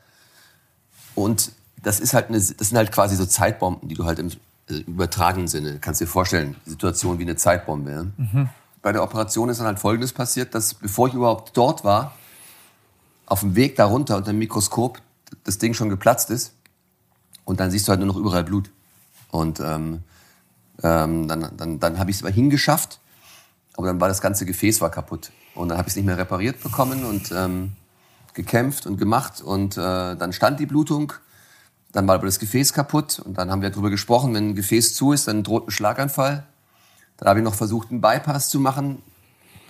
[1.14, 1.52] Und
[1.82, 4.30] das ist halt eine, das sind halt quasi so Zeitbomben, die du halt im
[4.68, 7.90] äh, übertragenen Sinne, kannst dir vorstellen, die Situation wie eine Zeitbombe.
[7.90, 8.02] Ja?
[8.16, 8.48] Mhm.
[8.80, 12.14] Bei der Operation ist dann halt Folgendes passiert, dass bevor ich überhaupt dort war,
[13.26, 15.00] auf dem Weg darunter unter dem Mikroskop
[15.44, 16.52] das Ding schon geplatzt ist.
[17.44, 18.70] Und dann siehst du halt nur noch überall Blut.
[19.30, 20.02] Und ähm,
[20.82, 23.00] ähm, dann, dann, dann habe ich es mal hingeschafft,
[23.76, 25.32] aber dann war das ganze Gefäß war kaputt.
[25.54, 27.72] Und dann habe ich es nicht mehr repariert bekommen und ähm,
[28.34, 29.40] gekämpft und gemacht.
[29.40, 31.12] Und äh, dann stand die Blutung.
[31.92, 33.20] Dann war aber das Gefäß kaputt.
[33.20, 36.44] Und dann haben wir darüber gesprochen, wenn ein Gefäß zu ist, dann droht ein Schlaganfall.
[37.16, 39.02] Dann habe ich noch versucht, einen Bypass zu machen.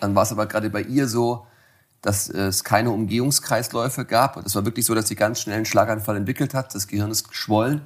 [0.00, 1.46] Dann war es aber gerade bei ihr so,
[2.04, 4.36] dass es keine Umgehungskreisläufe gab.
[4.44, 6.74] Es war wirklich so, dass sie ganz schnell einen Schlaganfall entwickelt hat.
[6.74, 7.80] Das Gehirn ist geschwollen.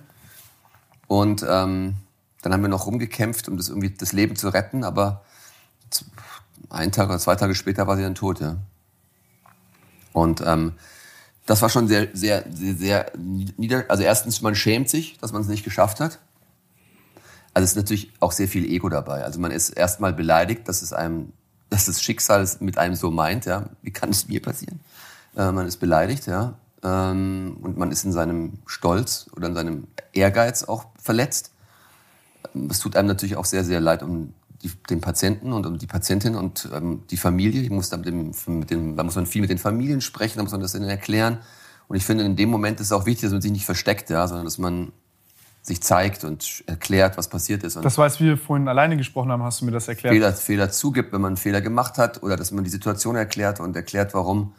[1.07, 1.95] Und ähm,
[2.43, 4.83] dann haben wir noch rumgekämpft, um das irgendwie das Leben zu retten.
[4.83, 5.23] Aber
[6.69, 8.41] einen Tag oder zwei Tage später war sie dann tot.
[8.41, 8.57] Ja.
[10.13, 10.73] Und ähm,
[11.47, 13.85] das war schon sehr, sehr, sehr, sehr nieder.
[13.87, 16.19] Also erstens, man schämt sich, dass man es nicht geschafft hat.
[17.55, 19.23] Also es ist natürlich auch sehr viel Ego dabei.
[19.23, 21.33] Also man ist erstmal beleidigt, dass es einem
[21.71, 24.81] dass das Schicksal mit einem so meint, ja, wie kann es mir passieren?
[25.37, 29.87] Äh, man ist beleidigt, ja, ähm, und man ist in seinem Stolz oder in seinem
[30.13, 31.53] Ehrgeiz auch verletzt.
[32.71, 34.33] Es tut einem natürlich auch sehr, sehr leid um
[34.63, 37.63] die, den Patienten und um die Patientin und ähm, die Familie.
[37.63, 40.39] Ich muss da, mit dem, mit dem, da muss man viel mit den Familien sprechen,
[40.39, 41.39] da muss man das ihnen erklären.
[41.89, 44.11] Und ich finde, in dem Moment ist es auch wichtig, dass man sich nicht versteckt,
[44.11, 44.93] ja, sondern dass man
[45.69, 47.77] sich zeigt und erklärt, was passiert ist.
[47.77, 50.15] Und das war, als wir vorhin alleine gesprochen haben, hast du mir das erklärt.
[50.15, 53.61] Fehler, Fehler zugibt, wenn man einen Fehler gemacht hat oder dass man die Situation erklärt
[53.61, 54.55] und erklärt, warum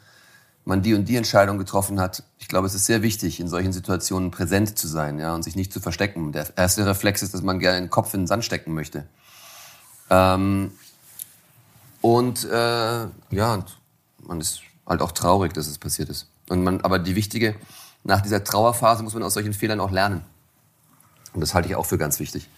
[0.66, 2.24] man die und die Entscheidung getroffen hat.
[2.38, 5.56] Ich glaube, es ist sehr wichtig, in solchen Situationen präsent zu sein ja, und sich
[5.56, 6.32] nicht zu verstecken.
[6.32, 9.06] Der erste Reflex ist, dass man gerne den Kopf in den Sand stecken möchte.
[10.10, 10.72] Ähm,
[12.02, 13.66] und äh, ja,
[14.22, 16.28] man ist halt auch traurig, dass es passiert ist.
[16.50, 17.56] Und man, aber die wichtige,
[18.04, 20.24] nach dieser Trauerphase muss man aus solchen Fehlern auch lernen.
[21.34, 22.50] Und das halte ich auch für ganz wichtig.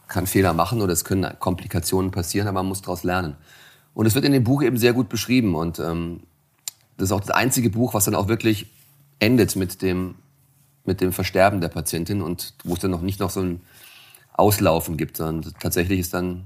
[0.00, 3.36] Man kann Fehler machen oder es können Komplikationen passieren, aber man muss daraus lernen.
[3.94, 5.54] Und es wird in dem Buch eben sehr gut beschrieben.
[5.54, 6.20] Und ähm,
[6.96, 8.66] das ist auch das einzige Buch, was dann auch wirklich
[9.18, 10.14] endet mit dem,
[10.84, 13.60] mit dem Versterben der Patientin und wo es dann noch nicht noch so ein
[14.32, 16.44] Auslaufen gibt, sondern tatsächlich ist dann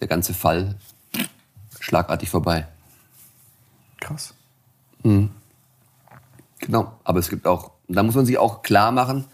[0.00, 0.76] der ganze Fall
[1.80, 2.66] schlagartig vorbei.
[4.00, 4.34] Krass.
[5.02, 5.30] Mhm.
[6.60, 9.26] Genau, aber es gibt auch, da muss man sich auch klar machen,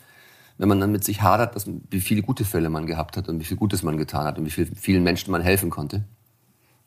[0.61, 3.41] wenn man dann mit sich hadert, dass, wie viele gute Fälle man gehabt hat und
[3.41, 6.05] wie viel Gutes man getan hat und wie viel, vielen Menschen man helfen konnte.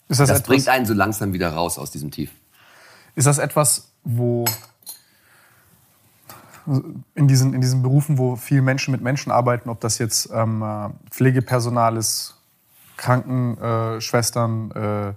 [0.08, 2.30] Ist das, das etwas, bringt einen so langsam wieder raus aus diesem Tief.
[3.16, 4.46] Ist das etwas, wo
[7.16, 10.62] in diesen, in diesen Berufen, wo viele Menschen mit Menschen arbeiten, ob das jetzt ähm,
[10.62, 12.40] äh, Pflegepersonal ist,
[12.98, 15.14] Krankenschwestern, äh,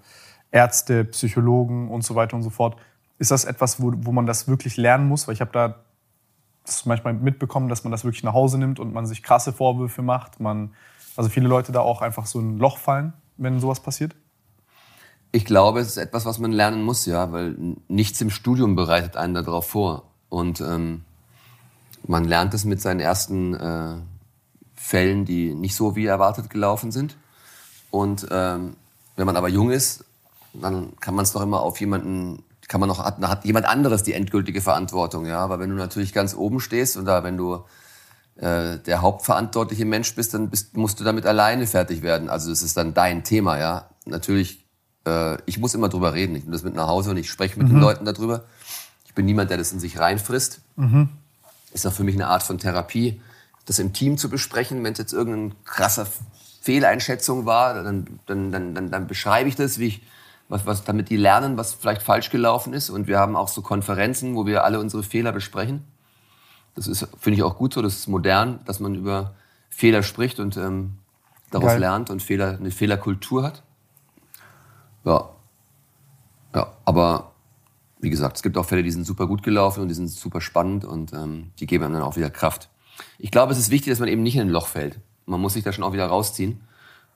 [0.50, 2.78] Ärzte, Psychologen und so weiter und so fort,
[3.18, 5.28] ist das etwas, wo, wo man das wirklich lernen muss?
[5.28, 5.74] Weil ich habe da
[6.66, 10.02] das manchmal mitbekommen, dass man das wirklich nach Hause nimmt und man sich krasse Vorwürfe
[10.02, 10.40] macht.
[10.40, 10.74] Man,
[11.16, 14.14] also viele Leute da auch einfach so ein Loch fallen, wenn sowas passiert?
[15.32, 17.56] Ich glaube, es ist etwas, was man lernen muss, ja, weil
[17.88, 20.04] nichts im Studium bereitet einen darauf vor.
[20.28, 21.04] Und ähm,
[22.06, 23.96] man lernt es mit seinen ersten äh,
[24.74, 27.16] Fällen, die nicht so wie erwartet gelaufen sind.
[27.90, 28.76] Und ähm,
[29.16, 30.04] wenn man aber jung ist,
[30.52, 34.02] dann kann man es doch immer auf jemanden kann man noch, hat, hat jemand anderes
[34.02, 35.38] die endgültige Verantwortung, ja.
[35.38, 37.64] Aber wenn du natürlich ganz oben stehst oder wenn du
[38.36, 42.28] äh, der hauptverantwortliche Mensch bist, dann bist, musst du damit alleine fertig werden.
[42.28, 43.90] Also das ist dann dein Thema, ja.
[44.04, 44.66] Natürlich
[45.06, 46.34] äh, ich muss immer drüber reden.
[46.34, 47.74] Ich nehme das mit nach Hause und ich spreche mit mhm.
[47.74, 48.44] den Leuten darüber.
[49.06, 50.60] Ich bin niemand, der das in sich reinfrisst.
[50.76, 51.08] Mhm.
[51.72, 53.20] Ist auch für mich eine Art von Therapie,
[53.64, 54.82] das im Team zu besprechen.
[54.84, 56.06] Wenn es jetzt irgendein krasser
[56.60, 60.02] Fehleinschätzung war, dann, dann, dann, dann, dann beschreibe ich das, wie ich,
[60.48, 62.90] was, was, damit die lernen, was vielleicht falsch gelaufen ist.
[62.90, 65.84] Und wir haben auch so Konferenzen, wo wir alle unsere Fehler besprechen.
[66.74, 67.82] Das ist, finde ich, auch gut so.
[67.82, 69.34] Das ist modern, dass man über
[69.70, 70.98] Fehler spricht und ähm,
[71.50, 71.80] daraus Geil.
[71.80, 73.62] lernt und Fehler, eine Fehlerkultur hat.
[75.04, 75.30] Ja.
[76.54, 77.32] Ja, aber
[77.98, 80.40] wie gesagt, es gibt auch Fälle, die sind super gut gelaufen und die sind super
[80.40, 82.68] spannend und ähm, die geben einem dann auch wieder Kraft.
[83.18, 84.98] Ich glaube, es ist wichtig, dass man eben nicht in ein Loch fällt.
[85.26, 86.60] Man muss sich da schon auch wieder rausziehen.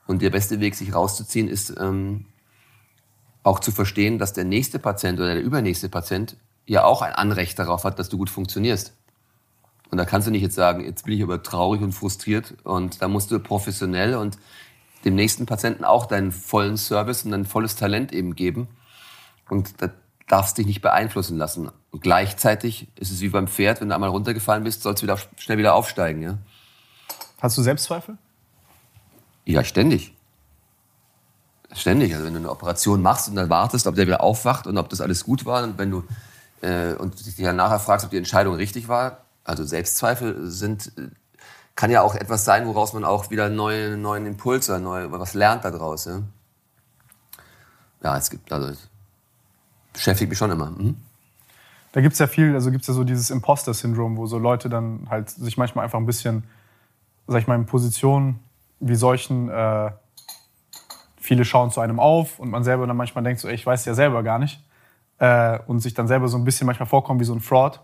[0.07, 2.25] Und der beste Weg, sich rauszuziehen, ist ähm,
[3.43, 6.35] auch zu verstehen, dass der nächste Patient oder der übernächste Patient
[6.65, 8.93] ja auch ein Anrecht darauf hat, dass du gut funktionierst.
[9.89, 13.01] Und da kannst du nicht jetzt sagen, jetzt bin ich aber traurig und frustriert und
[13.01, 14.37] da musst du professionell und
[15.03, 18.67] dem nächsten Patienten auch deinen vollen Service und dein volles Talent eben geben.
[19.49, 19.89] Und da
[20.27, 21.69] darfst dich nicht beeinflussen lassen.
[21.89, 25.17] Und gleichzeitig ist es wie beim Pferd, wenn du einmal runtergefallen bist, sollst du wieder
[25.35, 26.21] schnell wieder aufsteigen.
[26.21, 26.37] Ja?
[27.41, 28.17] Hast du Selbstzweifel?
[29.43, 30.13] Ja, ständig.
[31.73, 32.13] Ständig.
[32.13, 34.89] Also wenn du eine Operation machst und dann wartest, ob der wieder aufwacht und ob
[34.89, 36.03] das alles gut war, und wenn du
[36.61, 40.91] äh, und dich dann nachher fragst, ob die Entscheidung richtig war, also Selbstzweifel sind
[41.75, 45.65] kann ja auch etwas sein, woraus man auch wieder neue, neuen Impulse, neue, was lernt
[45.65, 46.05] daraus.
[46.05, 46.21] Ja,
[48.03, 48.75] ja es gibt, also
[49.93, 50.69] beschäftigt mich schon immer.
[50.69, 50.95] Mhm.
[51.93, 54.69] Da gibt es ja viel, also gibt es ja so dieses Imposter-Syndrom, wo so Leute
[54.69, 56.43] dann halt sich manchmal einfach ein bisschen,
[57.27, 58.39] sag ich mal, in Positionen
[58.79, 59.91] wie solchen, äh,
[61.21, 63.85] viele schauen zu einem auf und man selber dann manchmal denkt so, ey, ich weiß
[63.85, 64.61] ja selber gar nicht.
[65.19, 67.79] Äh, und sich dann selber so ein bisschen manchmal vorkommen wie so ein Fraud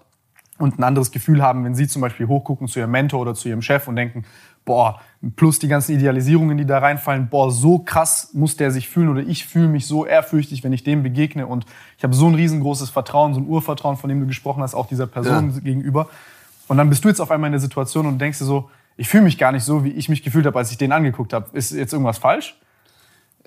[0.58, 3.48] und ein anderes Gefühl haben, wenn sie zum Beispiel hochgucken zu ihrem Mentor oder zu
[3.48, 4.26] ihrem Chef und denken,
[4.66, 5.00] boah,
[5.36, 9.22] plus die ganzen Idealisierungen, die da reinfallen, boah, so krass muss der sich fühlen oder
[9.22, 11.66] ich fühle mich so ehrfürchtig, wenn ich dem begegne und
[11.98, 14.88] ich habe so ein riesengroßes Vertrauen, so ein Urvertrauen, von dem du gesprochen hast, auch
[14.88, 15.60] dieser Person ja.
[15.60, 16.10] gegenüber.
[16.68, 19.08] Und dann bist du jetzt auf einmal in der Situation und denkst dir so, ich
[19.08, 21.46] fühle mich gar nicht so, wie ich mich gefühlt habe, als ich den angeguckt habe.
[21.54, 22.60] Ist jetzt irgendwas falsch?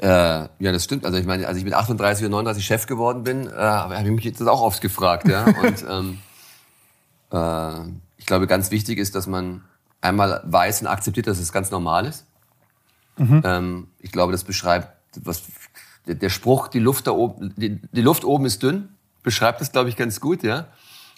[0.00, 1.04] Äh, ja, das stimmt.
[1.04, 4.10] Also ich meine, als ich mit 38 oder 39 Chef geworden bin, äh, habe ich
[4.10, 5.28] mich jetzt auch oft gefragt.
[5.28, 5.44] Ja?
[5.62, 6.18] Und ähm,
[7.30, 9.62] äh, ich glaube, ganz wichtig ist, dass man
[10.00, 12.24] einmal weiß und akzeptiert, dass es ganz normal ist.
[13.18, 13.42] Mhm.
[13.44, 14.88] Ähm, ich glaube, das beschreibt,
[15.22, 15.42] was,
[16.06, 18.88] der, der Spruch, die Luft da oben, die, die Luft oben ist dünn,
[19.22, 20.68] beschreibt das, glaube ich, ganz gut, ja.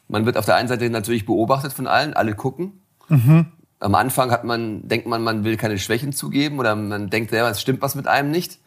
[0.09, 2.83] Man wird auf der einen Seite natürlich beobachtet von allen, alle gucken.
[3.09, 3.47] Mhm.
[3.79, 7.49] Am Anfang hat man, denkt man, man will keine Schwächen zugeben oder man denkt, ja,
[7.49, 8.59] es stimmt was mit einem nicht.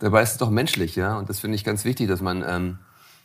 [0.00, 1.16] Dabei ist es doch menschlich, ja.
[1.18, 2.78] Und das finde ich ganz wichtig, dass man ähm,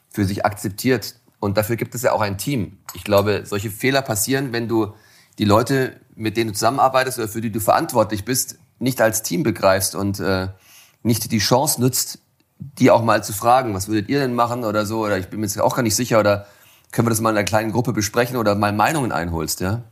[0.10, 2.78] für sich akzeptiert, und dafür gibt es ja auch ein Team.
[2.94, 4.94] Ich glaube, solche Fehler passieren, wenn du
[5.38, 9.44] die Leute, mit denen du zusammenarbeitest oder für die du verantwortlich bist, nicht als Team
[9.44, 10.50] begreifst und äh,
[11.02, 12.20] nicht die Chance nutzt,
[12.60, 15.40] die auch mal zu fragen, was würdet ihr denn machen oder so, oder ich bin
[15.40, 16.46] mir jetzt auch gar nicht sicher, oder
[16.92, 19.84] können wir das mal in einer kleinen Gruppe besprechen oder mal Meinungen einholst, ja?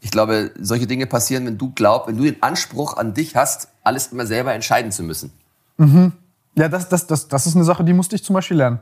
[0.00, 3.68] Ich glaube, solche Dinge passieren, wenn du glaubst, wenn du den Anspruch an dich hast,
[3.84, 5.30] alles immer selber entscheiden zu müssen.
[5.80, 6.12] Mhm.
[6.56, 8.80] Ja, das, das, das, das ist eine Sache, die musste ich zum Beispiel lernen.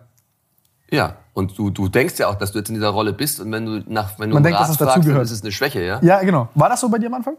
[0.91, 3.53] Ja, und du, du denkst ja auch, dass du jetzt in dieser Rolle bist und
[3.53, 5.53] wenn du nach wenn du Man denkt, Rat dass es fragst, dann ist es eine
[5.53, 6.01] Schwäche, ja?
[6.03, 6.49] Ja, genau.
[6.55, 7.37] War das so bei dir am Anfang?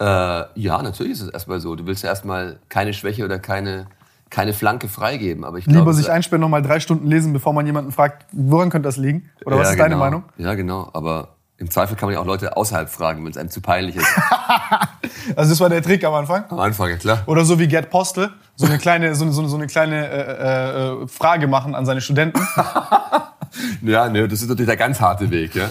[0.00, 1.76] Äh, ja, natürlich ist es erstmal so.
[1.76, 3.86] Du willst ja erstmal keine Schwäche oder keine,
[4.30, 5.44] keine Flanke freigeben.
[5.44, 8.70] Aber ich Lieber glaube, sich einsperren, nochmal drei Stunden lesen, bevor man jemanden fragt, woran
[8.70, 9.30] könnte das liegen?
[9.44, 9.84] Oder ja, was ist genau.
[9.84, 10.24] deine Meinung?
[10.36, 10.88] Ja, genau.
[10.94, 13.96] Aber im Zweifel kann man ja auch Leute außerhalb fragen, wenn es einem zu peinlich
[13.96, 14.06] ist.
[15.36, 16.44] also das war der Trick am Anfang?
[16.50, 17.24] Am Anfang, ja klar.
[17.26, 21.08] Oder so wie Gerd Postel, so eine kleine, so, so, so eine kleine äh, äh,
[21.08, 22.40] Frage machen an seine Studenten.
[23.82, 25.56] ja, ne, das ist natürlich der ganz harte Weg.
[25.56, 25.70] Ja?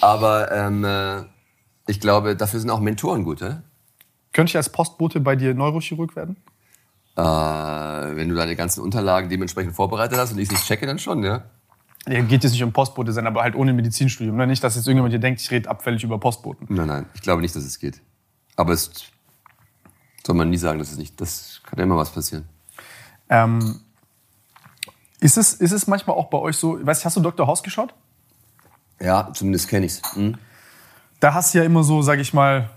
[0.00, 1.22] Aber ähm, äh,
[1.86, 3.40] ich glaube, dafür sind auch Mentoren gut.
[3.40, 3.62] Ja?
[4.32, 6.38] Könnte ich als Postbote bei dir Neurochirurg werden?
[7.16, 11.22] Äh, wenn du deine ganzen Unterlagen dementsprechend vorbereitet hast und ich nicht checke, dann schon,
[11.22, 11.44] ja.
[12.08, 14.36] Ja, geht jetzt nicht um Postbote sein, aber halt ohne Medizinstudium.
[14.36, 14.46] Ne?
[14.46, 16.66] Nicht, dass jetzt irgendjemand hier denkt, ich rede abfällig über Postboten.
[16.70, 18.00] Nein, nein, ich glaube nicht, dass es geht.
[18.56, 18.90] Aber es
[20.26, 21.20] soll man nie sagen, dass es nicht.
[21.20, 22.44] Das kann ja immer was passieren.
[23.28, 23.80] Ähm,
[25.20, 27.46] ist, es, ist es manchmal auch bei euch so, weißt du, hast du Dr.
[27.46, 27.94] House geschaut?
[29.00, 30.14] Ja, zumindest kenne ich es.
[30.14, 30.36] Hm?
[31.20, 32.70] Da hast du ja immer so, sag ich mal,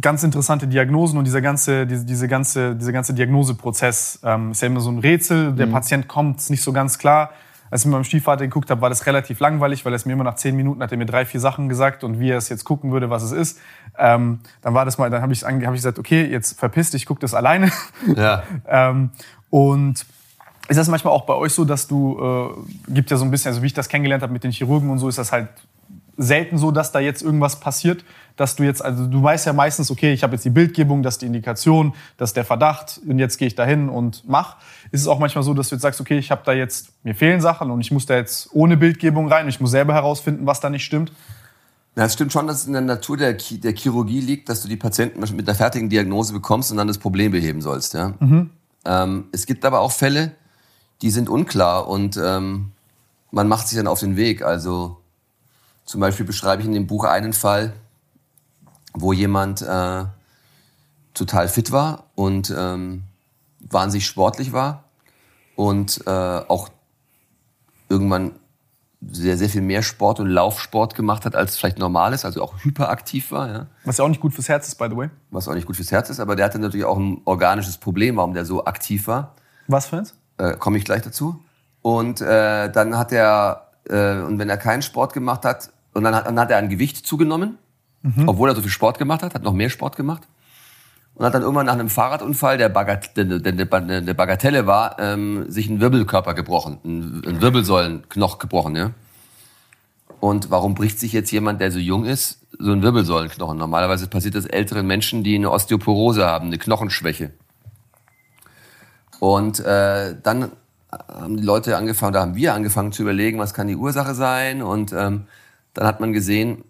[0.00, 4.66] ganz interessante Diagnosen und dieser ganze, diese, diese ganze, dieser ganze Diagnoseprozess ähm, ist ja
[4.66, 5.52] immer so ein Rätsel.
[5.52, 5.72] Der mhm.
[5.72, 7.30] Patient kommt, ist nicht so ganz klar
[7.74, 10.12] als ich mit meinem Stiefvater geguckt habe, war das relativ langweilig, weil er es mir
[10.12, 12.48] immer nach zehn Minuten hat er mir drei, vier Sachen gesagt und wie er es
[12.48, 13.58] jetzt gucken würde, was es ist.
[13.98, 17.04] Ähm, dann war das mal, dann habe ich, hab ich gesagt, okay, jetzt verpiss dich,
[17.04, 17.72] guck das alleine.
[18.16, 18.44] Ja.
[18.68, 19.10] ähm,
[19.50, 20.06] und
[20.68, 22.54] ist das manchmal auch bei euch so, dass du,
[22.88, 24.88] äh, gibt ja so ein bisschen, also wie ich das kennengelernt habe mit den Chirurgen
[24.88, 25.48] und so, ist das halt
[26.16, 28.04] selten so, dass da jetzt irgendwas passiert,
[28.36, 31.14] dass du jetzt, also du weißt ja meistens, okay, ich habe jetzt die Bildgebung, das
[31.14, 34.56] ist die Indikation, das ist der Verdacht und jetzt gehe ich dahin und mach.
[34.94, 37.16] Ist es auch manchmal so, dass du jetzt sagst, okay, ich habe da jetzt, mir
[37.16, 40.46] fehlen Sachen und ich muss da jetzt ohne Bildgebung rein und ich muss selber herausfinden,
[40.46, 41.10] was da nicht stimmt?
[41.96, 44.68] Ja, es stimmt schon, dass es in der Natur der, der Chirurgie liegt, dass du
[44.68, 47.94] die Patienten mit einer fertigen Diagnose bekommst und dann das Problem beheben sollst.
[47.94, 48.14] Ja?
[48.20, 48.50] Mhm.
[48.84, 50.30] Ähm, es gibt aber auch Fälle,
[51.02, 52.70] die sind unklar und ähm,
[53.32, 54.42] man macht sich dann auf den Weg.
[54.42, 54.98] Also
[55.84, 57.72] zum Beispiel beschreibe ich in dem Buch einen Fall,
[58.92, 60.04] wo jemand äh,
[61.14, 63.02] total fit war und ähm,
[63.70, 64.84] wahnsinnig sportlich war
[65.56, 66.68] und äh, auch
[67.88, 68.32] irgendwann
[69.10, 72.64] sehr, sehr viel mehr Sport und Laufsport gemacht hat, als vielleicht normal ist, also auch
[72.64, 73.48] hyperaktiv war.
[73.48, 73.66] Ja.
[73.84, 75.10] Was ja auch nicht gut fürs Herz ist, by the way.
[75.30, 78.16] Was auch nicht gut fürs Herz ist, aber der hatte natürlich auch ein organisches Problem,
[78.16, 79.34] warum der so aktiv war.
[79.68, 80.14] Was für eins?
[80.38, 81.42] Äh, Komme ich gleich dazu.
[81.82, 86.14] Und äh, dann hat er, äh, und wenn er keinen Sport gemacht hat, und dann
[86.14, 87.58] hat, dann hat er an Gewicht zugenommen,
[88.02, 88.28] mhm.
[88.28, 90.22] obwohl er so viel Sport gemacht hat, hat noch mehr Sport gemacht.
[91.16, 96.34] Und hat dann irgendwann nach einem Fahrradunfall, der, der Bagatelle war, ähm, sich einen Wirbelkörper
[96.34, 98.74] gebrochen, einen Wirbelsäulenknoch gebrochen.
[98.74, 98.90] Ja?
[100.18, 103.56] Und warum bricht sich jetzt jemand, der so jung ist, so einen Wirbelsäulenknochen?
[103.56, 107.30] Normalerweise passiert das älteren Menschen, die eine Osteoporose haben, eine Knochenschwäche.
[109.20, 110.50] Und äh, dann
[110.90, 114.62] haben die Leute angefangen, da haben wir angefangen zu überlegen, was kann die Ursache sein.
[114.62, 115.26] Und ähm,
[115.74, 116.64] dann hat man gesehen,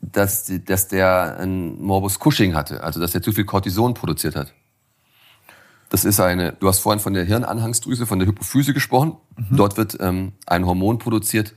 [0.00, 4.52] dass, dass der ein Morbus Cushing hatte, also dass er zu viel Cortison produziert hat.
[5.88, 9.16] Das ist eine, du hast vorhin von der Hirnanhangsdrüse, von der Hypophyse gesprochen.
[9.36, 9.56] Mhm.
[9.56, 11.54] Dort wird ähm, ein Hormon produziert,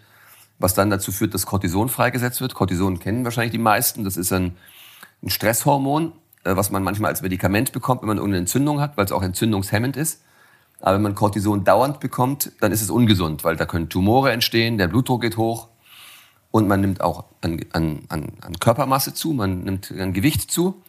[0.60, 2.54] was dann dazu führt, dass Cortison freigesetzt wird.
[2.54, 4.04] Cortison kennen wahrscheinlich die meisten.
[4.04, 4.56] Das ist ein,
[5.24, 6.12] ein Stresshormon,
[6.44, 9.24] äh, was man manchmal als Medikament bekommt, wenn man irgendeine Entzündung hat, weil es auch
[9.24, 10.22] entzündungshemmend ist.
[10.80, 14.78] Aber wenn man Cortison dauernd bekommt, dann ist es ungesund, weil da können Tumore entstehen,
[14.78, 15.69] der Blutdruck geht hoch
[16.52, 20.82] und man nimmt auch an, an, an, an Körpermasse zu, man nimmt an Gewicht zu.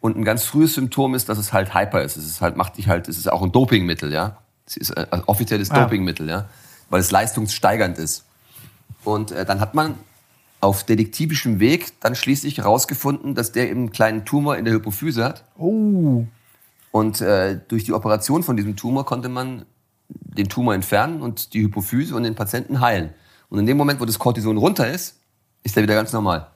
[0.00, 2.16] Und ein ganz frühes Symptom ist, dass es halt hyper ist.
[2.16, 4.38] Es ist halt, macht dich halt, es ist auch ein Dopingmittel, ja.
[4.66, 5.82] Es ist ein äh, offizielles ah.
[5.82, 6.48] Dopingmittel, ja.
[6.88, 8.24] Weil es leistungssteigernd ist.
[9.04, 9.96] Und äh, dann hat man
[10.60, 15.24] auf detektivischem Weg dann schließlich herausgefunden, dass der eben einen kleinen Tumor in der Hypophyse
[15.24, 15.44] hat.
[15.58, 16.26] Oh.
[16.92, 19.64] Und äh, durch die Operation von diesem Tumor konnte man
[20.08, 23.10] den Tumor entfernen und die Hypophyse und den Patienten heilen.
[23.50, 25.16] Und in dem Moment, wo das Cortison runter ist,
[25.62, 26.46] ist er wieder ganz normal.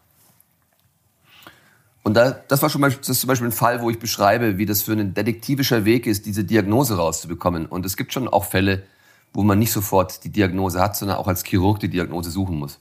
[2.05, 4.59] Und da, das war schon mal, das ist zum Beispiel ein Fall, wo ich beschreibe,
[4.59, 7.67] wie das für ein detektivischer Weg ist, diese Diagnose rauszubekommen.
[7.67, 8.85] Und es gibt schon auch Fälle,
[9.33, 12.79] wo man nicht sofort die Diagnose hat, sondern auch als Chirurg die Diagnose suchen muss.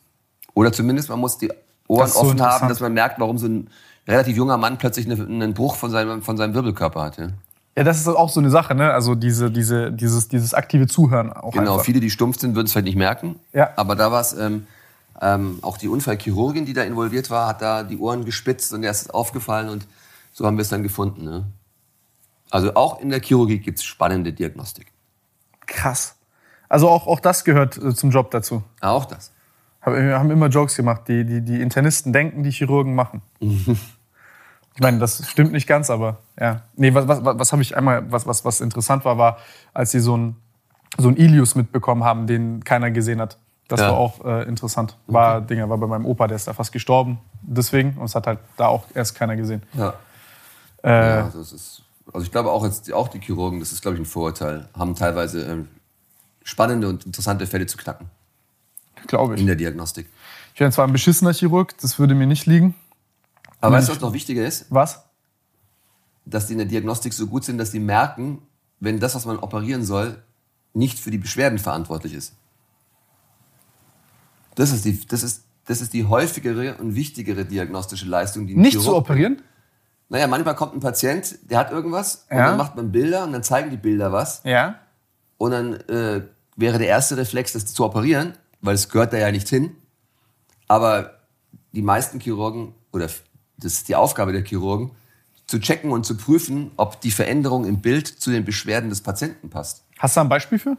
[0.54, 1.52] Oder zumindest man muss die
[1.88, 3.70] Ohren so offen haben, dass man merkt, warum so ein
[4.08, 7.18] relativ junger Mann plötzlich einen Bruch von seinem, von seinem Wirbelkörper hat.
[7.18, 7.30] Ja.
[7.76, 8.92] Ja, das ist auch so eine Sache, ne?
[8.92, 11.54] Also diese, diese, dieses, dieses aktive Zuhören auch.
[11.54, 11.86] Genau, einfach.
[11.86, 13.40] viele, die stumpf sind, würden es vielleicht nicht merken.
[13.52, 13.72] Ja.
[13.76, 14.68] Aber da war es, ähm,
[15.22, 18.92] ähm, auch die Unfallchirurgin, die da involviert war, hat da die Ohren gespitzt und er
[18.92, 19.88] ist aufgefallen und
[20.32, 21.24] so haben wir es dann gefunden.
[21.24, 21.46] Ne?
[22.50, 24.88] Also auch in der Chirurgie gibt es spannende Diagnostik.
[25.66, 26.16] Krass.
[26.70, 28.64] Also auch, auch das gehört äh, zum Job dazu.
[28.82, 29.32] Auch das.
[29.86, 33.22] Wir haben immer Jokes gemacht, die, die, die Internisten denken, die Chirurgen machen.
[34.76, 36.62] Ich meine, das stimmt nicht ganz, aber ja.
[36.76, 39.38] Nee, was, was, was habe ich einmal, was, was, was interessant war, war,
[39.74, 40.36] als sie so ein
[40.98, 43.38] so ein Ilius mitbekommen haben, den keiner gesehen hat.
[43.68, 43.88] Das ja.
[43.88, 44.98] war auch äh, interessant.
[45.08, 45.48] War, okay.
[45.48, 47.20] Dinger, war bei meinem Opa, der ist da fast gestorben.
[47.42, 47.98] Deswegen.
[47.98, 49.64] Und es hat halt da auch erst keiner gesehen.
[49.74, 49.94] Ja.
[50.84, 51.82] Äh, ja das ist,
[52.12, 54.96] also ich glaube auch, jetzt, auch die Chirurgen, das ist, glaube ich, ein Vorurteil, haben
[54.96, 55.58] teilweise äh,
[56.44, 58.10] spannende und interessante Fälle zu knacken.
[59.08, 59.42] Glaube ich.
[59.42, 60.08] In der Diagnostik.
[60.54, 62.76] Ich wäre zwar ein beschissener Chirurg, das würde mir nicht liegen.
[63.64, 64.66] Aber weißt du, was noch wichtiger ist?
[64.70, 65.06] Was?
[66.26, 68.42] Dass die in der Diagnostik so gut sind, dass sie merken,
[68.82, 70.22] wenn das, was man operieren soll,
[70.74, 72.34] nicht für die Beschwerden verantwortlich ist.
[74.56, 78.72] Das ist die, das ist, das ist die häufigere und wichtigere diagnostische Leistung, die Nicht
[78.72, 79.42] Chirurg zu operieren?
[80.10, 82.48] Naja, manchmal kommt ein Patient, der hat irgendwas und ja.
[82.48, 84.42] dann macht man Bilder und dann zeigen die Bilder was.
[84.44, 84.80] Ja.
[85.38, 86.22] Und dann äh,
[86.58, 89.78] wäre der erste Reflex, das zu operieren, weil es gehört da ja nicht hin.
[90.68, 91.20] Aber
[91.72, 93.08] die meisten Chirurgen, oder
[93.58, 94.92] das ist die Aufgabe der Chirurgen,
[95.48, 99.50] zu checken und zu prüfen, ob die Veränderung im Bild zu den Beschwerden des Patienten
[99.50, 99.84] passt.
[100.00, 100.78] Hast du ein Beispiel für?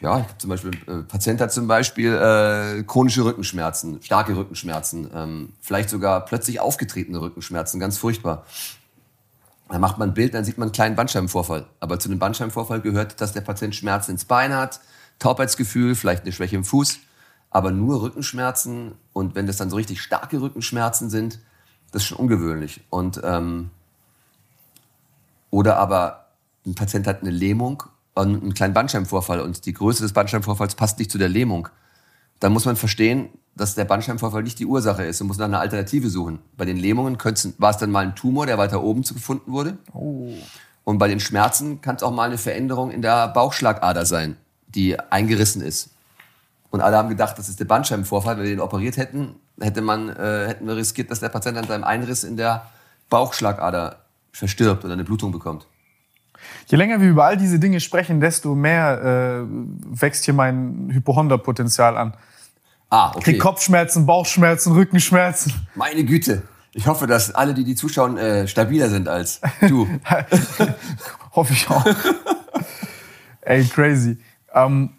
[0.00, 5.90] Ja, zum Beispiel, äh, Patient hat zum Beispiel äh, chronische Rückenschmerzen, starke Rückenschmerzen, ähm, vielleicht
[5.90, 8.46] sogar plötzlich aufgetretene Rückenschmerzen, ganz furchtbar.
[9.68, 11.66] Dann macht man ein Bild, dann sieht man einen kleinen Bandscheibenvorfall.
[11.80, 14.80] Aber zu dem Bandscheibenvorfall gehört, dass der Patient Schmerzen ins Bein hat,
[15.18, 16.98] Taubheitsgefühl, vielleicht eine Schwäche im Fuß,
[17.50, 18.92] aber nur Rückenschmerzen.
[19.12, 21.40] Und wenn das dann so richtig starke Rückenschmerzen sind,
[21.92, 22.82] das ist schon ungewöhnlich.
[22.90, 23.70] Und ähm,
[25.50, 26.26] oder aber
[26.66, 27.82] ein Patient hat eine Lähmung
[28.14, 31.68] und einen kleinen Bandscheibenvorfall und die Größe des Bandscheibenvorfalls passt nicht zu der Lähmung.
[32.38, 35.60] Dann muss man verstehen, dass der Bandscheibenvorfall nicht die Ursache ist und muss nach einer
[35.60, 36.38] Alternative suchen.
[36.56, 37.18] Bei den Lähmungen
[37.58, 39.76] war es dann mal ein Tumor, der weiter oben gefunden wurde.
[39.92, 40.32] Oh.
[40.84, 44.36] Und bei den Schmerzen kann es auch mal eine Veränderung in der Bauchschlagader sein,
[44.68, 45.90] die eingerissen ist.
[46.70, 48.36] Und alle haben gedacht, das ist der Bandscheibenvorfall.
[48.36, 51.66] Wenn wir den operiert hätten, hätte man, äh, hätten wir riskiert, dass der Patient an
[51.66, 52.66] seinem Einriss in der
[53.08, 53.96] Bauchschlagader
[54.32, 55.66] verstirbt oder eine Blutung bekommt.
[56.66, 61.96] Je länger wir über all diese Dinge sprechen, desto mehr äh, wächst hier mein Hypochonderpotenzial
[61.96, 62.14] an.
[62.88, 63.32] Ah, okay.
[63.32, 65.52] Krieg Kopfschmerzen, Bauchschmerzen, Rückenschmerzen.
[65.74, 66.42] Meine Güte.
[66.72, 69.88] Ich hoffe, dass alle, die die zuschauen, äh, stabiler sind als du.
[71.32, 71.84] hoffe ich auch.
[73.42, 74.18] Ey, crazy.
[74.54, 74.90] Ähm,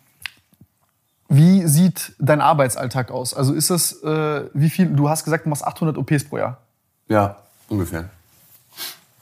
[1.32, 3.34] wie sieht dein Arbeitsalltag aus?
[3.34, 6.58] Also ist das, äh, wie viel, du hast gesagt, du machst 800 OPs pro Jahr.
[7.08, 7.38] Ja,
[7.70, 8.10] ungefähr.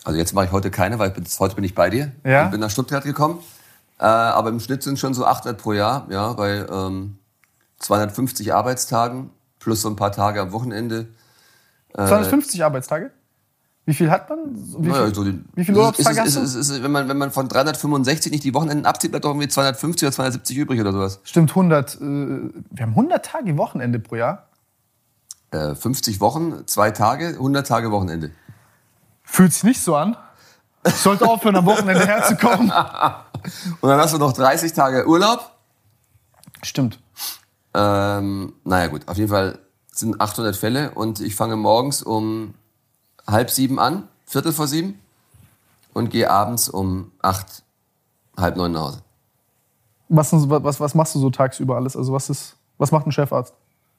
[0.03, 2.11] Also jetzt mache ich heute keine, weil bis heute bin ich bei dir.
[2.23, 2.45] Ja.
[2.45, 3.37] Ich bin nach Stuttgart gekommen.
[3.99, 7.19] Äh, aber im Schnitt sind schon so 800 pro Jahr, ja, bei ähm,
[7.77, 9.29] 250 Arbeitstagen
[9.59, 11.09] plus so ein paar Tage am Wochenende.
[11.93, 13.11] Äh, 250 Arbeitstage?
[13.89, 14.37] Wie viel hat man?
[14.53, 17.31] Wie viel, naja, so wie viel Urlaubstage ist, ist, ist, ist, wenn, man, wenn man
[17.31, 21.19] von 365 nicht die Wochenenden abzieht, bleibt doch irgendwie 250 oder 270 übrig oder sowas.
[21.23, 21.95] Stimmt, 100.
[21.95, 22.51] Äh, wir
[22.81, 24.45] haben 100 Tage Wochenende pro Jahr.
[25.49, 28.29] Äh, 50 Wochen, zwei Tage, 100 Tage Wochenende.
[29.23, 30.15] Fühlt sich nicht so an.
[30.85, 32.71] Ich sollte aufhören, am Wochenende herzukommen.
[33.81, 35.49] Und dann hast du noch 30 Tage Urlaub.
[36.61, 36.99] Stimmt.
[37.73, 39.57] Ähm, naja, gut, auf jeden Fall
[39.91, 42.53] sind 800 Fälle und ich fange morgens um
[43.31, 44.99] halb sieben an, Viertel vor sieben
[45.93, 47.63] und gehe abends um acht,
[48.37, 49.01] halb neun nach Hause.
[50.09, 51.95] Was, was, was machst du so tagsüber alles?
[51.95, 53.53] Also was ist, was macht ein Chefarzt?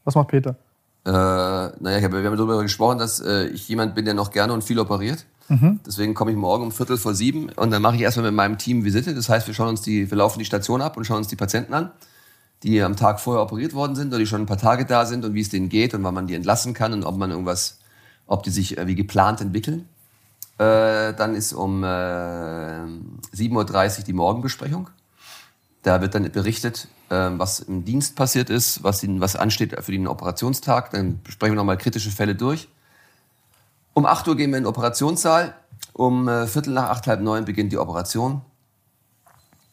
[0.04, 0.56] Was macht Peter?
[1.04, 4.30] Äh, naja, ich hab, wir haben darüber gesprochen, dass äh, ich jemand bin, der noch
[4.30, 5.24] gerne und viel operiert.
[5.48, 5.80] Mhm.
[5.84, 8.58] Deswegen komme ich morgen um Viertel vor sieben und dann mache ich erstmal mit meinem
[8.58, 9.14] Team Visite.
[9.14, 11.36] Das heißt, wir schauen uns die, wir laufen die Station ab und schauen uns die
[11.36, 11.90] Patienten an,
[12.62, 15.24] die am Tag vorher operiert worden sind oder die schon ein paar Tage da sind
[15.24, 17.79] und wie es denen geht und wann man die entlassen kann und ob man irgendwas,
[18.30, 19.88] ob die sich äh, wie geplant entwickeln.
[20.56, 24.88] Äh, dann ist um äh, 7.30 Uhr die Morgenbesprechung.
[25.82, 30.90] Da wird dann berichtet, was im Dienst passiert ist, was, was ansteht für den Operationstag.
[30.90, 32.68] Dann besprechen wir nochmal kritische Fälle durch.
[33.94, 35.54] Um 8 Uhr gehen wir in den Operationssaal.
[35.94, 38.42] Um äh, Viertel nach acht, halb neun beginnt die Operation.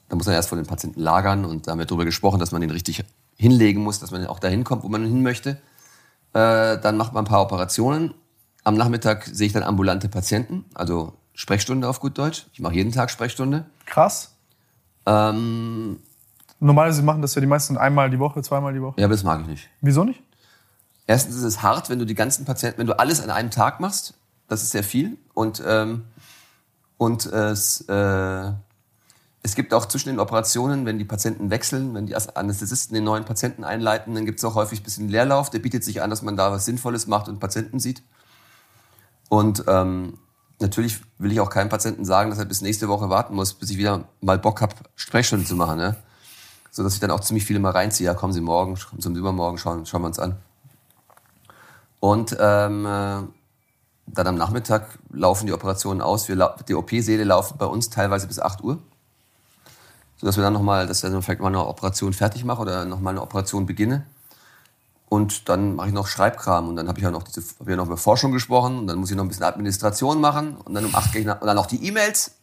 [0.08, 2.54] Da muss man erst von den Patienten lagern und da haben wir darüber gesprochen, dass
[2.54, 3.04] man den richtig
[3.36, 5.58] hinlegen muss, dass man auch dahin kommt, wo man hin möchte.
[6.34, 8.14] Äh, dann macht man ein paar Operationen.
[8.68, 12.48] Am Nachmittag sehe ich dann ambulante Patienten, also Sprechstunde auf gut Deutsch.
[12.52, 13.66] Ich mache jeden Tag Sprechstunde.
[13.86, 14.34] Krass.
[15.06, 16.02] Ähm,
[16.60, 19.00] Normalerweise machen das ja die meisten einmal die Woche, zweimal die Woche.
[19.00, 19.70] Ja, aber das mag ich nicht.
[19.80, 20.22] Wieso nicht?
[21.06, 23.80] Erstens ist es hart, wenn du die ganzen Patienten, wenn du alles an einem Tag
[23.80, 24.16] machst.
[24.50, 25.16] Das ist sehr viel.
[25.34, 26.04] Und, ähm,
[26.98, 28.52] und es, äh,
[29.44, 33.24] es gibt auch zwischen den Operationen, wenn die Patienten wechseln, wenn die Anästhesisten den neuen
[33.24, 35.52] Patienten einleiten, dann gibt es auch häufig ein bisschen Leerlauf.
[35.52, 38.04] Der bietet sich an, dass man da was Sinnvolles macht und Patienten sieht.
[39.30, 40.18] Und ähm,
[40.60, 43.70] natürlich will ich auch keinem Patienten sagen, dass er bis nächste Woche warten muss, bis
[43.70, 45.78] ich wieder mal Bock habe, Sprechstunden zu machen.
[45.78, 45.96] Ne?
[46.72, 48.06] So dass ich dann auch ziemlich viele mal reinziehe.
[48.06, 50.38] Ja, kommen Sie morgen, kommen Sie übermorgen, schauen, schauen wir uns an.
[52.00, 53.22] Und ähm, äh,
[54.08, 56.28] dann am Nachmittag laufen die Operationen aus.
[56.28, 58.80] Wir, die OP-Säle laufen bei uns teilweise bis 8 Uhr.
[60.18, 63.14] Sodass wir dann nochmal, dass ich dann vielleicht mal eine Operation fertig mache oder nochmal
[63.14, 64.06] eine Operation beginne.
[65.10, 67.78] Und dann mache ich noch Schreibkram und dann habe ich ja noch diese, hab ja
[67.78, 70.84] noch über Forschung gesprochen und dann muss ich noch ein bisschen Administration machen und dann
[70.84, 72.36] um acht gehe ich nach, und dann noch die E-Mails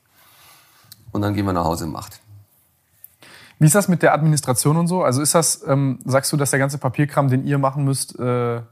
[1.13, 2.21] und dann gehen wir nach Hause um acht.
[3.59, 5.03] Wie ist das mit der Administration und so?
[5.03, 8.63] Also ist das, ähm, sagst du, dass der ganze Papierkram, den ihr machen müsst, äh,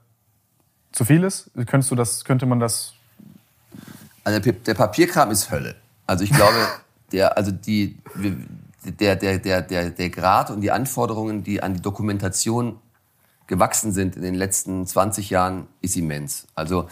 [0.92, 1.50] zu viel ist?
[1.66, 2.94] Könntest du das, könnte man das?
[4.24, 5.76] Also der Papierkram ist Hölle.
[6.06, 6.56] Also ich glaube,
[7.12, 7.98] der, also die,
[8.84, 12.78] der, der, der, der, der Grad und die Anforderungen, die an die Dokumentation
[13.52, 16.46] gewachsen sind in den letzten 20 Jahren, ist immens.
[16.54, 16.88] Also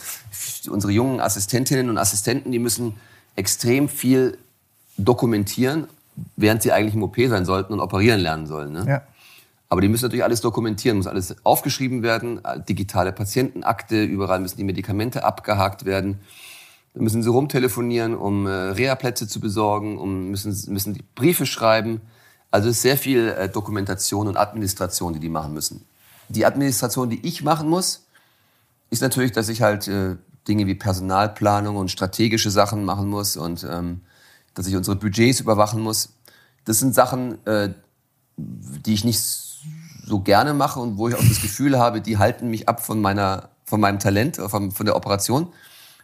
[0.68, 2.96] unsere jungen Assistentinnen und Assistenten, die müssen
[3.34, 4.36] extrem viel
[4.98, 5.88] dokumentieren,
[6.36, 8.72] während sie eigentlich im OP sein sollten und operieren lernen sollen.
[8.72, 8.84] Ne?
[8.86, 9.02] Ja.
[9.70, 14.64] Aber die müssen natürlich alles dokumentieren, muss alles aufgeschrieben werden, digitale Patientenakte, überall müssen die
[14.64, 16.20] Medikamente abgehakt werden.
[16.92, 22.02] Dann müssen sie rumtelefonieren, um äh, Reha-Plätze zu besorgen, um müssen, müssen die Briefe schreiben.
[22.50, 25.86] Also es ist sehr viel äh, Dokumentation und Administration, die die machen müssen
[26.30, 28.06] die Administration, die ich machen muss,
[28.88, 30.16] ist natürlich, dass ich halt äh,
[30.48, 34.00] Dinge wie Personalplanung und strategische Sachen machen muss und ähm,
[34.54, 36.14] dass ich unsere Budgets überwachen muss.
[36.64, 37.70] Das sind Sachen, äh,
[38.36, 39.20] die ich nicht
[40.04, 43.00] so gerne mache und wo ich auch das Gefühl habe, die halten mich ab von
[43.00, 45.52] meiner, von meinem Talent, äh, von, von der Operation.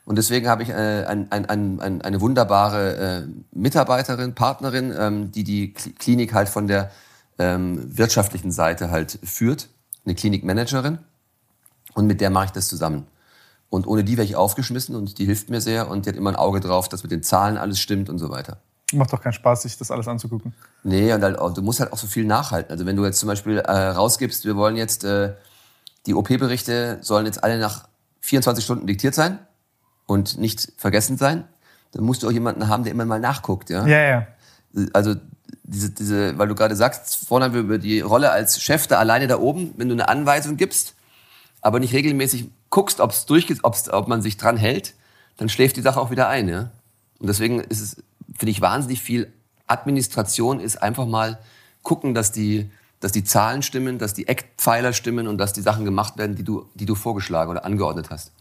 [0.05, 5.43] Und deswegen habe ich äh, ein, ein, ein, eine wunderbare äh, Mitarbeiterin, Partnerin, ähm, die
[5.43, 6.93] die Klinik halt von der
[7.39, 9.69] ähm, wirtschaftlichen Seite halt führt
[10.07, 10.99] eine Klinikmanagerin.
[11.95, 13.07] Und mit der mache ich das zusammen.
[13.69, 16.31] Und ohne die wäre ich aufgeschmissen und die hilft mir sehr und die hat immer
[16.31, 18.59] ein Auge drauf, dass mit den Zahlen alles stimmt und so weiter.
[18.93, 20.55] Macht doch keinen Spaß, sich das alles anzugucken.
[20.85, 22.71] Nee, und halt, du musst halt auch so viel nachhalten.
[22.71, 25.35] Also wenn du jetzt zum Beispiel äh, rausgibst, wir wollen jetzt, äh,
[26.07, 27.89] die OP-Berichte sollen jetzt alle nach
[28.21, 29.41] 24 Stunden diktiert sein
[30.07, 31.45] und nicht vergessen sein,
[31.91, 33.71] dann musst du auch jemanden haben, der immer mal nachguckt.
[33.71, 33.99] Ja, ja.
[33.99, 34.27] ja.
[34.93, 35.17] Also
[35.63, 38.99] diese, diese, weil du gerade sagst, vorhin haben wir über die Rolle als Chef da
[38.99, 40.95] alleine da oben, wenn du eine Anweisung gibst,
[41.61, 44.95] aber nicht regelmäßig guckst, ob es durchgeht, ob's, ob man sich dran hält,
[45.37, 46.49] dann schläft die Sache auch wieder ein.
[46.49, 46.71] Ja?
[47.19, 47.97] Und deswegen ist es,
[48.37, 49.33] finde ich, wahnsinnig viel
[49.67, 51.39] Administration ist einfach mal
[51.83, 55.85] gucken, dass die, dass die Zahlen stimmen, dass die Eckpfeiler stimmen und dass die Sachen
[55.85, 58.33] gemacht werden, die du, die du vorgeschlagen oder angeordnet hast.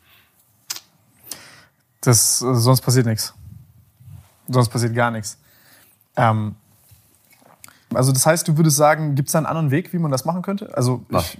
[2.02, 3.34] Das, sonst passiert nichts.
[4.48, 5.38] Sonst passiert gar nichts.
[6.16, 6.56] Ähm,
[7.96, 10.26] also das heißt, du würdest sagen, gibt es da einen anderen Weg, wie man das
[10.26, 10.76] machen könnte?
[10.76, 11.38] Also ich,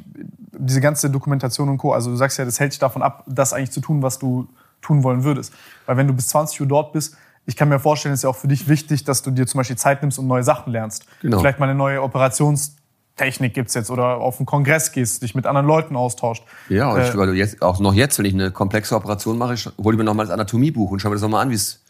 [0.52, 1.94] diese ganze Dokumentation und Co.
[1.94, 4.48] Also du sagst ja, das hält dich davon ab, das eigentlich zu tun, was du
[4.82, 5.54] tun wollen würdest.
[5.86, 8.30] Weil wenn du bis 20 Uhr dort bist, ich kann mir vorstellen, es ist ja
[8.30, 11.06] auch für dich wichtig, dass du dir zum Beispiel Zeit nimmst und neue Sachen lernst.
[11.22, 11.40] Genau.
[11.40, 15.46] Vielleicht mal eine neue Operationstechnik gibt es jetzt oder auf einen Kongress gehst, dich mit
[15.46, 16.44] anderen Leuten austauscht.
[16.70, 19.56] Ja, und äh, ich, weil jetzt, auch noch jetzt, wenn ich eine komplexe Operation mache,
[19.78, 21.85] hole ich mir nochmal das Anatomiebuch und schaue mir das nochmal an, wie es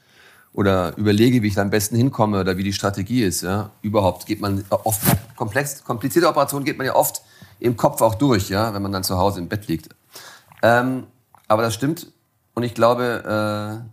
[0.56, 3.42] oder überlege, wie ich da am besten hinkomme oder wie die Strategie ist.
[3.42, 3.72] Ja?
[3.82, 5.02] Überhaupt geht man oft
[5.36, 7.22] komplex, komplizierte Operationen geht man ja oft
[7.60, 9.90] im Kopf auch durch, ja, wenn man dann zu Hause im Bett liegt.
[10.64, 11.08] Ähm,
[11.50, 12.08] aber das stimmt
[12.54, 13.90] und ich glaube, äh,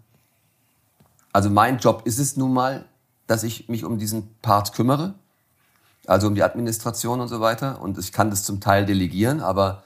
[1.32, 2.84] also mein Job ist es nun mal,
[3.26, 5.14] dass ich mich um diesen Part kümmere,
[6.06, 7.80] also um die Administration und so weiter.
[7.80, 9.82] Und ich kann das zum Teil delegieren, aber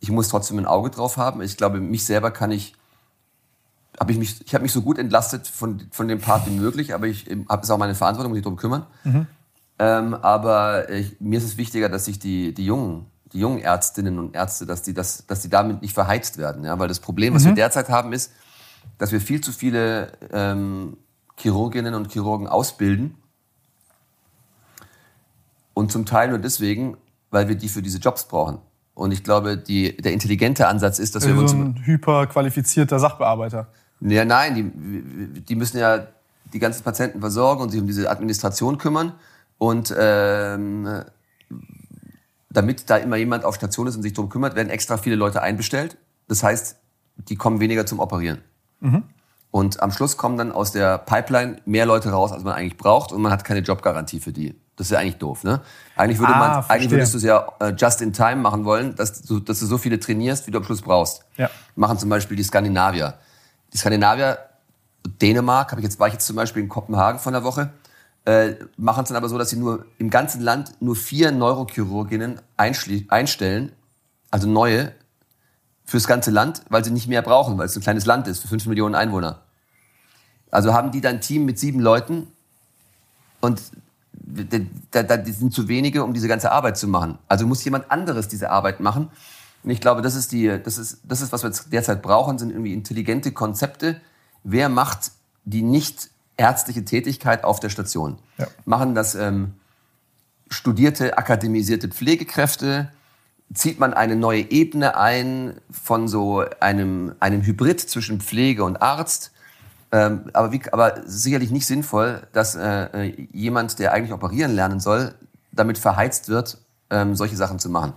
[0.00, 1.40] ich muss trotzdem ein Auge drauf haben.
[1.40, 2.74] Ich glaube, mich selber kann ich
[4.00, 6.94] habe ich mich, ich habe mich so gut entlastet von, von dem Part wie möglich,
[6.94, 8.86] aber ich habe es auch meine Verantwortung, mich darum kümmern.
[9.04, 9.26] Mhm.
[9.78, 14.18] Ähm, aber ich, mir ist es wichtiger, dass sich die, die jungen, die jungen Ärztinnen
[14.18, 16.64] und Ärzte, dass die, das, dass die damit nicht verheizt werden.
[16.64, 16.78] Ja?
[16.78, 17.48] Weil das Problem, was mhm.
[17.48, 18.32] wir derzeit haben, ist,
[18.96, 20.96] dass wir viel zu viele ähm,
[21.36, 23.16] Chirurginnen und Chirurgen ausbilden.
[25.74, 26.96] Und zum Teil nur deswegen,
[27.30, 28.58] weil wir die für diese Jobs brauchen.
[28.94, 31.50] Und ich glaube, die, der intelligente Ansatz ist, dass also wir uns.
[31.52, 33.68] So ein hyperqualifizierter Sachbearbeiter.
[34.00, 36.06] Ja, nein, die, die müssen ja
[36.52, 39.12] die ganzen Patienten versorgen und sich um diese Administration kümmern.
[39.58, 41.04] Und ähm,
[42.50, 45.42] damit da immer jemand auf Station ist und sich darum kümmert, werden extra viele Leute
[45.42, 45.96] einbestellt.
[46.28, 46.76] Das heißt,
[47.28, 48.38] die kommen weniger zum Operieren.
[48.80, 49.04] Mhm.
[49.50, 53.12] Und am Schluss kommen dann aus der Pipeline mehr Leute raus, als man eigentlich braucht,
[53.12, 54.54] und man hat keine Jobgarantie für die.
[54.76, 55.60] Das ist ja eigentlich doof, ne?
[55.96, 56.74] Eigentlich würde ah, man, verstehe.
[56.74, 59.66] eigentlich würdest du es ja äh, just in time machen wollen, dass du, dass du
[59.66, 61.24] so viele trainierst, wie du am Schluss brauchst.
[61.36, 61.50] Ja.
[61.74, 63.14] Machen zum Beispiel die Skandinavier.
[63.72, 64.38] Die Skandinavier,
[65.20, 67.70] Dänemark, habe ich jetzt, war ich jetzt zum Beispiel in Kopenhagen von der Woche,
[68.24, 72.40] äh, machen es dann aber so, dass sie nur im ganzen Land nur vier Neurochirurginnen
[72.56, 73.72] einstellen,
[74.30, 74.92] also neue,
[75.84, 78.48] fürs ganze Land, weil sie nicht mehr brauchen, weil es ein kleines Land ist, für
[78.48, 79.42] fünf Millionen Einwohner.
[80.50, 82.28] Also haben die dann ein Team mit sieben Leuten
[83.40, 83.60] und
[84.12, 87.18] die sind zu wenige, um diese ganze Arbeit zu machen.
[87.26, 89.10] Also muss jemand anderes diese Arbeit machen.
[89.62, 92.50] Und ich glaube, das ist, die, das ist, das ist was wir derzeit brauchen, sind
[92.50, 94.00] irgendwie intelligente Konzepte.
[94.42, 95.12] Wer macht
[95.44, 98.18] die nicht ärztliche Tätigkeit auf der Station?
[98.38, 98.46] Ja.
[98.64, 99.54] Machen das ähm,
[100.48, 102.90] studierte, akademisierte Pflegekräfte?
[103.52, 109.32] Zieht man eine neue Ebene ein von so einem, einem Hybrid zwischen Pflege und Arzt?
[109.92, 115.14] Ähm, aber, wie, aber sicherlich nicht sinnvoll, dass äh, jemand, der eigentlich operieren lernen soll,
[115.52, 116.58] damit verheizt wird,
[116.90, 117.92] ähm, solche Sachen zu machen.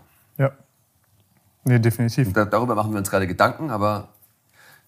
[1.66, 2.34] Nee, definitiv.
[2.34, 4.10] Da, darüber machen wir uns gerade Gedanken, aber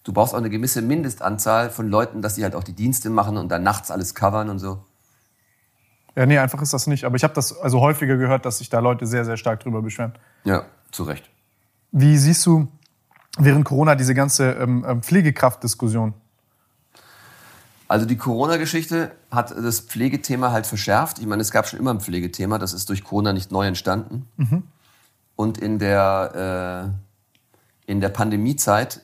[0.04, 3.36] du brauchst auch eine gewisse Mindestanzahl von Leuten, dass die halt auch die Dienste machen
[3.36, 4.84] und dann nachts alles covern und so.
[6.14, 7.04] Ja, nee, einfach ist das nicht.
[7.04, 9.82] Aber ich habe das also häufiger gehört, dass sich da Leute sehr, sehr stark drüber
[9.82, 10.14] beschweren.
[10.44, 11.28] Ja, zu Recht.
[11.92, 12.68] Wie siehst du
[13.38, 16.14] während Corona diese ganze ähm, ähm Pflegekraftdiskussion?
[17.88, 21.18] Also die Corona-Geschichte hat das Pflegethema halt verschärft.
[21.18, 24.26] Ich meine, es gab schon immer ein Pflegethema, das ist durch Corona nicht neu entstanden.
[24.36, 24.64] Mhm.
[25.36, 26.92] Und in der,
[27.86, 29.02] äh, in der Pandemiezeit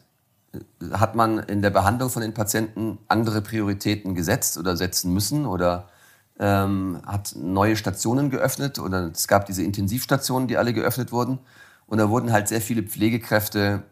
[0.53, 0.59] äh,
[0.93, 5.89] hat man in der Behandlung von den Patienten andere Prioritäten gesetzt oder setzen müssen oder
[6.39, 11.39] ähm, hat neue Stationen geöffnet oder es gab diese Intensivstationen, die alle geöffnet wurden.
[11.87, 13.83] Und da wurden halt sehr viele Pflegekräfte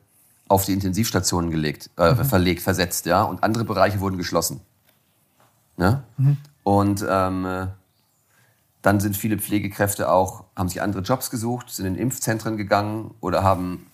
[0.49, 2.25] auf die Intensivstationen gelegt, äh, mhm.
[2.25, 4.60] verlegt, versetzt, ja, und andere Bereiche wurden geschlossen.
[5.77, 6.02] Ja?
[6.17, 6.39] Mhm.
[6.65, 7.69] Und ähm,
[8.83, 13.42] dann sind viele Pflegekräfte auch, haben sich andere Jobs gesucht, sind in Impfzentren gegangen oder
[13.42, 13.86] haben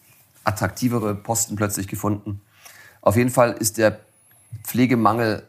[0.44, 2.40] attraktivere Posten plötzlich gefunden.
[3.02, 4.00] Auf jeden Fall ist der
[4.62, 5.42] Pflegemangel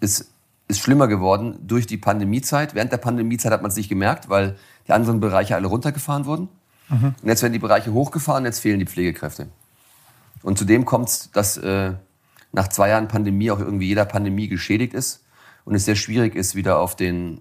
[0.00, 0.32] ist,
[0.68, 2.74] ist schlimmer geworden durch die Pandemiezeit.
[2.74, 6.48] Während der Pandemiezeit hat man es nicht gemerkt, weil die anderen Bereiche alle runtergefahren wurden.
[6.88, 7.14] Mhm.
[7.22, 9.48] Und jetzt werden die Bereiche hochgefahren, jetzt fehlen die Pflegekräfte.
[10.42, 11.92] Und zudem kommt es, dass äh,
[12.52, 15.24] nach zwei Jahren Pandemie auch irgendwie jeder Pandemie geschädigt ist
[15.64, 17.40] und es sehr schwierig ist, wieder auf den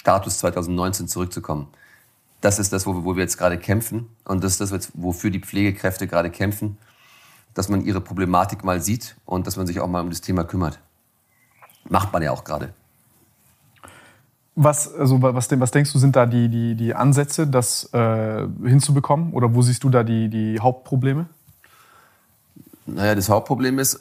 [0.00, 1.68] Status 2019 zurückzukommen.
[2.40, 5.40] Das ist das, wo, wo wir jetzt gerade kämpfen und das ist das, wofür die
[5.40, 6.78] Pflegekräfte gerade kämpfen,
[7.52, 10.44] dass man ihre Problematik mal sieht und dass man sich auch mal um das Thema
[10.44, 10.80] kümmert.
[11.84, 12.72] Macht man ja auch gerade.
[14.54, 19.34] Was, also was, was denkst du, sind da die, die, die Ansätze, das äh, hinzubekommen?
[19.34, 21.26] Oder wo siehst du da die, die Hauptprobleme?
[22.86, 24.00] Naja, das Hauptproblem ist,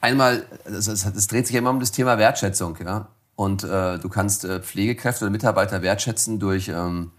[0.00, 2.76] einmal, es dreht sich immer um das Thema Wertschätzung.
[2.84, 3.06] Ja?
[3.38, 7.12] Und äh, du kannst äh, Pflegekräfte oder Mitarbeiter wertschätzen durch, ähm,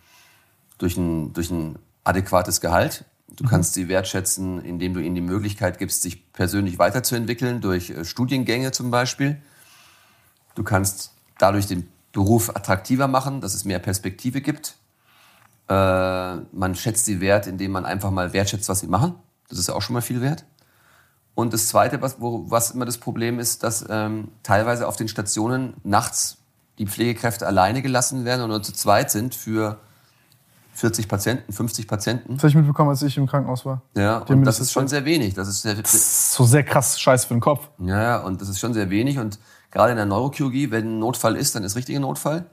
[0.77, 3.06] durch, ein, durch ein adäquates Gehalt.
[3.30, 3.48] Du mhm.
[3.48, 8.73] kannst sie wertschätzen, indem du ihnen die Möglichkeit gibst, sich persönlich weiterzuentwickeln, durch äh, Studiengänge
[8.73, 9.41] zum Beispiel.
[10.56, 14.75] Du kannst dadurch den Beruf attraktiver machen, dass es mehr Perspektive gibt.
[15.69, 19.15] Äh, man schätzt sie wert, indem man einfach mal wertschätzt, was sie machen.
[19.48, 20.43] Das ist auch schon mal viel wert.
[21.40, 25.08] Und das Zweite, was, wo, was immer das Problem ist, dass ähm, teilweise auf den
[25.08, 26.38] Stationen nachts
[26.77, 29.77] die Pflegekräfte alleine gelassen werden und nur zu zweit sind für
[30.74, 32.34] 40 Patienten, 50 Patienten.
[32.34, 33.82] Das habe ich mitbekommen, als ich im Krankenhaus war.
[33.95, 35.34] Ja, und das, das ist schon sehr wenig.
[35.34, 37.69] Das ist, sehr, das ist so sehr krass Scheiß für den Kopf.
[37.80, 39.19] Ja, und das ist schon sehr wenig.
[39.19, 39.40] Und
[39.72, 42.45] gerade in der Neurochirurgie, wenn ein Notfall ist, dann ist richtiger Notfall.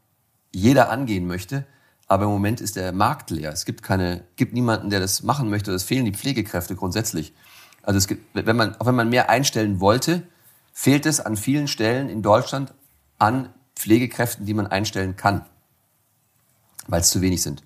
[0.52, 1.64] jeder angehen möchte,
[2.08, 3.52] aber im Moment ist der Markt leer.
[3.52, 5.72] Es gibt keine, gibt niemanden, der das machen möchte.
[5.72, 7.34] Es fehlen die Pflegekräfte grundsätzlich.
[7.82, 10.22] Also es gibt, wenn man, auch wenn man mehr einstellen wollte,
[10.72, 12.74] fehlt es an vielen Stellen in Deutschland
[13.18, 15.44] an Pflegekräften, die man einstellen kann
[16.88, 17.62] weil es zu wenig sind.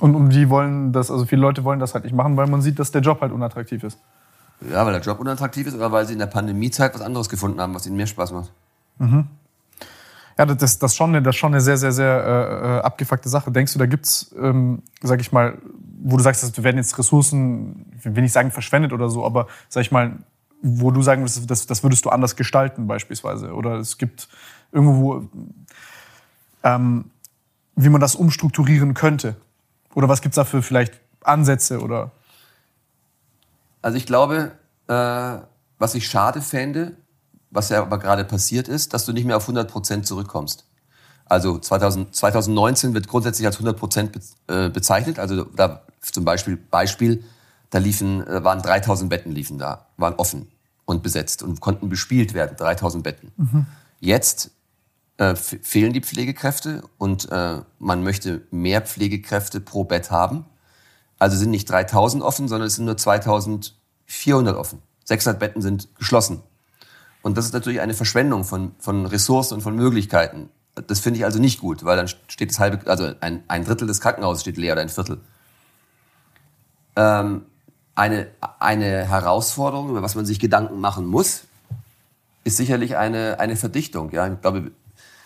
[0.00, 2.62] Und, und die wollen das, also viele Leute wollen das halt nicht machen, weil man
[2.62, 3.98] sieht, dass der Job halt unattraktiv ist.
[4.70, 7.60] Ja, weil der Job unattraktiv ist oder weil sie in der Pandemiezeit was anderes gefunden
[7.60, 8.52] haben, was ihnen mehr Spaß macht.
[8.98, 9.28] Mhm.
[10.38, 13.28] Ja, das, das, schon eine, das ist schon eine sehr, sehr, sehr äh, äh abgefuckte
[13.28, 13.50] Sache.
[13.50, 15.58] Denkst du, da gibt's, ähm, sag ich mal,
[16.02, 19.46] wo du sagst, wir werden jetzt Ressourcen, ich will nicht sagen verschwendet oder so, aber
[19.68, 20.18] sag ich mal,
[20.62, 23.52] wo du sagen würdest, das, das würdest du anders gestalten beispielsweise?
[23.52, 24.28] Oder es gibt
[24.70, 25.28] irgendwo,
[26.62, 27.10] ähm,
[27.74, 29.36] wie man das umstrukturieren könnte?
[29.94, 32.12] Oder was gibt es dafür vielleicht Ansätze oder?
[33.80, 34.52] Also ich glaube,
[34.88, 35.38] äh,
[35.78, 36.96] was ich schade fände,
[37.50, 40.64] was ja aber gerade passiert ist, dass du nicht mehr auf 100 Prozent zurückkommst.
[41.26, 44.20] Also 2000, 2019 wird grundsätzlich als 100 Prozent be,
[44.54, 45.18] äh, bezeichnet.
[45.18, 47.24] Also da zum Beispiel, Beispiel,
[47.70, 50.48] da liefen, äh, waren 3000 Betten liefen da, waren offen
[50.84, 53.32] und besetzt und konnten bespielt werden, 3000 Betten.
[53.36, 53.66] Mhm.
[54.00, 54.50] Jetzt
[55.22, 60.46] äh, fehlen die Pflegekräfte und äh, man möchte mehr Pflegekräfte pro Bett haben.
[61.20, 64.82] Also sind nicht 3000 offen, sondern es sind nur 2400 offen.
[65.04, 66.42] 600 Betten sind geschlossen.
[67.22, 70.48] Und das ist natürlich eine Verschwendung von, von Ressourcen und von Möglichkeiten.
[70.88, 73.86] Das finde ich also nicht gut, weil dann steht das halbe, also ein, ein Drittel
[73.86, 75.20] des Krankenhauses steht leer oder ein Viertel.
[76.96, 77.42] Ähm,
[77.94, 78.26] eine,
[78.58, 81.44] eine Herausforderung, über was man sich Gedanken machen muss,
[82.42, 84.10] ist sicherlich eine, eine Verdichtung.
[84.10, 84.72] Ja, ich glaube,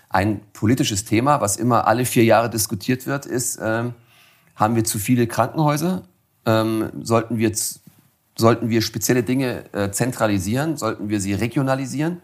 [0.09, 3.95] ein politisches Thema, was immer alle vier Jahre diskutiert wird, ist, ähm,
[4.55, 6.03] haben wir zu viele Krankenhäuser?
[6.47, 7.53] Ähm, sollten, wir,
[8.37, 10.77] sollten wir spezielle Dinge äh, zentralisieren?
[10.77, 12.23] Sollten wir sie regionalisieren?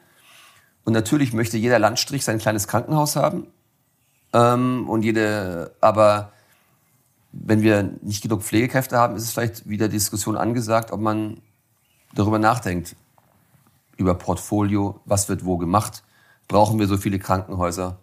[0.85, 3.49] Und natürlich möchte jeder Landstrich sein kleines Krankenhaus haben.
[4.33, 6.33] Ähm, und jede, aber
[7.33, 11.41] wenn wir nicht genug Pflegekräfte haben, ist es vielleicht wieder Diskussion angesagt, ob man
[12.15, 12.94] darüber nachdenkt,
[13.97, 16.02] über Portfolio, was wird wo gemacht
[16.49, 17.99] brauchen wir so viele Krankenhäuser.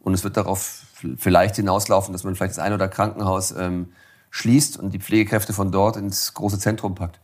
[0.00, 0.84] Und es wird darauf
[1.16, 3.92] vielleicht hinauslaufen, dass man vielleicht das ein oder Krankenhaus ähm,
[4.30, 7.20] schließt und die Pflegekräfte von dort ins große Zentrum packt.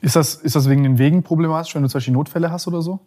[0.00, 2.80] Ist das, ist das wegen den Wegen problematisch, wenn du zum Beispiel Notfälle hast oder
[2.80, 3.00] so?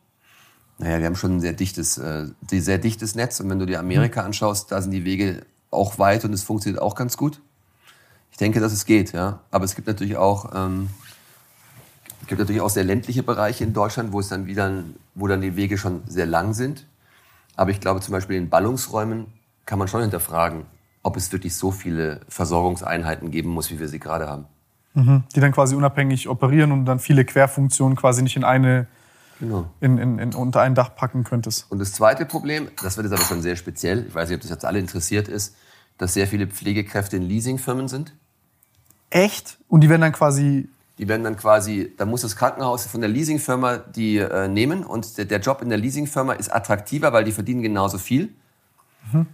[0.77, 3.39] Naja, wir haben schon ein sehr dichtes, äh, sehr dichtes Netz.
[3.39, 4.27] Und wenn du dir Amerika hm.
[4.27, 7.41] anschaust, da sind die Wege auch weit und es funktioniert auch ganz gut.
[8.31, 9.39] Ich denke, dass es geht, ja.
[9.51, 10.89] Aber es gibt natürlich auch ähm,
[12.23, 14.71] es gibt natürlich auch sehr ländliche Bereiche in Deutschland, wo es dann wieder,
[15.13, 16.87] wo dann die Wege schon sehr lang sind.
[17.57, 19.27] Aber ich glaube, zum Beispiel in Ballungsräumen
[19.65, 20.65] kann man schon hinterfragen,
[21.03, 24.45] ob es wirklich so viele Versorgungseinheiten geben muss, wie wir sie gerade haben.
[24.93, 25.23] Mhm.
[25.35, 28.87] Die dann quasi unabhängig operieren und dann viele Querfunktionen quasi nicht in eine
[29.41, 29.69] genau.
[29.81, 31.69] in, in, in, unter ein Dach packen könntest.
[31.69, 34.41] Und das zweite Problem, das wird jetzt aber schon sehr speziell, ich weiß nicht, ob
[34.43, 35.57] das jetzt alle interessiert ist,
[35.97, 38.13] dass sehr viele Pflegekräfte in Leasingfirmen sind.
[39.09, 39.57] Echt?
[39.67, 40.69] Und die werden dann quasi
[40.99, 45.17] Die werden dann quasi, da muss das Krankenhaus von der Leasingfirma die äh, nehmen und
[45.17, 48.29] der, der, Job in der Leasingfirma ist attraktiver, weil die verdienen genauso viel.
[49.11, 49.25] Mhm.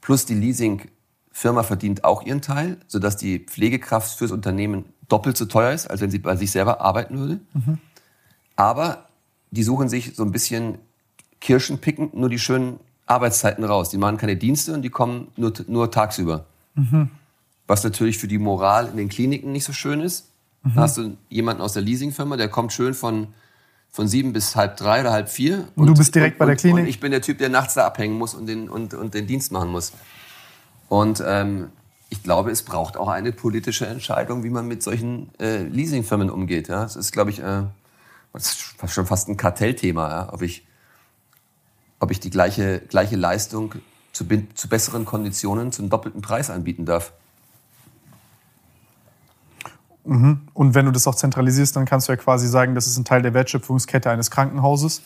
[0.00, 5.72] Plus die Leasingfirma verdient auch ihren Teil, sodass die Pflegekraft fürs Unternehmen doppelt so teuer
[5.72, 7.40] ist, als wenn sie bei sich selber arbeiten würde.
[7.52, 7.78] Mhm.
[8.54, 9.08] Aber
[9.50, 10.78] die suchen sich so ein bisschen
[11.40, 13.90] kirschenpickend nur die schönen Arbeitszeiten raus.
[13.90, 16.46] Die machen keine Dienste und die kommen nur, nur tagsüber.
[16.74, 17.10] Mhm.
[17.66, 20.28] Was natürlich für die Moral in den Kliniken nicht so schön ist.
[20.62, 20.74] Mhm.
[20.74, 23.28] Da hast du jemanden aus der Leasingfirma, der kommt schön von,
[23.90, 25.68] von sieben bis halb drei oder halb vier.
[25.74, 26.84] Und, und du bist direkt und, bei der Klinik?
[26.84, 29.26] Und ich bin der Typ, der nachts da abhängen muss und den, und, und den
[29.26, 29.92] Dienst machen muss.
[30.88, 31.70] Und ähm,
[32.10, 36.68] ich glaube, es braucht auch eine politische Entscheidung, wie man mit solchen äh, Leasingfirmen umgeht.
[36.68, 36.82] Ja?
[36.82, 37.62] Das ist, glaube ich, äh,
[38.34, 40.32] das ist schon fast ein Kartellthema, ja?
[40.32, 40.66] ob, ich,
[42.00, 43.76] ob ich die gleiche, gleiche Leistung
[44.12, 47.14] zu, zu besseren Konditionen zum doppelten Preis anbieten darf.
[50.04, 50.42] Mhm.
[50.52, 53.04] Und wenn du das auch zentralisierst, dann kannst du ja quasi sagen, das ist ein
[53.04, 55.02] Teil der Wertschöpfungskette eines Krankenhauses.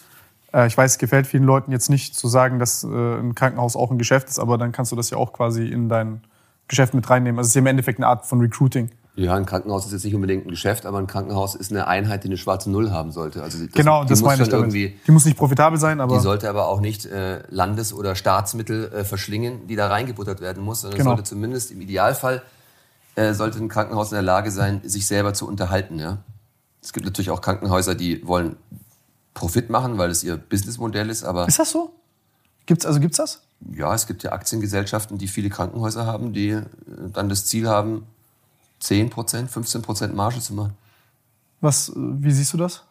[0.52, 3.76] Äh, ich weiß, es gefällt vielen Leuten jetzt nicht zu sagen, dass äh, ein Krankenhaus
[3.76, 6.22] auch ein Geschäft ist, aber dann kannst du das ja auch quasi in dein
[6.68, 7.38] Geschäft mit reinnehmen.
[7.38, 8.90] Also es ist ja im Endeffekt eine Art von Recruiting.
[9.18, 12.24] Ja, ein Krankenhaus ist jetzt nicht unbedingt ein Geschäft, aber ein Krankenhaus ist eine Einheit,
[12.24, 13.42] die eine schwarze Null haben sollte.
[13.42, 14.74] Also das, genau, das meine ich damit.
[14.74, 16.16] Die muss nicht profitabel sein, aber...
[16.16, 20.62] Die sollte aber auch nicht äh, Landes- oder Staatsmittel äh, verschlingen, die da reingebuttert werden
[20.62, 21.10] muss, sondern genau.
[21.10, 22.42] sollte zumindest im Idealfall
[23.16, 25.98] äh, sollte ein Krankenhaus in der Lage sein, sich selber zu unterhalten.
[25.98, 26.18] Ja?
[26.82, 28.56] Es gibt natürlich auch Krankenhäuser, die wollen
[29.34, 31.48] Profit machen, weil es ihr Businessmodell ist, aber...
[31.48, 31.92] Ist das so?
[32.66, 33.42] Gibt's, also gibt's das?
[33.72, 36.64] Ja, es gibt ja Aktiengesellschaften, die viele Krankenhäuser haben, die äh,
[37.12, 38.06] dann das Ziel haben,
[38.82, 39.10] 10%
[39.48, 40.74] 15% Marge zu machen.
[41.60, 42.84] Was, wie siehst du das?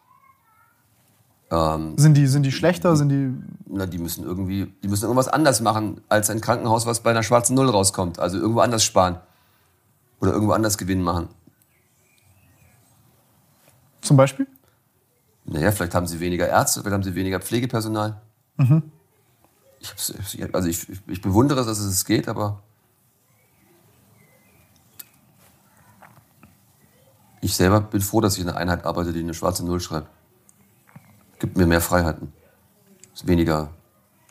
[1.50, 2.96] Ähm, sind, die, sind die schlechter?
[2.96, 3.32] Sind die
[3.68, 7.22] na, die müssen irgendwie, die müssen irgendwas anders machen als ein Krankenhaus, was bei einer
[7.22, 8.18] schwarzen Null rauskommt.
[8.18, 9.18] Also irgendwo anders sparen.
[10.20, 11.28] Oder irgendwo anders Gewinn machen.
[14.00, 14.46] Zum Beispiel?
[15.44, 18.20] Naja, vielleicht haben sie weniger Ärzte, vielleicht haben sie weniger Pflegepersonal.
[18.56, 18.82] Mhm.
[19.80, 22.62] Ich, also ich, ich bewundere es, dass es geht, aber
[27.46, 30.08] Ich selber bin froh, dass ich in einer Einheit arbeite, die eine schwarze Null schreibt.
[31.38, 32.32] Gibt mir mehr Freiheiten.
[33.14, 33.70] Ist weniger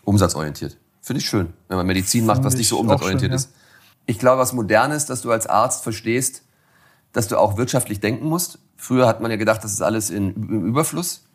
[0.03, 0.75] umsatzorientiert.
[1.01, 3.51] Finde ich schön, wenn man Medizin macht, was nicht so umsatzorientiert schön, ist.
[3.51, 3.64] Ja.
[4.05, 6.43] Ich glaube, was modern ist, dass du als Arzt verstehst,
[7.13, 8.59] dass du auch wirtschaftlich denken musst.
[8.77, 11.25] Früher hat man ja gedacht, das ist alles in, im Überfluss.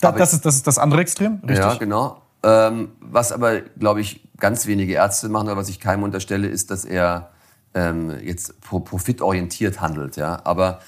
[0.00, 1.58] Da, das, ist, das ist das andere Extrem, richtig?
[1.58, 2.22] Ja, genau.
[2.42, 6.70] Ähm, was aber, glaube ich, ganz wenige Ärzte machen, oder was ich keinem unterstelle, ist,
[6.70, 7.30] dass er
[7.74, 10.16] ähm, jetzt profitorientiert handelt.
[10.16, 10.40] Ja?
[10.44, 10.80] Aber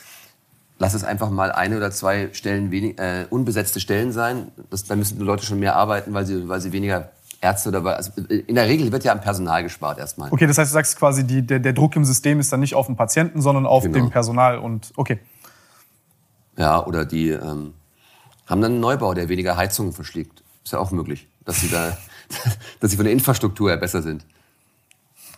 [0.78, 4.50] lass es einfach mal eine oder zwei Stellen wenig, äh, unbesetzte Stellen sein.
[4.70, 7.10] Das, da müssen die Leute schon mehr arbeiten, weil sie, weil sie weniger
[7.42, 10.32] Ärzte oder also in der Regel wird ja am Personal gespart erstmal.
[10.32, 12.74] Okay, das heißt, du sagst quasi, die, der, der Druck im System ist dann nicht
[12.74, 13.98] auf den Patienten, sondern auf genau.
[13.98, 15.18] dem Personal und okay.
[16.56, 17.74] Ja, oder die ähm,
[18.46, 20.44] haben dann einen Neubau, der weniger Heizungen verschlägt.
[20.62, 21.96] Ist ja auch möglich, dass sie da,
[22.80, 24.24] dass sie von der Infrastruktur her besser sind.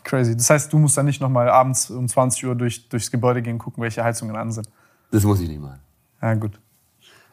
[0.03, 0.37] Crazy.
[0.37, 3.59] Das heißt, du musst dann nicht nochmal abends um 20 Uhr durch, durchs Gebäude gehen,
[3.59, 4.69] gucken, welche Heizungen an sind.
[5.11, 5.81] Das muss ich nicht machen.
[6.21, 6.61] Ja, gut.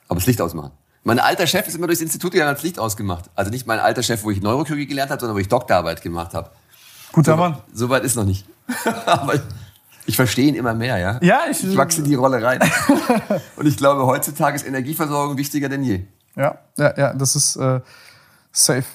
[0.08, 0.72] Aber das Licht ausmachen.
[1.04, 3.26] Mein alter Chef ist immer durchs Institut gegangen und hat Licht ausgemacht.
[3.36, 6.34] Also nicht mein alter Chef, wo ich Neurochirurgie gelernt habe, sondern wo ich Doktorarbeit gemacht
[6.34, 6.52] habe.
[7.12, 7.58] Guter so, Mann.
[7.74, 8.46] So weit ist noch nicht.
[9.06, 9.34] Aber
[10.06, 11.20] ich verstehe ihn immer mehr, ja?
[11.22, 12.60] Ja, ich, ich wachse in die Rolle rein.
[13.56, 16.04] und ich glaube, heutzutage ist Energieversorgung wichtiger denn je.
[16.36, 17.82] Ja, ja, ja, das ist äh,
[18.52, 18.86] safe.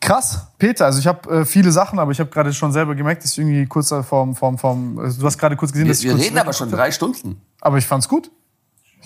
[0.00, 0.86] Krass, Peter.
[0.86, 3.38] Also ich habe äh, viele Sachen, aber ich habe gerade schon selber gemerkt, dass ich
[3.38, 6.38] irgendwie kurz vorm, vorm, vorm also du hast gerade kurz gesehen, wir, dass wir reden
[6.38, 7.40] aber schon drei Stunden.
[7.60, 8.30] Aber ich fand's gut.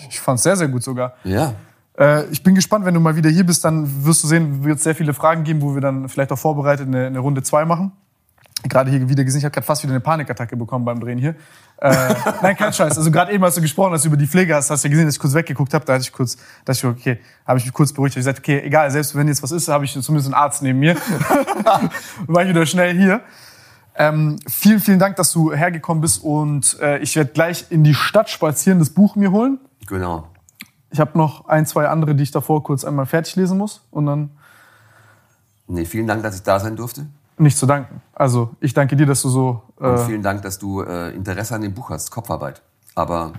[0.09, 1.13] Ich fand's sehr, sehr gut sogar.
[1.23, 1.53] Ja.
[1.97, 4.77] Äh, ich bin gespannt, wenn du mal wieder hier bist, dann wirst du sehen, wird
[4.77, 7.65] es sehr viele Fragen geben, wo wir dann vielleicht auch vorbereitet eine, eine Runde zwei
[7.65, 7.91] machen
[8.63, 11.35] gerade hier wieder gesehen, ich habe gerade fast wieder eine Panikattacke bekommen beim Drehen hier.
[11.79, 12.97] Äh, nein, kein Scheiß.
[12.97, 15.05] Also gerade eben, als du gesprochen hast über die Pflege, hast, hast du ja gesehen,
[15.05, 15.85] dass ich kurz weggeguckt habe.
[15.85, 18.15] Da hatte ich kurz, dachte ich, okay, habe ich mich kurz beruhigt.
[18.15, 20.79] Ich gesagt, okay, egal, selbst wenn jetzt was ist, habe ich zumindest einen Arzt neben
[20.79, 20.95] mir.
[22.27, 23.21] War ich wieder schnell hier.
[23.95, 27.95] Ähm, vielen, vielen Dank, dass du hergekommen bist und äh, ich werde gleich in die
[27.95, 29.59] Stadt spazieren, das Buch mir holen.
[29.87, 30.27] Genau.
[30.89, 34.05] Ich habe noch ein, zwei andere, die ich davor kurz einmal fertig lesen muss und
[34.05, 34.31] dann.
[35.67, 37.07] Nee, vielen Dank, dass ich da sein durfte.
[37.37, 38.01] Nicht zu danken.
[38.13, 39.63] Also ich danke dir, dass du so.
[39.79, 42.09] Äh Und vielen Dank, dass du äh, Interesse an dem Buch hast.
[42.09, 42.61] Kopfarbeit.
[42.95, 43.33] Aber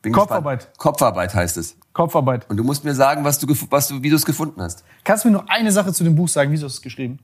[0.00, 0.60] bin Kopfarbeit.
[0.60, 0.78] Gespannt.
[0.78, 1.76] Kopfarbeit heißt es.
[1.92, 2.48] Kopfarbeit.
[2.50, 4.82] Und du musst mir sagen, was du, was du, wie du es gefunden hast.
[5.04, 6.50] Kannst du mir noch eine Sache zu dem Buch sagen?
[6.50, 7.20] Wie hast du es geschrieben?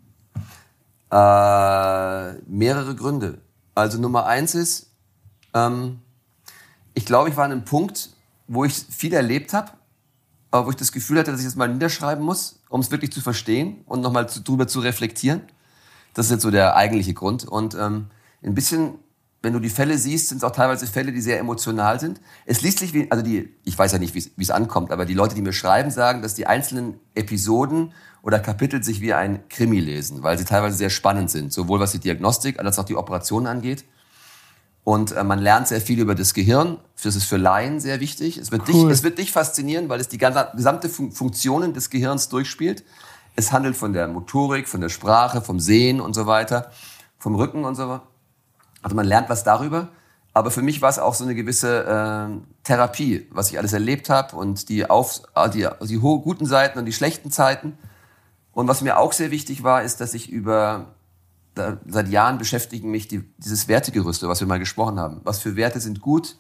[1.10, 3.39] Äh, mehrere Gründe.
[3.75, 4.93] Also Nummer eins ist,
[5.55, 6.01] ähm,
[6.94, 8.10] ich glaube, ich war an einem Punkt,
[8.49, 9.70] wo ich viel erlebt habe,
[10.51, 13.12] aber wo ich das Gefühl hatte, dass ich das mal niederschreiben muss, um es wirklich
[13.12, 15.43] zu verstehen und nochmal zu, drüber zu reflektieren.
[16.15, 17.44] Das ist jetzt so der eigentliche Grund.
[17.44, 18.07] Und ähm,
[18.43, 18.99] ein bisschen
[19.41, 22.20] wenn du die Fälle siehst, sind es auch teilweise Fälle, die sehr emotional sind.
[22.44, 25.15] Es liest sich wie, also die, ich weiß ja nicht, wie es ankommt, aber die
[25.15, 29.78] Leute, die mir schreiben, sagen, dass die einzelnen Episoden oder Kapitel sich wie ein Krimi
[29.78, 33.47] lesen, weil sie teilweise sehr spannend sind, sowohl was die Diagnostik als auch die Operation
[33.47, 33.85] angeht.
[34.89, 36.78] Und äh, man lernt sehr viel über das Gehirn.
[37.02, 38.39] Das ist für Laien sehr wichtig.
[38.39, 38.73] Es wird, cool.
[38.73, 42.84] dich, es wird dich faszinieren, weil es die ganze, gesamte Fun Funktionen des Gehirns durchspielt.
[43.36, 46.70] Es handelt von der Motorik, von der Sprache, vom Sehen und so weiter,
[47.18, 48.07] vom Rücken und so weiter.
[48.81, 49.89] Also man lernt was darüber.
[50.33, 54.08] Aber für mich war es auch so eine gewisse äh, Therapie, was ich alles erlebt
[54.08, 57.76] habe und die, auf, äh, die, die guten Seiten und die schlechten Zeiten.
[58.52, 60.94] Und was mir auch sehr wichtig war, ist, dass ich über
[61.59, 65.20] da, seit Jahren beschäftigen mich die, dieses Wertegerüste, was wir mal gesprochen haben.
[65.25, 66.37] Was für Werte sind gut?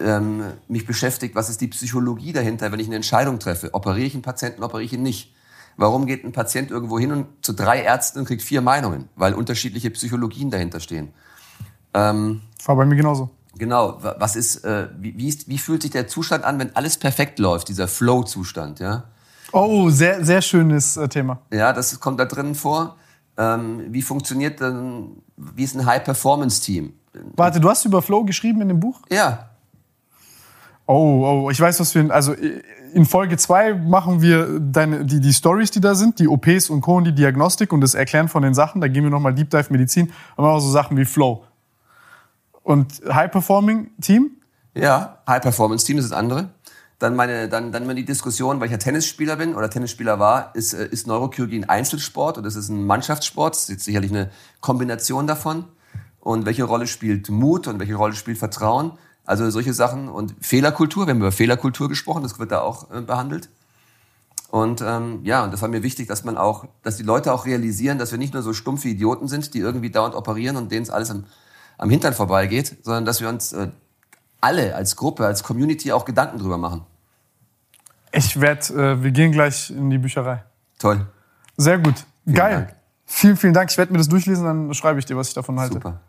[0.00, 3.74] Ähm, mich beschäftigt, was ist die Psychologie dahinter, wenn ich eine Entscheidung treffe?
[3.74, 5.34] Operiere ich einen Patienten, operiere ich ihn nicht?
[5.76, 9.08] Warum geht ein Patient irgendwo hin und zu drei Ärzten und kriegt vier Meinungen?
[9.16, 11.08] Weil unterschiedliche Psychologien dahinter stehen.
[11.94, 13.30] Ähm, War bei mir genauso.
[13.56, 13.98] Genau.
[14.00, 17.38] Was ist, äh, wie, wie, ist, wie fühlt sich der Zustand an, wenn alles perfekt
[17.38, 19.04] läuft, dieser Flow-Zustand, ja?
[19.52, 21.40] Oh, sehr, sehr schönes äh, Thema.
[21.52, 22.96] Ja, das kommt da drinnen vor.
[23.38, 26.92] Ähm, wie funktioniert denn, wie ist ein High-Performance-Team?
[27.36, 29.00] Warte, du hast über Flow geschrieben in dem Buch?
[29.10, 29.50] Ja.
[30.86, 32.34] Oh, oh, ich weiß, was wir, also
[32.94, 36.80] in Folge 2 machen wir deine, die, die Stories, die da sind, die OPs und
[36.80, 36.96] Co.
[36.96, 38.80] und die Diagnostik und das Erklären von den Sachen.
[38.80, 40.12] Da gehen wir nochmal Deep Dive Medizin.
[40.36, 41.44] Und machen auch so Sachen wie Flow.
[42.62, 44.30] Und High Performing Team?
[44.74, 46.50] Ja, High Performance Team ist das andere.
[46.98, 50.72] Dann meine, dann, dann die Diskussion, weil ich ja Tennisspieler bin oder Tennisspieler war, ist,
[50.72, 53.54] äh, ist Neurochirurgie ein Einzelsport oder ist es ein Mannschaftssport?
[53.54, 55.64] Das ist sicherlich eine Kombination davon.
[56.20, 58.92] Und welche Rolle spielt Mut und welche Rolle spielt Vertrauen?
[59.24, 63.00] Also solche Sachen und Fehlerkultur, wir haben über Fehlerkultur gesprochen, das wird da auch äh,
[63.00, 63.48] behandelt.
[64.50, 67.44] Und ähm, ja, und das war mir wichtig, dass man auch, dass die Leute auch
[67.44, 70.82] realisieren, dass wir nicht nur so stumpfe Idioten sind, die irgendwie dauernd operieren und denen
[70.82, 71.24] es alles am,
[71.76, 73.68] am Hintern vorbeigeht, sondern dass wir uns äh,
[74.40, 76.82] alle als Gruppe, als Community auch Gedanken drüber machen.
[78.12, 80.42] Ich werde, äh, wir gehen gleich in die Bücherei.
[80.78, 81.06] Toll.
[81.56, 82.04] Sehr gut.
[82.24, 82.54] Vielen Geil.
[82.54, 82.74] Dank.
[83.06, 83.70] Vielen, vielen Dank.
[83.70, 85.74] Ich werde mir das durchlesen, dann schreibe ich dir, was ich davon halte.
[85.74, 86.00] Super.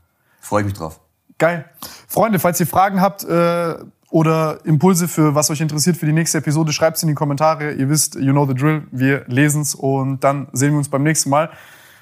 [0.42, 1.00] Freue mich drauf.
[1.38, 1.66] Geil.
[2.08, 3.76] Freunde, falls ihr Fragen habt äh,
[4.10, 7.72] oder Impulse für was euch interessiert für die nächste Episode, schreibt es in die Kommentare.
[7.74, 8.84] Ihr wisst, you know the drill.
[8.92, 11.50] Wir lesen es und dann sehen wir uns beim nächsten Mal.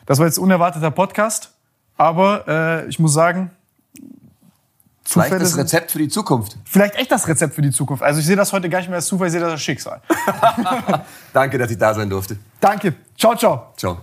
[0.05, 1.53] Das war jetzt ein unerwarteter Podcast,
[1.97, 3.51] aber äh, ich muss sagen,
[5.07, 6.57] Vielleicht Zufälle das Rezept für die Zukunft.
[6.65, 8.03] Vielleicht echt das Rezept für die Zukunft.
[8.03, 10.01] Also ich sehe das heute gar nicht mehr als Zufall, ich sehe das als Schicksal.
[11.33, 12.37] Danke, dass ich da sein durfte.
[12.59, 12.93] Danke.
[13.17, 13.73] Ciao, ciao.
[13.77, 13.99] Ciao.